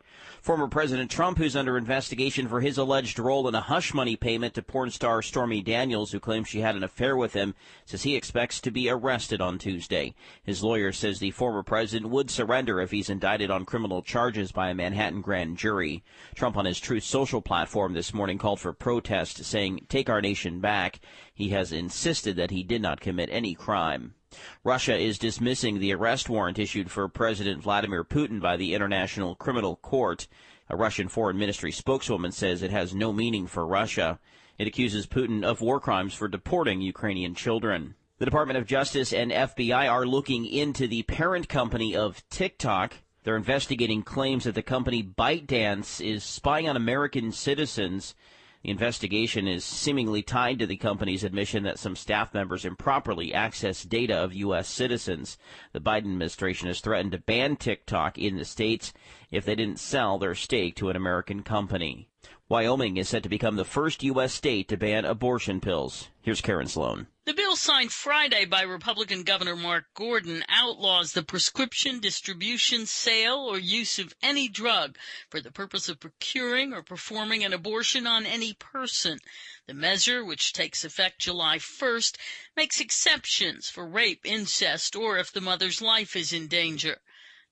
Former 0.42 0.68
President 0.68 1.12
Trump, 1.12 1.38
who's 1.38 1.56
under 1.56 1.78
investigation 1.78 2.48
for 2.48 2.62
his 2.62 2.80
alleged 2.80 3.20
role 3.20 3.48
in 3.48 3.54
a 3.54 3.62
hush 3.62 3.94
money 3.94 4.16
payment 4.16 4.56
to 4.56 4.64
porn 4.64 4.90
star 4.90 5.22
Stormy 5.22 5.62
Daniels, 5.62 6.12
who 6.12 6.20
claims 6.20 6.48
she 6.48 6.62
had 6.62 6.76
an 6.76 6.84
affair 6.84 7.16
with 7.16 7.34
him, 7.34 7.54
says 7.86 8.02
he 8.02 8.16
expects 8.16 8.60
to 8.62 8.72
be 8.72 8.90
arrested 8.90 9.40
on 9.40 9.60
Tuesday. 9.60 10.16
His 10.42 10.64
lawyer 10.64 10.92
says 10.92 11.20
the 11.20 11.30
former 11.30 11.62
president 11.62 12.10
would 12.10 12.32
surrender 12.32 12.82
if 12.82 12.90
he's 12.90 13.08
indicted 13.08 13.52
on 13.52 13.66
criminal 13.66 14.02
charges 14.02 14.52
by 14.52 14.70
a 14.70 14.74
Manhattan 14.74 15.22
grand 15.22 15.58
jury. 15.58 16.04
Trump 16.34 16.58
on 16.58 16.66
his 16.66 16.80
Truth 16.80 17.04
Social 17.04 17.44
platform 17.44 17.94
this 17.94 18.12
morning 18.12 18.40
called 18.40 18.60
for 18.60 18.74
protest, 18.74 19.46
saying, 19.46 19.86
Take 19.90 20.10
our 20.10 20.22
nation 20.22 20.60
back. 20.60 21.02
He 21.36 21.50
has 21.50 21.72
insisted 21.72 22.36
that 22.38 22.50
he 22.50 22.64
did 22.64 22.82
not 22.82 23.00
commit 23.00 23.30
any 23.32 23.54
crime. 23.54 24.16
Russia 24.64 24.98
is 24.98 25.18
dismissing 25.18 25.80
the 25.80 25.94
arrest 25.94 26.30
warrant 26.30 26.60
issued 26.60 26.90
for 26.90 27.08
President 27.08 27.62
Vladimir 27.62 28.04
Putin 28.04 28.40
by 28.40 28.58
the 28.58 28.74
International 28.74 29.36
Criminal 29.36 29.76
Court. 29.76 30.28
A 30.70 30.76
Russian 30.76 31.08
Foreign 31.08 31.38
Ministry 31.38 31.72
spokeswoman 31.72 32.32
says 32.32 32.62
it 32.62 32.72
has 32.72 32.96
no 32.96 33.12
meaning 33.12 33.48
for 33.48 33.66
Russia. 33.66 34.20
It 34.58 34.68
accuses 34.68 35.08
Putin 35.08 35.44
of 35.44 35.62
war 35.62 35.80
crimes 35.80 36.14
for 36.14 36.28
deporting 36.28 36.82
Ukrainian 36.82 37.36
children. 37.36 37.96
The 38.20 38.26
Department 38.26 38.60
of 38.60 38.68
Justice 38.68 39.12
and 39.12 39.32
FBI 39.32 39.92
are 39.92 40.06
looking 40.06 40.46
into 40.46 40.88
the 40.88 41.02
parent 41.04 41.50
company 41.50 41.96
of 41.96 42.24
TikTok. 42.30 42.94
They're 43.24 43.36
investigating 43.36 44.04
claims 44.04 44.44
that 44.44 44.56
the 44.56 44.62
company 44.62 45.04
ByteDance 45.04 46.00
is 46.00 46.24
spying 46.24 46.70
on 46.70 46.76
American 46.76 47.32
citizens 47.32 48.16
the 48.64 48.70
investigation 48.70 49.48
is 49.48 49.66
seemingly 49.66 50.22
tied 50.22 50.60
to 50.60 50.68
the 50.68 50.78
company's 50.78 51.24
admission 51.24 51.64
that 51.64 51.80
some 51.80 51.96
staff 51.96 52.34
members 52.34 52.64
improperly 52.64 53.32
accessed 53.32 53.90
data 53.90 54.16
of 54.16 54.34
U.S. 54.34 54.68
citizens. 54.68 55.38
The 55.74 55.82
Biden 55.82 55.98
administration 55.98 56.68
has 56.68 56.80
threatened 56.80 57.14
to 57.14 57.18
ban 57.18 57.56
TikTok 57.56 58.20
in 58.20 58.38
the 58.38 58.46
states 58.46 58.94
if 59.32 59.46
they 59.46 59.56
didn't 59.56 59.80
sell 59.80 60.20
their 60.20 60.36
stake 60.36 60.76
to 60.76 60.90
an 60.90 60.96
American 60.96 61.42
company. 61.42 62.08
Wyoming 62.50 62.98
is 62.98 63.10
set 63.10 63.24
to 63.24 63.30
become 63.30 63.56
the 63.56 63.66
first 63.66 64.04
U.S. 64.04 64.34
state 64.34 64.68
to 64.68 64.78
ban 64.78 65.06
abortion 65.06 65.60
pills. 65.60 66.10
Here's 66.22 66.42
Karen 66.42 66.68
Sloan. 66.68 67.08
The 67.32 67.38
bill 67.38 67.56
signed 67.56 67.94
Friday 67.94 68.44
by 68.44 68.62
Republican 68.64 69.24
Governor 69.24 69.56
Mark 69.56 69.86
Gordon 69.94 70.44
outlaws 70.50 71.14
the 71.14 71.24
prescription, 71.24 72.02
distribution, 72.02 72.86
sale, 72.86 73.38
or 73.38 73.58
use 73.58 74.00
of 74.00 74.14
any 74.22 74.50
drug 74.50 74.98
for 75.30 75.40
the 75.40 75.50
purpose 75.50 75.88
of 75.88 76.02
procuring 76.02 76.74
or 76.74 76.84
performing 76.84 77.46
an 77.46 77.54
abortion 77.54 78.06
on 78.06 78.26
any 78.26 78.54
person. 78.56 79.18
The 79.66 79.74
measure, 79.74 80.26
which 80.26 80.52
takes 80.52 80.84
effect 80.84 81.22
July 81.22 81.60
1st, 81.60 82.18
makes 82.58 82.82
exceptions 82.82 83.70
for 83.70 83.88
rape, 83.88 84.26
incest, 84.26 84.94
or 84.94 85.18
if 85.18 85.32
the 85.32 85.40
mother's 85.40 85.82
life 85.82 86.18
is 86.18 86.34
in 86.34 86.50
danger. 86.50 87.00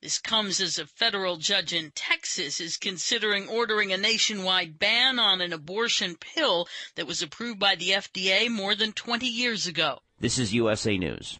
This 0.02 0.18
comes 0.18 0.62
as 0.62 0.80
a 0.80 0.86
federal 0.86 1.36
judge 1.36 1.74
in 1.74 1.92
Texas 1.92 2.62
is 2.62 2.78
considering 2.78 3.50
ordering 3.50 3.92
a 3.92 3.98
nationwide 3.98 4.80
ban 4.80 5.20
on 5.20 5.42
an 5.42 5.52
abortion 5.52 6.16
pill 6.16 6.70
that 6.96 7.06
was 7.06 7.22
approved 7.22 7.60
by 7.60 7.76
the 7.76 7.90
FDA 7.90 8.50
more 8.50 8.76
than 8.76 8.94
20 8.94 9.28
years 9.28 9.68
ago. 9.68 10.02
This 10.18 10.40
is 10.40 10.54
USA 10.54 10.98
News. 10.98 11.40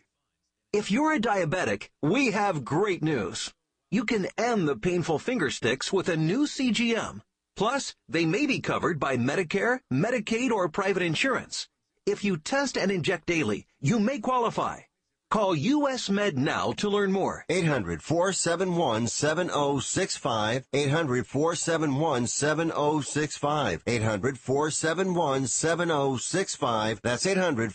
If 0.73 0.89
you're 0.89 1.11
a 1.11 1.19
diabetic, 1.19 1.89
we 2.01 2.31
have 2.31 2.63
great 2.63 3.03
news. 3.03 3.51
You 3.89 4.05
can 4.05 4.27
end 4.37 4.69
the 4.69 4.77
painful 4.77 5.19
finger 5.19 5.49
sticks 5.49 5.91
with 5.91 6.07
a 6.07 6.15
new 6.15 6.45
CGM. 6.47 7.19
Plus, 7.57 7.93
they 8.07 8.25
may 8.25 8.45
be 8.45 8.61
covered 8.61 8.97
by 8.97 9.17
Medicare, 9.17 9.81
Medicaid, 9.91 10.49
or 10.49 10.69
private 10.69 11.03
insurance. 11.03 11.67
If 12.05 12.23
you 12.23 12.37
test 12.37 12.77
and 12.77 12.89
inject 12.89 13.25
daily, 13.25 13.67
you 13.81 13.99
may 13.99 14.19
qualify. 14.19 14.83
Call 15.29 15.55
US 15.55 16.09
Med 16.09 16.37
now 16.37 16.71
to 16.77 16.87
learn 16.87 17.11
more. 17.11 17.43
800 17.49 18.01
471 18.01 19.07
7065. 19.07 20.67
800 20.71 21.27
471 21.27 22.27
7065. 22.27 23.83
800 23.85 24.37
471 24.39 25.47
7065. 25.47 27.01
That's 27.03 27.25
800 27.25 27.73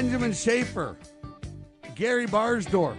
Benjamin 0.00 0.32
Shafer, 0.32 0.96
Gary 1.94 2.26
Barsdorf, 2.26 2.96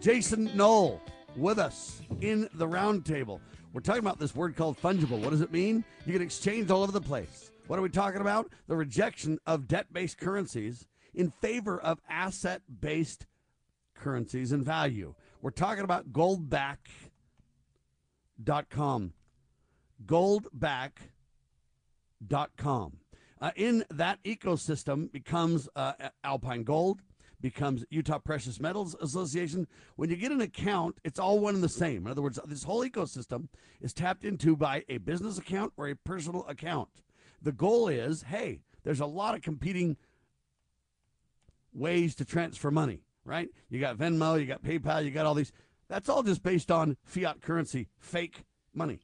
Jason 0.00 0.50
Knoll 0.54 0.98
with 1.36 1.58
us 1.58 2.00
in 2.22 2.48
the 2.54 2.66
roundtable. 2.66 3.38
We're 3.74 3.82
talking 3.82 4.00
about 4.00 4.18
this 4.18 4.34
word 4.34 4.56
called 4.56 4.80
fungible. 4.80 5.20
What 5.20 5.28
does 5.28 5.42
it 5.42 5.52
mean? 5.52 5.84
You 6.06 6.14
can 6.14 6.22
exchange 6.22 6.70
all 6.70 6.82
over 6.82 6.90
the 6.90 7.02
place. 7.02 7.50
What 7.66 7.78
are 7.78 7.82
we 7.82 7.90
talking 7.90 8.22
about? 8.22 8.50
The 8.66 8.74
rejection 8.74 9.40
of 9.46 9.68
debt 9.68 9.92
based 9.92 10.16
currencies 10.16 10.86
in 11.12 11.34
favor 11.42 11.78
of 11.78 12.00
asset 12.08 12.62
based 12.80 13.26
currencies 13.94 14.52
and 14.52 14.64
value. 14.64 15.14
We're 15.42 15.50
talking 15.50 15.84
about 15.84 16.14
goldback.com. 16.14 19.12
Goldback.com 20.06 23.01
uh, 23.42 23.50
in 23.56 23.84
that 23.90 24.22
ecosystem 24.22 25.10
becomes 25.10 25.68
uh, 25.74 25.94
Alpine 26.22 26.62
Gold, 26.62 27.02
becomes 27.40 27.84
Utah 27.90 28.20
Precious 28.20 28.60
Metals 28.60 28.94
Association. 29.00 29.66
When 29.96 30.08
you 30.08 30.16
get 30.16 30.30
an 30.30 30.40
account, 30.40 30.98
it's 31.02 31.18
all 31.18 31.40
one 31.40 31.56
and 31.56 31.64
the 31.64 31.68
same. 31.68 32.06
In 32.06 32.12
other 32.12 32.22
words, 32.22 32.38
this 32.46 32.62
whole 32.62 32.88
ecosystem 32.88 33.48
is 33.80 33.92
tapped 33.92 34.24
into 34.24 34.56
by 34.56 34.84
a 34.88 34.98
business 34.98 35.38
account 35.38 35.72
or 35.76 35.88
a 35.88 35.96
personal 35.96 36.46
account. 36.46 36.88
The 37.42 37.50
goal 37.50 37.88
is 37.88 38.22
hey, 38.22 38.60
there's 38.84 39.00
a 39.00 39.06
lot 39.06 39.34
of 39.34 39.42
competing 39.42 39.96
ways 41.74 42.14
to 42.14 42.24
transfer 42.24 42.70
money, 42.70 43.02
right? 43.24 43.48
You 43.68 43.80
got 43.80 43.98
Venmo, 43.98 44.38
you 44.38 44.46
got 44.46 44.62
PayPal, 44.62 45.04
you 45.04 45.10
got 45.10 45.26
all 45.26 45.34
these. 45.34 45.52
That's 45.88 46.08
all 46.08 46.22
just 46.22 46.44
based 46.44 46.70
on 46.70 46.96
fiat 47.04 47.42
currency, 47.42 47.88
fake 47.98 48.44
money, 48.72 49.00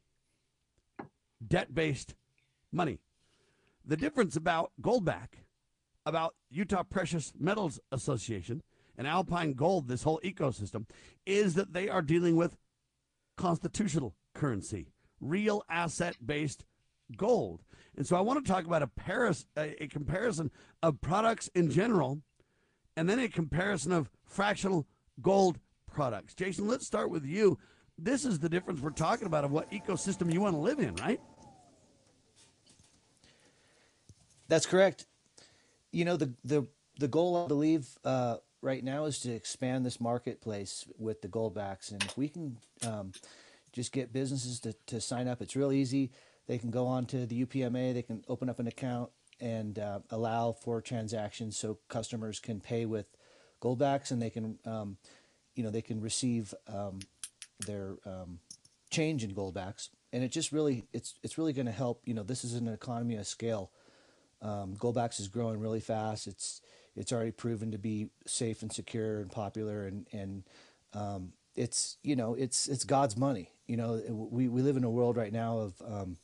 debt 1.44 1.74
based 1.74 2.15
money. 2.70 3.01
The 3.89 3.97
difference 3.97 4.36
about 4.36 4.73
Goldback, 4.82 5.28
about 6.05 6.35
Utah 6.51 6.82
Precious 6.82 7.32
Metals 7.40 7.81
Association, 7.90 8.62
and 8.98 9.06
Alpine 9.06 9.55
Gold, 9.55 9.89
this 9.89 10.02
whole 10.02 10.20
ecosystem, 10.23 10.85
is 11.24 11.55
that 11.55 11.73
they 11.73 11.89
are 11.89 12.02
dealing 12.02 12.36
with 12.36 12.59
constitutional 13.39 14.15
currency, 14.35 14.93
real 15.23 15.62
asset 15.70 16.16
based 16.24 16.66
gold. 17.16 17.62
And 17.97 18.06
so 18.06 18.15
I 18.15 18.20
want 18.20 18.44
to 18.44 18.52
talk 18.52 18.66
about 18.66 18.82
a, 18.82 18.89
Paris, 18.89 19.47
a, 19.56 19.82
a 19.82 19.86
comparison 19.89 20.51
of 20.82 21.01
products 21.01 21.48
in 21.55 21.70
general 21.70 22.20
and 22.94 23.09
then 23.09 23.19
a 23.19 23.28
comparison 23.28 23.93
of 23.93 24.10
fractional 24.27 24.86
gold 25.23 25.59
products. 25.90 26.35
Jason, 26.35 26.69
let's 26.69 26.86
start 26.86 27.09
with 27.09 27.24
you. 27.24 27.59
This 27.97 28.27
is 28.27 28.39
the 28.39 28.51
difference 28.51 28.81
we're 28.81 28.90
talking 28.90 29.27
about 29.27 29.44
of 29.44 29.51
what 29.51 29.70
ecosystem 29.70 30.31
you 30.31 30.43
want 30.43 30.56
to 30.56 30.60
live 30.60 30.78
in, 30.78 30.94
right? 30.97 31.20
That's 34.49 34.66
correct. 34.66 35.07
You 35.93 36.05
know, 36.05 36.16
the 36.16 36.33
the 36.45 36.66
the 36.99 37.09
goal, 37.09 37.45
I 37.45 37.47
believe, 37.47 37.87
uh, 38.05 38.39
right 38.61 38.83
now 38.83 39.05
is 39.05 39.20
to 39.20 39.33
expand 39.33 39.87
this 39.87 40.01
marketplace 40.01 40.87
with 40.99 41.23
the 41.23 41.29
goldbacks, 41.29 41.93
and 41.93 42.03
if 42.03 42.16
we 42.16 42.29
can 42.29 42.59
um, 42.87 43.12
just 43.73 43.93
get 43.93 44.12
businesses 44.12 44.61
to, 44.61 44.75
to 44.87 45.01
sign 45.01 45.29
up, 45.29 45.41
it's 45.41 45.55
real 45.57 45.73
easy. 45.73 46.11
They 46.47 46.59
can 46.59 46.70
go 46.70 46.87
on 46.87 47.07
to 47.07 47.27
the 47.27 47.45
UPMA, 47.45 47.95
they 47.95 48.03
can 48.03 48.25
open 48.27 48.49
up 48.49 48.59
an 48.59 48.66
account 48.66 49.11
and 49.41 49.79
uh, 49.79 50.01
allow 50.11 50.53
for 50.53 50.81
transactions 50.81 51.57
so 51.57 51.79
customers 51.89 52.41
can 52.41 52.61
pay 52.61 52.87
with 52.87 53.07
goldbacks, 53.62 54.11
and 54.11 54.20
they 54.20 54.31
can, 54.31 54.59
um, 54.65 54.97
you 55.55 55.62
know, 55.62 55.70
they 55.70 55.83
can 55.83 56.01
receive 56.01 56.55
um, 56.66 57.01
their 57.66 57.97
um, 58.07 58.41
change 58.91 59.23
in 59.23 59.35
goldbacks, 59.35 59.91
and 60.12 60.25
it 60.25 60.33
just 60.33 60.53
really, 60.53 60.87
it's 60.93 61.15
it's 61.23 61.39
really 61.39 61.53
going 61.53 61.66
to 61.66 61.73
help. 61.73 62.03
You 62.05 62.15
know, 62.15 62.23
this 62.23 62.45
is 62.45 62.55
an 62.55 62.66
economy 62.66 63.16
of 63.16 63.27
scale. 63.27 63.70
Um, 64.40 64.77
goldbacks 64.77 65.20
is 65.20 65.28
growing 65.28 65.59
really 65.60 65.81
fast. 65.81 66.27
It's 66.27 66.60
it's 66.97 67.12
already 67.12 67.31
proven 67.31 67.70
to 67.73 67.78
be 67.78 68.09
safe 68.27 68.62
and 68.62 68.73
secure 68.73 69.20
and 69.20 69.31
popular, 69.31 69.86
and 69.86 70.06
and 70.12 70.44
um, 70.94 71.32
it's 71.55 71.97
you 72.02 72.16
know 72.16 72.35
it's 72.35 72.69
it's 72.69 72.85
God's 72.85 73.16
money. 73.16 73.51
You 73.66 73.77
know, 73.77 74.01
we 74.09 74.48
we 74.48 74.62
live 74.62 74.77
in 74.77 74.85
a 74.85 74.90
world 74.90 75.16
right 75.16 75.32
now 75.32 75.59
of 75.59 75.82
um, 75.86 76.16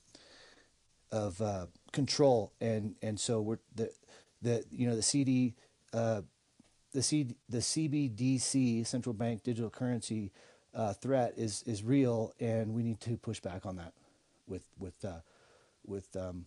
of 1.10 1.40
uh, 1.40 1.66
control, 1.92 2.52
and 2.60 2.96
and 3.02 3.18
so 3.18 3.40
we're 3.40 3.58
the 3.74 3.90
the 4.42 4.64
you 4.70 4.88
know 4.88 4.96
the 4.96 5.02
CD. 5.02 5.54
Uh, 5.92 6.22
the 6.92 7.02
C, 7.02 7.34
the 7.48 7.58
CBDC 7.58 8.86
central 8.86 9.14
bank 9.14 9.42
digital 9.42 9.68
currency 9.68 10.30
uh, 10.72 10.92
threat 10.92 11.34
is 11.36 11.62
is 11.66 11.82
real, 11.82 12.32
and 12.40 12.72
we 12.72 12.82
need 12.82 13.00
to 13.00 13.16
push 13.16 13.40
back 13.40 13.66
on 13.66 13.76
that 13.76 13.92
with 14.46 14.62
with 14.78 15.04
uh, 15.04 15.20
with 15.86 16.14
um, 16.16 16.46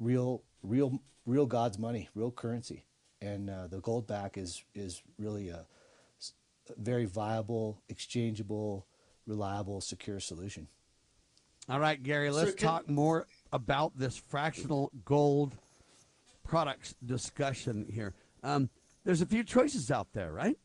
real 0.00 0.42
real 0.62 1.00
real 1.26 1.46
God's 1.46 1.78
money, 1.78 2.08
real 2.14 2.32
currency, 2.32 2.84
and 3.20 3.48
uh, 3.48 3.68
the 3.68 3.80
gold 3.80 4.06
back 4.06 4.36
is 4.36 4.64
is 4.74 5.02
really 5.18 5.50
a, 5.50 5.66
a 6.68 6.72
very 6.78 7.04
viable, 7.04 7.80
exchangeable, 7.88 8.86
reliable, 9.26 9.80
secure 9.80 10.18
solution. 10.18 10.66
All 11.68 11.78
right, 11.78 12.02
Gary, 12.02 12.30
let's 12.30 12.54
can, 12.54 12.66
talk 12.66 12.88
more 12.88 13.26
about 13.52 13.96
this 13.96 14.16
fractional 14.16 14.90
gold 15.04 15.54
products 16.42 16.94
discussion 17.04 17.86
here. 17.88 18.14
Um, 18.42 18.70
there's 19.04 19.20
a 19.20 19.26
few 19.26 19.44
choices 19.44 19.90
out 19.90 20.08
there, 20.12 20.32
right? 20.32 20.58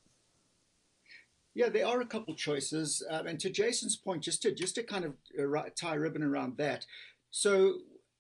Yeah, 1.54 1.70
there 1.70 1.86
are 1.86 2.02
a 2.02 2.06
couple 2.06 2.34
choices, 2.36 3.06
um, 3.10 3.28
and 3.28 3.40
to 3.40 3.50
Jason's 3.50 3.96
point, 3.96 4.24
just 4.24 4.42
to 4.42 4.54
just 4.54 4.76
to 4.76 4.84
kind 4.84 5.06
of 5.06 5.14
uh, 5.40 5.70
tie 5.80 5.94
ribbon 5.94 6.24
around 6.24 6.58
that. 6.58 6.86
So, 7.32 7.76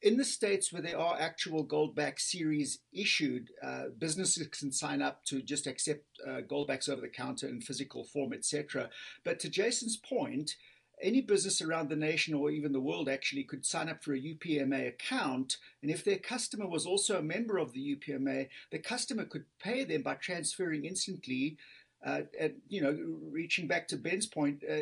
in 0.05 0.17
the 0.17 0.23
states 0.23 0.71
where 0.71 0.83
there 0.83 0.99
are 0.99 1.19
actual 1.19 1.65
goldback 1.65 2.19
series 2.19 2.77
issued, 2.93 3.49
uh, 3.63 3.85
businesses 3.97 4.47
can 4.49 4.71
sign 4.71 5.01
up 5.01 5.25
to 5.25 5.41
just 5.41 5.65
accept 5.65 6.05
uh, 6.25 6.41
goldbacks 6.41 6.87
over 6.87 7.01
the 7.01 7.07
counter 7.07 7.47
in 7.47 7.59
physical 7.59 8.03
form, 8.03 8.31
etc. 8.31 8.91
But 9.23 9.39
to 9.39 9.49
Jason's 9.49 9.97
point, 9.97 10.55
any 11.01 11.21
business 11.21 11.59
around 11.59 11.89
the 11.89 11.95
nation 11.95 12.35
or 12.35 12.51
even 12.51 12.71
the 12.71 12.79
world 12.79 13.09
actually 13.09 13.45
could 13.45 13.65
sign 13.65 13.89
up 13.89 14.03
for 14.03 14.13
a 14.13 14.21
UPMA 14.21 14.89
account. 14.89 15.57
And 15.81 15.89
if 15.89 16.05
their 16.05 16.19
customer 16.19 16.67
was 16.67 16.85
also 16.85 17.17
a 17.17 17.23
member 17.23 17.57
of 17.57 17.73
the 17.73 17.95
UPMA, 17.95 18.47
the 18.71 18.79
customer 18.79 19.25
could 19.25 19.45
pay 19.59 19.83
them 19.85 20.03
by 20.03 20.13
transferring 20.15 20.85
instantly. 20.85 21.57
Uh, 22.05 22.21
and, 22.39 22.53
you 22.69 22.79
know, 22.79 22.95
reaching 23.31 23.67
back 23.67 23.87
to 23.87 23.97
Ben's 23.97 24.27
point, 24.27 24.63
uh, 24.71 24.81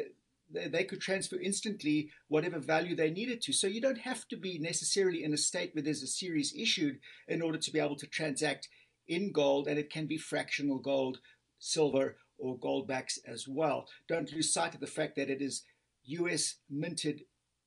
they, 0.53 0.83
could 0.83 1.01
transfer 1.01 1.37
instantly 1.39 2.09
whatever 2.27 2.59
value 2.59 2.95
they 2.95 3.09
needed 3.09 3.41
to. 3.41 3.53
So 3.53 3.67
you 3.67 3.81
don't 3.81 3.99
have 3.99 4.27
to 4.29 4.37
be 4.37 4.57
necessarily 4.59 5.23
in 5.23 5.33
a 5.33 5.37
state 5.37 5.73
where 5.73 5.83
there's 5.83 6.03
a 6.03 6.07
series 6.07 6.53
issued 6.55 6.99
in 7.27 7.41
order 7.41 7.57
to 7.57 7.71
be 7.71 7.79
able 7.79 7.95
to 7.97 8.07
transact 8.07 8.69
in 9.07 9.31
gold, 9.31 9.67
and 9.67 9.77
it 9.77 9.89
can 9.89 10.05
be 10.05 10.17
fractional 10.17 10.77
gold, 10.77 11.19
silver, 11.59 12.17
or 12.37 12.57
gold 12.57 12.87
backs 12.87 13.19
as 13.27 13.47
well. 13.47 13.87
Don't 14.07 14.31
lose 14.31 14.53
sight 14.53 14.73
of 14.73 14.81
the 14.81 14.87
fact 14.87 15.15
that 15.15 15.29
it 15.29 15.41
is 15.41 15.63
US 16.05 16.55
minted 16.69 17.21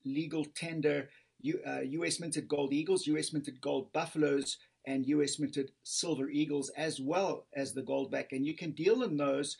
legal 0.04 0.44
tender, 0.44 1.08
uh, 1.66 1.80
US 1.80 2.20
minted 2.20 2.48
gold 2.48 2.72
eagles, 2.72 3.06
US 3.06 3.32
minted 3.32 3.60
gold 3.60 3.92
buffaloes, 3.92 4.58
and 4.86 5.06
US 5.06 5.38
minted 5.38 5.72
silver 5.82 6.30
eagles, 6.30 6.70
as 6.76 7.00
well 7.00 7.46
as 7.54 7.72
the 7.72 7.82
goldback. 7.82 8.26
And 8.32 8.46
you 8.46 8.54
can 8.54 8.70
deal 8.72 9.02
in 9.02 9.16
those 9.16 9.56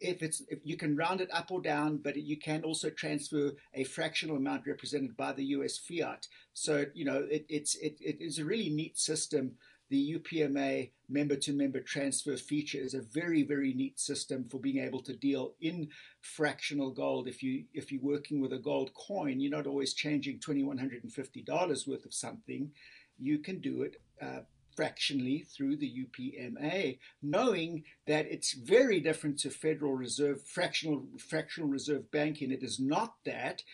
if 0.00 0.22
it's 0.22 0.42
if 0.48 0.60
you 0.64 0.76
can 0.76 0.96
round 0.96 1.20
it 1.20 1.30
up 1.32 1.50
or 1.50 1.60
down, 1.60 1.98
but 1.98 2.16
you 2.16 2.36
can 2.36 2.62
also 2.64 2.90
transfer 2.90 3.52
a 3.74 3.84
fractional 3.84 4.36
amount 4.36 4.66
represented 4.66 5.16
by 5.16 5.32
the 5.32 5.44
US 5.46 5.78
fiat. 5.78 6.26
So 6.54 6.86
you 6.94 7.04
know 7.04 7.26
it, 7.30 7.46
it's 7.48 7.74
it, 7.76 7.96
it 8.00 8.20
is 8.20 8.38
a 8.38 8.44
really 8.44 8.70
neat 8.70 8.98
system. 8.98 9.52
The 9.90 10.18
UPMA 10.18 10.90
member 11.08 11.36
to 11.36 11.52
member 11.54 11.80
transfer 11.80 12.36
feature 12.36 12.78
is 12.78 12.92
a 12.92 13.00
very 13.00 13.42
very 13.42 13.72
neat 13.72 13.98
system 13.98 14.44
for 14.44 14.60
being 14.60 14.78
able 14.78 15.00
to 15.02 15.16
deal 15.16 15.54
in 15.60 15.88
fractional 16.20 16.90
gold. 16.90 17.28
If 17.28 17.42
you 17.42 17.64
if 17.72 17.90
you're 17.90 18.02
working 18.02 18.40
with 18.40 18.52
a 18.52 18.58
gold 18.58 18.92
coin 18.94 19.40
you're 19.40 19.50
not 19.50 19.66
always 19.66 19.94
changing 19.94 20.40
$2150 20.40 21.88
worth 21.88 22.04
of 22.04 22.14
something. 22.14 22.72
You 23.20 23.38
can 23.38 23.60
do 23.60 23.82
it 23.82 23.96
uh, 24.22 24.40
fractionally 24.78 25.40
through 25.40 25.76
the 25.76 25.92
UPMA, 26.04 27.00
knowing 27.20 27.82
that 28.06 28.26
it's 28.30 28.52
very 28.52 29.00
different 29.00 29.36
to 29.36 29.50
Federal 29.50 29.94
Reserve 29.94 30.40
fractional 30.46 31.04
fractional 31.18 31.68
reserve 31.68 32.08
banking. 32.12 32.52
It 32.52 32.62
is 32.62 32.78
not 32.78 33.14
that. 33.24 33.64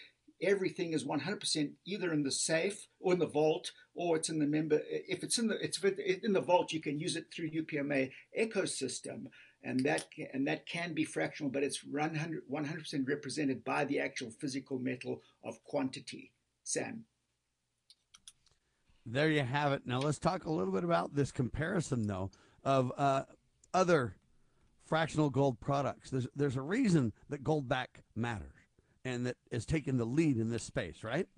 Everything 0.40 0.94
is 0.94 1.04
100% 1.04 1.72
either 1.84 2.10
in 2.10 2.22
the 2.22 2.30
safe 2.30 2.88
or 3.00 3.12
in 3.12 3.18
the 3.18 3.26
vault 3.26 3.70
or 3.94 4.16
it's 4.16 4.30
in 4.30 4.38
the 4.38 4.46
member 4.46 4.80
if 4.88 5.22
it's 5.22 5.38
in 5.38 5.48
the 5.48 5.62
it's 5.62 5.78
in 6.24 6.32
the 6.32 6.40
vault 6.40 6.72
you 6.72 6.80
can 6.80 6.98
use 6.98 7.16
it 7.16 7.26
through 7.30 7.50
UPMA 7.50 8.10
ecosystem. 8.40 9.26
And 9.62 9.80
that 9.80 10.06
and 10.32 10.48
that 10.48 10.64
can 10.64 10.94
be 10.94 11.04
fractional 11.04 11.52
but 11.52 11.62
it's 11.62 11.84
100 11.84 12.48
100% 12.50 13.06
represented 13.06 13.62
by 13.62 13.84
the 13.84 14.00
actual 14.00 14.30
physical 14.30 14.78
metal 14.78 15.20
of 15.44 15.62
quantity 15.64 16.32
sam 16.62 17.04
there 19.06 19.30
you 19.30 19.42
have 19.42 19.72
it 19.72 19.82
now 19.86 19.98
let's 19.98 20.18
talk 20.18 20.44
a 20.44 20.50
little 20.50 20.72
bit 20.72 20.84
about 20.84 21.14
this 21.14 21.30
comparison 21.30 22.06
though 22.06 22.30
of 22.64 22.92
uh, 22.96 23.22
other 23.72 24.16
fractional 24.86 25.30
gold 25.30 25.60
products 25.60 26.10
there's 26.10 26.26
there's 26.34 26.56
a 26.56 26.62
reason 26.62 27.12
that 27.28 27.44
goldback 27.44 27.88
matters 28.16 28.54
and 29.04 29.26
that 29.26 29.36
is 29.50 29.66
taking 29.66 29.96
the 29.96 30.04
lead 30.04 30.38
in 30.38 30.50
this 30.50 30.62
space, 30.62 31.04
right? 31.04 31.28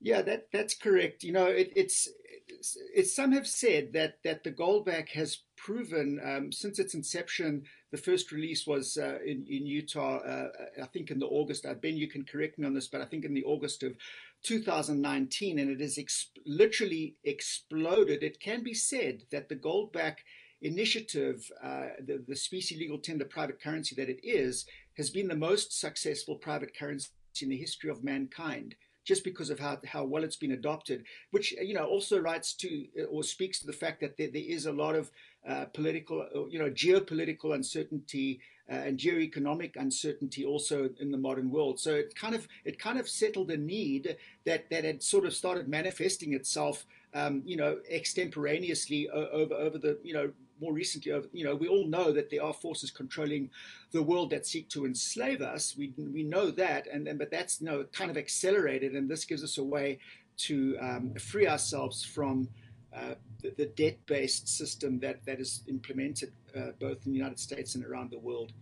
Yeah, 0.00 0.22
that 0.22 0.48
that's 0.52 0.74
correct. 0.74 1.22
You 1.22 1.32
know, 1.32 1.46
it, 1.46 1.72
it's, 1.74 2.08
it's, 2.46 2.76
it's, 2.94 3.16
some 3.16 3.32
have 3.32 3.46
said 3.46 3.94
that 3.94 4.18
that 4.22 4.44
the 4.44 4.52
Goldback 4.52 5.08
has 5.10 5.38
proven 5.56 6.20
um, 6.22 6.52
since 6.52 6.78
its 6.78 6.94
inception. 6.94 7.62
The 7.90 7.96
first 7.96 8.30
release 8.30 8.66
was 8.66 8.98
uh, 9.00 9.18
in 9.24 9.46
in 9.48 9.66
Utah, 9.66 10.18
uh, 10.18 10.48
I 10.82 10.86
think 10.86 11.10
in 11.10 11.18
the 11.18 11.26
August. 11.26 11.64
Uh, 11.64 11.74
ben, 11.74 11.96
you 11.96 12.08
can 12.08 12.24
correct 12.24 12.58
me 12.58 12.66
on 12.66 12.74
this, 12.74 12.88
but 12.88 13.00
I 13.00 13.06
think 13.06 13.24
in 13.24 13.32
the 13.32 13.44
August 13.44 13.82
of 13.82 13.96
2019, 14.44 15.58
and 15.58 15.70
it 15.70 15.80
has 15.80 15.98
literally 16.46 17.16
exploded. 17.24 18.22
It 18.22 18.40
can 18.40 18.62
be 18.62 18.74
said 18.74 19.22
that 19.32 19.48
the 19.48 19.56
Goldback 19.56 20.18
initiative, 20.62 21.50
uh, 21.62 21.88
the, 22.06 22.22
the 22.26 22.36
specie 22.36 22.78
legal 22.78 22.98
tender 22.98 23.24
private 23.24 23.60
currency 23.60 23.94
that 23.96 24.08
it 24.08 24.20
is, 24.22 24.66
has 24.96 25.10
been 25.10 25.28
the 25.28 25.36
most 25.36 25.78
successful 25.78 26.36
private 26.36 26.76
currency 26.76 27.10
in 27.42 27.48
the 27.48 27.56
history 27.56 27.90
of 27.90 28.04
mankind 28.04 28.76
just 29.04 29.22
because 29.22 29.50
of 29.50 29.58
how, 29.58 29.78
how 29.86 30.04
well 30.04 30.24
it's 30.24 30.36
been 30.36 30.52
adopted, 30.52 31.04
which 31.30 31.52
you 31.52 31.74
know 31.74 31.84
also 31.84 32.18
writes 32.18 32.54
to 32.54 32.86
or 33.10 33.22
speaks 33.22 33.58
to 33.60 33.66
the 33.66 33.72
fact 33.72 34.00
that 34.00 34.16
there, 34.16 34.30
there 34.32 34.42
is 34.46 34.66
a 34.66 34.72
lot 34.72 34.94
of 34.94 35.10
uh, 35.46 35.66
political, 35.66 36.26
you 36.50 36.58
know, 36.58 36.70
geopolitical 36.70 37.54
uncertainty 37.54 38.40
uh, 38.70 38.74
and 38.74 38.98
geoeconomic 38.98 39.76
uncertainty 39.76 40.44
also 40.44 40.90
in 40.98 41.10
the 41.10 41.18
modern 41.18 41.50
world. 41.50 41.78
So 41.78 41.94
it 41.94 42.14
kind 42.14 42.34
of 42.34 42.48
it 42.64 42.78
kind 42.78 42.98
of 42.98 43.08
settled 43.08 43.50
a 43.50 43.56
need 43.56 44.16
that 44.44 44.70
that 44.70 44.84
had 44.84 45.02
sort 45.02 45.26
of 45.26 45.34
started 45.34 45.68
manifesting 45.68 46.32
itself, 46.32 46.86
um, 47.12 47.42
you 47.44 47.56
know, 47.56 47.78
extemporaneously 47.90 49.08
over 49.10 49.54
over 49.54 49.78
the 49.78 49.98
you 50.02 50.14
know 50.14 50.32
more 50.60 50.72
recently, 50.72 51.12
you 51.32 51.44
know, 51.44 51.54
we 51.54 51.68
all 51.68 51.86
know 51.86 52.12
that 52.12 52.30
there 52.30 52.42
are 52.42 52.52
forces 52.52 52.90
controlling 52.90 53.50
the 53.92 54.02
world 54.02 54.30
that 54.30 54.46
seek 54.46 54.68
to 54.70 54.86
enslave 54.86 55.42
us. 55.42 55.76
We 55.76 55.92
we 55.96 56.22
know 56.22 56.50
that, 56.52 56.86
and, 56.86 57.08
and 57.08 57.18
but 57.18 57.30
that's 57.30 57.60
you 57.60 57.66
know 57.66 57.84
kind 57.92 58.10
of 58.10 58.16
accelerated, 58.16 58.94
and 58.94 59.08
this 59.08 59.24
gives 59.24 59.42
us 59.42 59.58
a 59.58 59.64
way 59.64 59.98
to 60.36 60.76
um, 60.80 61.14
free 61.14 61.46
ourselves 61.46 62.04
from 62.04 62.48
uh, 62.94 63.14
the, 63.44 63.50
the 63.56 63.66
debt-based 63.66 64.48
system 64.48 64.98
that 65.00 65.24
that 65.26 65.38
is 65.38 65.62
implemented 65.68 66.32
uh, 66.56 66.68
both 66.80 67.04
in 67.06 67.12
the 67.12 67.18
United 67.18 67.38
States 67.38 67.74
and 67.74 67.84
around 67.84 68.10
the 68.10 68.18
world 68.18 68.52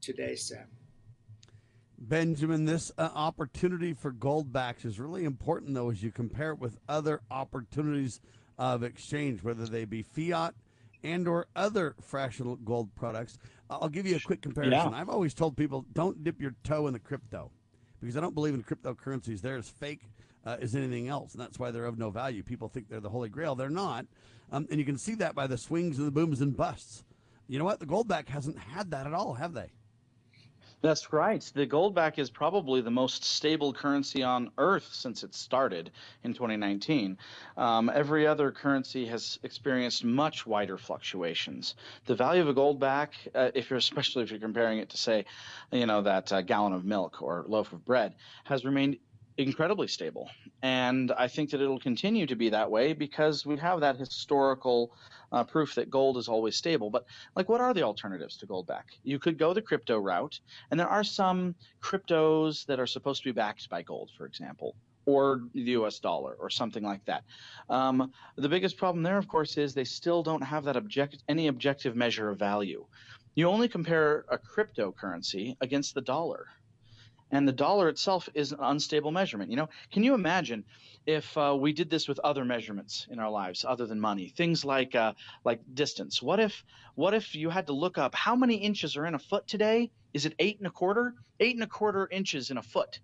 today, 0.00 0.36
Sam. 0.36 0.66
Benjamin, 1.98 2.64
this 2.64 2.92
uh, 2.96 3.10
opportunity 3.12 3.92
for 3.92 4.12
goldbacks 4.12 4.84
is 4.84 5.00
really 5.00 5.24
important, 5.24 5.74
though, 5.74 5.90
as 5.90 6.02
you 6.02 6.12
compare 6.12 6.52
it 6.52 6.60
with 6.60 6.78
other 6.88 7.20
opportunities 7.30 8.20
of 8.56 8.84
exchange, 8.84 9.42
whether 9.42 9.66
they 9.66 9.84
be 9.84 10.02
fiat 10.02 10.54
and 11.02 11.26
or 11.26 11.46
other 11.56 11.96
fractional 12.00 12.56
gold 12.56 12.94
products. 12.94 13.38
I'll 13.68 13.88
give 13.88 14.06
you 14.06 14.16
a 14.16 14.20
quick 14.20 14.40
comparison. 14.40 14.92
Yeah. 14.92 14.98
I've 14.98 15.08
always 15.08 15.34
told 15.34 15.56
people 15.56 15.84
don't 15.92 16.22
dip 16.22 16.40
your 16.40 16.54
toe 16.62 16.86
in 16.86 16.92
the 16.92 16.98
crypto 17.00 17.50
because 18.00 18.16
I 18.16 18.20
don't 18.20 18.34
believe 18.34 18.54
in 18.54 18.62
cryptocurrencies. 18.62 19.40
They're 19.40 19.56
as 19.56 19.68
fake 19.68 20.02
uh, 20.44 20.56
as 20.60 20.74
anything 20.74 21.08
else, 21.08 21.32
and 21.32 21.42
that's 21.42 21.58
why 21.58 21.70
they're 21.70 21.84
of 21.84 21.98
no 21.98 22.10
value. 22.10 22.42
People 22.42 22.68
think 22.68 22.88
they're 22.88 23.00
the 23.00 23.08
holy 23.08 23.28
grail. 23.28 23.54
They're 23.54 23.70
not, 23.70 24.06
um, 24.52 24.66
and 24.70 24.78
you 24.78 24.86
can 24.86 24.98
see 24.98 25.14
that 25.16 25.34
by 25.34 25.46
the 25.46 25.58
swings 25.58 25.98
and 25.98 26.06
the 26.06 26.12
booms 26.12 26.40
and 26.40 26.56
busts. 26.56 27.04
You 27.48 27.58
know 27.58 27.64
what? 27.64 27.80
The 27.80 27.86
goldback 27.86 28.28
hasn't 28.28 28.58
had 28.58 28.90
that 28.90 29.06
at 29.06 29.14
all, 29.14 29.34
have 29.34 29.54
they? 29.54 29.72
That's 30.80 31.12
right. 31.12 31.40
The 31.54 31.66
goldback 31.66 32.20
is 32.20 32.30
probably 32.30 32.80
the 32.80 32.90
most 32.90 33.24
stable 33.24 33.72
currency 33.72 34.22
on 34.22 34.52
Earth 34.58 34.88
since 34.92 35.24
it 35.24 35.34
started 35.34 35.90
in 36.22 36.34
2019. 36.34 37.18
Um, 37.56 37.90
every 37.92 38.28
other 38.28 38.52
currency 38.52 39.04
has 39.06 39.40
experienced 39.42 40.04
much 40.04 40.46
wider 40.46 40.78
fluctuations. 40.78 41.74
The 42.06 42.14
value 42.14 42.42
of 42.42 42.48
a 42.48 42.54
goldback, 42.54 43.08
uh, 43.34 43.50
if 43.54 43.70
you're 43.70 43.78
especially 43.88 44.22
if 44.22 44.30
you're 44.30 44.38
comparing 44.38 44.78
it 44.78 44.90
to 44.90 44.96
say, 44.96 45.24
you 45.72 45.86
know, 45.86 46.00
that 46.02 46.32
uh, 46.32 46.42
gallon 46.42 46.72
of 46.72 46.84
milk 46.84 47.22
or 47.22 47.44
loaf 47.48 47.72
of 47.72 47.84
bread, 47.84 48.14
has 48.44 48.64
remained 48.64 48.98
incredibly 49.38 49.86
stable. 49.86 50.28
And 50.62 51.12
I 51.12 51.28
think 51.28 51.50
that 51.50 51.60
it'll 51.60 51.78
continue 51.78 52.26
to 52.26 52.34
be 52.34 52.50
that 52.50 52.70
way 52.70 52.92
because 52.92 53.46
we 53.46 53.56
have 53.58 53.80
that 53.80 53.96
historical 53.96 54.92
uh, 55.30 55.44
proof 55.44 55.76
that 55.76 55.88
gold 55.88 56.16
is 56.18 56.28
always 56.28 56.56
stable. 56.56 56.90
But 56.90 57.04
like, 57.36 57.48
what 57.48 57.60
are 57.60 57.72
the 57.72 57.84
alternatives 57.84 58.36
to 58.38 58.46
gold 58.46 58.66
back? 58.66 58.86
You 59.04 59.20
could 59.20 59.38
go 59.38 59.54
the 59.54 59.62
crypto 59.62 59.98
route, 59.98 60.40
and 60.70 60.78
there 60.78 60.88
are 60.88 61.04
some 61.04 61.54
cryptos 61.80 62.66
that 62.66 62.80
are 62.80 62.86
supposed 62.86 63.22
to 63.22 63.28
be 63.28 63.32
backed 63.32 63.70
by 63.70 63.82
gold, 63.82 64.10
for 64.18 64.26
example. 64.26 64.74
Or 65.06 65.42
the 65.54 65.70
US 65.78 66.00
dollar, 66.00 66.34
or 66.34 66.50
something 66.50 66.82
like 66.82 67.04
that. 67.06 67.22
Um, 67.70 68.12
the 68.36 68.48
biggest 68.48 68.76
problem 68.76 69.02
there, 69.02 69.16
of 69.16 69.28
course, 69.28 69.56
is 69.56 69.72
they 69.72 69.84
still 69.84 70.22
don't 70.22 70.42
have 70.42 70.64
that 70.64 70.76
object, 70.76 71.22
any 71.28 71.46
objective 71.46 71.96
measure 71.96 72.28
of 72.28 72.38
value. 72.38 72.84
You 73.34 73.48
only 73.48 73.68
compare 73.68 74.26
a 74.28 74.36
cryptocurrency 74.36 75.56
against 75.60 75.94
the 75.94 76.02
dollar 76.02 76.46
and 77.30 77.46
the 77.46 77.52
dollar 77.52 77.88
itself 77.88 78.28
is 78.34 78.52
an 78.52 78.58
unstable 78.60 79.10
measurement. 79.10 79.50
You 79.50 79.56
know, 79.56 79.68
can 79.92 80.02
you 80.02 80.14
imagine 80.14 80.64
if 81.06 81.36
uh, 81.36 81.56
we 81.58 81.72
did 81.72 81.90
this 81.90 82.08
with 82.08 82.18
other 82.20 82.44
measurements 82.44 83.06
in 83.10 83.18
our 83.18 83.30
lives 83.30 83.64
other 83.66 83.86
than 83.86 84.00
money, 84.00 84.28
things 84.28 84.64
like 84.64 84.94
uh, 84.94 85.12
like 85.44 85.60
distance? 85.74 86.22
What 86.22 86.40
if 86.40 86.64
what 86.94 87.14
if 87.14 87.34
you 87.34 87.50
had 87.50 87.66
to 87.66 87.72
look 87.72 87.98
up 87.98 88.14
how 88.14 88.34
many 88.34 88.56
inches 88.56 88.96
are 88.96 89.06
in 89.06 89.14
a 89.14 89.18
foot 89.18 89.46
today? 89.46 89.90
Is 90.14 90.26
it 90.26 90.34
eight 90.38 90.58
and 90.58 90.66
a 90.66 90.70
quarter? 90.70 91.14
Eight 91.40 91.54
and 91.54 91.62
a 91.62 91.68
quarter 91.68 92.08
inches 92.10 92.50
in 92.50 92.58
a 92.58 92.62
foot. 92.62 93.00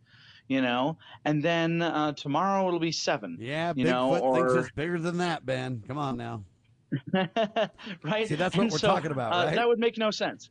You 0.47 0.61
know, 0.61 0.99
and 1.25 1.43
then 1.43 1.81
uh, 1.81 2.13
tomorrow 2.13 2.69
it'll 2.69 2.79
be 2.79 2.93
seven. 2.93 3.39
Yeah, 3.41 3.73
you 3.75 3.85
know, 3.85 4.19
or 4.19 4.37
thinks 4.37 4.53
it's 4.67 4.75
bigger 4.75 4.99
than 4.99 5.17
that, 5.19 5.47
Ben. 5.47 5.83
Come 5.87 5.97
on 5.97 6.19
now. 6.19 6.45
right? 7.13 8.29
See, 8.29 8.35
that's 8.35 8.55
what 8.55 8.65
And 8.65 8.71
we're 8.71 8.79
so, 8.79 8.89
talking 8.89 9.11
about, 9.11 9.33
uh, 9.33 9.47
right? 9.47 9.55
That 9.57 9.67
would 9.67 9.79
make 9.79 9.97
no 9.97 10.11
sense. 10.11 10.51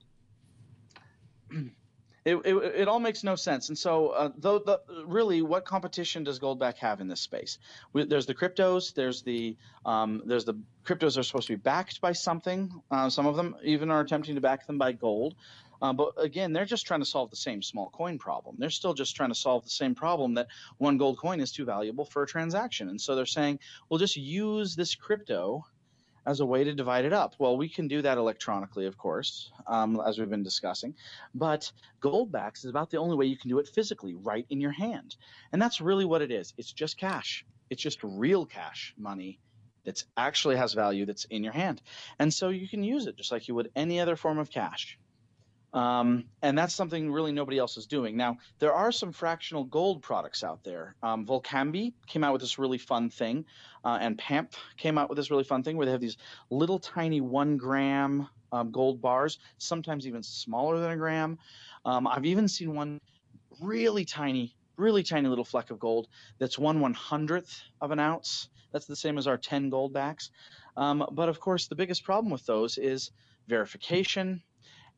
It, 2.25 2.35
it, 2.45 2.55
it 2.55 2.87
all 2.87 2.99
makes 2.99 3.23
no 3.23 3.35
sense. 3.35 3.67
And 3.67 3.77
so, 3.77 4.09
uh, 4.09 4.31
though, 4.37 4.59
the, 4.59 4.79
really, 5.05 5.41
what 5.41 5.65
competition 5.65 6.23
does 6.23 6.39
Goldback 6.39 6.77
have 6.77 7.01
in 7.01 7.09
this 7.09 7.19
space? 7.19 7.59
We, 7.91 8.05
there's 8.05 8.25
the 8.25 8.33
cryptos. 8.33 8.93
There's 8.93 9.23
the 9.23 9.57
um, 9.85 10.21
there's 10.25 10.45
the 10.45 10.57
cryptos 10.85 11.17
are 11.17 11.23
supposed 11.23 11.47
to 11.47 11.53
be 11.53 11.61
backed 11.61 11.99
by 11.99 12.13
something. 12.13 12.71
Uh, 12.89 13.09
some 13.09 13.25
of 13.25 13.35
them 13.35 13.55
even 13.63 13.91
are 13.91 13.99
attempting 13.99 14.35
to 14.35 14.41
back 14.41 14.65
them 14.67 14.77
by 14.77 14.93
gold. 14.93 15.35
Uh, 15.81 15.91
but 15.91 16.13
again, 16.17 16.53
they're 16.53 16.63
just 16.63 16.87
trying 16.87 17.01
to 17.01 17.05
solve 17.05 17.29
the 17.29 17.35
same 17.35 17.61
small 17.61 17.89
coin 17.89 18.17
problem. 18.17 18.55
They're 18.57 18.69
still 18.69 18.93
just 18.93 19.17
trying 19.17 19.31
to 19.31 19.35
solve 19.35 19.65
the 19.65 19.69
same 19.69 19.95
problem 19.95 20.35
that 20.35 20.47
one 20.77 20.97
gold 20.97 21.17
coin 21.17 21.41
is 21.41 21.51
too 21.51 21.65
valuable 21.65 22.05
for 22.05 22.23
a 22.23 22.27
transaction. 22.27 22.87
And 22.87 23.01
so 23.01 23.15
they're 23.15 23.25
saying, 23.25 23.59
we'll 23.89 23.99
just 23.99 24.15
use 24.15 24.77
this 24.77 24.95
crypto 24.95 25.65
as 26.25 26.39
a 26.39 26.45
way 26.45 26.63
to 26.63 26.73
divide 26.73 27.05
it 27.05 27.13
up. 27.13 27.35
Well, 27.39 27.57
we 27.57 27.69
can 27.69 27.87
do 27.87 28.01
that 28.01 28.17
electronically, 28.17 28.85
of 28.85 28.97
course, 28.97 29.51
um, 29.67 30.01
as 30.05 30.17
we've 30.17 30.29
been 30.29 30.43
discussing, 30.43 30.95
but 31.35 31.71
Goldbacks 32.01 32.59
is 32.59 32.69
about 32.69 32.89
the 32.89 32.97
only 32.97 33.15
way 33.15 33.25
you 33.25 33.37
can 33.37 33.49
do 33.49 33.59
it 33.59 33.67
physically, 33.67 34.15
right 34.15 34.45
in 34.49 34.61
your 34.61 34.71
hand. 34.71 35.15
And 35.51 35.61
that's 35.61 35.81
really 35.81 36.05
what 36.05 36.21
it 36.21 36.31
is. 36.31 36.53
It's 36.57 36.71
just 36.71 36.97
cash. 36.97 37.45
It's 37.69 37.81
just 37.81 37.99
real 38.03 38.45
cash 38.45 38.93
money 38.97 39.39
that 39.85 40.03
actually 40.15 40.55
has 40.55 40.73
value 40.73 41.05
that's 41.05 41.25
in 41.25 41.43
your 41.43 41.53
hand. 41.53 41.81
And 42.19 42.33
so 42.33 42.49
you 42.49 42.67
can 42.67 42.83
use 42.83 43.05
it 43.07 43.17
just 43.17 43.31
like 43.31 43.47
you 43.47 43.55
would 43.55 43.71
any 43.75 43.99
other 43.99 44.15
form 44.15 44.37
of 44.39 44.49
cash. 44.49 44.97
Um, 45.73 46.25
and 46.43 46.55
that's 46.57 46.75
something 46.75 47.11
really 47.11 47.31
nobody 47.31 47.57
else 47.57 47.77
is 47.77 47.87
doing. 47.87 48.15
Now, 48.15 48.37
there 48.59 48.73
are 48.73 48.91
some 48.91 49.11
fractional 49.11 49.63
gold 49.63 50.03
products 50.03 50.43
out 50.43 50.63
there. 50.63 50.95
Um, 51.01 51.25
Valcambi 51.25 51.93
came 52.05 52.23
out 52.23 52.31
with 52.31 52.41
this 52.41 52.59
really 52.59 52.77
fun 52.77 53.09
thing, 53.09 53.45
uh, 53.83 53.97
and 53.99 54.17
PAMP 54.17 54.53
came 54.77 54.99
out 54.99 55.09
with 55.09 55.17
this 55.17 55.31
really 55.31 55.43
fun 55.43 55.63
thing 55.63 55.75
where 55.75 55.87
they 55.87 55.91
have 55.91 56.01
these 56.01 56.17
little 56.51 56.77
tiny 56.77 57.21
one 57.21 57.57
gram 57.57 58.27
um, 58.51 58.71
gold 58.71 59.01
bars, 59.01 59.39
sometimes 59.57 60.05
even 60.05 60.21
smaller 60.21 60.79
than 60.79 60.91
a 60.91 60.97
gram. 60.97 61.39
Um, 61.85 62.05
I've 62.05 62.25
even 62.25 62.47
seen 62.47 62.75
one 62.75 63.01
really 63.59 64.05
tiny, 64.05 64.55
really 64.77 65.01
tiny 65.01 65.27
little 65.27 65.43
fleck 65.43 65.71
of 65.71 65.79
gold 65.79 66.07
that's 66.37 66.59
one 66.59 66.81
one 66.81 66.93
hundredth 66.93 67.63
of 67.81 67.89
an 67.89 67.99
ounce. 67.99 68.47
That's 68.71 68.85
the 68.85 68.95
same 68.95 69.17
as 69.17 69.27
our 69.27 69.37
10 69.37 69.69
gold 69.69 69.93
backs. 69.93 70.29
Um, 70.77 71.05
but 71.11 71.29
of 71.29 71.39
course, 71.39 71.67
the 71.67 71.75
biggest 71.75 72.03
problem 72.03 72.31
with 72.31 72.45
those 72.45 72.77
is 72.77 73.11
verification 73.47 74.41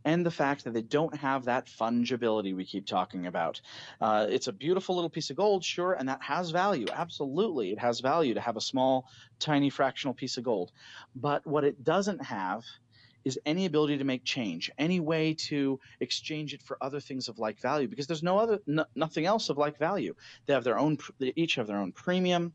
and 0.06 0.26
the 0.26 0.32
fact 0.32 0.64
that 0.64 0.74
they 0.74 0.84
don't 0.84 1.18
have 1.18 1.46
that 1.46 1.66
fungibility 1.66 2.56
we 2.56 2.64
keep 2.64 2.86
talking 2.86 3.26
about. 3.26 3.60
Uh, 4.00 4.28
it's 4.30 4.48
a 4.48 4.54
beautiful 4.54 4.96
little 4.96 5.10
piece 5.10 5.32
of 5.32 5.36
gold, 5.36 5.66
sure, 5.66 5.94
and 5.94 6.08
that 6.08 6.22
has 6.22 6.52
value. 6.52 6.86
Absolutely, 6.94 7.72
it 7.72 7.80
has 7.80 8.00
value 8.00 8.36
to 8.36 8.40
have 8.40 8.56
a 8.56 8.62
small, 8.62 9.08
tiny 9.40 9.70
fractional 9.70 10.14
piece 10.14 10.38
of 10.38 10.44
gold. 10.44 10.72
But 11.16 11.46
what 11.46 11.64
it 11.64 11.84
doesn't 11.84 12.24
have 12.24 12.64
is 13.26 13.40
any 13.48 13.66
ability 13.66 13.98
to 13.98 14.04
make 14.04 14.24
change, 14.24 14.70
any 14.78 15.00
way 15.00 15.34
to 15.34 15.80
exchange 16.00 16.54
it 16.54 16.62
for 16.62 16.78
other 16.80 17.00
things 17.00 17.28
of 17.28 17.40
like 17.40 17.60
value, 17.60 17.88
because 17.88 18.06
there's 18.06 18.22
no 18.22 18.38
other, 18.38 18.60
no, 18.68 18.86
nothing 18.96 19.26
else 19.26 19.50
of 19.50 19.58
like 19.58 19.80
value. 19.80 20.14
They 20.46 20.54
have 20.54 20.64
their 20.64 20.78
own, 20.78 21.00
they 21.18 21.34
each 21.36 21.56
have 21.56 21.66
their 21.66 21.80
own 21.80 21.92
premium 21.92 22.54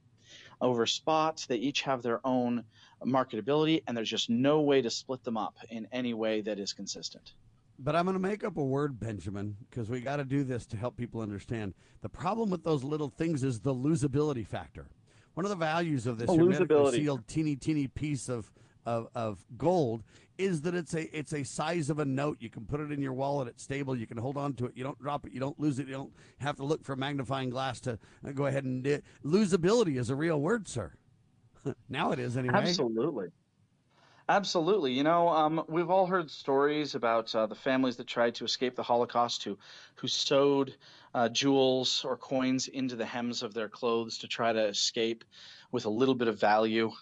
over 0.60 0.86
spots. 0.86 1.46
They 1.46 1.56
each 1.56 1.82
have 1.82 2.02
their 2.02 2.20
own 2.24 2.64
marketability, 3.04 3.82
and 3.86 3.96
there's 3.96 4.10
just 4.10 4.30
no 4.30 4.60
way 4.60 4.82
to 4.82 4.90
split 4.90 5.24
them 5.24 5.36
up 5.36 5.56
in 5.70 5.86
any 5.92 6.14
way 6.14 6.40
that 6.42 6.58
is 6.58 6.72
consistent. 6.72 7.32
But 7.78 7.96
I'm 7.96 8.04
going 8.04 8.14
to 8.14 8.20
make 8.20 8.44
up 8.44 8.58
a 8.58 8.62
word, 8.64 9.00
Benjamin, 9.00 9.56
because 9.70 9.88
we 9.88 10.00
got 10.00 10.16
to 10.16 10.24
do 10.24 10.44
this 10.44 10.66
to 10.66 10.76
help 10.76 10.96
people 10.96 11.22
understand. 11.22 11.72
The 12.02 12.10
problem 12.10 12.50
with 12.50 12.62
those 12.62 12.84
little 12.84 13.08
things 13.08 13.42
is 13.42 13.60
the 13.60 13.74
losability 13.74 14.46
factor. 14.46 14.86
One 15.32 15.46
of 15.46 15.50
the 15.50 15.56
values 15.56 16.06
of 16.06 16.18
this 16.18 16.28
Oh, 16.28 16.36
hermetically 16.36 16.76
losability. 16.76 16.94
sealed 16.96 17.26
teeny 17.26 17.56
teeny 17.56 17.86
piece 17.88 18.28
of, 18.28 18.52
of 18.86 19.08
of 19.14 19.44
gold 19.56 20.02
is 20.38 20.62
that 20.62 20.74
it's 20.74 20.94
a 20.94 21.16
it's 21.16 21.32
a 21.32 21.44
size 21.44 21.90
of 21.90 21.98
a 21.98 22.04
note. 22.04 22.38
You 22.40 22.50
can 22.50 22.64
put 22.64 22.80
it 22.80 22.90
in 22.90 23.00
your 23.00 23.12
wallet. 23.12 23.48
It's 23.48 23.62
stable. 23.62 23.94
You 23.94 24.06
can 24.06 24.16
hold 24.16 24.36
on 24.36 24.54
to 24.54 24.66
it. 24.66 24.72
You 24.74 24.84
don't 24.84 25.00
drop 25.00 25.26
it. 25.26 25.32
You 25.32 25.40
don't 25.40 25.58
lose 25.60 25.78
it. 25.78 25.86
You 25.86 25.94
don't 25.94 26.12
have 26.38 26.56
to 26.56 26.64
look 26.64 26.84
for 26.84 26.94
a 26.94 26.96
magnifying 26.96 27.50
glass 27.50 27.80
to 27.80 27.98
uh, 28.26 28.32
go 28.32 28.46
ahead 28.46 28.64
and 28.64 28.82
do 28.82 29.00
losability 29.24 29.98
is 29.98 30.10
a 30.10 30.14
real 30.16 30.40
word, 30.40 30.66
sir. 30.66 30.92
now 31.88 32.12
it 32.12 32.18
is 32.18 32.36
anyway. 32.36 32.54
Absolutely. 32.56 33.28
Absolutely. 34.30 34.92
You 34.92 35.02
know, 35.02 35.28
um, 35.28 35.64
we've 35.68 35.90
all 35.90 36.06
heard 36.06 36.30
stories 36.30 36.94
about 36.94 37.34
uh, 37.34 37.46
the 37.46 37.56
families 37.56 37.96
that 37.96 38.06
tried 38.06 38.36
to 38.36 38.44
escape 38.44 38.76
the 38.76 38.82
Holocaust 38.82 39.42
who, 39.42 39.58
who 39.96 40.06
sewed 40.06 40.76
uh, 41.14 41.28
jewels 41.28 42.04
or 42.04 42.16
coins 42.16 42.68
into 42.68 42.94
the 42.94 43.04
hems 43.04 43.42
of 43.42 43.54
their 43.54 43.68
clothes 43.68 44.18
to 44.18 44.28
try 44.28 44.52
to 44.52 44.66
escape 44.68 45.24
with 45.72 45.84
a 45.84 45.90
little 45.90 46.14
bit 46.14 46.28
of 46.28 46.38
value. 46.38 46.92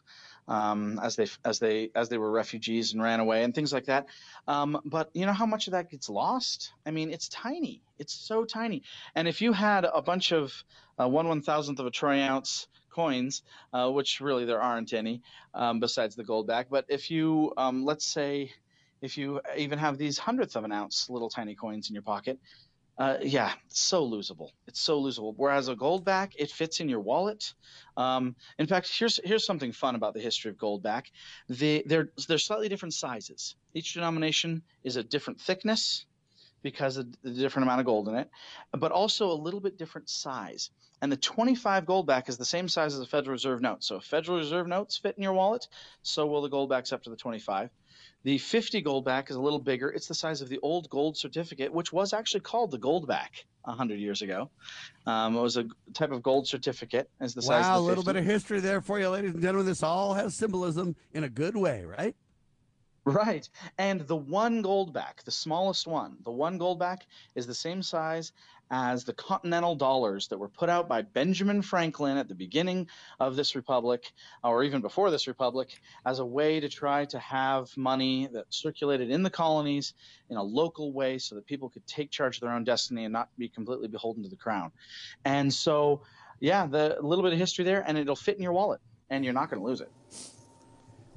Um, 0.48 0.98
as 1.02 1.16
they 1.16 1.26
as 1.44 1.58
they 1.58 1.90
as 1.94 2.08
they 2.08 2.16
were 2.16 2.30
refugees 2.30 2.94
and 2.94 3.02
ran 3.02 3.20
away 3.20 3.44
and 3.44 3.54
things 3.54 3.72
like 3.72 3.84
that, 3.84 4.06
um, 4.46 4.80
but 4.84 5.10
you 5.12 5.26
know 5.26 5.34
how 5.34 5.44
much 5.46 5.66
of 5.66 5.72
that 5.72 5.90
gets 5.90 6.08
lost? 6.08 6.72
I 6.86 6.90
mean, 6.90 7.10
it's 7.10 7.28
tiny. 7.28 7.82
It's 7.98 8.14
so 8.14 8.44
tiny. 8.44 8.82
And 9.14 9.28
if 9.28 9.42
you 9.42 9.52
had 9.52 9.84
a 9.84 10.00
bunch 10.00 10.32
of 10.32 10.52
uh, 10.98 11.06
one 11.06 11.28
one 11.28 11.42
thousandth 11.42 11.80
of 11.80 11.86
a 11.86 11.90
troy 11.90 12.22
ounce 12.22 12.66
coins, 12.94 13.42
uh, 13.72 13.90
which 13.90 14.20
really 14.20 14.44
there 14.46 14.60
aren't 14.60 14.92
any 14.92 15.22
um, 15.54 15.80
besides 15.80 16.16
the 16.16 16.24
gold 16.24 16.46
back. 16.46 16.68
But 16.70 16.86
if 16.88 17.10
you, 17.10 17.52
um, 17.56 17.84
let's 17.84 18.06
say, 18.06 18.50
if 19.02 19.18
you 19.18 19.40
even 19.56 19.78
have 19.78 19.98
these 19.98 20.18
hundredths 20.18 20.56
of 20.56 20.64
an 20.64 20.72
ounce 20.72 21.08
little 21.08 21.30
tiny 21.30 21.54
coins 21.54 21.88
in 21.88 21.94
your 21.94 22.02
pocket, 22.02 22.38
uh, 22.98 23.18
yeah, 23.22 23.52
so 23.68 24.08
losable. 24.08 24.50
It's 24.66 24.80
so 24.80 25.00
losable. 25.00 25.32
Whereas 25.36 25.68
a 25.68 25.76
gold 25.76 26.04
back, 26.04 26.32
it 26.36 26.50
fits 26.50 26.80
in 26.80 26.88
your 26.88 27.00
wallet. 27.00 27.54
Um, 27.96 28.34
in 28.58 28.66
fact, 28.66 28.90
here's 28.92 29.20
here's 29.22 29.46
something 29.46 29.70
fun 29.70 29.94
about 29.94 30.14
the 30.14 30.20
history 30.20 30.50
of 30.50 30.58
gold 30.58 30.82
back. 30.82 31.10
They, 31.48 31.82
they're 31.86 32.08
they're 32.26 32.38
slightly 32.38 32.68
different 32.68 32.94
sizes. 32.94 33.54
Each 33.72 33.94
denomination 33.94 34.62
is 34.82 34.96
a 34.96 35.04
different 35.04 35.40
thickness 35.40 36.06
because 36.62 36.96
of 36.96 37.06
the 37.22 37.30
different 37.30 37.66
amount 37.68 37.80
of 37.80 37.86
gold 37.86 38.08
in 38.08 38.16
it, 38.16 38.28
but 38.72 38.90
also 38.90 39.30
a 39.30 39.34
little 39.34 39.60
bit 39.60 39.78
different 39.78 40.10
size. 40.10 40.70
And 41.00 41.12
the 41.12 41.16
25 41.16 41.84
goldback 41.84 42.28
is 42.28 42.36
the 42.36 42.44
same 42.44 42.68
size 42.68 42.94
as 42.94 43.00
a 43.00 43.06
Federal 43.06 43.32
Reserve 43.32 43.60
note. 43.60 43.84
So 43.84 43.96
if 43.96 44.04
Federal 44.04 44.38
Reserve 44.38 44.66
notes 44.66 44.98
fit 44.98 45.16
in 45.16 45.22
your 45.22 45.32
wallet, 45.34 45.68
so 46.02 46.26
will 46.26 46.42
the 46.42 46.50
goldbacks 46.50 46.92
up 46.92 47.04
to 47.04 47.10
the 47.10 47.16
25. 47.16 47.70
The 48.24 48.38
50 48.38 48.82
goldback 48.82 49.30
is 49.30 49.36
a 49.36 49.40
little 49.40 49.60
bigger. 49.60 49.90
It's 49.90 50.08
the 50.08 50.14
size 50.14 50.40
of 50.40 50.48
the 50.48 50.58
old 50.62 50.90
gold 50.90 51.16
certificate, 51.16 51.72
which 51.72 51.92
was 51.92 52.12
actually 52.12 52.40
called 52.40 52.70
the 52.72 52.78
goldback 52.78 53.44
100 53.62 53.98
years 54.00 54.22
ago. 54.22 54.50
Um, 55.06 55.36
it 55.36 55.40
was 55.40 55.56
a 55.56 55.66
type 55.94 56.10
of 56.10 56.22
gold 56.22 56.48
certificate. 56.48 57.08
As 57.20 57.34
the 57.34 57.42
size 57.42 57.64
Wow, 57.64 57.78
a 57.78 57.80
little 57.80 58.02
50. 58.02 58.12
bit 58.12 58.20
of 58.20 58.24
history 58.26 58.60
there 58.60 58.80
for 58.80 58.98
you, 58.98 59.08
ladies 59.08 59.34
and 59.34 59.42
gentlemen. 59.42 59.66
This 59.66 59.82
all 59.82 60.14
has 60.14 60.34
symbolism 60.34 60.96
in 61.12 61.24
a 61.24 61.28
good 61.28 61.56
way, 61.56 61.84
right? 61.84 62.14
Right. 63.04 63.48
And 63.78 64.02
the 64.02 64.16
one 64.16 64.62
goldback, 64.62 65.22
the 65.24 65.30
smallest 65.30 65.86
one, 65.86 66.18
the 66.24 66.30
one 66.30 66.58
goldback 66.58 67.02
is 67.36 67.46
the 67.46 67.54
same 67.54 67.82
size 67.82 68.32
as 68.70 69.04
the 69.04 69.12
continental 69.12 69.74
dollars 69.74 70.28
that 70.28 70.38
were 70.38 70.48
put 70.48 70.68
out 70.68 70.88
by 70.88 71.02
Benjamin 71.02 71.62
Franklin 71.62 72.16
at 72.16 72.28
the 72.28 72.34
beginning 72.34 72.88
of 73.18 73.36
this 73.36 73.54
republic, 73.54 74.12
or 74.44 74.64
even 74.64 74.80
before 74.80 75.10
this 75.10 75.26
republic, 75.26 75.80
as 76.04 76.18
a 76.18 76.24
way 76.24 76.60
to 76.60 76.68
try 76.68 77.04
to 77.06 77.18
have 77.18 77.74
money 77.76 78.28
that 78.32 78.46
circulated 78.50 79.10
in 79.10 79.22
the 79.22 79.30
colonies 79.30 79.94
in 80.30 80.36
a 80.36 80.42
local 80.42 80.92
way 80.92 81.18
so 81.18 81.34
that 81.34 81.46
people 81.46 81.68
could 81.68 81.86
take 81.86 82.10
charge 82.10 82.36
of 82.36 82.40
their 82.42 82.52
own 82.52 82.64
destiny 82.64 83.04
and 83.04 83.12
not 83.12 83.28
be 83.38 83.48
completely 83.48 83.88
beholden 83.88 84.22
to 84.22 84.28
the 84.28 84.36
crown. 84.36 84.70
And 85.24 85.52
so, 85.52 86.02
yeah, 86.40 86.66
the 86.66 86.98
a 86.98 87.02
little 87.02 87.24
bit 87.24 87.32
of 87.32 87.38
history 87.38 87.64
there, 87.64 87.82
and 87.86 87.96
it'll 87.98 88.16
fit 88.16 88.36
in 88.36 88.42
your 88.42 88.52
wallet, 88.52 88.80
and 89.10 89.24
you're 89.24 89.34
not 89.34 89.50
going 89.50 89.60
to 89.60 89.66
lose 89.66 89.80
it. 89.80 89.90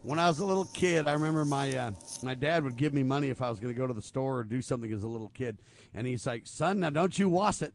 When 0.03 0.17
I 0.17 0.27
was 0.27 0.39
a 0.39 0.45
little 0.45 0.65
kid, 0.65 1.07
I 1.07 1.13
remember 1.13 1.45
my 1.45 1.75
uh, 1.75 1.91
my 2.23 2.33
dad 2.33 2.63
would 2.63 2.75
give 2.75 2.91
me 2.91 3.03
money 3.03 3.29
if 3.29 3.39
I 3.39 3.49
was 3.51 3.59
going 3.59 3.73
to 3.73 3.77
go 3.77 3.85
to 3.85 3.93
the 3.93 4.01
store 4.01 4.39
or 4.39 4.43
do 4.43 4.59
something 4.59 4.91
as 4.91 5.03
a 5.03 5.07
little 5.07 5.29
kid, 5.29 5.59
and 5.93 6.07
he's 6.07 6.25
like, 6.25 6.47
"Son, 6.47 6.79
now 6.79 6.89
don't 6.89 7.17
you 7.19 7.29
wass 7.29 7.61
it." 7.61 7.73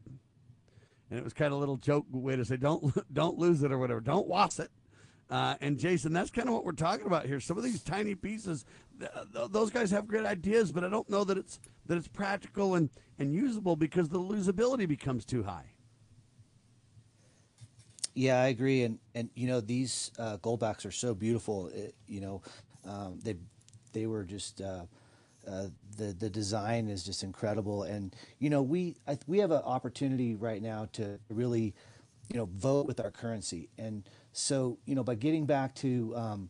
And 1.09 1.17
it 1.17 1.23
was 1.23 1.31
kind 1.31 1.53
of 1.53 1.53
a 1.53 1.59
little 1.59 1.77
joke 1.77 2.05
way 2.11 2.35
to 2.35 2.43
say, 2.43 2.57
"Don't 2.57 2.93
don't 3.13 3.37
lose 3.37 3.63
it" 3.63 3.71
or 3.71 3.77
whatever. 3.77 4.01
Don't 4.01 4.27
wass 4.27 4.59
it. 4.59 4.69
Uh, 5.29 5.55
and 5.61 5.79
Jason, 5.79 6.11
that's 6.11 6.29
kind 6.29 6.49
of 6.49 6.53
what 6.53 6.65
we're 6.65 6.71
talking 6.73 7.05
about 7.05 7.25
here. 7.25 7.39
Some 7.39 7.57
of 7.57 7.63
these 7.63 7.81
tiny 7.83 8.15
pieces, 8.15 8.65
th- 8.99 9.11
th- 9.33 9.51
those 9.51 9.69
guys 9.69 9.91
have 9.91 10.07
great 10.07 10.25
ideas, 10.25 10.71
but 10.71 10.83
I 10.83 10.89
don't 10.89 11.09
know 11.09 11.23
that 11.23 11.37
it's 11.37 11.59
that 11.85 11.97
it's 11.97 12.09
practical 12.09 12.75
and 12.75 12.89
and 13.19 13.33
usable 13.33 13.77
because 13.77 14.09
the 14.09 14.19
losability 14.19 14.85
becomes 14.87 15.23
too 15.23 15.43
high. 15.43 15.71
Yeah, 18.17 18.41
I 18.41 18.47
agree, 18.47 18.81
and 18.81 18.97
and 19.13 19.29
you 19.35 19.45
know 19.47 19.61
these 19.61 20.11
uh, 20.17 20.37
goldbacks 20.37 20.87
are 20.87 20.91
so 20.91 21.13
beautiful. 21.13 21.67
It, 21.67 21.93
you 22.07 22.19
know, 22.19 22.41
um, 22.83 23.19
they 23.23 23.35
they 23.93 24.07
were 24.07 24.23
just 24.23 24.59
uh, 24.59 24.85
uh, 25.47 25.67
the 25.97 26.15
the 26.17 26.27
design 26.27 26.89
is 26.89 27.03
just 27.03 27.21
incredible, 27.21 27.83
and 27.83 28.15
you 28.39 28.49
know 28.49 28.63
we 28.63 28.95
I, 29.07 29.19
we 29.27 29.37
have 29.37 29.51
an 29.51 29.61
opportunity 29.63 30.33
right 30.33 30.63
now 30.63 30.87
to 30.93 31.19
really 31.29 31.75
you 32.33 32.37
know 32.37 32.49
vote 32.55 32.87
with 32.87 32.99
our 32.99 33.11
currency, 33.11 33.69
and 33.77 34.09
so 34.33 34.79
you 34.87 34.95
know 34.95 35.03
by 35.03 35.13
getting 35.13 35.45
back 35.45 35.75
to 35.75 36.11
um, 36.15 36.49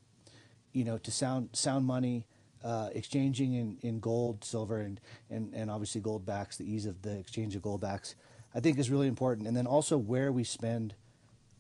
you 0.72 0.86
know 0.86 0.98
to 1.00 1.12
sound 1.12 1.50
sound 1.52 1.86
money. 1.86 2.26
Uh, 2.64 2.90
exchanging 2.96 3.54
in, 3.54 3.78
in 3.82 4.00
gold, 4.00 4.44
silver, 4.44 4.80
and, 4.80 5.00
and, 5.30 5.54
and 5.54 5.70
obviously 5.70 6.02
gold 6.02 6.26
backs, 6.26 6.58
the 6.58 6.70
ease 6.70 6.88
of 6.88 7.02
the 7.04 7.18
exchange 7.18 7.56
of 7.56 7.62
gold 7.62 7.80
backs, 7.80 8.16
I 8.54 8.60
think 8.60 8.80
is 8.80 8.90
really 8.90 9.08
important. 9.08 9.48
And 9.48 9.56
then 9.56 9.68
also 9.68 9.96
where 9.96 10.32
we 10.32 10.44
spend 10.44 10.96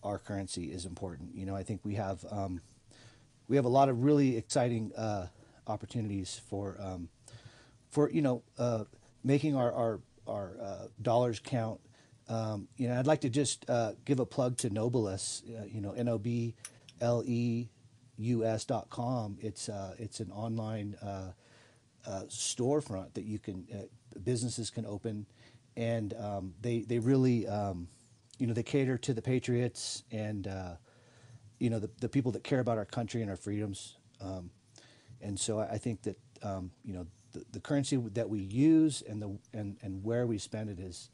our 0.08 0.18
currency 0.18 0.72
is 0.72 0.86
important. 0.86 1.36
You 1.36 1.46
know, 1.46 1.56
I 1.56 1.64
think 1.64 1.82
we 1.84 1.96
have 1.96 2.26
um, 2.32 2.62
we 3.48 3.58
have 3.58 3.66
a 3.66 3.70
lot 3.70 3.90
of 3.90 4.04
really 4.04 4.38
exciting 4.38 4.92
uh, 4.96 5.28
opportunities 5.68 6.42
for 6.50 6.78
um, 6.80 7.10
for 7.90 8.10
you 8.10 8.22
know 8.22 8.44
uh, 8.58 8.86
making 9.24 9.56
our 9.56 9.72
our, 9.72 10.00
our 10.26 10.58
uh, 10.62 10.88
dollars 11.02 11.40
count. 11.44 11.82
Um, 12.30 12.68
you 12.78 12.88
know, 12.88 13.00
I'd 13.00 13.08
like 13.08 13.22
to 13.22 13.30
just 13.30 13.70
uh, 13.70 13.94
give 14.06 14.20
a 14.20 14.26
plug 14.26 14.58
to 14.60 14.70
NobleUS. 14.70 15.44
Uh, 15.44 15.66
you 15.66 15.82
know, 15.82 15.92
N 15.92 16.08
O 16.08 16.18
B 16.18 16.56
L 17.00 17.24
E 17.26 17.70
U 18.18 18.46
S 18.46 18.66
dot 18.66 18.90
com. 18.90 19.38
It's 19.42 19.70
uh, 19.70 19.96
it's 20.00 20.20
an 20.20 20.32
online 20.32 20.96
storefront 22.30 23.14
that 23.14 23.26
you 23.26 23.40
can 23.40 23.68
businesses 24.24 24.70
can 24.70 24.86
open, 24.86 25.26
and 25.76 26.14
um, 26.14 26.54
they 26.62 26.80
they 26.80 27.00
really 27.00 27.48
um, 27.48 27.88
you 28.38 28.48
know, 28.48 28.54
they 28.54 28.64
cater 28.64 28.98
to 28.98 29.14
the 29.14 29.22
patriots 29.22 30.04
and, 30.12 30.48
uh, 30.48 30.76
you 31.60 31.70
know, 31.70 31.80
the, 31.80 31.90
the 32.00 32.10
people 32.10 32.32
that 32.34 32.44
care 32.44 32.60
about 32.60 32.78
our 32.78 32.86
country 32.86 33.22
and 33.22 33.30
our 33.30 33.38
freedoms. 33.38 33.98
Um, 34.22 34.52
and 35.22 35.40
so 35.40 35.60
I, 35.60 35.72
I 35.74 35.78
think 35.78 36.04
that, 36.04 36.18
um, 36.44 36.72
you 36.84 36.94
know, 36.94 37.08
the, 37.34 37.44
the 37.52 37.60
currency 37.60 37.98
that 37.98 38.30
we 38.30 38.40
use 38.40 39.04
and 39.08 39.22
the 39.22 39.38
and, 39.54 39.78
and 39.82 40.04
where 40.04 40.26
we 40.26 40.38
spend 40.38 40.70
it 40.70 40.80
is 40.80 41.10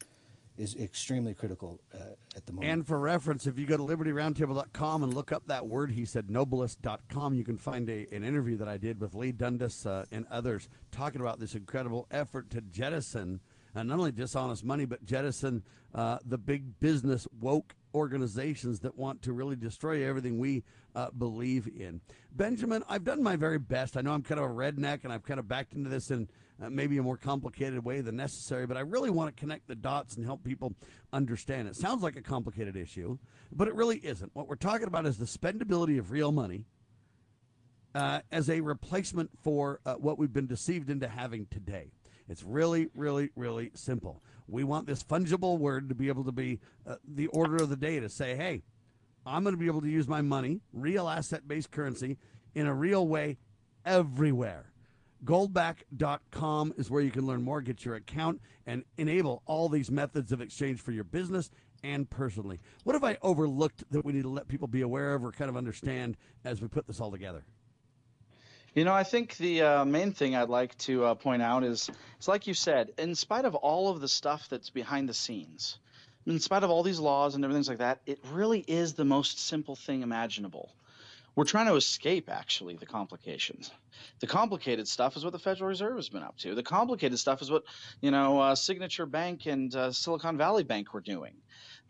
is 0.56 0.76
extremely 0.76 1.34
critical 1.34 1.82
uh, 1.96 2.14
at 2.36 2.46
the 2.46 2.54
moment. 2.54 2.72
And 2.72 2.88
for 2.88 3.00
reference, 3.00 3.48
if 3.48 3.58
you 3.58 3.66
go 3.66 3.76
to 3.76 3.84
libertyroundtable.com 3.84 5.02
and 5.02 5.12
look 5.12 5.32
up 5.32 5.48
that 5.48 5.66
word, 5.66 5.90
he 5.90 6.06
said 6.06 6.30
nobleus.com, 6.30 7.34
you 7.34 7.44
can 7.44 7.58
find 7.58 7.90
a, 7.90 8.06
an 8.12 8.24
interview 8.24 8.58
that 8.58 8.68
I 8.68 8.78
did 8.78 9.02
with 9.02 9.16
Lee 9.16 9.32
Dundas 9.32 9.88
uh, 9.88 10.06
and 10.12 10.28
others 10.30 10.70
talking 10.92 11.22
about 11.22 11.40
this 11.40 11.56
incredible 11.56 12.06
effort 12.12 12.52
to 12.52 12.62
jettison– 12.62 13.40
uh, 13.76 13.84
not 13.84 13.98
only 13.98 14.12
dishonest 14.12 14.64
money, 14.64 14.86
but 14.86 15.04
jettison 15.06 15.64
uh, 15.96 16.18
the 16.26 16.38
big 16.38 16.80
business 16.80 17.28
woke 17.40 17.76
organizations 17.96 18.80
that 18.80 18.98
want 18.98 19.22
to 19.22 19.34
really 19.34 19.56
destroy 19.56 20.08
everything 20.08 20.40
we 20.40 20.64
uh, 20.96 21.12
believe 21.12 21.68
in. 21.68 22.02
Benjamin, 22.32 22.84
I've 22.90 23.04
done 23.04 23.22
my 23.22 23.36
very 23.36 23.60
best. 23.60 23.96
I 23.96 24.02
know 24.02 24.12
I'm 24.12 24.24
kind 24.24 24.40
of 24.40 24.50
a 24.50 24.54
redneck 24.54 25.04
and 25.04 25.14
I've 25.14 25.24
kind 25.24 25.40
of 25.40 25.48
backed 25.48 25.74
into 25.74 25.90
this 25.90 26.10
in 26.10 26.28
uh, 26.62 26.70
maybe 26.70 26.98
a 26.98 27.04
more 27.04 27.18
complicated 27.18 27.84
way 27.84 28.02
than 28.02 28.16
necessary, 28.16 28.66
but 28.66 28.78
I 28.78 28.82
really 28.82 29.10
want 29.10 29.36
to 29.36 29.40
connect 29.40 29.68
the 29.68 29.76
dots 29.76 30.16
and 30.16 30.26
help 30.26 30.44
people 30.44 30.74
understand. 31.12 31.68
It 31.68 31.76
sounds 31.76 32.02
like 32.02 32.16
a 32.16 32.22
complicated 32.22 32.76
issue, 32.76 33.18
but 33.52 33.68
it 33.68 33.76
really 33.76 33.98
isn't. 33.98 34.32
What 34.34 34.48
we're 34.48 34.56
talking 34.56 34.88
about 34.88 35.06
is 35.06 35.18
the 35.18 35.26
spendability 35.26 36.00
of 36.00 36.12
real 36.12 36.32
money. 36.32 36.66
Uh, 37.96 38.22
as 38.32 38.50
a 38.50 38.60
replacement 38.60 39.30
for 39.44 39.80
uh, 39.86 39.94
what 39.94 40.18
we've 40.18 40.34
been 40.34 40.48
deceived 40.48 40.90
into 40.90 41.08
having 41.08 41.46
today. 41.52 41.92
It's 42.30 42.44
really, 42.44 42.88
really, 42.96 43.30
really 43.36 43.72
simple. 43.74 44.22
We 44.48 44.64
want 44.64 44.88
this 44.88 45.04
fungible 45.04 45.58
word 45.60 45.90
to 45.90 45.96
be 45.96 46.08
able 46.08 46.24
to 46.26 46.32
be 46.32 46.60
uh, 46.88 46.96
the 47.08 47.28
order 47.28 47.58
of 47.58 47.70
the 47.70 47.76
day 47.76 48.00
to 48.00 48.10
say, 48.10 48.36
hey, 48.36 48.64
I'm 49.26 49.44
going 49.44 49.56
to 49.56 49.60
be 49.60 49.68
able 49.68 49.82
to 49.82 49.90
use 49.90 50.08
my 50.08 50.22
money, 50.22 50.62
real 50.74 51.08
asset 51.08 51.48
based 51.48 51.72
currency, 51.72 52.18
in 52.56 52.68
a 52.68 52.74
real 52.74 53.08
way 53.08 53.38
everywhere. 53.86 54.74
Goldback.com 55.24 56.74
is 56.78 56.92
where 56.92 57.02
you 57.02 57.12
can 57.12 57.26
learn 57.26 57.44
more, 57.44 57.62
get 57.62 57.86
your 57.86 57.96
account, 57.96 58.42
and 58.66 58.84
enable 58.98 59.42
all 59.46 59.70
these 59.70 59.90
methods 59.90 60.34
of 60.34 60.42
exchange 60.42 60.82
for 60.82 60.92
your 60.92 61.06
business 61.06 61.50
and 61.84 62.10
personally. 62.10 62.60
What 62.84 62.94
have 62.94 63.04
I 63.04 63.18
overlooked 63.22 63.90
that 63.92 64.04
we 64.04 64.14
need 64.14 64.24
to 64.24 64.30
let 64.30 64.48
people 64.48 64.68
be 64.68 64.82
aware 64.82 65.14
of 65.14 65.24
or 65.24 65.32
kind 65.32 65.50
of 65.50 65.56
understand 65.56 66.18
as 66.44 66.62
we 66.62 66.68
put 66.68 66.88
this 66.88 67.00
all 67.00 67.12
together? 67.12 67.46
You 68.76 68.86
know, 68.86 68.94
I 68.94 69.04
think 69.04 69.38
the 69.38 69.62
uh, 69.62 69.86
main 69.86 70.14
thing 70.14 70.36
I'd 70.36 70.50
like 70.50 70.76
to 70.80 71.06
uh, 71.06 71.14
point 71.14 71.44
out 71.44 71.64
is 71.64 71.92
it's 72.18 72.28
like 72.28 72.48
you 72.48 72.56
said, 72.56 72.92
in 72.98 73.14
spite 73.14 73.46
of 73.46 73.54
all 73.54 73.90
of 73.90 74.02
the 74.02 74.08
stuff 74.08 74.50
that's 74.50 74.72
behind 74.72 75.08
the 75.08 75.14
scenes, 75.14 75.78
in 76.26 76.40
spite 76.40 76.64
of 76.64 76.72
all 76.72 76.82
these 76.82 77.00
laws 77.00 77.36
and 77.36 77.46
everything 77.46 77.64
like 77.68 77.78
that, 77.78 78.02
it 78.08 78.18
really 78.32 78.62
is 78.62 78.96
the 78.96 79.06
most 79.06 79.38
simple 79.38 79.76
thing 79.76 80.02
imaginable. 80.02 80.74
We're 81.36 81.44
trying 81.44 81.68
to 81.68 81.76
escape, 81.76 82.32
actually, 82.32 82.76
the 82.76 82.88
complications. 82.88 83.70
The 84.22 84.28
complicated 84.28 84.88
stuff 84.88 85.16
is 85.16 85.24
what 85.24 85.34
the 85.34 85.40
Federal 85.40 85.70
Reserve 85.70 85.98
has 85.98 86.10
been 86.10 86.24
up 86.24 86.38
to. 86.40 86.56
The 86.56 86.64
complicated 86.64 87.20
stuff 87.20 87.44
is 87.44 87.52
what, 87.52 87.66
you 88.02 88.10
know, 88.10 88.40
uh, 88.40 88.56
Signature 88.56 89.06
Bank 89.06 89.46
and 89.46 89.76
uh, 89.76 89.92
Silicon 89.92 90.36
Valley 90.36 90.64
Bank 90.64 90.96
were 90.96 91.02
doing. 91.02 91.36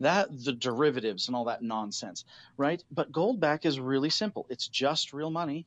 That, 0.00 0.28
the 0.44 0.52
derivatives 0.52 1.28
and 1.28 1.36
all 1.36 1.44
that 1.46 1.62
nonsense, 1.62 2.26
right? 2.58 2.84
But 2.90 3.10
Goldback 3.10 3.64
is 3.64 3.80
really 3.80 4.10
simple. 4.10 4.46
It's 4.50 4.68
just 4.68 5.14
real 5.14 5.30
money 5.30 5.64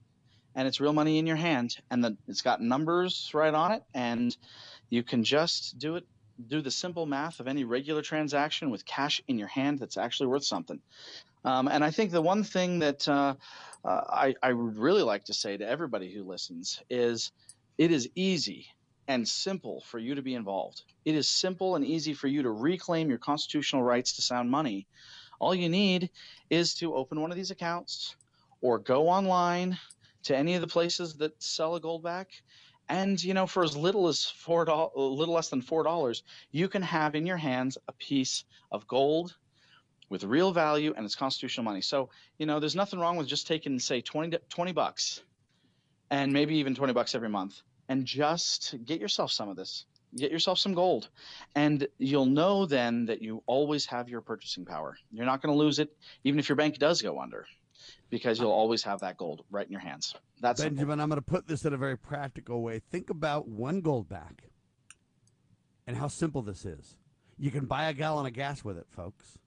and 0.57 0.67
it's 0.67 0.81
real 0.81 0.91
money 0.91 1.19
in 1.19 1.27
your 1.27 1.37
hand 1.37 1.77
and 1.89 2.03
the, 2.03 2.17
it's 2.27 2.41
got 2.41 2.59
numbers 2.59 3.31
right 3.33 3.53
on 3.53 3.71
it 3.71 3.83
and 3.93 4.35
you 4.89 5.03
can 5.03 5.23
just 5.23 5.77
do 5.79 5.95
it 5.95 6.05
do 6.49 6.61
the 6.61 6.71
simple 6.71 7.05
math 7.05 7.39
of 7.39 7.47
any 7.47 7.63
regular 7.63 8.01
transaction 8.01 8.69
with 8.69 8.85
cash 8.85 9.21
in 9.27 9.39
your 9.39 9.47
hand 9.47 9.79
that's 9.79 9.97
actually 9.97 10.27
worth 10.27 10.43
something. 10.43 10.79
Um, 11.45 11.67
and 11.67 11.83
i 11.83 11.91
think 11.91 12.11
the 12.11 12.21
one 12.21 12.43
thing 12.43 12.79
that 12.79 13.07
uh, 13.07 13.35
uh, 13.85 14.01
I, 14.09 14.35
I 14.43 14.51
would 14.51 14.77
really 14.77 15.03
like 15.03 15.25
to 15.25 15.33
say 15.33 15.55
to 15.55 15.67
everybody 15.67 16.11
who 16.11 16.23
listens 16.23 16.81
is 16.89 17.31
it 17.77 17.91
is 17.91 18.09
easy 18.15 18.67
and 19.07 19.25
simple 19.25 19.81
for 19.81 19.99
you 19.99 20.15
to 20.15 20.21
be 20.21 20.33
involved. 20.33 20.81
It 21.05 21.15
is 21.15 21.29
simple 21.29 21.75
and 21.75 21.85
easy 21.85 22.13
for 22.13 22.27
you 22.27 22.43
to 22.43 22.51
reclaim 22.51 23.07
your 23.07 23.19
constitutional 23.19 23.83
rights 23.83 24.13
to 24.17 24.21
sound 24.21 24.51
money. 24.51 24.87
All 25.39 25.55
you 25.55 25.69
need 25.69 26.09
is 26.49 26.73
to 26.75 26.95
open 26.95 27.21
one 27.21 27.31
of 27.31 27.37
these 27.37 27.51
accounts 27.51 28.15
or 28.59 28.79
go 28.79 29.07
online 29.07 29.77
to 30.27 30.37
any 30.37 30.55
of 30.55 30.61
the 30.61 30.67
places 30.67 31.15
that 31.15 31.41
sell 31.41 31.75
a 31.75 31.81
goldback. 31.81 32.25
And 32.89 33.21
you 33.21 33.33
know, 33.33 33.47
for 33.47 33.63
as 33.63 33.75
little 33.75 34.07
as 34.07 34.25
four 34.25 34.65
dollars, 34.65 34.91
a 34.95 35.01
little 35.01 35.33
less 35.33 35.49
than 35.49 35.61
four 35.61 35.83
dollars, 35.83 36.23
you 36.51 36.69
can 36.69 36.81
have 36.81 37.15
in 37.15 37.25
your 37.25 37.37
hands 37.37 37.77
a 37.87 37.93
piece 37.93 38.45
of 38.71 38.87
gold 38.87 39.35
with 40.09 40.23
real 40.23 40.53
value 40.53 40.93
and 40.95 41.05
it's 41.05 41.15
constitutional 41.15 41.65
money. 41.65 41.81
So 41.81 42.09
you 42.37 42.45
know, 42.45 42.59
there's 42.59 42.75
nothing 42.75 42.99
wrong 42.99 43.17
with 43.17 43.27
just 43.27 43.47
taking 43.47 43.79
say 43.79 44.01
20, 44.01 44.37
20 44.49 44.71
bucks, 44.71 45.21
and 46.09 46.31
maybe 46.31 46.57
even 46.57 46.75
twenty 46.75 46.93
bucks 46.93 47.15
every 47.15 47.29
month, 47.29 47.61
and 47.89 48.05
just 48.05 48.75
get 48.85 49.01
yourself 49.01 49.31
some 49.31 49.49
of 49.49 49.55
this. 49.55 49.85
Get 50.15 50.31
yourself 50.31 50.57
some 50.57 50.73
gold, 50.73 51.09
and 51.53 51.85
you'll 51.97 52.25
know 52.25 52.65
then 52.65 53.07
that 53.07 53.21
you 53.21 53.43
always 53.45 53.85
have 53.87 54.07
your 54.07 54.21
purchasing 54.21 54.63
power. 54.65 54.97
You're 55.11 55.25
not 55.25 55.41
going 55.41 55.53
to 55.53 55.59
lose 55.59 55.79
it, 55.79 55.89
even 56.23 56.39
if 56.39 56.47
your 56.47 56.55
bank 56.55 56.77
does 56.77 57.01
go 57.01 57.19
under 57.19 57.45
because 58.09 58.39
you'll 58.39 58.51
always 58.51 58.83
have 58.83 58.99
that 59.01 59.17
gold 59.17 59.43
right 59.49 59.65
in 59.65 59.71
your 59.71 59.81
hands. 59.81 60.15
That's 60.41 60.61
Benjamin. 60.61 60.77
Simple. 60.93 61.01
I'm 61.03 61.09
going 61.09 61.17
to 61.21 61.25
put 61.25 61.47
this 61.47 61.65
in 61.65 61.73
a 61.73 61.77
very 61.77 61.97
practical 61.97 62.61
way. 62.61 62.79
Think 62.79 63.09
about 63.09 63.47
one 63.47 63.81
gold 63.81 64.07
back 64.09 64.43
and 65.85 65.97
how 65.97 66.07
simple 66.07 66.41
this 66.41 66.65
is. 66.65 66.95
You 67.37 67.51
can 67.51 67.65
buy 67.65 67.85
a 67.89 67.93
gallon 67.93 68.25
of 68.25 68.33
gas 68.33 68.63
with 68.63 68.77
it, 68.77 68.87
folks. 68.89 69.37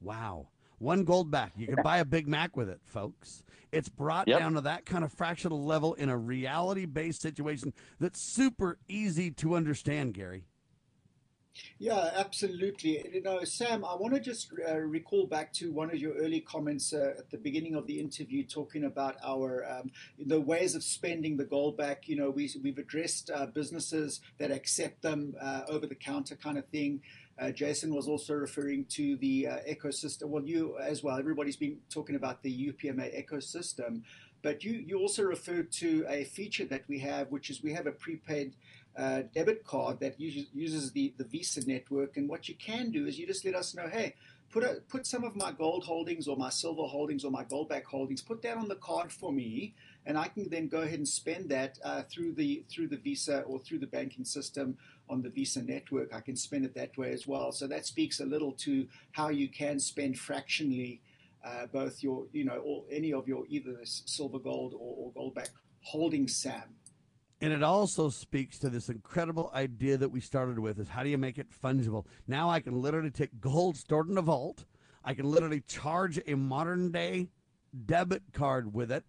Wow. 0.00 0.48
One 0.78 1.04
gold 1.04 1.30
back. 1.30 1.52
You 1.56 1.68
can 1.68 1.82
buy 1.82 1.98
a 1.98 2.04
Big 2.04 2.26
Mac 2.26 2.56
with 2.56 2.68
it, 2.68 2.80
folks. 2.84 3.44
It's 3.70 3.88
brought 3.88 4.26
Yep. 4.28 4.38
down 4.40 4.54
to 4.54 4.60
that 4.62 4.84
kind 4.84 5.04
of 5.04 5.12
fractional 5.12 5.64
level 5.64 5.94
in 5.94 6.08
a 6.08 6.18
reality 6.18 6.86
based 6.86 7.22
situation 7.22 7.72
that's 8.00 8.20
super 8.20 8.78
easy 8.88 9.30
to 9.30 9.54
understand, 9.54 10.14
Gary. 10.14 10.44
Yeah, 11.78 12.10
absolutely. 12.14 13.04
You 13.12 13.22
know, 13.22 13.44
Sam, 13.44 13.84
I 13.84 13.94
want 13.94 14.14
to 14.14 14.20
just 14.20 14.52
uh, 14.68 14.78
recall 14.78 15.26
back 15.26 15.52
to 15.54 15.70
one 15.70 15.90
of 15.90 15.96
your 15.96 16.14
early 16.14 16.40
comments 16.40 16.92
uh, 16.92 17.14
at 17.18 17.30
the 17.30 17.36
beginning 17.38 17.74
of 17.74 17.86
the 17.86 18.00
interview, 18.00 18.44
talking 18.44 18.84
about 18.84 19.16
our 19.22 19.64
um, 19.68 19.90
the 20.18 20.40
ways 20.40 20.74
of 20.74 20.82
spending 20.82 21.36
the 21.36 21.44
gold 21.44 21.76
back. 21.76 22.08
You 22.08 22.16
know, 22.16 22.30
we, 22.30 22.50
we've 22.62 22.78
addressed 22.78 23.30
uh, 23.30 23.46
businesses 23.46 24.20
that 24.38 24.50
accept 24.50 25.02
them 25.02 25.34
uh, 25.40 25.62
over 25.68 25.86
the 25.86 25.94
counter 25.94 26.36
kind 26.36 26.56
of 26.56 26.66
thing. 26.68 27.00
Uh, 27.38 27.50
Jason 27.50 27.94
was 27.94 28.08
also 28.08 28.34
referring 28.34 28.84
to 28.86 29.16
the 29.16 29.48
uh, 29.48 29.56
ecosystem. 29.68 30.24
Well, 30.24 30.44
you 30.44 30.78
as 30.78 31.02
well. 31.02 31.18
Everybody's 31.18 31.56
been 31.56 31.78
talking 31.90 32.14
about 32.16 32.42
the 32.42 32.72
UPMA 32.72 33.10
ecosystem, 33.26 34.02
but 34.42 34.64
you 34.64 34.72
you 34.86 34.98
also 34.98 35.22
referred 35.22 35.70
to 35.72 36.04
a 36.08 36.24
feature 36.24 36.64
that 36.66 36.84
we 36.88 36.98
have, 37.00 37.30
which 37.30 37.50
is 37.50 37.62
we 37.62 37.72
have 37.72 37.86
a 37.86 37.92
prepaid 37.92 38.54
uh, 38.96 39.22
debit 39.34 39.64
card 39.64 40.00
that 40.00 40.20
uses, 40.20 40.46
uses 40.52 40.92
the, 40.92 41.12
the 41.16 41.24
Visa 41.24 41.66
network. 41.66 42.16
And 42.16 42.28
what 42.28 42.48
you 42.48 42.54
can 42.54 42.90
do 42.90 43.06
is 43.06 43.18
you 43.18 43.26
just 43.26 43.44
let 43.44 43.54
us 43.54 43.74
know, 43.74 43.88
hey, 43.88 44.14
put 44.52 44.62
a, 44.62 44.82
put 44.88 45.06
some 45.06 45.24
of 45.24 45.34
my 45.34 45.50
gold 45.50 45.84
holdings 45.84 46.28
or 46.28 46.36
my 46.36 46.50
silver 46.50 46.82
holdings 46.82 47.24
or 47.24 47.30
my 47.30 47.44
gold 47.44 47.68
back 47.68 47.86
holdings, 47.86 48.20
put 48.20 48.42
that 48.42 48.56
on 48.56 48.68
the 48.68 48.76
card 48.76 49.10
for 49.10 49.32
me, 49.32 49.74
and 50.04 50.18
I 50.18 50.28
can 50.28 50.48
then 50.48 50.68
go 50.68 50.82
ahead 50.82 50.98
and 50.98 51.08
spend 51.08 51.48
that 51.48 51.78
uh, 51.84 52.02
through 52.02 52.32
the 52.32 52.64
through 52.68 52.88
the 52.88 52.96
Visa 52.96 53.42
or 53.42 53.58
through 53.58 53.78
the 53.78 53.86
banking 53.86 54.24
system 54.24 54.76
on 55.08 55.22
the 55.22 55.30
Visa 55.30 55.62
network. 55.62 56.14
I 56.14 56.20
can 56.20 56.36
spend 56.36 56.64
it 56.64 56.74
that 56.74 56.96
way 56.98 57.12
as 57.12 57.26
well. 57.26 57.52
So 57.52 57.66
that 57.68 57.86
speaks 57.86 58.20
a 58.20 58.26
little 58.26 58.52
to 58.52 58.86
how 59.12 59.28
you 59.30 59.48
can 59.48 59.78
spend 59.78 60.18
fractionally. 60.18 61.00
Uh, 61.44 61.66
both 61.66 62.04
your, 62.04 62.26
you 62.32 62.44
know, 62.44 62.58
or 62.64 62.84
any 62.88 63.12
of 63.12 63.26
your 63.26 63.44
either 63.48 63.76
silver 63.82 64.38
gold 64.38 64.74
or, 64.74 64.94
or 64.96 65.10
gold 65.12 65.34
back 65.34 65.48
holdings, 65.80 66.36
Sam. 66.36 66.62
And 67.42 67.52
it 67.52 67.64
also 67.64 68.08
speaks 68.08 68.56
to 68.60 68.70
this 68.70 68.88
incredible 68.88 69.50
idea 69.52 69.96
that 69.96 70.10
we 70.10 70.20
started 70.20 70.60
with 70.60 70.78
is 70.78 70.88
how 70.88 71.02
do 71.02 71.08
you 71.08 71.18
make 71.18 71.38
it 71.38 71.48
fungible? 71.50 72.06
Now 72.28 72.48
I 72.48 72.60
can 72.60 72.80
literally 72.80 73.10
take 73.10 73.40
gold 73.40 73.76
stored 73.76 74.08
in 74.08 74.16
a 74.16 74.22
vault. 74.22 74.64
I 75.04 75.14
can 75.14 75.28
literally 75.28 75.60
charge 75.62 76.20
a 76.24 76.36
modern 76.36 76.92
day 76.92 77.30
debit 77.84 78.22
card 78.32 78.72
with 78.72 78.92
it 78.92 79.04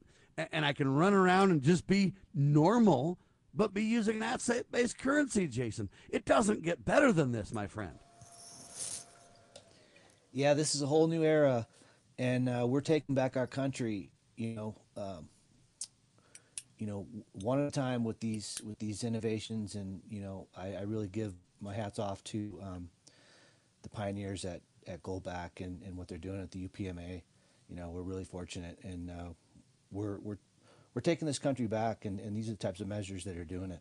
and 0.51 0.65
I 0.65 0.73
can 0.73 0.91
run 0.95 1.13
around 1.13 1.51
and 1.51 1.61
just 1.61 1.85
be 1.85 2.13
normal 2.33 3.19
but 3.53 3.71
be 3.71 3.83
using 3.83 4.17
that 4.19 4.41
based 4.71 4.97
currency, 4.97 5.47
Jason. 5.47 5.89
It 6.09 6.25
doesn't 6.25 6.63
get 6.63 6.83
better 6.83 7.11
than 7.11 7.31
this, 7.31 7.53
my 7.53 7.67
friend. 7.67 7.99
Yeah, 10.31 10.55
this 10.55 10.73
is 10.73 10.81
a 10.81 10.87
whole 10.87 11.05
new 11.05 11.23
era, 11.23 11.67
and 12.17 12.49
uh, 12.49 12.65
we're 12.67 12.81
taking 12.81 13.13
back 13.13 13.37
our 13.37 13.45
country. 13.45 14.09
You 14.35 14.55
know, 14.55 14.75
um, 14.97 15.29
you 16.83 16.89
know, 16.89 17.07
one 17.31 17.61
at 17.61 17.65
a 17.65 17.71
time 17.71 18.03
with 18.03 18.19
these 18.19 18.61
with 18.65 18.77
these 18.77 19.05
innovations, 19.05 19.75
and 19.75 20.01
you 20.09 20.19
know, 20.19 20.47
I, 20.53 20.73
I 20.73 20.81
really 20.81 21.07
give 21.07 21.33
my 21.61 21.73
hats 21.73 21.97
off 21.97 22.21
to 22.25 22.59
um, 22.61 22.89
the 23.83 23.89
pioneers 23.89 24.43
at 24.43 24.59
at 24.85 25.01
Goldback 25.01 25.61
and, 25.61 25.81
and 25.83 25.95
what 25.95 26.09
they're 26.09 26.17
doing 26.17 26.41
at 26.41 26.51
the 26.51 26.67
UPMA. 26.67 27.21
You 27.69 27.75
know, 27.77 27.89
we're 27.89 28.01
really 28.01 28.25
fortunate, 28.25 28.79
and 28.83 29.09
uh, 29.09 29.29
we're 29.93 30.19
we're 30.19 30.39
we're 30.93 31.01
taking 31.01 31.25
this 31.25 31.39
country 31.39 31.67
back, 31.67 32.03
and, 32.03 32.19
and 32.19 32.35
these 32.35 32.49
are 32.49 32.51
the 32.51 32.57
types 32.57 32.81
of 32.81 32.89
measures 32.89 33.23
that 33.23 33.37
are 33.37 33.45
doing 33.45 33.71
it. 33.71 33.79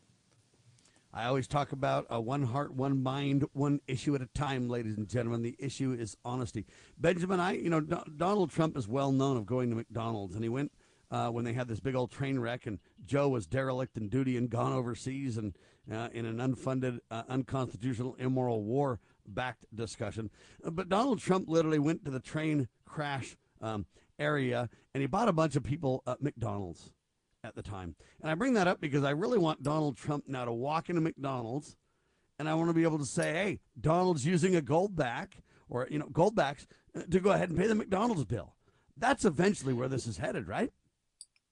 I 1.13 1.25
always 1.25 1.49
talk 1.49 1.73
about 1.73 2.07
a 2.09 2.21
one 2.21 2.45
heart, 2.45 2.73
one 2.73 3.03
mind, 3.03 3.47
one 3.53 3.81
issue 3.89 4.15
at 4.15 4.23
a 4.23 4.27
time, 4.27 4.69
ladies 4.69 4.97
and 4.97 5.09
gentlemen. 5.09 5.43
The 5.43 5.57
issue 5.59 5.93
is 5.93 6.17
honesty. 6.25 6.67
Benjamin, 6.97 7.41
I, 7.41 7.55
you 7.55 7.69
know, 7.69 7.81
Donald 7.81 8.53
Trump 8.53 8.77
is 8.77 8.87
well 8.87 9.11
known 9.11 9.37
of 9.37 9.45
going 9.45 9.71
to 9.71 9.77
McDonald's, 9.77 10.37
and 10.37 10.45
he 10.45 10.49
went 10.49 10.71
uh, 11.13 11.29
when 11.29 11.45
they 11.45 11.53
had 11.53 11.69
this 11.69 11.79
big 11.79 11.95
old 11.95 12.11
train 12.11 12.41
wreck, 12.41 12.67
and 12.67 12.79
Joe 13.05 13.29
was 13.29 13.47
derelict 13.47 13.97
in 13.97 14.09
duty 14.09 14.37
and 14.37 14.49
gone 14.49 14.73
overseas 14.73 15.37
and 15.37 15.55
uh, 15.93 16.09
in 16.13 16.25
an 16.25 16.39
unfunded, 16.39 17.01
uh, 17.11 17.23
unconstitutional, 17.29 18.17
immoral 18.19 18.65
war 18.65 18.99
backed 19.27 19.65
discussion. 19.75 20.31
But 20.65 20.89
Donald 20.89 21.21
Trump 21.21 21.49
literally 21.49 21.79
went 21.79 22.05
to 22.07 22.11
the 22.11 22.21
train 22.21 22.69
crash 22.87 23.37
um, 23.61 23.87
area 24.19 24.71
and 24.95 25.01
he 25.03 25.07
bought 25.07 25.29
a 25.29 25.33
bunch 25.33 25.55
of 25.55 25.63
people 25.63 26.03
at 26.07 26.23
McDonald's 26.23 26.93
at 27.45 27.55
the 27.55 27.63
time. 27.63 27.95
And 28.21 28.31
I 28.31 28.35
bring 28.35 28.55
that 28.55 28.69
up 28.69 28.81
because 28.81 29.05
I 29.05 29.11
really 29.11 29.39
want 29.39 29.63
Donald 29.63 29.97
Trump 29.97 30.25
now 30.27 30.45
to 30.45 30.53
walk 30.53 30.89
into 30.89 31.01
McDonald's 31.01 31.77
and 32.39 32.49
I 32.49 32.55
want 32.55 32.71
to 32.71 32.75
be 32.75 32.85
able 32.85 32.99
to 32.99 33.07
say, 33.07 33.33
hey, 33.33 33.61
Donald's 33.81 34.25
using 34.25 34.57
a 34.57 34.63
gold 34.63 34.97
back 34.97 35.37
or, 35.69 35.87
you 35.91 35.99
know, 35.99 36.09
gold 36.11 36.35
backs 36.35 36.67
to 37.11 37.21
go 37.21 37.31
ahead 37.31 37.51
and 37.51 37.59
pay 37.59 37.67
the 37.67 37.75
McDonald's 37.75 38.25
bill. 38.25 38.55
That's 38.97 39.25
eventually 39.25 39.73
where 39.73 39.89
this 39.89 40.07
is 40.07 40.19
headed, 40.19 40.49
right? 40.49 40.73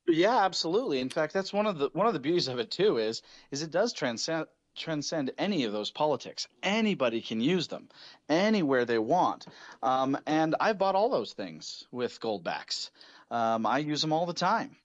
Yeah, 0.06 0.44
absolutely. 0.44 1.00
In 1.00 1.08
fact, 1.08 1.32
that's 1.32 1.52
one 1.52 1.66
of 1.66 1.78
the 1.78 1.90
one 1.92 2.06
of 2.06 2.12
the 2.12 2.20
beauties 2.20 2.48
of 2.48 2.58
it 2.58 2.70
too 2.70 2.98
is 2.98 3.22
is 3.50 3.62
it 3.62 3.70
does 3.70 3.92
transcend 3.92 4.46
transcend 4.76 5.32
any 5.38 5.64
of 5.64 5.72
those 5.72 5.90
politics. 5.90 6.48
Anybody 6.62 7.20
can 7.22 7.40
use 7.40 7.68
them 7.68 7.88
anywhere 8.28 8.84
they 8.84 8.98
want. 8.98 9.46
Um, 9.82 10.18
and 10.26 10.54
I've 10.60 10.78
bought 10.78 10.94
all 10.94 11.08
those 11.10 11.32
things 11.32 11.84
with 11.90 12.20
goldbacks. 12.20 12.90
Um, 13.30 13.66
I 13.66 13.78
use 13.78 14.00
them 14.00 14.12
all 14.12 14.26
the 14.26 14.32
time. 14.34 14.76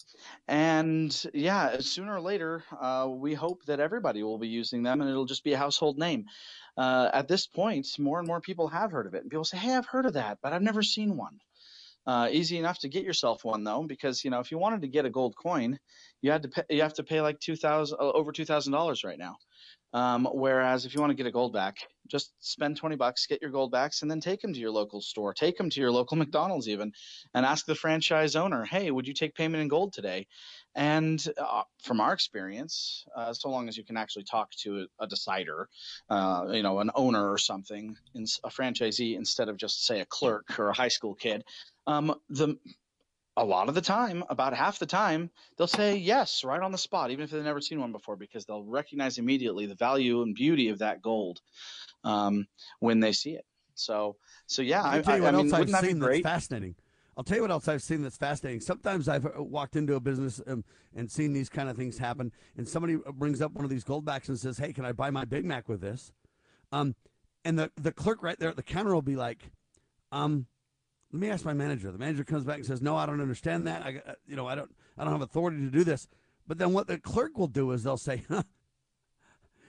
And 0.47 1.25
yeah, 1.33 1.77
sooner 1.79 2.15
or 2.15 2.21
later, 2.21 2.63
uh, 2.79 3.07
we 3.09 3.33
hope 3.33 3.65
that 3.65 3.79
everybody 3.79 4.23
will 4.23 4.37
be 4.39 4.47
using 4.47 4.83
them 4.83 5.01
and 5.01 5.09
it'll 5.09 5.25
just 5.25 5.43
be 5.43 5.53
a 5.53 5.57
household 5.57 5.97
name. 5.97 6.25
Uh, 6.77 7.09
at 7.13 7.27
this 7.27 7.47
point, 7.47 7.87
more 7.99 8.19
and 8.19 8.27
more 8.27 8.41
people 8.41 8.67
have 8.69 8.91
heard 8.91 9.07
of 9.07 9.13
it. 9.13 9.21
And 9.21 9.31
people 9.31 9.45
say, 9.45 9.57
hey, 9.57 9.75
I've 9.75 9.85
heard 9.87 10.05
of 10.05 10.13
that, 10.13 10.39
but 10.41 10.53
I've 10.53 10.61
never 10.63 10.83
seen 10.83 11.15
one. 11.17 11.39
Uh, 12.07 12.29
easy 12.31 12.57
enough 12.57 12.79
to 12.79 12.89
get 12.89 13.03
yourself 13.03 13.43
one 13.43 13.63
though, 13.63 13.83
because 13.83 14.23
you 14.23 14.29
know 14.29 14.39
if 14.39 14.51
you 14.51 14.57
wanted 14.57 14.81
to 14.81 14.87
get 14.87 15.05
a 15.05 15.09
gold 15.09 15.35
coin, 15.35 15.79
you 16.21 16.31
had 16.31 16.43
to 16.43 16.49
pay, 16.49 16.63
you 16.69 16.81
have 16.81 16.93
to 16.93 17.03
pay 17.03 17.21
like 17.21 17.39
two 17.39 17.55
thousand 17.55 17.97
uh, 17.99 18.11
over 18.11 18.31
two 18.31 18.45
thousand 18.45 18.73
dollars 18.73 19.03
right 19.03 19.17
now. 19.17 19.37
Um, 19.95 20.27
whereas 20.33 20.85
if 20.85 20.93
you 20.93 20.99
want 20.99 21.11
to 21.11 21.15
get 21.15 21.25
a 21.25 21.31
gold 21.31 21.53
back, 21.53 21.77
just 22.09 22.33
spend 22.41 22.75
20 22.75 22.97
bucks, 22.97 23.27
get 23.27 23.41
your 23.41 23.49
gold 23.49 23.71
backs, 23.71 24.01
and 24.01 24.11
then 24.11 24.19
take 24.19 24.41
them 24.41 24.53
to 24.53 24.59
your 24.59 24.71
local 24.71 24.99
store, 24.99 25.33
take 25.33 25.57
them 25.57 25.69
to 25.69 25.79
your 25.79 25.89
local 25.89 26.17
McDonald's 26.17 26.67
even, 26.67 26.91
and 27.33 27.45
ask 27.45 27.65
the 27.65 27.75
franchise 27.75 28.35
owner, 28.35 28.65
hey, 28.65 28.91
would 28.91 29.07
you 29.07 29.13
take 29.13 29.35
payment 29.35 29.61
in 29.61 29.69
gold 29.69 29.93
today? 29.93 30.27
And 30.75 31.25
uh, 31.37 31.63
from 31.81 32.01
our 32.01 32.11
experience, 32.11 33.05
uh, 33.15 33.31
so 33.31 33.49
long 33.49 33.69
as 33.69 33.77
you 33.77 33.85
can 33.85 33.95
actually 33.95 34.25
talk 34.25 34.51
to 34.63 34.85
a, 34.99 35.05
a 35.05 35.07
decider, 35.07 35.69
uh, 36.09 36.47
you 36.51 36.61
know, 36.61 36.79
an 36.79 36.91
owner 36.93 37.31
or 37.31 37.37
something, 37.37 37.95
a 38.15 38.49
franchisee 38.49 39.15
instead 39.15 39.47
of 39.47 39.55
just 39.55 39.85
say 39.85 40.01
a 40.01 40.05
clerk 40.05 40.59
or 40.59 40.67
a 40.67 40.75
high 40.75 40.89
school 40.89 41.15
kid, 41.15 41.45
um, 41.87 42.15
the 42.29 42.57
a 43.37 43.43
lot 43.43 43.67
of 43.67 43.75
the 43.75 43.81
time, 43.81 44.23
about 44.29 44.53
half 44.53 44.79
the 44.79 44.85
time, 44.85 45.29
they'll 45.57 45.67
say 45.67 45.97
yes 45.97 46.43
right 46.43 46.61
on 46.61 46.71
the 46.71 46.77
spot, 46.77 47.11
even 47.11 47.25
if 47.25 47.31
they've 47.31 47.43
never 47.43 47.59
seen 47.59 47.81
one 47.81 47.91
before, 47.91 48.15
because 48.15 48.45
they'll 48.45 48.63
recognize 48.63 49.17
immediately 49.17 49.65
the 49.65 49.75
value 49.75 50.21
and 50.21 50.35
beauty 50.35 50.69
of 50.69 50.79
that 50.79 51.01
gold 51.01 51.41
um, 52.03 52.47
when 52.79 53.01
they 53.01 53.11
see 53.11 53.31
it. 53.31 53.45
So, 53.73 54.15
so 54.47 54.61
yeah, 54.61 54.83
I'll 54.83 55.03
tell 55.03 55.17
you 55.17 55.23
I, 55.23 55.31
what 55.31 55.35
I 55.35 55.37
else 55.37 55.51
mean, 55.51 55.53
I've 55.53 55.71
that 55.71 55.83
seen 55.83 55.99
that's 55.99 56.19
fascinating. 56.21 56.75
I'll 57.17 57.23
tell 57.23 57.37
you 57.37 57.43
what 57.43 57.51
else 57.51 57.67
I've 57.67 57.83
seen 57.83 58.03
that's 58.03 58.17
fascinating. 58.17 58.61
Sometimes 58.61 59.07
I've 59.07 59.25
uh, 59.25 59.43
walked 59.43 59.75
into 59.75 59.95
a 59.95 59.99
business 59.99 60.41
um, 60.47 60.63
and 60.95 61.11
seen 61.11 61.33
these 61.33 61.49
kind 61.49 61.69
of 61.69 61.75
things 61.75 61.97
happen, 61.97 62.31
and 62.57 62.67
somebody 62.67 62.97
brings 63.13 63.41
up 63.41 63.51
one 63.51 63.65
of 63.65 63.69
these 63.69 63.83
goldbacks 63.83 64.29
and 64.29 64.39
says, 64.39 64.57
"Hey, 64.57 64.71
can 64.71 64.85
I 64.85 64.93
buy 64.93 65.09
my 65.09 65.25
Big 65.25 65.43
Mac 65.43 65.67
with 65.67 65.81
this?" 65.81 66.13
Um, 66.71 66.95
and 67.43 67.59
the 67.59 67.71
the 67.75 67.91
clerk 67.91 68.23
right 68.23 68.39
there 68.39 68.49
at 68.49 68.55
the 68.55 68.63
counter 68.63 68.93
will 68.93 69.01
be 69.01 69.17
like, 69.17 69.51
"Um, 70.13 70.47
let 71.15 71.21
me 71.21 71.29
ask 71.29 71.45
my 71.45 71.53
manager. 71.53 71.93
The 71.93 71.97
manager 71.97 72.25
comes 72.25 72.43
back 72.43 72.57
and 72.57 72.65
says, 72.65 72.81
"No, 72.81 72.97
I 72.97 73.05
don't 73.05 73.21
understand 73.21 73.65
that. 73.67 73.85
I, 73.85 74.01
uh, 74.05 74.15
you 74.27 74.35
know, 74.35 74.47
I 74.47 74.55
don't, 74.55 74.69
I 74.97 75.05
don't 75.05 75.13
have 75.13 75.21
authority 75.21 75.59
to 75.59 75.69
do 75.69 75.85
this." 75.85 76.09
But 76.45 76.57
then 76.57 76.73
what 76.73 76.87
the 76.87 76.97
clerk 76.97 77.37
will 77.37 77.47
do 77.47 77.71
is 77.71 77.83
they'll 77.83 77.95
say, 77.95 78.25
huh, 78.27 78.43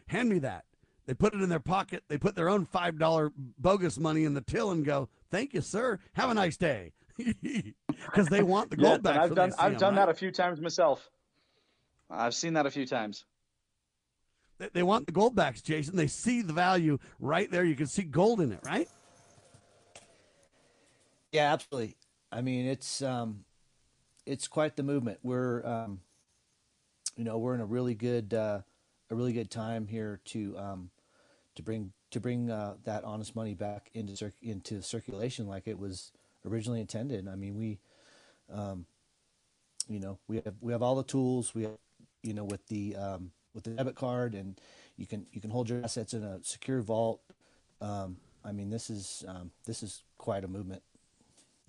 "Hand 0.09 0.29
me 0.29 0.41
that." 0.41 0.65
They 1.07 1.15
put 1.15 1.35
it 1.35 1.41
in 1.41 1.49
their 1.49 1.61
pocket. 1.61 2.03
They 2.09 2.19
put 2.19 2.35
their 2.35 2.49
own 2.49 2.65
five 2.65 2.99
dollar 2.99 3.31
bogus 3.37 3.97
money 3.97 4.25
in 4.25 4.35
the 4.35 4.41
till 4.41 4.73
and 4.73 4.85
go, 4.85 5.09
"Thank 5.31 5.55
you, 5.55 5.61
sir. 5.61 6.01
Have 6.15 6.31
a 6.31 6.35
nice 6.35 6.57
day." 6.57 6.93
Because 8.05 8.29
they 8.29 8.43
want 8.43 8.71
the 8.71 8.77
gold 8.77 9.01
yes, 9.05 9.15
back. 9.15 9.17
I've 9.19 9.35
done, 9.35 9.53
I've 9.59 9.73
them, 9.73 9.81
done 9.81 9.97
right? 9.97 10.07
that 10.07 10.09
a 10.11 10.15
few 10.15 10.31
times 10.31 10.61
myself. 10.61 11.09
I've 12.11 12.35
seen 12.35 12.53
that 12.55 12.67
a 12.67 12.71
few 12.71 12.87
times. 12.87 13.25
They, 14.59 14.69
they 14.75 14.83
want 14.83 15.07
the 15.07 15.13
gold 15.13 15.35
backs, 15.35 15.63
Jason. 15.63 15.97
They 15.97 16.09
see 16.09 16.43
the 16.43 16.53
value 16.53 16.99
right 17.19 17.51
there. 17.51 17.65
You 17.65 17.75
can 17.75 17.87
see 17.87 18.03
gold 18.03 18.41
in 18.41 18.53
it, 18.53 18.61
right? 18.65 18.87
Yeah, 21.37 21.53
absolutely. 21.53 21.97
I 22.33 22.41
mean, 22.41 22.65
it's 22.65 23.03
um, 23.03 23.45
it's 24.25 24.49
quite 24.49 24.75
the 24.75 24.83
movement. 24.83 25.19
We're 25.23 25.63
um, 25.67 26.01
you 27.15 27.25
know 27.25 27.37
we're 27.37 27.55
in 27.55 27.61
a 27.61 27.67
really 27.67 27.95
good 27.95 28.33
uh, 28.33 28.61
a 29.11 29.15
really 29.15 29.35
good 29.35 29.51
time 29.51 29.87
here 29.87 30.19
to 30.29 30.57
um, 30.57 30.91
to 31.55 31.63
bring 31.63 31.93
to 32.13 32.21
bring 32.21 32.51
uh, 32.51 32.77
that 32.85 33.05
honest 33.05 33.37
money 33.37 33.53
back 33.53 33.91
into 33.93 34.17
cir- 34.17 34.33
into 34.41 34.81
circulation 34.81 35.47
like 35.47 35.69
it 35.69 35.79
was 35.79 36.11
originally 36.47 36.81
intended. 36.81 37.29
I 37.29 37.37
mean, 37.37 37.55
we 37.55 37.81
um, 38.51 38.87
you 39.91 40.01
know 40.01 40.19
we 40.29 40.37
have 40.37 40.55
we 40.63 40.73
have 40.73 40.81
all 40.81 40.95
the 40.95 41.05
tools. 41.05 41.55
We 41.55 41.65
have 41.65 41.77
you 42.23 42.33
know 42.33 42.45
with 42.45 42.67
the 42.69 42.97
um, 42.97 43.33
with 43.53 43.65
the 43.65 43.73
debit 43.73 43.95
card 43.95 44.35
and 44.35 44.59
you 44.97 45.05
can 45.07 45.27
you 45.33 45.43
can 45.43 45.51
hold 45.51 45.69
your 45.69 45.85
assets 45.85 46.15
in 46.15 46.25
a 46.25 46.43
secure 46.43 46.81
vault. 46.81 47.21
Um, 47.83 48.17
I 48.43 48.53
mean, 48.53 48.71
this 48.71 48.89
is 48.89 49.23
um, 49.29 49.51
this 49.67 49.83
is 49.83 50.03
quite 50.17 50.43
a 50.43 50.49
movement. 50.49 50.81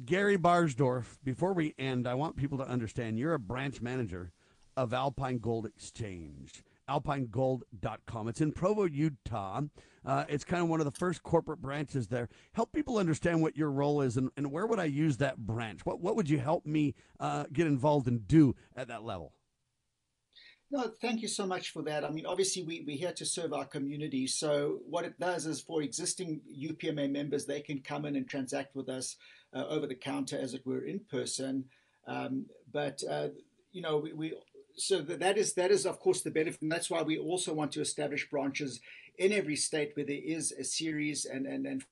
Gary 0.05 0.37
Barsdorf, 0.37 1.17
before 1.23 1.53
we 1.53 1.73
end, 1.79 2.07
I 2.07 2.13
want 2.13 2.35
people 2.35 2.59
to 2.59 2.67
understand 2.67 3.17
you're 3.17 3.33
a 3.33 3.39
branch 3.39 3.81
manager 3.81 4.31
of 4.75 4.93
Alpine 4.93 5.39
Gold 5.39 5.65
Exchange. 5.65 6.63
alpinegold.com. 6.87 8.27
It's 8.27 8.39
in 8.39 8.51
Provo, 8.51 8.83
Utah. 8.83 9.61
Uh, 10.05 10.25
it's 10.29 10.43
kind 10.43 10.61
of 10.61 10.69
one 10.69 10.79
of 10.79 10.85
the 10.85 10.91
first 10.91 11.23
corporate 11.23 11.63
branches 11.63 12.09
there. 12.09 12.29
Help 12.53 12.71
people 12.73 12.99
understand 12.99 13.41
what 13.41 13.57
your 13.57 13.71
role 13.71 14.01
is 14.01 14.17
and, 14.17 14.29
and 14.37 14.51
where 14.51 14.67
would 14.67 14.79
I 14.79 14.85
use 14.85 15.17
that 15.17 15.37
branch? 15.37 15.83
What, 15.83 15.99
what 15.99 16.15
would 16.15 16.29
you 16.29 16.37
help 16.37 16.67
me 16.67 16.93
uh, 17.19 17.45
get 17.51 17.65
involved 17.65 18.07
and 18.07 18.27
do 18.27 18.55
at 18.75 18.89
that 18.89 19.03
level? 19.03 19.33
No, 20.69 20.91
thank 21.01 21.21
you 21.21 21.29
so 21.29 21.45
much 21.45 21.71
for 21.71 21.81
that. 21.83 22.03
I 22.03 22.09
mean, 22.09 22.25
obviously, 22.25 22.63
we, 22.63 22.83
we're 22.85 22.97
here 22.97 23.13
to 23.13 23.25
serve 23.25 23.53
our 23.53 23.65
community. 23.65 24.27
So, 24.27 24.79
what 24.89 25.05
it 25.05 25.17
does 25.17 25.45
is 25.45 25.61
for 25.61 25.81
existing 25.81 26.41
UPMA 26.53 27.09
members, 27.09 27.45
they 27.45 27.61
can 27.61 27.79
come 27.79 28.03
in 28.03 28.17
and 28.17 28.27
transact 28.27 28.75
with 28.75 28.89
us 28.89 29.15
uh, 29.55 29.65
over 29.67 29.87
the 29.87 29.95
counter, 29.95 30.37
as 30.37 30.53
it 30.53 30.65
were, 30.65 30.83
in 30.83 30.99
person. 31.09 31.65
Um, 32.05 32.47
but, 32.71 33.01
uh, 33.09 33.29
you 33.71 33.81
know, 33.81 33.97
we, 33.97 34.11
we 34.11 34.33
so 34.77 35.01
that 35.01 35.37
is 35.37 35.53
that 35.53 35.71
is 35.71 35.85
of 35.85 35.99
course 35.99 36.21
the 36.21 36.31
benefit, 36.31 36.61
and 36.61 36.71
that's 36.71 36.89
why 36.89 37.01
we 37.01 37.17
also 37.17 37.53
want 37.53 37.71
to 37.73 37.81
establish 37.81 38.29
branches 38.29 38.79
in 39.17 39.31
every 39.33 39.55
state 39.55 39.91
where 39.95 40.05
there 40.05 40.21
is 40.23 40.51
a 40.51 40.63
series 40.63 41.25
and 41.25 41.47
and 41.47 41.65
and 41.65 41.83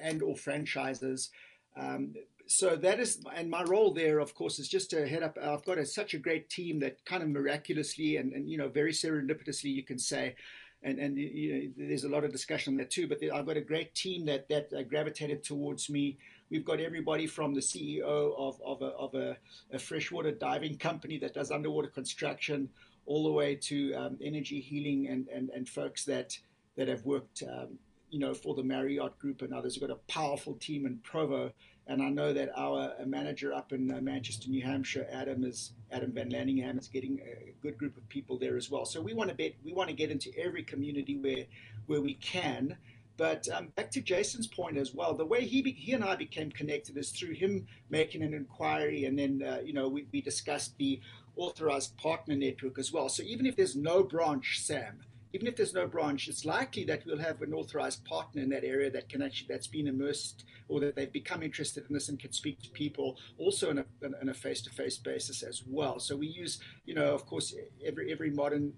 and 0.00 0.22
or 0.22 0.36
franchises. 0.36 1.30
Um, 1.76 2.14
so 2.46 2.76
that 2.76 3.00
is, 3.00 3.20
and 3.34 3.50
my 3.50 3.62
role 3.62 3.92
there, 3.92 4.18
of 4.18 4.34
course, 4.34 4.58
is 4.58 4.68
just 4.68 4.90
to 4.90 5.06
head 5.08 5.22
up. 5.22 5.38
I've 5.42 5.64
got 5.64 5.78
a, 5.78 5.86
such 5.86 6.14
a 6.14 6.18
great 6.18 6.50
team 6.50 6.78
that 6.80 7.04
kind 7.04 7.22
of 7.22 7.28
miraculously 7.28 8.16
and, 8.16 8.32
and 8.32 8.48
you 8.48 8.58
know 8.58 8.68
very 8.68 8.92
serendipitously, 8.92 9.72
you 9.72 9.82
can 9.82 9.98
say, 9.98 10.34
and 10.82 10.98
and 10.98 11.16
you 11.16 11.52
know, 11.52 11.88
there's 11.88 12.04
a 12.04 12.08
lot 12.08 12.24
of 12.24 12.32
discussion 12.32 12.74
on 12.74 12.78
that 12.78 12.90
too. 12.90 13.08
But 13.08 13.18
I've 13.32 13.46
got 13.46 13.56
a 13.56 13.62
great 13.62 13.94
team 13.94 14.26
that 14.26 14.48
that 14.48 14.72
uh, 14.72 14.82
gravitated 14.82 15.42
towards 15.42 15.88
me. 15.88 16.18
We've 16.50 16.64
got 16.64 16.80
everybody 16.80 17.26
from 17.26 17.54
the 17.54 17.60
CEO 17.60 18.34
of 18.36 18.60
of 18.62 18.82
a, 18.82 18.92
of 18.96 19.14
a, 19.14 19.36
a 19.72 19.78
freshwater 19.78 20.32
diving 20.32 20.76
company 20.76 21.18
that 21.18 21.34
does 21.34 21.50
underwater 21.50 21.88
construction, 21.88 22.68
all 23.06 23.24
the 23.24 23.32
way 23.32 23.54
to 23.56 23.94
um, 23.94 24.18
energy 24.22 24.60
healing 24.60 25.08
and 25.08 25.28
and 25.28 25.48
and 25.50 25.68
folks 25.68 26.04
that 26.04 26.38
that 26.76 26.88
have 26.88 27.04
worked. 27.04 27.42
Um, 27.42 27.78
you 28.10 28.20
know, 28.20 28.32
for 28.32 28.54
the 28.54 28.62
Marriott 28.62 29.18
Group 29.18 29.42
and 29.42 29.52
others, 29.52 29.76
we've 29.76 29.88
got 29.88 29.96
a 29.96 30.12
powerful 30.12 30.54
team 30.54 30.86
in 30.86 30.98
Provo 30.98 31.50
and 31.86 32.02
I 32.02 32.08
know 32.08 32.32
that 32.32 32.50
our 32.56 32.94
manager 33.04 33.52
up 33.52 33.72
in 33.72 33.90
uh, 33.90 34.00
Manchester, 34.00 34.48
New 34.48 34.62
Hampshire, 34.62 35.06
Adam 35.12 35.44
is 35.44 35.72
Adam 35.92 36.12
Van 36.12 36.30
Lanningham 36.30 36.78
is 36.78 36.88
getting 36.88 37.20
a 37.20 37.52
good 37.62 37.76
group 37.76 37.96
of 37.96 38.08
people 38.08 38.38
there 38.38 38.56
as 38.56 38.70
well. 38.70 38.84
So 38.84 39.00
we 39.02 39.12
want 39.12 39.30
to 39.30 39.36
bet 39.36 39.54
we 39.62 39.72
want 39.72 39.90
to 39.90 39.94
get 39.94 40.10
into 40.10 40.30
every 40.38 40.62
community 40.62 41.16
where 41.16 41.44
where 41.86 42.00
we 42.00 42.14
can. 42.14 42.76
But 43.16 43.48
um, 43.48 43.68
back 43.76 43.92
to 43.92 44.00
Jason's 44.00 44.48
point 44.48 44.76
as 44.76 44.92
well, 44.92 45.14
the 45.14 45.24
way 45.24 45.44
he 45.44 45.62
be, 45.62 45.70
he 45.70 45.92
and 45.92 46.02
I 46.02 46.16
became 46.16 46.50
connected 46.50 46.96
is 46.96 47.10
through 47.10 47.34
him 47.34 47.66
making 47.88 48.22
an 48.22 48.34
inquiry, 48.34 49.04
and 49.04 49.16
then 49.16 49.42
uh, 49.46 49.60
you 49.64 49.72
know 49.72 49.88
we, 49.88 50.06
we 50.10 50.20
discussed 50.20 50.76
the 50.78 51.00
authorized 51.36 51.96
partner 51.96 52.34
network 52.34 52.78
as 52.78 52.92
well. 52.92 53.08
So 53.08 53.22
even 53.22 53.46
if 53.46 53.56
there's 53.56 53.76
no 53.76 54.02
branch, 54.02 54.60
Sam, 54.60 55.00
even 55.34 55.48
if 55.48 55.56
there's 55.56 55.74
no 55.74 55.88
branch, 55.88 56.28
it's 56.28 56.44
likely 56.44 56.84
that 56.84 57.04
we'll 57.04 57.18
have 57.18 57.42
an 57.42 57.52
authorized 57.52 58.04
partner 58.04 58.40
in 58.40 58.48
that 58.50 58.62
area 58.62 58.88
that 58.88 59.08
can 59.08 59.20
actually 59.20 59.48
that's 59.50 59.66
been 59.66 59.88
immersed 59.88 60.44
or 60.68 60.78
that 60.78 60.94
they've 60.94 61.12
become 61.12 61.42
interested 61.42 61.84
in 61.88 61.92
this 61.92 62.08
and 62.08 62.20
can 62.20 62.32
speak 62.32 62.62
to 62.62 62.70
people 62.70 63.18
also 63.36 63.70
in 63.70 63.78
a, 63.78 63.84
in 64.22 64.28
a 64.28 64.34
face-to-face 64.34 64.98
basis 64.98 65.42
as 65.42 65.64
well. 65.66 65.98
So 65.98 66.14
we 66.14 66.28
use, 66.28 66.60
you 66.86 66.94
know, 66.94 67.12
of 67.12 67.26
course, 67.26 67.52
every 67.84 68.12
every 68.12 68.30
modern 68.30 68.74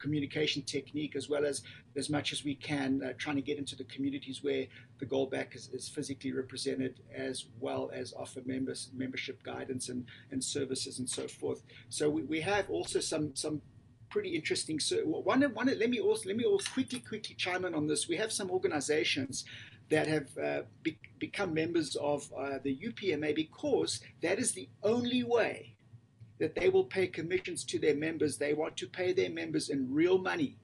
communication 0.00 0.62
technique 0.62 1.14
as 1.14 1.28
well 1.28 1.44
as 1.46 1.62
as 1.94 2.10
much 2.10 2.32
as 2.32 2.42
we 2.42 2.56
can 2.56 3.00
uh, 3.04 3.12
trying 3.16 3.36
to 3.36 3.42
get 3.42 3.56
into 3.56 3.76
the 3.76 3.84
communities 3.84 4.42
where 4.42 4.66
the 4.98 5.06
goldback 5.06 5.54
is, 5.54 5.68
is, 5.72 5.88
physically 5.88 6.32
represented 6.32 6.98
as 7.14 7.46
well 7.60 7.88
as 7.94 8.12
offer 8.14 8.40
members 8.44 8.90
membership 8.92 9.40
guidance 9.44 9.88
and, 9.88 10.04
and 10.32 10.42
services 10.42 10.98
and 10.98 11.08
so 11.08 11.28
forth 11.28 11.62
so 11.88 12.10
we, 12.10 12.22
we 12.24 12.40
have 12.40 12.68
also 12.68 12.98
some 12.98 13.30
some 13.36 13.62
pretty 14.12 14.30
interesting. 14.36 14.78
So 14.78 14.98
one, 14.98 15.42
one, 15.54 15.66
let 15.66 15.90
me 15.90 15.98
also 15.98 16.28
let 16.28 16.36
me 16.36 16.44
also 16.44 16.70
quickly 16.72 17.00
quickly 17.00 17.34
chime 17.34 17.64
in 17.64 17.74
on 17.74 17.86
this. 17.86 18.08
We 18.08 18.16
have 18.16 18.30
some 18.30 18.50
organisations 18.50 19.44
that 19.88 20.06
have 20.06 20.28
uh, 20.38 20.62
be, 20.82 20.98
become 21.18 21.52
members 21.52 21.96
of 21.96 22.30
uh, 22.38 22.58
the 22.62 22.76
UPMA 22.76 23.34
because 23.34 24.00
that 24.22 24.38
is 24.38 24.52
the 24.52 24.68
only 24.82 25.24
way 25.24 25.74
that 26.38 26.54
they 26.54 26.68
will 26.68 26.84
pay 26.84 27.06
commissions 27.06 27.64
to 27.64 27.78
their 27.78 27.96
members. 27.96 28.36
They 28.36 28.54
want 28.54 28.76
to 28.78 28.86
pay 28.86 29.12
their 29.12 29.30
members 29.30 29.68
in 29.70 29.92
real 29.92 30.18
money, 30.18 30.58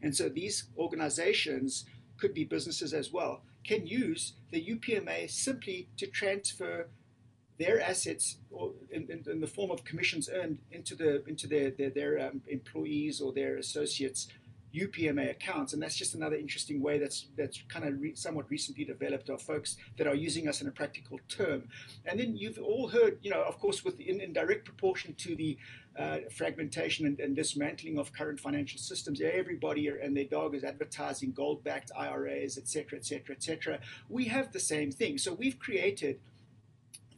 and 0.00 0.14
so 0.16 0.28
these 0.28 0.68
organisations 0.78 1.84
could 2.18 2.34
be 2.34 2.44
businesses 2.44 2.94
as 2.94 3.12
well 3.12 3.42
can 3.64 3.86
use 3.86 4.34
the 4.50 4.60
UPMA 4.60 5.30
simply 5.30 5.88
to 5.96 6.06
transfer 6.06 6.88
their 7.62 7.80
assets 7.80 8.38
in, 8.90 9.02
in, 9.10 9.24
in, 9.30 9.40
the 9.40 9.46
form 9.46 9.70
of 9.70 9.84
commissions 9.84 10.28
earned 10.32 10.58
into 10.70 10.94
the 10.94 11.24
into 11.26 11.46
their 11.46 11.70
their, 11.70 11.90
their 11.90 12.12
um, 12.26 12.42
employees 12.48 13.20
or 13.20 13.32
their 13.32 13.56
associates 13.56 14.28
UPMA 14.74 15.30
accounts, 15.30 15.74
and 15.74 15.82
that's 15.82 15.96
just 15.96 16.14
another 16.14 16.36
interesting 16.36 16.80
way 16.80 16.98
that's 16.98 17.26
that's 17.36 17.62
kind 17.68 17.84
of 17.86 18.00
re- 18.00 18.14
somewhat 18.14 18.48
recently 18.50 18.84
developed 18.84 19.28
of 19.28 19.42
folks 19.42 19.76
that 19.98 20.06
are 20.06 20.14
using 20.14 20.48
us 20.48 20.62
in 20.62 20.68
a 20.68 20.70
practical 20.70 21.20
term. 21.28 21.68
And 22.06 22.18
then 22.18 22.36
you've 22.36 22.58
all 22.58 22.88
heard, 22.88 23.18
you 23.22 23.30
know, 23.30 23.42
of 23.42 23.58
course, 23.58 23.84
with 23.84 24.00
in, 24.00 24.20
in 24.20 24.32
direct 24.32 24.64
proportion 24.64 25.14
to 25.18 25.36
the 25.36 25.58
uh, 25.98 26.18
fragmentation 26.30 27.06
and, 27.06 27.20
and, 27.20 27.36
dismantling 27.36 27.98
of 27.98 28.14
current 28.14 28.40
financial 28.40 28.78
systems, 28.78 29.20
everybody 29.20 29.88
and 29.88 30.16
their 30.16 30.24
dog 30.24 30.54
is 30.54 30.64
advertising 30.64 31.32
gold-backed 31.32 31.90
IRAs, 31.94 32.56
et 32.56 32.66
cetera, 32.66 32.98
et 32.98 33.04
cetera, 33.04 33.34
et 33.34 33.42
cetera. 33.42 33.78
We 34.08 34.24
have 34.24 34.52
the 34.52 34.60
same 34.60 34.90
thing. 34.90 35.18
So 35.18 35.34
we've 35.34 35.58
created 35.58 36.18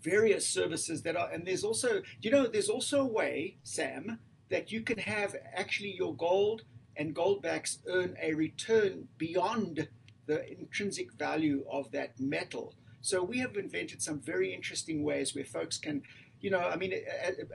various 0.04 0.46
services 0.46 1.02
that 1.02 1.16
are, 1.16 1.30
and 1.30 1.46
there's 1.46 1.64
also, 1.64 2.02
you 2.20 2.30
know, 2.30 2.46
there's 2.46 2.68
also 2.68 3.00
a 3.00 3.06
way, 3.06 3.56
Sam, 3.62 4.18
that 4.50 4.70
you 4.70 4.82
can 4.82 4.98
have 4.98 5.34
actually 5.56 5.94
your 5.96 6.14
gold 6.14 6.62
and 6.96 7.16
goldbacks 7.16 7.78
earn 7.88 8.16
a 8.22 8.34
return 8.34 9.08
beyond 9.18 9.88
the 10.26 10.48
intrinsic 10.52 11.12
value 11.14 11.64
of 11.70 11.90
that 11.92 12.20
metal. 12.20 12.74
So 13.00 13.22
we 13.22 13.38
have 13.38 13.56
invented 13.56 14.02
some 14.02 14.20
very 14.20 14.54
interesting 14.54 15.02
ways 15.02 15.34
where 15.34 15.44
folks 15.44 15.78
can, 15.78 16.02
you 16.40 16.50
know, 16.50 16.60
I 16.60 16.76
mean, 16.76 16.94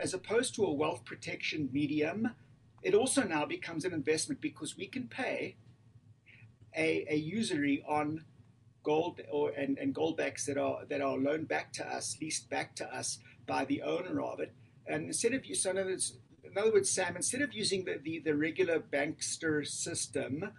as 0.01 0.13
opposed 0.13 0.55
to 0.55 0.65
a 0.65 0.73
wealth 0.73 1.05
protection 1.05 1.69
medium, 1.71 2.35
it 2.81 2.93
also 2.93 3.23
now 3.23 3.45
becomes 3.45 3.85
an 3.85 3.93
investment 3.93 4.41
because 4.41 4.77
we 4.77 4.87
can 4.87 5.07
pay 5.07 5.55
a, 6.75 7.05
a 7.09 7.15
usury 7.15 7.83
on 7.87 8.25
gold 8.89 9.21
or 9.31 9.51
and, 9.51 9.77
and 9.77 9.93
goldbacks 9.93 10.45
that 10.45 10.57
are 10.57 10.79
that 10.89 11.01
are 11.01 11.17
loaned 11.27 11.47
back 11.47 11.71
to 11.79 11.83
us, 11.97 12.17
leased 12.21 12.49
back 12.49 12.75
to 12.75 12.85
us 12.99 13.19
by 13.45 13.63
the 13.65 13.81
owner 13.83 14.19
of 14.21 14.39
it. 14.39 14.51
And 14.87 15.05
instead 15.05 15.33
of 15.35 15.41
so 15.53 15.69
in 15.69 15.77
other 15.77 15.91
words, 15.91 16.17
in 16.43 16.57
other 16.57 16.73
words, 16.73 16.89
Sam, 16.89 17.15
instead 17.15 17.43
of 17.43 17.53
using 17.53 17.85
the, 17.85 17.99
the, 18.03 18.19
the 18.19 18.35
regular 18.35 18.79
bankster 18.79 19.55
system 19.67 20.51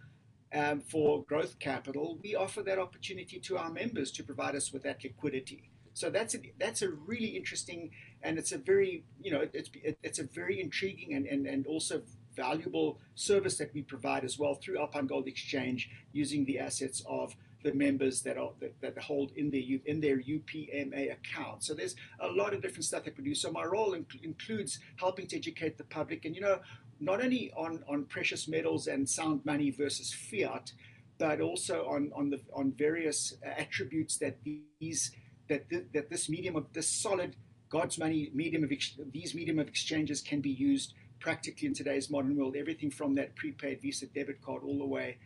um, 0.55 0.81
for 0.81 1.25
growth 1.25 1.59
capital, 1.59 2.19
we 2.23 2.37
offer 2.37 2.63
that 2.63 2.79
opportunity 2.79 3.41
to 3.41 3.59
our 3.59 3.71
members 3.71 4.13
to 4.13 4.23
provide 4.23 4.55
us 4.55 4.73
with 4.73 4.85
that 4.85 5.03
liquidity. 5.03 5.71
So 5.93 6.09
that's 6.09 6.37
a, 6.37 6.39
that's 6.59 6.83
a 6.83 6.91
really 6.91 7.33
interesting 7.41 7.91
and 8.23 8.39
it's 8.39 8.53
a 8.53 8.59
very 8.59 9.05
you 9.21 9.31
know 9.33 9.43
it's 9.53 9.71
it's 10.09 10.21
a 10.21 10.25
very 10.41 10.61
intriguing 10.61 11.15
and, 11.17 11.27
and, 11.27 11.47
and 11.47 11.67
also 11.67 12.03
valuable 12.37 13.01
service 13.17 13.57
that 13.59 13.71
we 13.75 13.83
provide 13.83 14.25
as 14.25 14.39
well 14.39 14.55
through 14.55 14.79
Alpine 14.79 15.09
Gold 15.09 15.27
Exchange 15.27 15.91
using 16.13 16.45
the 16.45 16.59
assets 16.61 17.03
of 17.09 17.35
the 17.63 17.75
members 17.75 18.23
that 18.23 18.37
are 18.39 18.53
that, 18.61 18.81
that 18.81 18.99
hold 18.99 19.33
in 19.37 19.51
their 19.51 19.63
in 19.85 20.01
their 20.01 20.19
UPMA 20.19 21.13
account. 21.13 21.63
So 21.63 21.75
there's 21.75 21.95
a 22.21 22.29
lot 22.29 22.55
of 22.55 22.63
different 22.63 22.85
stuff 22.85 23.05
that 23.05 23.17
we 23.17 23.25
do. 23.25 23.35
So 23.35 23.51
my 23.51 23.65
role 23.65 23.93
inc- 23.93 24.23
includes 24.23 24.79
helping 24.97 25.27
to 25.29 25.37
educate 25.37 25.79
the 25.79 25.85
public, 25.85 26.25
and 26.25 26.35
you 26.35 26.41
know, 26.41 26.61
not 27.01 27.23
only 27.23 27.53
on 27.57 27.83
on 27.89 28.05
precious 28.05 28.49
metals 28.49 28.87
and 28.87 29.09
sound 29.09 29.45
money 29.45 29.71
versus 29.71 30.13
fiat, 30.13 30.73
but 31.19 31.41
also 31.41 31.87
on 31.87 32.11
on 32.15 32.31
the 32.31 32.41
on 32.53 32.73
various 32.73 33.35
attributes 33.43 34.17
that 34.19 34.39
these 34.45 35.13
that 35.49 35.69
th- 35.69 35.87
that 35.93 36.11
this 36.11 36.29
medium 36.29 36.57
of 36.57 36.73
this 36.73 36.89
solid 36.89 37.37
God's 37.69 37.99
money 37.99 38.31
medium 38.35 38.65
of 38.65 38.73
ex- 38.73 38.99
these 39.13 39.35
medium 39.35 39.59
of 39.59 39.69
exchanges 39.69 40.21
can 40.21 40.41
be 40.41 40.51
used 40.51 40.95
practically 41.21 41.69
in 41.69 41.75
today's 41.75 42.11
modern 42.11 42.37
world. 42.37 42.57
Everything 42.57 42.91
from 42.91 43.15
that 43.15 43.37
prepaid 43.37 43.83
Visa 43.83 44.07
debit 44.07 44.41
card 44.43 44.63
all 44.65 44.79
the 44.79 44.87
way 44.87 45.19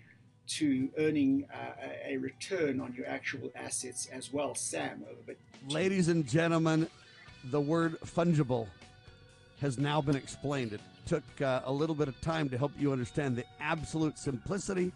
to 0.46 0.88
earning 0.98 1.46
uh, 1.52 1.86
a 2.06 2.16
return 2.18 2.80
on 2.80 2.94
your 2.96 3.06
actual 3.06 3.50
assets 3.54 4.08
as 4.12 4.32
well, 4.32 4.54
Sam. 4.54 5.04
But 5.26 5.36
ladies 5.68 6.08
and 6.08 6.26
gentlemen, 6.26 6.88
the 7.50 7.60
word 7.60 8.00
fungible 8.00 8.68
has 9.60 9.78
now 9.78 10.00
been 10.00 10.16
explained. 10.16 10.72
It 10.72 10.80
took 11.06 11.22
uh, 11.40 11.62
a 11.64 11.72
little 11.72 11.94
bit 11.94 12.08
of 12.08 12.20
time 12.20 12.48
to 12.50 12.58
help 12.58 12.72
you 12.78 12.92
understand 12.92 13.36
the 13.36 13.44
absolute 13.60 14.18
simplicity, 14.18 14.92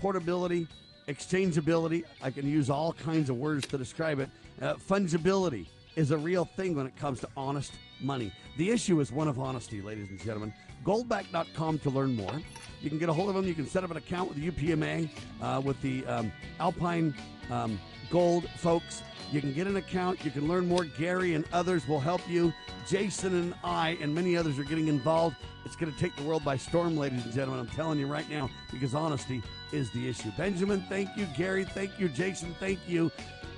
portability, 0.00 0.66
exchangeability. 1.08 2.04
I 2.22 2.30
can 2.30 2.48
use 2.48 2.70
all 2.70 2.92
kinds 2.92 3.30
of 3.30 3.36
words 3.36 3.66
to 3.68 3.78
describe 3.78 4.20
it. 4.20 4.30
Uh, 4.60 4.74
fungibility 4.74 5.66
is 5.96 6.10
a 6.10 6.18
real 6.18 6.44
thing 6.44 6.76
when 6.76 6.86
it 6.86 6.96
comes 6.96 7.20
to 7.20 7.28
honest 7.36 7.72
money. 8.00 8.32
The 8.56 8.70
issue 8.70 9.00
is 9.00 9.12
one 9.12 9.28
of 9.28 9.38
honesty, 9.38 9.80
ladies 9.80 10.08
and 10.10 10.20
gentlemen. 10.20 10.52
Goldback.com 10.86 11.80
to 11.80 11.90
learn 11.90 12.14
more. 12.14 12.40
You 12.80 12.90
can 12.90 12.98
get 12.98 13.08
a 13.08 13.12
hold 13.12 13.28
of 13.28 13.34
them. 13.34 13.46
You 13.46 13.54
can 13.54 13.66
set 13.66 13.82
up 13.82 13.90
an 13.90 13.96
account 13.96 14.28
with 14.28 14.38
the 14.38 14.50
UPMA, 14.50 15.10
uh, 15.42 15.60
with 15.64 15.80
the 15.82 16.06
um, 16.06 16.32
Alpine 16.60 17.14
um, 17.50 17.80
Gold 18.10 18.48
folks. 18.50 19.02
You 19.32 19.40
can 19.40 19.52
get 19.52 19.66
an 19.66 19.76
account. 19.76 20.24
You 20.24 20.30
can 20.30 20.46
learn 20.46 20.68
more. 20.68 20.84
Gary 20.84 21.34
and 21.34 21.44
others 21.52 21.88
will 21.88 21.98
help 21.98 22.20
you. 22.28 22.52
Jason 22.86 23.34
and 23.34 23.54
I 23.64 23.98
and 24.00 24.14
many 24.14 24.36
others 24.36 24.58
are 24.58 24.64
getting 24.64 24.86
involved. 24.86 25.36
It's 25.64 25.74
going 25.74 25.92
to 25.92 25.98
take 25.98 26.14
the 26.14 26.22
world 26.22 26.44
by 26.44 26.56
storm, 26.56 26.96
ladies 26.96 27.24
and 27.24 27.34
gentlemen. 27.34 27.58
I'm 27.58 27.74
telling 27.74 27.98
you 27.98 28.06
right 28.06 28.28
now, 28.30 28.48
because 28.70 28.94
honesty 28.94 29.42
is 29.72 29.90
the 29.90 30.08
issue. 30.08 30.30
Benjamin, 30.36 30.84
thank 30.88 31.08
you. 31.16 31.26
Gary, 31.36 31.64
thank 31.64 31.98
you. 31.98 32.08
Jason, 32.08 32.54
thank 32.60 32.78
you. 32.86 33.10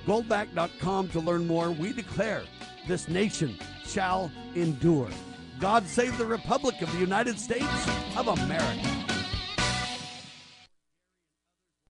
Goldback.com 0.07 1.09
to 1.09 1.19
learn 1.19 1.45
more. 1.45 1.69
We 1.69 1.93
declare 1.93 2.41
this 2.87 3.07
nation 3.07 3.59
shall 3.85 4.31
endure. 4.55 5.09
God 5.59 5.85
save 5.85 6.17
the 6.17 6.25
Republic 6.25 6.81
of 6.81 6.89
the 6.93 6.99
United 6.99 7.37
States 7.37 7.67
of 8.15 8.29
America. 8.29 9.08